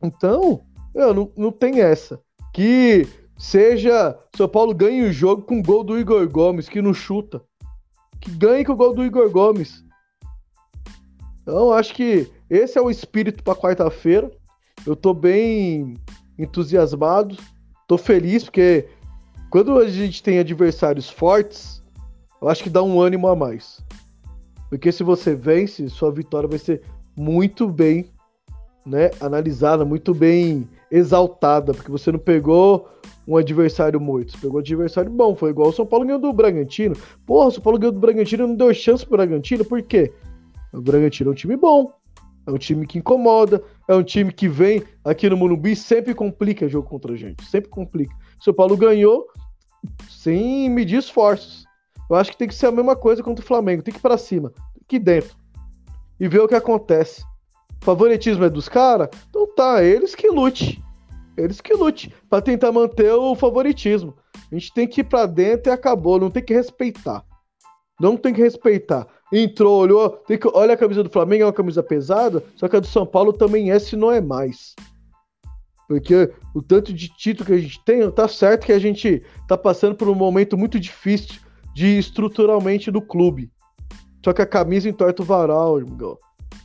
Então, 0.02 0.60
eu, 0.92 1.14
não, 1.14 1.30
não 1.36 1.52
tem 1.52 1.80
essa. 1.80 2.20
Que 2.52 3.06
seja 3.38 4.18
São 4.34 4.48
Paulo 4.48 4.74
ganhe 4.74 5.02
o 5.02 5.12
jogo 5.12 5.42
com 5.42 5.60
o 5.60 5.62
gol 5.62 5.84
do 5.84 5.96
Igor 5.96 6.28
Gomes, 6.28 6.68
que 6.68 6.82
não 6.82 6.92
chuta. 6.92 7.40
Que 8.20 8.28
ganhe 8.32 8.64
com 8.64 8.72
o 8.72 8.76
gol 8.76 8.92
do 8.92 9.04
Igor 9.04 9.30
Gomes. 9.30 9.88
Então, 11.42 11.72
acho 11.72 11.94
que 11.94 12.30
esse 12.48 12.78
é 12.78 12.82
o 12.82 12.90
espírito 12.90 13.42
para 13.42 13.58
quarta-feira. 13.58 14.30
Eu 14.86 14.96
tô 14.96 15.12
bem 15.12 15.94
entusiasmado, 16.38 17.36
tô 17.86 17.98
feliz 17.98 18.44
porque 18.44 18.86
quando 19.50 19.76
a 19.78 19.88
gente 19.88 20.22
tem 20.22 20.38
adversários 20.38 21.10
fortes, 21.10 21.82
eu 22.40 22.48
acho 22.48 22.62
que 22.62 22.70
dá 22.70 22.82
um 22.82 23.00
ânimo 23.00 23.28
a 23.28 23.36
mais. 23.36 23.84
Porque 24.68 24.92
se 24.92 25.02
você 25.02 25.34
vence, 25.34 25.88
sua 25.88 26.12
vitória 26.12 26.48
vai 26.48 26.58
ser 26.58 26.82
muito 27.16 27.68
bem 27.68 28.06
né, 28.86 29.10
analisada, 29.20 29.84
muito 29.84 30.14
bem 30.14 30.68
exaltada, 30.90 31.74
porque 31.74 31.90
você 31.90 32.10
não 32.10 32.18
pegou 32.18 32.88
um 33.26 33.36
adversário 33.36 34.00
morto, 34.00 34.32
você 34.32 34.38
pegou 34.38 34.56
um 34.56 34.60
adversário 34.60 35.10
bom, 35.10 35.34
foi 35.34 35.50
igual 35.50 35.68
o 35.68 35.72
São 35.72 35.84
Paulo 35.84 36.06
ganhou 36.06 36.20
do 36.20 36.32
Bragantino. 36.32 36.96
Porra, 37.26 37.48
o 37.48 37.50
São 37.50 37.62
Paulo 37.62 37.78
ganhou 37.78 37.92
do 37.92 38.00
Bragantino 38.00 38.46
não 38.46 38.56
deu 38.56 38.72
chance 38.72 39.04
pro 39.04 39.16
Bragantino, 39.16 39.64
por 39.64 39.82
quê? 39.82 40.12
O 40.72 40.80
Bragantino 40.80 41.30
é 41.30 41.32
um 41.32 41.36
time 41.36 41.56
bom, 41.56 41.92
é 42.46 42.50
um 42.50 42.58
time 42.58 42.86
que 42.86 42.98
incomoda, 42.98 43.62
é 43.88 43.94
um 43.94 44.02
time 44.02 44.32
que 44.32 44.48
vem 44.48 44.82
aqui 45.04 45.28
no 45.28 45.36
Morumbi 45.36 45.74
sempre 45.74 46.14
complica 46.14 46.68
jogo 46.68 46.88
contra 46.88 47.12
a 47.12 47.16
gente, 47.16 47.44
sempre 47.44 47.70
complica. 47.70 48.14
O 48.40 48.44
São 48.44 48.54
Paulo 48.54 48.76
ganhou 48.76 49.26
sem 50.08 50.68
medir 50.70 50.98
esforços. 50.98 51.64
Eu 52.08 52.16
acho 52.16 52.30
que 52.32 52.38
tem 52.38 52.48
que 52.48 52.54
ser 52.54 52.66
a 52.66 52.72
mesma 52.72 52.96
coisa 52.96 53.22
contra 53.22 53.44
o 53.44 53.46
Flamengo, 53.46 53.82
tem 53.82 53.92
que 53.92 54.00
ir 54.00 54.02
para 54.02 54.18
cima, 54.18 54.52
aqui 54.82 54.98
dentro 54.98 55.36
e 56.20 56.28
ver 56.28 56.40
o 56.40 56.48
que 56.48 56.54
acontece. 56.54 57.24
Favoritismo 57.80 58.44
é 58.44 58.50
dos 58.50 58.68
caras? 58.68 59.08
Então 59.30 59.46
tá, 59.54 59.82
eles 59.82 60.14
que 60.14 60.28
lute. 60.28 60.82
Eles 61.36 61.60
que 61.60 61.72
lute 61.72 62.14
para 62.28 62.42
tentar 62.42 62.70
manter 62.70 63.10
o 63.12 63.34
favoritismo. 63.34 64.14
A 64.52 64.54
gente 64.54 64.74
tem 64.74 64.86
que 64.86 65.00
ir 65.00 65.04
para 65.04 65.24
dentro 65.26 65.70
e 65.70 65.72
acabou, 65.72 66.20
não 66.20 66.30
tem 66.30 66.44
que 66.44 66.52
respeitar. 66.52 67.24
Não 67.98 68.16
tem 68.16 68.34
que 68.34 68.42
respeitar. 68.42 69.06
Entrou, 69.32 69.80
olhou, 69.80 70.10
tem 70.10 70.36
que, 70.36 70.48
olha 70.52 70.74
a 70.74 70.76
camisa 70.76 71.04
do 71.04 71.10
Flamengo, 71.10 71.44
é 71.44 71.46
uma 71.46 71.52
camisa 71.52 71.82
pesada, 71.82 72.42
só 72.56 72.68
que 72.68 72.76
a 72.76 72.80
do 72.80 72.86
São 72.86 73.06
Paulo 73.06 73.32
também 73.32 73.70
é, 73.70 73.78
se 73.78 73.94
não 73.94 74.10
é 74.10 74.20
mais. 74.20 74.74
Porque 75.90 76.32
o 76.54 76.62
tanto 76.62 76.92
de 76.92 77.08
título 77.08 77.46
que 77.46 77.52
a 77.52 77.58
gente 77.58 77.84
tem, 77.84 78.08
tá 78.10 78.28
certo 78.28 78.66
que 78.66 78.72
a 78.72 78.78
gente 78.78 79.24
tá 79.48 79.58
passando 79.58 79.94
por 79.94 80.08
um 80.08 80.14
momento 80.14 80.56
muito 80.56 80.78
difícil 80.78 81.40
de 81.74 81.98
estruturalmente 81.98 82.90
do 82.90 83.02
clube. 83.02 83.50
Só 84.24 84.32
que 84.32 84.42
a 84.42 84.46
camisa 84.46 84.88
entorta 84.88 85.22
o 85.22 85.24
varal, 85.24 85.78
irmão. 85.78 86.16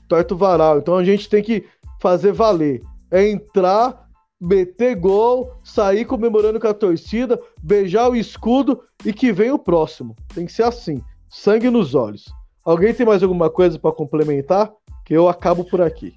Entorta 0.03 0.33
o 0.33 0.37
varal. 0.37 0.77
Então 0.77 0.95
a 0.95 1.03
gente 1.03 1.29
tem 1.29 1.41
que 1.41 1.65
fazer 1.99 2.33
valer. 2.33 2.81
É 3.09 3.27
entrar, 3.27 4.07
meter 4.39 4.95
gol, 4.95 5.53
sair 5.63 6.05
comemorando 6.05 6.59
com 6.59 6.67
a 6.67 6.73
torcida, 6.73 7.39
beijar 7.63 8.09
o 8.09 8.15
escudo 8.15 8.81
e 9.03 9.13
que 9.13 9.31
vem 9.31 9.51
o 9.51 9.57
próximo. 9.57 10.15
Tem 10.33 10.45
que 10.45 10.51
ser 10.51 10.63
assim. 10.63 11.01
Sangue 11.29 11.69
nos 11.69 11.95
olhos. 11.95 12.25
Alguém 12.65 12.91
tem 12.95 13.05
mais 13.05 13.21
alguma 13.21 13.47
coisa 13.47 13.77
para 13.77 13.91
complementar? 13.91 14.71
Que 15.05 15.13
eu 15.13 15.29
acabo 15.29 15.63
por 15.63 15.81
aqui. 15.81 16.15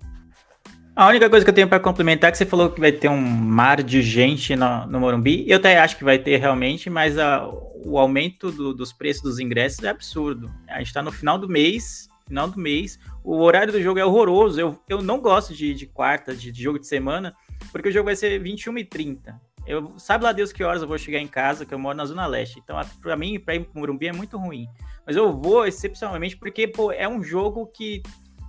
A 0.96 1.06
única 1.06 1.28
coisa 1.28 1.44
que 1.44 1.50
eu 1.50 1.54
tenho 1.54 1.68
para 1.68 1.78
complementar 1.78 2.28
é 2.28 2.32
que 2.32 2.38
você 2.38 2.46
falou 2.46 2.70
que 2.70 2.80
vai 2.80 2.90
ter 2.90 3.08
um 3.08 3.20
mar 3.20 3.82
de 3.82 4.00
gente 4.00 4.56
no, 4.56 4.86
no 4.86 4.98
Morumbi. 4.98 5.44
Eu 5.46 5.58
até 5.58 5.78
acho 5.78 5.98
que 5.98 6.02
vai 6.02 6.18
ter 6.18 6.38
realmente, 6.38 6.88
mas 6.88 7.18
a, 7.18 7.46
o 7.84 7.98
aumento 7.98 8.50
do, 8.50 8.72
dos 8.72 8.94
preços 8.94 9.22
dos 9.22 9.38
ingressos 9.38 9.84
é 9.84 9.90
absurdo. 9.90 10.50
A 10.66 10.78
gente 10.78 10.88
está 10.88 11.02
no 11.02 11.12
final 11.12 11.38
do 11.38 11.48
mês, 11.48 12.08
final 12.26 12.48
do 12.48 12.58
mês. 12.58 12.98
O 13.22 13.36
horário 13.42 13.72
do 13.72 13.82
jogo 13.82 14.00
é 14.00 14.04
horroroso. 14.04 14.58
Eu, 14.58 14.76
eu 14.88 15.02
não 15.02 15.20
gosto 15.20 15.54
de, 15.54 15.74
de 15.74 15.86
quarta, 15.86 16.34
de, 16.34 16.50
de 16.50 16.62
jogo 16.62 16.78
de 16.78 16.86
semana, 16.86 17.34
porque 17.70 17.90
o 17.90 17.92
jogo 17.92 18.06
vai 18.06 18.16
ser 18.16 18.42
21h30. 18.42 19.34
Eu, 19.68 19.98
sabe 19.98 20.24
lá 20.24 20.32
Deus 20.32 20.50
que 20.50 20.64
horas 20.64 20.80
eu 20.80 20.88
vou 20.88 20.96
chegar 20.96 21.18
em 21.18 21.28
casa, 21.28 21.66
que 21.66 21.74
eu 21.74 21.78
moro 21.78 21.96
na 21.96 22.06
Zona 22.06 22.26
Leste. 22.26 22.58
Então, 22.58 22.80
para 23.02 23.16
mim, 23.16 23.38
para 23.38 23.54
ir 23.54 23.64
para 23.64 23.76
o 23.76 23.78
Morumbi 23.78 24.08
é 24.08 24.12
muito 24.12 24.38
ruim. 24.38 24.66
Mas 25.06 25.14
eu 25.14 25.30
vou 25.32 25.66
excepcionalmente 25.66 26.36
porque, 26.36 26.66
pô, 26.66 26.90
é 26.90 27.06
um 27.06 27.22
jogo 27.22 27.66
que 27.66 28.02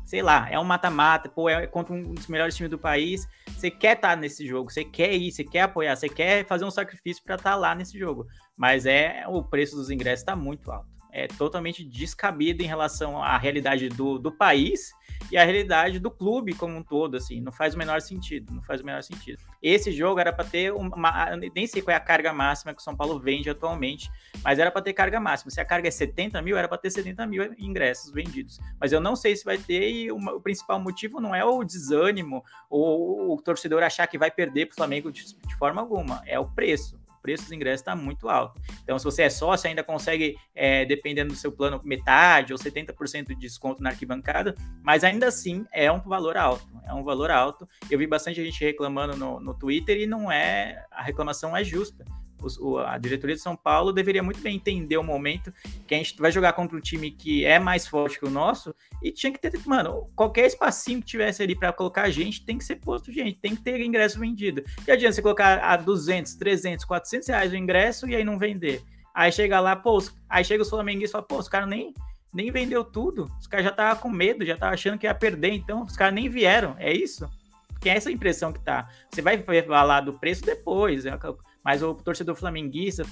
sei 0.09 0.23
lá, 0.23 0.49
é 0.49 0.57
um 0.57 0.63
mata-mata, 0.63 1.29
pô, 1.29 1.47
é 1.47 1.67
contra 1.67 1.93
um 1.93 2.15
dos 2.15 2.25
melhores 2.25 2.55
times 2.55 2.71
do 2.71 2.79
país. 2.79 3.27
Você 3.49 3.69
quer 3.69 3.95
estar 3.95 4.09
tá 4.09 4.15
nesse 4.15 4.47
jogo, 4.47 4.71
você 4.71 4.83
quer 4.83 5.13
ir, 5.13 5.31
você 5.31 5.43
quer 5.43 5.61
apoiar, 5.61 5.95
você 5.95 6.09
quer 6.09 6.47
fazer 6.47 6.65
um 6.65 6.71
sacrifício 6.71 7.23
para 7.23 7.35
estar 7.35 7.51
tá 7.51 7.55
lá 7.55 7.75
nesse 7.75 7.99
jogo. 7.99 8.25
Mas 8.57 8.87
é 8.87 9.23
o 9.27 9.43
preço 9.43 9.75
dos 9.75 9.91
ingressos 9.91 10.21
está 10.21 10.35
muito 10.35 10.71
alto. 10.71 10.98
É 11.11 11.27
totalmente 11.27 11.84
descabido 11.84 12.61
em 12.64 12.68
relação 12.68 13.22
à 13.22 13.38
realidade 13.38 13.90
do, 13.90 14.19
do 14.19 14.31
país 14.31 14.94
e 15.31 15.38
a 15.38 15.44
realidade 15.44 15.99
do 15.99 16.10
clube 16.10 16.53
como 16.53 16.76
um 16.76 16.84
todo, 16.84 17.15
assim, 17.15 17.40
não 17.40 17.52
faz 17.52 17.76
o 17.76 17.77
menor 17.77 18.02
sentido, 18.02 18.52
não 18.52 18.64
faz 18.64 18.81
o 18.81 18.86
menor 18.86 19.03
sentido. 19.03 19.44
Esse 19.61 19.91
jogo 19.91 20.19
era 20.19 20.34
para 20.34 20.45
ter 20.45 20.73
uma, 20.73 21.36
nem 21.53 21.68
sei 21.68 21.81
qual 21.81 21.94
é 21.94 21.98
a 21.98 21.99
carga 21.99 22.34
máxima 22.34 22.73
que 22.73 22.81
o 22.81 22.84
São 22.84 22.95
Paulo 22.95 23.19
vende 23.19 23.49
atualmente, 23.49 24.10
mas 24.44 24.57
era 24.57 24.72
para 24.72 24.81
ter 24.81 24.94
carga 24.94 25.19
máxima. 25.19 25.52
Se 25.52 25.61
a 25.61 25.65
carga 25.65 25.88
é 25.88 25.91
70 25.91 26.41
mil, 26.41 26.57
era 26.57 26.68
para 26.68 26.77
ter 26.77 26.90
70 26.90 27.27
mil 27.27 27.53
ingressos 27.60 28.11
vendidos. 28.11 28.60
Mas 28.80 28.91
eu 28.91 28.99
não 28.99 29.15
sei 29.15 29.36
se 29.36 29.45
vai 29.45 29.57
ter, 29.57 29.91
e 29.91 30.11
o, 30.11 30.18
o 30.18 30.41
principal 30.41 30.80
motivo 30.80 31.19
não 31.19 31.36
é 31.36 31.45
o 31.45 31.64
desânimo 31.64 32.44
ou 32.69 33.34
o 33.34 33.41
torcedor 33.41 33.84
achar 33.84 34.07
que 34.07 34.18
vai 34.18 34.31
perder 34.31 34.65
para 34.68 34.73
o 34.73 34.76
Flamengo 34.77 35.11
de, 35.11 35.36
de 35.36 35.56
forma 35.57 35.81
alguma, 35.81 36.23
é 36.26 36.40
o 36.40 36.45
preço 36.45 36.98
preço 37.21 37.43
dos 37.43 37.51
ingressos 37.51 37.81
está 37.81 37.95
muito 37.95 38.29
alto. 38.29 38.59
Então, 38.83 38.97
se 38.97 39.05
você 39.05 39.23
é 39.23 39.29
sócio, 39.29 39.67
ainda 39.67 39.83
consegue, 39.83 40.35
é, 40.55 40.85
dependendo 40.85 41.33
do 41.33 41.37
seu 41.37 41.51
plano, 41.51 41.79
metade 41.83 42.53
ou 42.53 42.59
70% 42.59 43.27
de 43.27 43.35
desconto 43.35 43.81
na 43.83 43.89
arquibancada, 43.89 44.55
mas 44.83 45.03
ainda 45.03 45.27
assim 45.27 45.65
é 45.71 45.91
um 45.91 45.99
valor 45.99 46.37
alto. 46.37 46.67
É 46.85 46.93
um 46.93 47.03
valor 47.03 47.31
alto. 47.31 47.67
Eu 47.89 47.99
vi 47.99 48.07
bastante 48.07 48.43
gente 48.43 48.63
reclamando 48.63 49.15
no, 49.15 49.39
no 49.39 49.53
Twitter 49.53 49.97
e 49.97 50.07
não 50.07 50.31
é. 50.31 50.85
A 50.91 51.03
reclamação 51.03 51.55
é 51.55 51.63
justa 51.63 52.05
a 52.86 52.98
diretoria 52.98 53.36
de 53.36 53.41
São 53.41 53.56
Paulo 53.56 53.91
deveria 53.91 54.24
muito 54.24 54.41
bem 54.41 54.56
entender 54.56 54.98
o 54.98 55.03
momento 55.03 55.52
que 55.88 55.94
a 55.94 55.98
gente 55.98 56.16
vai 56.20 56.32
jogar 56.32 56.53
contra 56.53 56.78
um 56.78 56.82
time 56.82 57.11
que 57.11 57.45
é 57.45 57.60
mais 57.60 57.88
forte 57.88 58.20
que 58.20 58.26
o 58.26 58.30
nosso 58.30 58.74
e 59.02 59.11
tinha 59.11 59.32
que 59.32 59.40
ter, 59.40 59.52
mano, 59.66 60.07
qualquer 60.16 60.45
espacinho 60.45 60.99
que 60.99 61.07
tivesse 61.07 61.41
ali 61.41 61.56
para 61.56 61.72
colocar 61.72 62.10
gente 62.10 62.45
tem 62.45 62.57
que 62.57 62.64
ser 62.64 62.78
posto 62.78 63.11
gente, 63.11 63.40
tem 63.40 63.56
que 63.56 63.61
ter 63.61 63.80
ingresso 63.82 64.20
vendido. 64.20 64.64
E 64.88 64.91
adianta 64.91 65.14
você 65.14 65.22
colocar 65.22 65.60
a 65.60 65.76
200, 65.76 66.36
300, 66.36 66.86
400 66.86 67.28
reais 67.28 67.52
o 67.52 67.56
ingresso 67.56 68.07
e 68.07 68.16
aí 68.16 68.24
não 68.24 68.38
vender. 68.38 68.84
Aí 69.14 69.32
chega 69.32 69.60
lá, 69.60 69.76
pô, 69.76 70.02
aí 70.30 70.44
chega 70.44 70.64
os 70.64 70.70
flamenguistas 70.70 71.10
e 71.10 71.11
fala, 71.14 71.24
pô, 71.24 71.38
os 71.38 71.49
caras 71.49 71.68
nem, 71.68 71.94
nem 72.34 72.52
vendeu 72.52 72.84
tudo, 72.84 73.30
os 73.40 73.48
caras 73.48 73.66
já 73.66 73.72
estavam 73.72 74.02
com 74.02 74.10
medo, 74.10 74.45
já 74.45 74.53
estavam 74.53 74.74
achando 74.74 74.98
que 74.98 75.06
ia 75.06 75.14
perder, 75.14 75.53
então 75.53 75.84
os 75.84 75.95
caras 75.95 76.14
nem 76.14 76.30
vieram, 76.30 76.76
é 76.78 76.94
isso? 76.94 77.30
Que 77.82 77.90
é 77.90 77.95
essa 77.95 78.11
impressão 78.11 78.53
que 78.53 78.60
tá. 78.60 78.90
Você 79.10 79.22
vai 79.22 79.41
falar 79.64 80.02
do 80.02 80.14
preço 80.14 80.44
depois, 80.44 81.06
é 81.06 81.18
mas 81.64 81.84
o 81.84 81.94
torcedor 81.94 82.36
flamenguista 82.36 83.03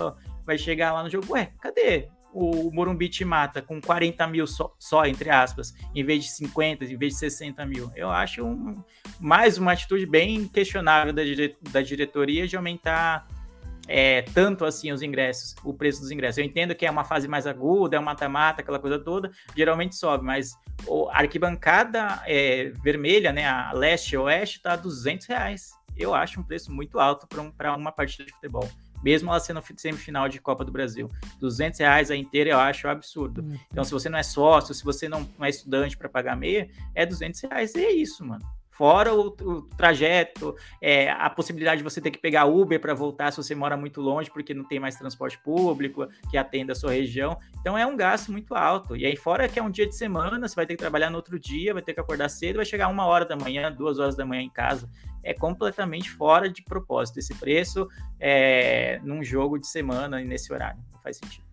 vai 0.45 0.57
chegar 0.57 0.94
lá 0.94 1.03
no 1.03 1.10
jogo, 1.10 1.34
ué, 1.34 1.52
cadê? 1.60 2.10
O 2.34 2.69
Morumbi 2.72 3.10
te 3.10 3.26
mata 3.26 3.61
com 3.61 3.82
40 3.82 4.28
mil 4.28 4.45
só, 4.45 4.74
só, 4.78 5.06
entre 5.06 5.30
aspas, 5.30 5.74
em 5.95 6.03
vez 6.03 6.26
de 6.26 6.32
50, 6.32 6.86
em 6.86 6.98
vez 6.98 7.14
de 7.14 7.19
60 7.19 7.65
mil. 7.65 7.91
Eu 7.95 8.10
acho 8.10 8.45
um, 8.45 8.84
mais 9.19 9.57
uma 9.57 9.72
atitude 9.72 10.06
bem 10.06 10.48
questionável 10.48 11.14
da, 11.14 11.24
dire, 11.24 11.57
da 11.72 11.82
diretoria 11.82 12.48
de 12.48 12.56
aumentar 12.56 13.28
é, 13.88 14.22
tanto 14.22 14.65
assim 14.65 14.91
os 14.91 15.02
ingressos, 15.02 15.56
o 15.64 15.74
preço 15.74 16.02
dos 16.02 16.11
ingressos. 16.11 16.38
Eu 16.38 16.45
entendo 16.45 16.76
que 16.76 16.86
é 16.86 16.91
uma 16.91 17.06
fase 17.06 17.28
mais 17.28 17.48
aguda, 17.48 17.95
é 17.95 17.99
um 17.99 18.03
mata-mata, 18.03 18.61
aquela 18.61 18.80
coisa 18.80 18.99
toda, 18.99 19.32
geralmente 19.56 19.95
sobe, 19.95 20.26
mas 20.26 20.53
a 21.11 21.19
arquibancada 21.19 22.22
é, 22.26 22.72
vermelha, 22.84 23.32
né, 23.32 23.48
a 23.48 23.72
leste-oeste, 23.72 24.61
tá 24.61 24.76
200 24.76 25.26
reais 25.28 25.77
eu 25.98 26.14
acho 26.14 26.40
um 26.40 26.44
preço 26.44 26.72
muito 26.72 26.99
alto 26.99 27.28
para 27.28 27.41
um, 27.41 27.78
uma 27.78 27.91
partida 27.91 28.26
de 28.26 28.32
futebol. 28.32 28.69
Mesmo 29.03 29.30
ela 29.30 29.40
sendo 29.40 29.61
semifinal 29.78 30.28
de 30.28 30.40
Copa 30.40 30.65
do 30.65 30.72
Brasil. 30.72 31.10
200 31.40 31.80
reais 31.80 32.10
a 32.10 32.15
inteira 32.15 32.52
eu 32.52 32.60
acho 32.60 32.88
absurdo. 32.88 33.45
Então, 33.72 33.84
se 33.84 33.91
você 33.91 34.10
não 34.10 34.18
é 34.18 34.24
sócio, 34.24 34.74
se 34.74 34.84
você 34.84 35.07
não, 35.07 35.30
não 35.38 35.45
é 35.45 35.49
estudante 35.49 35.95
para 35.95 36.10
pagar 36.10 36.36
meia, 36.36 36.69
é 36.95 37.06
200 37.06 37.41
reais 37.41 37.76
e 37.76 37.86
é 37.86 37.91
isso, 37.91 38.26
mano. 38.26 38.44
Fora 38.78 39.11
o, 39.11 39.30
o 39.30 39.61
trajeto, 39.76 40.56
é, 40.80 41.10
a 41.10 41.28
possibilidade 41.32 41.80
de 41.80 41.84
você 41.84 41.99
ter 41.99 42.11
que 42.11 42.19
pegar 42.19 42.45
Uber 42.45 42.80
para 42.80 42.94
voltar 42.94 43.32
se 43.32 43.38
você 43.38 43.56
mora 43.56 43.76
muito 43.76 43.99
longe, 43.99 44.30
porque 44.30 44.53
não 44.53 44.64
tem 44.64 44.80
mais 44.80 44.95
transporte 44.95 45.36
público 45.40 46.07
que 46.30 46.38
atenda 46.38 46.74
a 46.74 46.76
sua 46.76 46.91
região. 46.91 47.40
Então 47.60 47.76
é 47.76 47.88
um 47.88 47.98
gasto 47.98 48.32
muito 48.32 48.53
alto. 48.53 48.95
E 48.95 49.03
aí, 49.03 49.15
fora 49.15 49.49
que 49.49 49.57
é 49.57 49.64
um 49.64 49.72
dia 49.72 49.88
de 49.88 49.95
semana, 49.95 50.48
você 50.48 50.53
vai 50.53 50.68
ter 50.68 50.76
que 50.76 50.80
trabalhar 50.80 51.10
no 51.10 51.15
outro 51.15 51.40
dia, 51.40 51.74
vai 51.74 51.82
ter 51.82 51.95
que 51.95 51.99
acordar 51.99 52.30
cedo, 52.30 52.57
vai 52.57 52.65
chegar 52.65 52.88
uma 52.88 53.07
hora 53.07 53.26
da 53.26 53.36
manhã, 53.36 53.72
duas 53.72 53.98
horas 53.98 54.15
da 54.15 54.24
manhã 54.24 54.44
em 54.44 54.49
casa. 54.49 54.88
É 55.23 55.34
completamente 55.34 56.10
fora 56.10 56.49
de 56.49 56.64
propósito 56.64 57.19
esse 57.19 57.34
preço 57.35 57.88
é, 58.19 58.99
num 59.03 59.23
jogo 59.23 59.57
de 59.57 59.68
semana 59.68 60.22
e 60.22 60.26
nesse 60.26 60.53
horário. 60.53 60.80
Não 60.94 60.99
faz 61.02 61.18
sentido. 61.18 61.45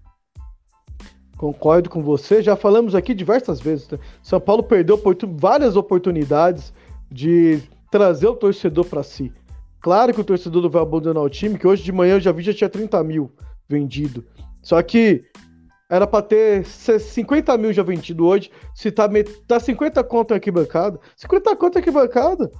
Concordo 1.36 1.90
com 1.90 2.02
você. 2.02 2.42
Já 2.42 2.56
falamos 2.56 2.94
aqui 2.94 3.14
diversas 3.14 3.60
vezes. 3.60 3.88
Né? 3.88 3.98
São 4.22 4.40
Paulo 4.40 4.62
perdeu 4.62 4.96
oportun 4.96 5.36
várias 5.36 5.76
oportunidades 5.76 6.72
de 7.10 7.60
trazer 7.90 8.26
o 8.26 8.34
torcedor 8.34 8.84
para 8.86 9.02
si. 9.02 9.32
Claro 9.80 10.14
que 10.14 10.20
o 10.20 10.24
torcedor 10.24 10.62
não 10.62 10.70
vai 10.70 10.82
abandonar 10.82 11.22
o 11.22 11.28
time, 11.28 11.58
que 11.58 11.66
hoje 11.66 11.82
de 11.82 11.92
manhã 11.92 12.14
eu 12.14 12.20
já 12.20 12.32
vi 12.32 12.42
já 12.42 12.54
tinha 12.54 12.70
30 12.70 13.04
mil 13.04 13.30
vendido. 13.68 14.24
Só 14.62 14.82
que 14.82 15.22
era 15.90 16.06
para 16.06 16.22
ter 16.22 16.64
50 16.64 17.56
mil 17.58 17.72
já 17.72 17.82
vendido 17.82 18.26
hoje. 18.26 18.50
Se 18.74 18.90
tá, 18.90 19.08
tá 19.46 19.60
50 19.60 20.02
conto 20.04 20.32
aqui 20.32 20.50
bancada, 20.50 20.98
50 21.16 21.56
conto 21.56 21.78
aqui 21.78 21.90
bancada, 21.90 22.50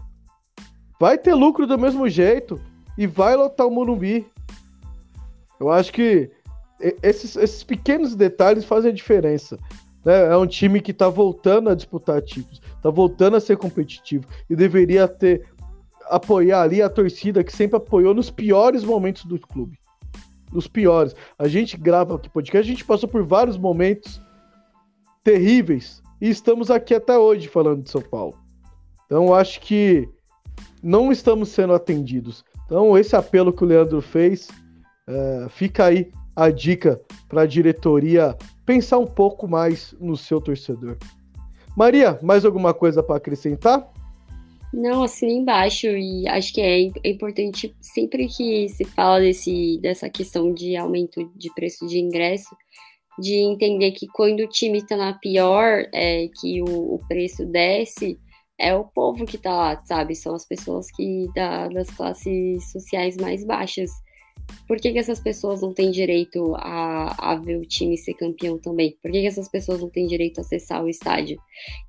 vai 0.98 1.18
ter 1.18 1.34
lucro 1.34 1.66
do 1.66 1.78
mesmo 1.78 2.08
jeito 2.08 2.60
e 2.96 3.06
vai 3.06 3.36
lotar 3.36 3.66
o 3.66 3.70
Morumbi. 3.70 4.26
Eu 5.58 5.70
acho 5.70 5.92
que 5.92 6.30
esses, 7.02 7.36
esses 7.36 7.62
pequenos 7.62 8.14
detalhes 8.14 8.64
fazem 8.64 8.90
a 8.90 8.94
diferença. 8.94 9.58
Né? 10.04 10.26
É 10.26 10.36
um 10.36 10.46
time 10.46 10.80
que 10.80 10.90
está 10.90 11.08
voltando 11.08 11.70
a 11.70 11.74
disputar 11.74 12.20
títulos, 12.20 12.60
está 12.76 12.90
voltando 12.90 13.36
a 13.36 13.40
ser 13.40 13.56
competitivo 13.56 14.26
e 14.48 14.54
deveria 14.54 15.08
ter 15.08 15.48
apoiar 16.06 16.62
ali 16.62 16.82
a 16.82 16.90
torcida 16.90 17.42
que 17.42 17.52
sempre 17.52 17.76
apoiou 17.76 18.14
nos 18.14 18.30
piores 18.30 18.84
momentos 18.84 19.24
do 19.24 19.38
clube. 19.38 19.78
Nos 20.52 20.68
piores. 20.68 21.16
A 21.38 21.48
gente 21.48 21.76
grava 21.76 22.16
aqui 22.16 22.28
podcast, 22.28 22.70
a 22.70 22.74
gente 22.74 22.84
passou 22.84 23.08
por 23.08 23.24
vários 23.24 23.56
momentos 23.56 24.20
terríveis 25.22 26.02
e 26.20 26.28
estamos 26.28 26.70
aqui 26.70 26.94
até 26.94 27.18
hoje 27.18 27.48
falando 27.48 27.82
de 27.82 27.90
São 27.90 28.02
Paulo. 28.02 28.38
Então 29.06 29.34
acho 29.34 29.60
que 29.60 30.08
não 30.85 31.11
estamos 31.11 31.48
sendo 31.48 31.73
atendidos. 31.73 32.44
Então 32.66 32.97
esse 32.97 33.16
apelo 33.16 33.52
que 33.52 33.65
o 33.65 33.66
Leandro 33.66 34.02
fez 34.02 34.48
é, 35.09 35.47
fica 35.48 35.86
aí 35.86 36.11
a 36.36 36.51
dica 36.51 37.01
para 37.28 37.43
a 37.43 37.47
diretoria 37.47 38.36
pensar 38.66 38.98
um 38.98 39.06
pouco 39.06 39.48
mais 39.48 39.94
no 39.98 40.16
seu 40.16 40.40
torcedor. 40.40 40.98
Maria, 41.77 42.19
mais 42.23 42.44
alguma 42.44 42.74
coisa 42.74 43.02
para 43.02 43.16
acrescentar? 43.16 43.90
Não, 44.73 45.05
assim 45.05 45.39
embaixo, 45.39 45.86
e 45.86 46.27
acho 46.27 46.52
que 46.52 46.61
é, 46.61 46.86
é, 46.86 47.11
importante, 47.11 47.74
sempre 47.81 48.27
que 48.27 48.69
se 48.69 48.85
fala 48.85 49.20
desse, 49.20 49.78
dessa 49.81 50.11
questão 50.11 50.52
de 50.52 50.77
aumento 50.77 51.31
de 51.36 51.52
preço 51.55 51.86
de 51.86 51.98
ingresso, 51.98 52.56
de 53.20 53.35
entender 53.35 53.93
que 53.93 54.09
quando 54.09 54.40
o 54.40 54.48
time 54.48 54.78
está 54.78 54.97
na 54.97 55.12
pior, 55.15 55.85
é, 55.93 56.28
que 56.40 56.61
o, 56.61 56.94
o, 56.94 57.01
preço 57.06 57.47
desce, 57.47 58.19
é 58.59 58.74
o 58.74 58.85
povo 58.85 59.26
que 59.26 59.36
está 59.36 59.52
lá, 59.52 59.82
sabe? 59.85 60.14
São 60.14 60.35
as 60.35 60.44
pessoas 60.44 60.90
que 60.90 61.28
da, 61.35 61.68
das 61.68 61.90
classes 61.90 62.70
sociais 62.70 63.16
mais 63.16 63.44
baixas 63.44 63.90
por 64.66 64.78
que, 64.78 64.93
que 64.93 64.98
essas 64.98 65.20
pessoas 65.20 65.60
não 65.60 65.72
têm 65.72 65.90
direito 65.90 66.55
a, 66.56 67.32
a 67.32 67.36
ver 67.36 67.56
o 67.59 67.66
time 67.66 67.97
ser 67.98 68.14
campeão 68.14 68.59
também? 68.59 68.97
Por 69.02 69.10
que, 69.10 69.20
que 69.20 69.26
essas 69.26 69.48
pessoas 69.48 69.81
não 69.81 69.90
têm 69.90 70.06
direito 70.06 70.39
a 70.39 70.40
acessar 70.40 70.82
o 70.82 70.89
estádio? 70.89 71.39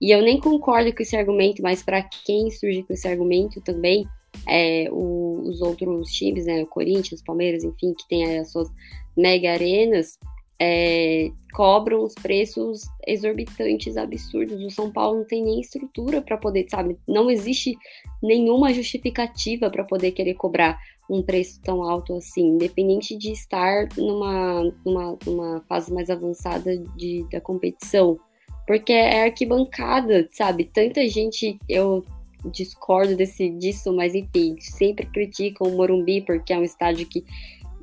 E 0.02 0.12
eu 0.12 0.22
nem 0.22 0.40
concordo 0.40 0.94
com 0.94 1.02
esse 1.02 1.16
argumento, 1.16 1.62
mas 1.62 1.82
para 1.82 2.04
quem 2.04 2.52
surge 2.52 2.84
com 2.84 2.94
esse 2.94 3.08
argumento 3.08 3.62
também, 3.62 4.06
é, 4.48 4.90
o, 4.92 5.42
os 5.46 5.62
outros 5.62 6.12
times, 6.12 6.46
né, 6.46 6.64
o 6.64 6.68
Corinthians, 6.68 7.24
Palmeiras, 7.24 7.64
enfim, 7.64 7.94
que 7.94 8.08
tem 8.10 8.40
as 8.40 8.52
suas 8.52 8.70
mega 9.16 9.54
arenas, 9.54 10.20
é, 10.60 11.32
cobram 11.54 12.04
os 12.04 12.14
preços 12.14 12.84
exorbitantes, 13.06 13.98
absurdos. 13.98 14.64
O 14.64 14.70
São 14.70 14.92
Paulo 14.92 15.20
não 15.20 15.26
tem 15.26 15.44
nem 15.44 15.60
estrutura 15.60 16.22
para 16.22 16.38
poder, 16.38 16.66
sabe? 16.70 16.98
Não 17.08 17.30
existe 17.30 17.78
nenhuma 18.22 18.74
justificativa 18.74 19.70
para 19.70 19.84
poder 19.84 20.12
querer 20.12 20.36
cobrar 20.36 20.80
um 21.10 21.22
preço 21.22 21.62
tão 21.62 21.84
alto 21.84 22.16
assim, 22.16 22.48
independente 22.48 23.16
de 23.18 23.32
estar 23.32 23.88
numa, 23.96 24.64
numa, 24.84 25.18
numa 25.26 25.62
fase 25.68 25.94
mais 25.94 26.10
avançada 26.10 26.78
de, 26.96 27.26
da 27.32 27.40
competição. 27.40 28.20
Porque 28.66 28.92
é 28.92 29.26
arquibancada, 29.26 30.28
sabe? 30.32 30.64
Tanta 30.66 31.08
gente, 31.08 31.60
eu 31.70 32.04
discordo 32.52 33.16
desse, 33.16 33.50
disso, 33.50 33.94
mas 33.94 34.16
enfim, 34.16 34.56
sempre 34.60 35.06
criticam 35.06 35.68
o 35.68 35.78
Morumbi 35.78 36.22
porque 36.22 36.54
é 36.54 36.58
um 36.58 36.64
estádio 36.64 37.08
que 37.08 37.24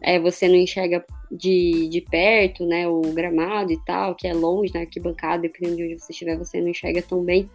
é, 0.03 0.19
você 0.19 0.49
não 0.49 0.57
enxerga 0.57 1.05
de, 1.31 1.89
de 1.89 2.01
perto, 2.01 2.67
né? 2.67 2.89
O 2.89 3.01
gramado 3.13 3.73
e 3.73 3.79
tal, 3.85 4.15
que 4.15 4.27
é 4.27 4.35
longe 4.35 4.73
na 4.75 4.81
arquibancada, 4.81 5.43
dependendo 5.43 5.77
de 5.77 5.85
onde 5.85 5.99
você 5.99 6.13
estiver, 6.13 6.37
você 6.37 6.61
não 6.61 6.69
enxerga 6.69 7.01
tão 7.03 7.23
bem. 7.25 7.49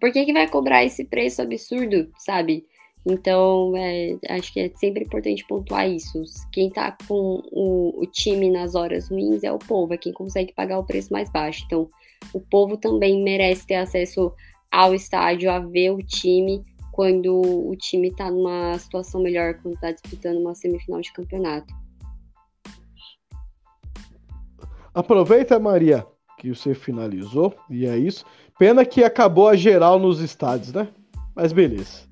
Por 0.00 0.12
que, 0.12 0.24
que 0.24 0.32
vai 0.32 0.48
cobrar 0.48 0.84
esse 0.84 1.04
preço 1.04 1.42
absurdo, 1.42 2.08
sabe? 2.18 2.64
Então, 3.06 3.76
é, 3.76 4.16
acho 4.30 4.52
que 4.52 4.60
é 4.60 4.70
sempre 4.76 5.04
importante 5.04 5.46
pontuar 5.46 5.88
isso. 5.88 6.22
Quem 6.50 6.70
tá 6.70 6.96
com 7.06 7.42
o, 7.52 8.02
o, 8.02 8.06
time 8.06 8.50
nas 8.50 8.74
horas 8.74 9.10
ruins 9.10 9.44
é 9.44 9.52
o 9.52 9.58
povo, 9.58 9.92
é 9.92 9.98
quem 9.98 10.12
consegue 10.12 10.54
pagar 10.54 10.78
o 10.78 10.86
preço 10.86 11.12
mais 11.12 11.30
baixo. 11.30 11.64
Então, 11.66 11.88
o 12.32 12.40
povo 12.40 12.78
também 12.78 13.22
merece 13.22 13.66
ter 13.66 13.74
acesso 13.74 14.32
ao 14.70 14.94
estádio, 14.94 15.50
a 15.50 15.58
ver 15.58 15.90
o 15.90 15.98
time 15.98 16.62
quando 16.94 17.40
o 17.40 17.74
time 17.76 18.14
tá 18.14 18.30
numa 18.30 18.78
situação 18.78 19.20
melhor, 19.20 19.54
quando 19.54 19.76
tá 19.80 19.90
disputando 19.90 20.38
uma 20.38 20.54
semifinal 20.54 21.00
de 21.00 21.12
campeonato. 21.12 21.74
Aproveita, 24.94 25.58
Maria, 25.58 26.06
que 26.38 26.54
você 26.54 26.72
finalizou, 26.72 27.52
e 27.68 27.84
é 27.84 27.98
isso. 27.98 28.24
Pena 28.56 28.84
que 28.84 29.02
acabou 29.02 29.48
a 29.48 29.56
geral 29.56 29.98
nos 29.98 30.20
estádios, 30.20 30.72
né? 30.72 30.86
Mas 31.34 31.52
beleza. 31.52 32.02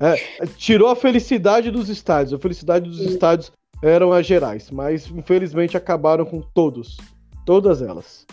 É, 0.00 0.16
tirou 0.56 0.88
a 0.88 0.96
felicidade 0.96 1.70
dos 1.70 1.90
estádios. 1.90 2.32
A 2.32 2.38
felicidade 2.38 2.88
dos 2.88 3.00
Sim. 3.00 3.08
estádios 3.08 3.52
eram 3.82 4.14
as 4.14 4.24
gerais, 4.24 4.70
mas 4.70 5.06
infelizmente 5.10 5.76
acabaram 5.76 6.24
com 6.24 6.40
todos. 6.40 6.96
Todas 7.44 7.82
elas. 7.82 8.26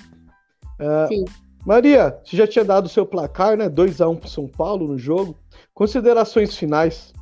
É, 0.80 1.08
Sim. 1.08 1.26
Maria, 1.66 2.18
você 2.24 2.38
já 2.38 2.48
tinha 2.48 2.64
dado 2.64 2.86
o 2.86 2.90
seu 2.90 3.06
placar, 3.06 3.58
né? 3.58 3.70
2x1 3.70 4.18
para 4.18 4.30
São 4.30 4.48
Paulo 4.48 4.88
no 4.88 4.98
jogo. 4.98 5.36
Considerações 5.80 6.58
finais. 6.58 7.14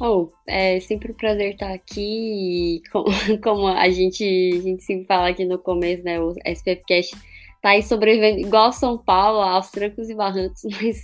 Oh, 0.00 0.30
é 0.48 0.80
sempre 0.80 1.12
um 1.12 1.14
prazer 1.14 1.52
estar 1.52 1.72
aqui. 1.72 2.82
Como, 2.90 3.06
como 3.40 3.68
a, 3.68 3.88
gente, 3.88 4.24
a 4.24 4.60
gente 4.60 4.82
sempre 4.82 5.06
fala 5.06 5.28
aqui 5.28 5.44
no 5.44 5.56
começo, 5.56 6.02
né? 6.02 6.18
O 6.20 6.34
SPFcast 6.44 7.16
tá 7.62 7.68
aí 7.68 7.84
sobrevivendo 7.84 8.40
igual 8.40 8.72
São 8.72 8.98
Paulo, 8.98 9.38
aos 9.42 9.70
trancos 9.70 10.10
e 10.10 10.14
barrancos, 10.14 10.62
mas 10.82 11.02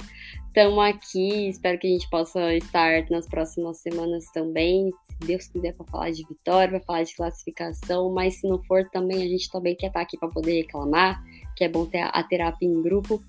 estamos 0.49 0.85
aqui. 0.85 1.49
Espero 1.49 1.79
que 1.79 1.87
a 1.87 1.91
gente 1.91 2.11
possa 2.11 2.55
estar 2.57 3.09
nas 3.09 3.29
próximas 3.29 3.79
semanas 3.79 4.25
também. 4.35 4.91
Se 5.07 5.29
Deus 5.29 5.47
quiser, 5.47 5.75
para 5.75 5.87
falar 5.87 6.11
de 6.11 6.27
vitória, 6.27 6.71
para 6.71 6.81
falar 6.81 7.03
de 7.05 7.15
classificação. 7.15 8.13
Mas 8.13 8.41
se 8.41 8.49
não 8.49 8.59
for, 8.65 8.85
também 8.91 9.23
a 9.23 9.29
gente 9.29 9.49
também 9.49 9.77
quer 9.77 9.87
estar 9.87 10.01
aqui 10.01 10.19
para 10.19 10.29
poder 10.29 10.63
reclamar, 10.63 11.23
que 11.55 11.63
é 11.63 11.69
bom 11.69 11.87
ter 11.87 12.01
a 12.01 12.23
terapia 12.25 12.69
em 12.69 12.83
grupo. 12.83 13.23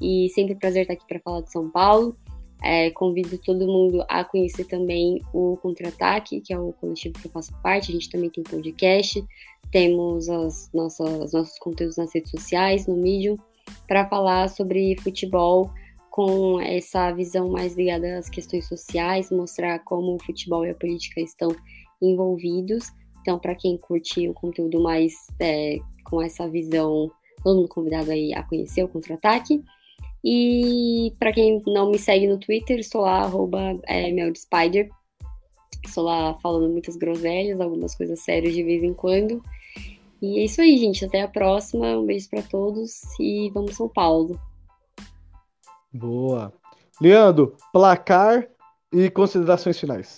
E 0.00 0.28
sempre 0.32 0.54
um 0.54 0.58
prazer 0.58 0.82
estar 0.82 0.94
aqui 0.94 1.04
para 1.08 1.18
falar 1.18 1.40
de 1.40 1.50
São 1.50 1.68
Paulo. 1.68 2.16
É, 2.66 2.90
convido 2.92 3.36
todo 3.36 3.66
mundo 3.66 4.02
a 4.08 4.24
conhecer 4.24 4.64
também 4.64 5.20
o 5.34 5.58
Contra-Ataque, 5.58 6.40
que 6.40 6.50
é 6.50 6.58
o 6.58 6.72
coletivo 6.72 7.18
que 7.18 7.26
eu 7.26 7.30
faço 7.30 7.52
parte. 7.62 7.90
A 7.90 7.94
gente 7.94 8.08
também 8.08 8.30
tem 8.30 8.42
podcast, 8.42 9.22
temos 9.70 10.30
as 10.30 10.70
nossas, 10.72 11.34
nossos 11.34 11.58
conteúdos 11.58 11.98
nas 11.98 12.14
redes 12.14 12.30
sociais, 12.30 12.86
no 12.86 12.96
Medium, 12.96 13.36
para 13.86 14.06
falar 14.06 14.48
sobre 14.48 14.96
futebol 14.96 15.70
com 16.10 16.58
essa 16.58 17.12
visão 17.12 17.50
mais 17.50 17.74
ligada 17.74 18.18
às 18.18 18.30
questões 18.30 18.66
sociais, 18.66 19.30
mostrar 19.30 19.80
como 19.80 20.14
o 20.14 20.22
futebol 20.22 20.64
e 20.64 20.70
a 20.70 20.74
política 20.74 21.20
estão 21.20 21.54
envolvidos. 22.00 22.86
Então, 23.20 23.38
para 23.38 23.54
quem 23.54 23.76
curte 23.76 24.26
o 24.26 24.32
conteúdo 24.32 24.80
mais 24.82 25.12
é, 25.38 25.78
com 26.04 26.22
essa 26.22 26.48
visão, 26.48 27.10
todo 27.42 27.56
mundo 27.56 27.68
convidado 27.68 28.10
aí 28.10 28.32
a 28.32 28.42
conhecer 28.42 28.82
o 28.82 28.88
Contra-Ataque. 28.88 29.62
E 30.24 31.12
para 31.18 31.32
quem 31.32 31.62
não 31.66 31.90
me 31.90 31.98
segue 31.98 32.26
no 32.26 32.38
Twitter, 32.38 32.78
estou 32.78 33.02
lá, 33.02 33.20
arroba 33.20 33.78
é. 33.86 34.08
Estou 35.84 36.04
lá 36.04 36.32
falando 36.42 36.72
muitas 36.72 36.96
groselhas, 36.96 37.60
algumas 37.60 37.94
coisas 37.94 38.20
sérias 38.20 38.54
de 38.54 38.62
vez 38.62 38.82
em 38.82 38.94
quando. 38.94 39.42
E 40.22 40.38
é 40.38 40.44
isso 40.44 40.62
aí, 40.62 40.78
gente. 40.78 41.04
Até 41.04 41.20
a 41.20 41.28
próxima. 41.28 41.98
Um 41.98 42.06
beijo 42.06 42.30
para 42.30 42.40
todos 42.40 43.02
e 43.20 43.50
vamos 43.50 43.76
São 43.76 43.86
Paulo. 43.86 44.40
Boa. 45.92 46.50
Leandro, 46.98 47.54
placar 47.70 48.48
e 48.90 49.10
considerações 49.10 49.78
finais. 49.78 50.16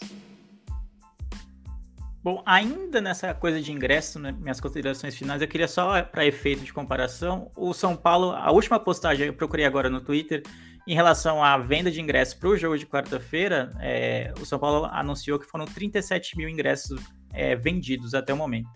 Bom, 2.27 2.43
ainda 2.45 3.01
nessa 3.01 3.33
coisa 3.33 3.61
de 3.61 3.71
ingresso, 3.71 4.19
né, 4.19 4.33
minhas 4.33 4.59
considerações 4.59 5.15
finais, 5.15 5.41
eu 5.41 5.47
queria 5.47 5.69
só, 5.69 6.03
para 6.03 6.27
efeito 6.27 6.65
de 6.65 6.73
comparação, 6.73 7.53
o 7.57 7.73
São 7.73 7.95
Paulo, 7.95 8.33
a 8.33 8.51
última 8.51 8.81
postagem 8.81 9.29
eu 9.29 9.33
procurei 9.33 9.65
agora 9.65 9.89
no 9.89 10.01
Twitter, 10.01 10.43
em 10.89 10.93
relação 10.93 11.41
à 11.41 11.57
venda 11.57 11.89
de 11.89 12.01
ingressos 12.01 12.35
para 12.35 12.49
o 12.49 12.57
jogo 12.57 12.77
de 12.77 12.85
quarta-feira, 12.85 13.71
é, 13.79 14.35
o 14.41 14.45
São 14.45 14.59
Paulo 14.59 14.87
anunciou 14.87 15.39
que 15.39 15.47
foram 15.47 15.67
37 15.67 16.37
mil 16.37 16.49
ingressos 16.49 17.01
é, 17.33 17.55
vendidos 17.55 18.13
até 18.13 18.35
o 18.35 18.37
momento. 18.37 18.71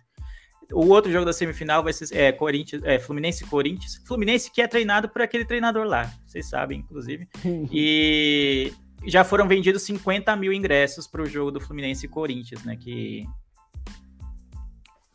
O 0.72 0.86
outro 0.86 1.10
jogo 1.10 1.24
da 1.24 1.32
semifinal 1.32 1.82
vai 1.82 1.92
ser 1.92 2.06
é, 2.16 2.30
Corinthians, 2.30 2.84
é, 2.84 3.00
Fluminense 3.00 3.44
Corinthians. 3.46 4.00
Fluminense 4.06 4.48
que 4.52 4.62
é 4.62 4.68
treinado 4.68 5.08
por 5.08 5.22
aquele 5.22 5.44
treinador 5.44 5.88
lá, 5.88 6.08
vocês 6.24 6.48
sabem, 6.48 6.78
inclusive. 6.78 7.28
e 7.72 8.72
já 9.06 9.24
foram 9.24 9.48
vendidos 9.48 9.82
50 9.82 10.34
mil 10.36 10.52
ingressos 10.52 11.06
para 11.06 11.22
o 11.22 11.26
jogo 11.26 11.50
do 11.50 11.60
Fluminense 11.60 12.06
e 12.06 12.08
Corinthians, 12.08 12.64
né? 12.64 12.76
Que, 12.76 13.26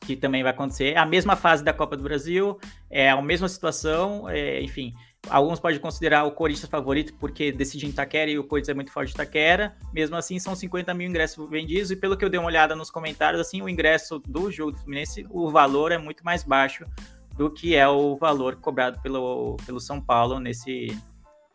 que 0.02 0.16
também 0.16 0.44
vai 0.44 0.52
acontecer. 0.52 0.98
A 0.98 1.06
mesma 1.06 1.36
fase 1.36 1.64
da 1.64 1.74
Copa 1.74 1.96
do 1.96 2.04
Brasil, 2.04 2.60
é 2.90 3.10
a 3.10 3.22
mesma 3.22 3.48
situação, 3.48 4.30
é, 4.30 4.62
enfim. 4.62 4.94
Alguns 5.28 5.60
podem 5.60 5.80
considerar 5.80 6.24
o 6.26 6.32
Corinthians 6.32 6.70
favorito 6.70 7.14
porque 7.20 7.52
decide 7.52 7.88
em 7.88 7.90
Itaquera 7.90 8.30
e 8.30 8.38
o 8.38 8.44
Corinthians 8.44 8.70
é 8.70 8.74
muito 8.76 8.92
forte 8.92 9.10
em 9.10 9.14
Itaquera. 9.14 9.76
Mesmo 9.92 10.16
assim, 10.16 10.38
são 10.38 10.56
50 10.56 10.94
mil 10.94 11.08
ingressos 11.08 11.50
vendidos. 11.50 11.90
E 11.90 11.96
pelo 11.96 12.16
que 12.16 12.24
eu 12.24 12.30
dei 12.30 12.40
uma 12.40 12.48
olhada 12.48 12.76
nos 12.76 12.92
comentários, 12.92 13.42
assim, 13.42 13.62
o 13.62 13.70
ingresso 13.70 14.20
do 14.20 14.52
jogo 14.52 14.72
do 14.72 14.78
Fluminense, 14.78 15.26
o 15.30 15.50
valor 15.50 15.92
é 15.92 15.98
muito 15.98 16.24
mais 16.24 16.44
baixo 16.44 16.86
do 17.36 17.52
que 17.52 17.76
é 17.76 17.88
o 17.88 18.16
valor 18.16 18.56
cobrado 18.58 19.02
pelo, 19.02 19.58
pelo 19.66 19.80
São 19.80 20.00
Paulo 20.00 20.40
nesse 20.40 20.88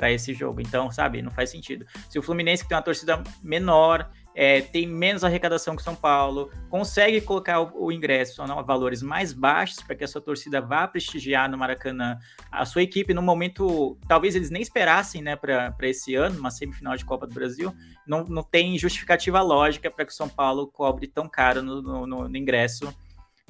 para 0.01 0.11
esse 0.11 0.33
jogo. 0.33 0.63
Então, 0.63 0.91
sabe, 0.91 1.21
não 1.21 1.31
faz 1.31 1.51
sentido. 1.51 1.85
Se 2.09 2.19
o 2.19 2.23
Fluminense 2.23 2.63
que 2.63 2.71
tem 2.71 2.77
uma 2.77 2.83
torcida 2.83 3.23
menor, 3.43 4.11
é, 4.35 4.63
tem 4.63 4.87
menos 4.87 5.23
arrecadação 5.23 5.77
que 5.77 5.83
São 5.83 5.95
Paulo, 5.95 6.51
consegue 6.71 7.21
colocar 7.21 7.61
o, 7.61 7.87
o 7.87 7.93
ingresso 7.93 8.41
a 8.41 8.63
valores 8.63 9.03
mais 9.03 9.35
baixos 9.35 9.83
para 9.83 9.95
que 9.95 10.03
a 10.03 10.09
sua 10.09 10.23
torcida 10.23 10.59
vá 10.59 10.89
prestigiar 10.89 11.51
no 11.51 11.59
Maracanã 11.59 12.19
a 12.51 12.65
sua 12.65 12.83
equipe 12.83 13.13
no 13.13 13.21
momento, 13.21 13.99
talvez 14.09 14.35
eles 14.35 14.49
nem 14.49 14.63
esperassem, 14.63 15.21
né, 15.21 15.37
para 15.37 15.77
esse 15.83 16.15
ano, 16.15 16.39
uma 16.39 16.51
semifinal 16.51 16.97
de 16.97 17.05
Copa 17.05 17.27
do 17.27 17.35
Brasil, 17.35 17.75
não, 18.07 18.25
não 18.25 18.43
tem 18.43 18.79
justificativa 18.79 19.43
lógica 19.43 19.91
para 19.91 20.07
que 20.07 20.13
o 20.13 20.17
São 20.17 20.31
Paulo 20.31 20.67
cobre 20.67 21.09
tão 21.09 21.29
caro 21.29 21.63
no, 21.63 21.83
no, 21.83 22.27
no 22.27 22.37
ingresso 22.39 22.91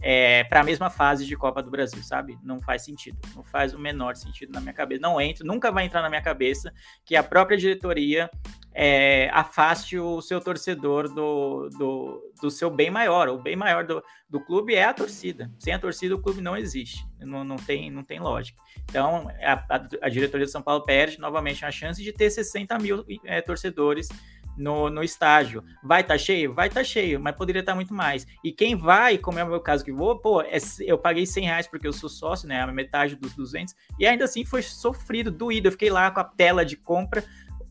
é, 0.00 0.44
para 0.44 0.60
a 0.60 0.64
mesma 0.64 0.88
fase 0.88 1.26
de 1.26 1.36
Copa 1.36 1.62
do 1.62 1.70
Brasil, 1.70 2.02
sabe? 2.02 2.38
Não 2.42 2.60
faz 2.60 2.82
sentido, 2.82 3.18
não 3.34 3.42
faz 3.42 3.74
o 3.74 3.78
menor 3.78 4.16
sentido 4.16 4.52
na 4.52 4.60
minha 4.60 4.72
cabeça. 4.72 5.00
Não 5.00 5.20
entra, 5.20 5.44
nunca 5.44 5.70
vai 5.70 5.84
entrar 5.84 6.00
na 6.02 6.08
minha 6.08 6.22
cabeça 6.22 6.72
que 7.04 7.14
a 7.14 7.22
própria 7.22 7.58
diretoria 7.58 8.30
é, 8.72 9.28
afaste 9.32 9.98
o 9.98 10.22
seu 10.22 10.40
torcedor 10.40 11.08
do, 11.12 11.68
do, 11.70 12.32
do, 12.40 12.50
seu 12.50 12.70
bem 12.70 12.90
maior. 12.90 13.28
O 13.28 13.38
bem 13.38 13.56
maior 13.56 13.84
do, 13.84 14.02
do 14.28 14.40
clube 14.40 14.74
é 14.74 14.84
a 14.84 14.94
torcida. 14.94 15.50
Sem 15.58 15.74
a 15.74 15.78
torcida, 15.78 16.14
o 16.14 16.22
clube 16.22 16.40
não 16.40 16.56
existe. 16.56 17.04
Não, 17.20 17.44
não, 17.44 17.56
tem, 17.56 17.90
não 17.90 18.02
tem 18.02 18.20
lógica. 18.20 18.58
Então, 18.84 19.28
a, 19.42 19.86
a, 20.02 20.08
diretoria 20.08 20.46
de 20.46 20.52
São 20.52 20.62
Paulo 20.62 20.84
perde 20.84 21.18
novamente 21.18 21.64
a 21.64 21.70
chance 21.70 22.02
de 22.02 22.12
ter 22.12 22.30
60 22.30 22.78
mil 22.78 23.04
é, 23.24 23.40
torcedores 23.40 24.08
no, 24.60 24.90
no 24.90 25.02
estágio. 25.02 25.64
Vai 25.82 26.02
estar 26.02 26.14
tá 26.14 26.18
cheio? 26.18 26.54
Vai 26.54 26.68
estar 26.68 26.80
tá 26.80 26.84
cheio, 26.84 27.18
mas 27.18 27.34
poderia 27.34 27.60
estar 27.60 27.72
tá 27.72 27.76
muito 27.76 27.94
mais. 27.94 28.26
E 28.44 28.52
quem 28.52 28.76
vai, 28.76 29.18
como 29.18 29.38
é 29.38 29.44
o 29.44 29.48
meu 29.48 29.60
caso 29.60 29.84
que 29.84 29.92
vou, 29.92 30.18
pô, 30.18 30.42
é, 30.42 30.58
eu 30.80 30.98
paguei 30.98 31.26
100 31.26 31.44
reais 31.44 31.66
porque 31.66 31.86
eu 31.86 31.92
sou 31.92 32.08
sócio, 32.08 32.46
né? 32.46 32.60
A 32.60 32.66
metade 32.66 33.16
dos 33.16 33.34
200, 33.34 33.74
e 33.98 34.06
ainda 34.06 34.24
assim 34.24 34.44
foi 34.44 34.62
sofrido, 34.62 35.30
doído. 35.30 35.68
Eu 35.68 35.72
fiquei 35.72 35.90
lá 35.90 36.10
com 36.10 36.20
a 36.20 36.24
tela 36.24 36.64
de 36.64 36.76
compra 36.76 37.24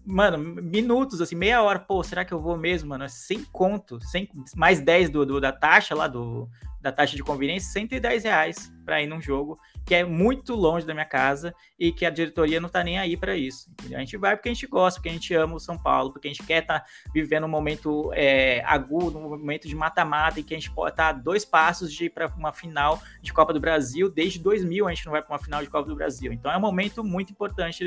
mano, 0.05 0.39
minutos, 0.39 1.21
assim, 1.21 1.35
meia 1.35 1.61
hora. 1.61 1.77
Pô, 1.77 2.03
será 2.03 2.25
que 2.25 2.33
eu 2.33 2.39
vou 2.39 2.57
mesmo, 2.57 2.89
mano? 2.89 3.07
Sem 3.07 3.43
conto, 3.43 3.99
sem, 3.99 4.27
mais 4.55 4.79
10 4.79 5.11
do, 5.11 5.25
do, 5.25 5.39
da 5.39 5.51
taxa 5.51 5.93
lá, 5.93 6.07
do, 6.07 6.49
da 6.81 6.91
taxa 6.91 7.15
de 7.15 7.23
conveniência, 7.23 7.71
110 7.71 8.23
reais 8.23 8.71
para 8.85 9.01
ir 9.01 9.07
num 9.07 9.21
jogo 9.21 9.59
que 9.85 9.95
é 9.95 10.03
muito 10.03 10.53
longe 10.53 10.85
da 10.85 10.93
minha 10.93 11.05
casa 11.05 11.53
e 11.79 11.91
que 11.91 12.05
a 12.05 12.11
diretoria 12.11 12.59
não 12.59 12.67
está 12.67 12.83
nem 12.83 12.99
aí 12.99 13.17
para 13.17 13.35
isso. 13.35 13.71
Entendeu? 13.71 13.97
A 13.97 14.01
gente 14.01 14.17
vai 14.17 14.35
porque 14.35 14.49
a 14.49 14.53
gente 14.53 14.67
gosta, 14.67 14.99
porque 14.99 15.09
a 15.09 15.13
gente 15.13 15.33
ama 15.33 15.55
o 15.55 15.59
São 15.59 15.77
Paulo, 15.79 16.11
porque 16.11 16.27
a 16.27 16.31
gente 16.31 16.45
quer 16.45 16.61
estar 16.61 16.81
tá 16.81 16.85
vivendo 17.11 17.45
um 17.45 17.49
momento 17.49 18.11
é, 18.13 18.63
agudo, 18.65 19.17
um 19.17 19.29
momento 19.29 19.67
de 19.67 19.75
mata-mata, 19.75 20.39
e 20.39 20.43
que 20.43 20.53
a 20.53 20.57
gente 20.57 20.69
pode 20.69 20.91
estar 20.91 21.13
tá 21.13 21.19
dois 21.19 21.43
passos 21.43 21.91
de 21.91 22.05
ir 22.05 22.11
para 22.11 22.27
uma 22.37 22.53
final 22.53 23.01
de 23.19 23.33
Copa 23.33 23.51
do 23.51 23.59
Brasil. 23.59 24.11
Desde 24.11 24.37
2000 24.37 24.87
a 24.87 24.93
gente 24.93 25.05
não 25.05 25.11
vai 25.11 25.23
para 25.23 25.33
uma 25.33 25.39
final 25.43 25.63
de 25.63 25.69
Copa 25.71 25.89
do 25.89 25.95
Brasil. 25.95 26.31
Então 26.31 26.51
é 26.51 26.57
um 26.57 26.61
momento 26.61 27.03
muito 27.03 27.31
importante 27.31 27.83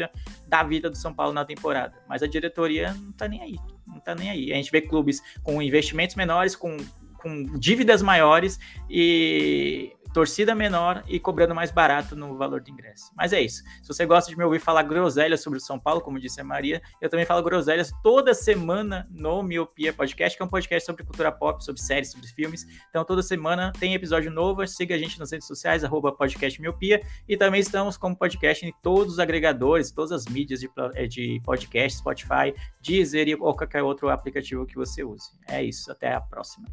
da 0.48 0.62
vida 0.64 0.90
do 0.90 0.97
São 0.97 1.14
Paulo 1.14 1.32
na 1.32 1.44
temporada. 1.44 1.94
Mas 2.09 2.23
a 2.23 2.27
diretoria 2.27 2.94
não 2.94 3.10
está 3.10 3.28
nem 3.28 3.43
aí. 3.43 3.56
Não 3.86 3.98
está 3.98 4.12
nem 4.14 4.28
aí. 4.28 4.52
A 4.52 4.56
gente 4.56 4.73
vê 4.73 4.81
clubes 4.81 5.23
com 5.44 5.62
investimentos 5.62 6.16
menores, 6.16 6.56
com 6.56 6.77
com 7.22 7.44
dívidas 7.58 8.02
maiores 8.02 8.58
e 8.90 9.96
torcida 10.12 10.54
menor 10.54 11.02
e 11.08 11.18
cobrando 11.18 11.54
mais 11.54 11.70
barato 11.70 12.14
no 12.14 12.36
valor 12.36 12.60
do 12.60 12.70
ingresso. 12.70 13.10
Mas 13.16 13.32
é 13.32 13.40
isso. 13.40 13.62
Se 13.82 13.88
você 13.88 14.04
gosta 14.04 14.30
de 14.30 14.36
me 14.36 14.44
ouvir 14.44 14.60
falar 14.60 14.82
groselhas 14.82 15.40
sobre 15.40 15.58
o 15.58 15.62
São 15.62 15.78
Paulo, 15.78 16.00
como 16.00 16.20
disse 16.20 16.40
a 16.40 16.44
Maria, 16.44 16.82
eu 17.00 17.08
também 17.08 17.24
falo 17.26 17.42
groselhas 17.42 17.92
toda 18.02 18.34
semana 18.34 19.08
no 19.10 19.42
Miopia 19.42 19.92
Podcast, 19.92 20.36
que 20.36 20.42
é 20.42 20.46
um 20.46 20.48
podcast 20.48 20.86
sobre 20.86 21.04
cultura 21.04 21.32
pop, 21.32 21.64
sobre 21.64 21.80
séries, 21.80 22.10
sobre 22.10 22.28
filmes. 22.28 22.66
Então 22.90 23.04
toda 23.04 23.22
semana 23.22 23.72
tem 23.78 23.94
episódio 23.94 24.30
novo. 24.30 24.66
Siga 24.66 24.94
a 24.94 24.98
gente 24.98 25.18
nas 25.18 25.32
redes 25.32 25.46
sociais, 25.46 25.82
arroba 25.82 26.12
podcast 26.12 26.60
Miopia. 26.60 27.00
E 27.28 27.36
também 27.36 27.60
estamos 27.60 27.96
como 27.96 28.16
podcast 28.16 28.64
em 28.66 28.72
todos 28.82 29.14
os 29.14 29.18
agregadores, 29.18 29.90
todas 29.90 30.12
as 30.12 30.26
mídias 30.26 30.60
de, 30.60 30.70
eh, 30.94 31.06
de 31.06 31.40
podcast, 31.44 31.98
Spotify, 31.98 32.54
Deezer 32.82 33.36
ou 33.40 33.54
qualquer 33.54 33.82
outro 33.82 34.10
aplicativo 34.10 34.66
que 34.66 34.74
você 34.74 35.02
use. 35.02 35.30
É 35.48 35.62
isso. 35.62 35.90
Até 35.90 36.12
a 36.12 36.20
próxima. 36.20 36.66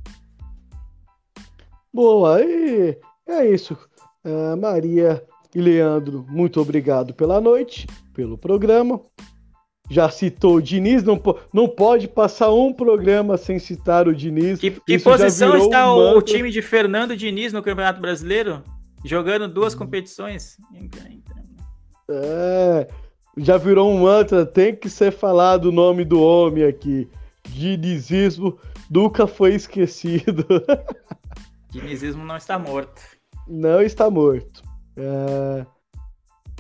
Boa, 1.94 2.42
e 2.42 2.98
é 3.28 3.46
isso. 3.50 3.78
Uh, 4.24 4.56
Maria 4.58 5.24
e 5.54 5.60
Leandro, 5.60 6.26
muito 6.30 6.62
obrigado 6.62 7.14
pela 7.14 7.42
noite, 7.42 7.88
pelo 8.14 8.38
programa. 8.38 9.02
Já 9.90 10.08
citou 10.08 10.56
o 10.56 10.62
Diniz, 10.62 11.04
não, 11.04 11.20
não 11.52 11.68
pode 11.68 12.08
passar 12.08 12.54
um 12.54 12.72
programa 12.72 13.38
sem 13.38 13.58
citar 13.58 14.08
o 14.08 14.16
Diniz. 14.16 14.60
Que, 14.60 14.70
que 14.70 15.00
posição 15.00 15.58
está 15.58 15.92
um 15.92 16.16
o, 16.16 16.22
time 16.22 16.52
de 16.52 16.62
Fernando 16.62 17.18
Diniz 17.18 17.52
no 17.52 17.64
Campeonato 17.64 18.00
Brasileiro? 18.00 18.62
Jogando 19.04 19.48
duas 19.48 19.74
competições? 19.74 20.58
É, 22.08 22.88
já 23.38 23.58
virou 23.58 23.92
um 23.92 24.02
mantra, 24.02 24.46
tem 24.46 24.76
que 24.76 24.90
ser 24.90 25.12
falado 25.12 25.66
o 25.66 25.72
nome 25.72 26.06
do 26.06 26.22
homem 26.22 26.66
aqui. 26.66 27.08
Dinizismo 27.50 28.60
nunca 28.92 29.26
foi 29.26 29.56
esquecido. 29.56 30.46
Dinizismo 31.70 32.26
não 32.26 32.38
está 32.38 32.58
morto 32.58 33.20
não 33.50 33.82
está 33.82 34.10
morto. 34.10 34.62
É... 34.96 35.66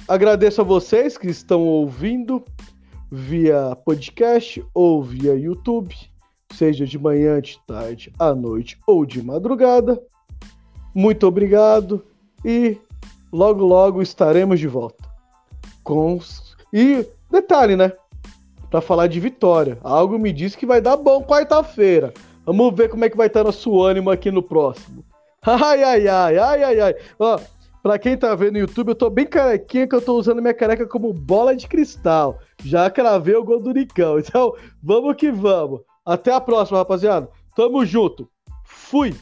Agradeço 0.08 0.62
a 0.62 0.64
vocês 0.64 1.18
que 1.18 1.28
estão 1.28 1.62
ouvindo 1.62 2.44
via 3.12 3.76
podcast 3.86 4.64
ou 4.74 5.04
via 5.04 5.36
YouTube, 5.36 5.96
seja 6.54 6.86
de 6.86 6.98
manhã, 6.98 7.40
de 7.40 7.60
tarde, 7.68 8.12
à 8.18 8.34
noite 8.34 8.78
ou 8.88 9.06
de 9.06 9.22
madrugada. 9.22 10.02
Muito 10.96 11.28
obrigado 11.28 12.04
e 12.44 12.78
logo 13.32 13.64
logo 13.64 14.02
estaremos 14.02 14.60
de 14.60 14.68
volta. 14.68 15.08
Com 15.84 16.20
e 16.74 17.06
detalhe, 17.30 17.76
né? 17.76 17.92
Para 18.70 18.82
falar 18.82 19.08
de 19.08 19.20
vitória, 19.20 19.78
algo 19.84 20.18
me 20.18 20.32
diz 20.32 20.56
que 20.56 20.66
vai 20.66 20.82
dar 20.82 20.98
bom 20.98 21.24
quarta-feira. 21.24 22.14
Vamos 22.50 22.74
ver 22.74 22.90
como 22.90 23.06
é 23.06 23.10
que 23.12 23.16
vai 23.16 23.28
estar 23.28 23.44
nosso 23.44 23.80
ânimo 23.80 24.10
aqui 24.10 24.32
no 24.32 24.42
próximo. 24.42 25.06
Ai, 25.46 25.84
ai, 25.84 26.08
ai, 26.08 26.38
ai, 26.40 26.64
ai, 26.64 26.80
ai. 26.82 26.96
Ó, 27.20 27.40
pra 27.84 28.00
quem 28.00 28.18
tá 28.18 28.34
vendo 28.34 28.54
no 28.54 28.58
YouTube, 28.58 28.90
eu 28.90 28.96
tô 28.96 29.08
bem 29.08 29.28
carequinha 29.28 29.88
que 29.88 29.94
eu 29.94 30.02
tô 30.02 30.16
usando 30.16 30.42
minha 30.42 30.54
careca 30.54 30.88
como 30.88 31.14
bola 31.14 31.56
de 31.56 31.68
cristal. 31.68 32.40
Já 32.64 32.90
cravei 32.90 33.36
o 33.36 33.44
gol 33.44 33.62
do 33.62 33.72
Nicão. 33.72 34.18
Então, 34.20 34.56
vamos 34.82 35.16
que 35.16 35.32
vamos. 35.32 35.82
Até 36.04 36.34
a 36.34 36.42
próxima, 36.42 36.80
rapaziada. 36.80 37.30
Tamo 37.56 37.86
junto. 37.86 38.28
Fui. 38.66 39.16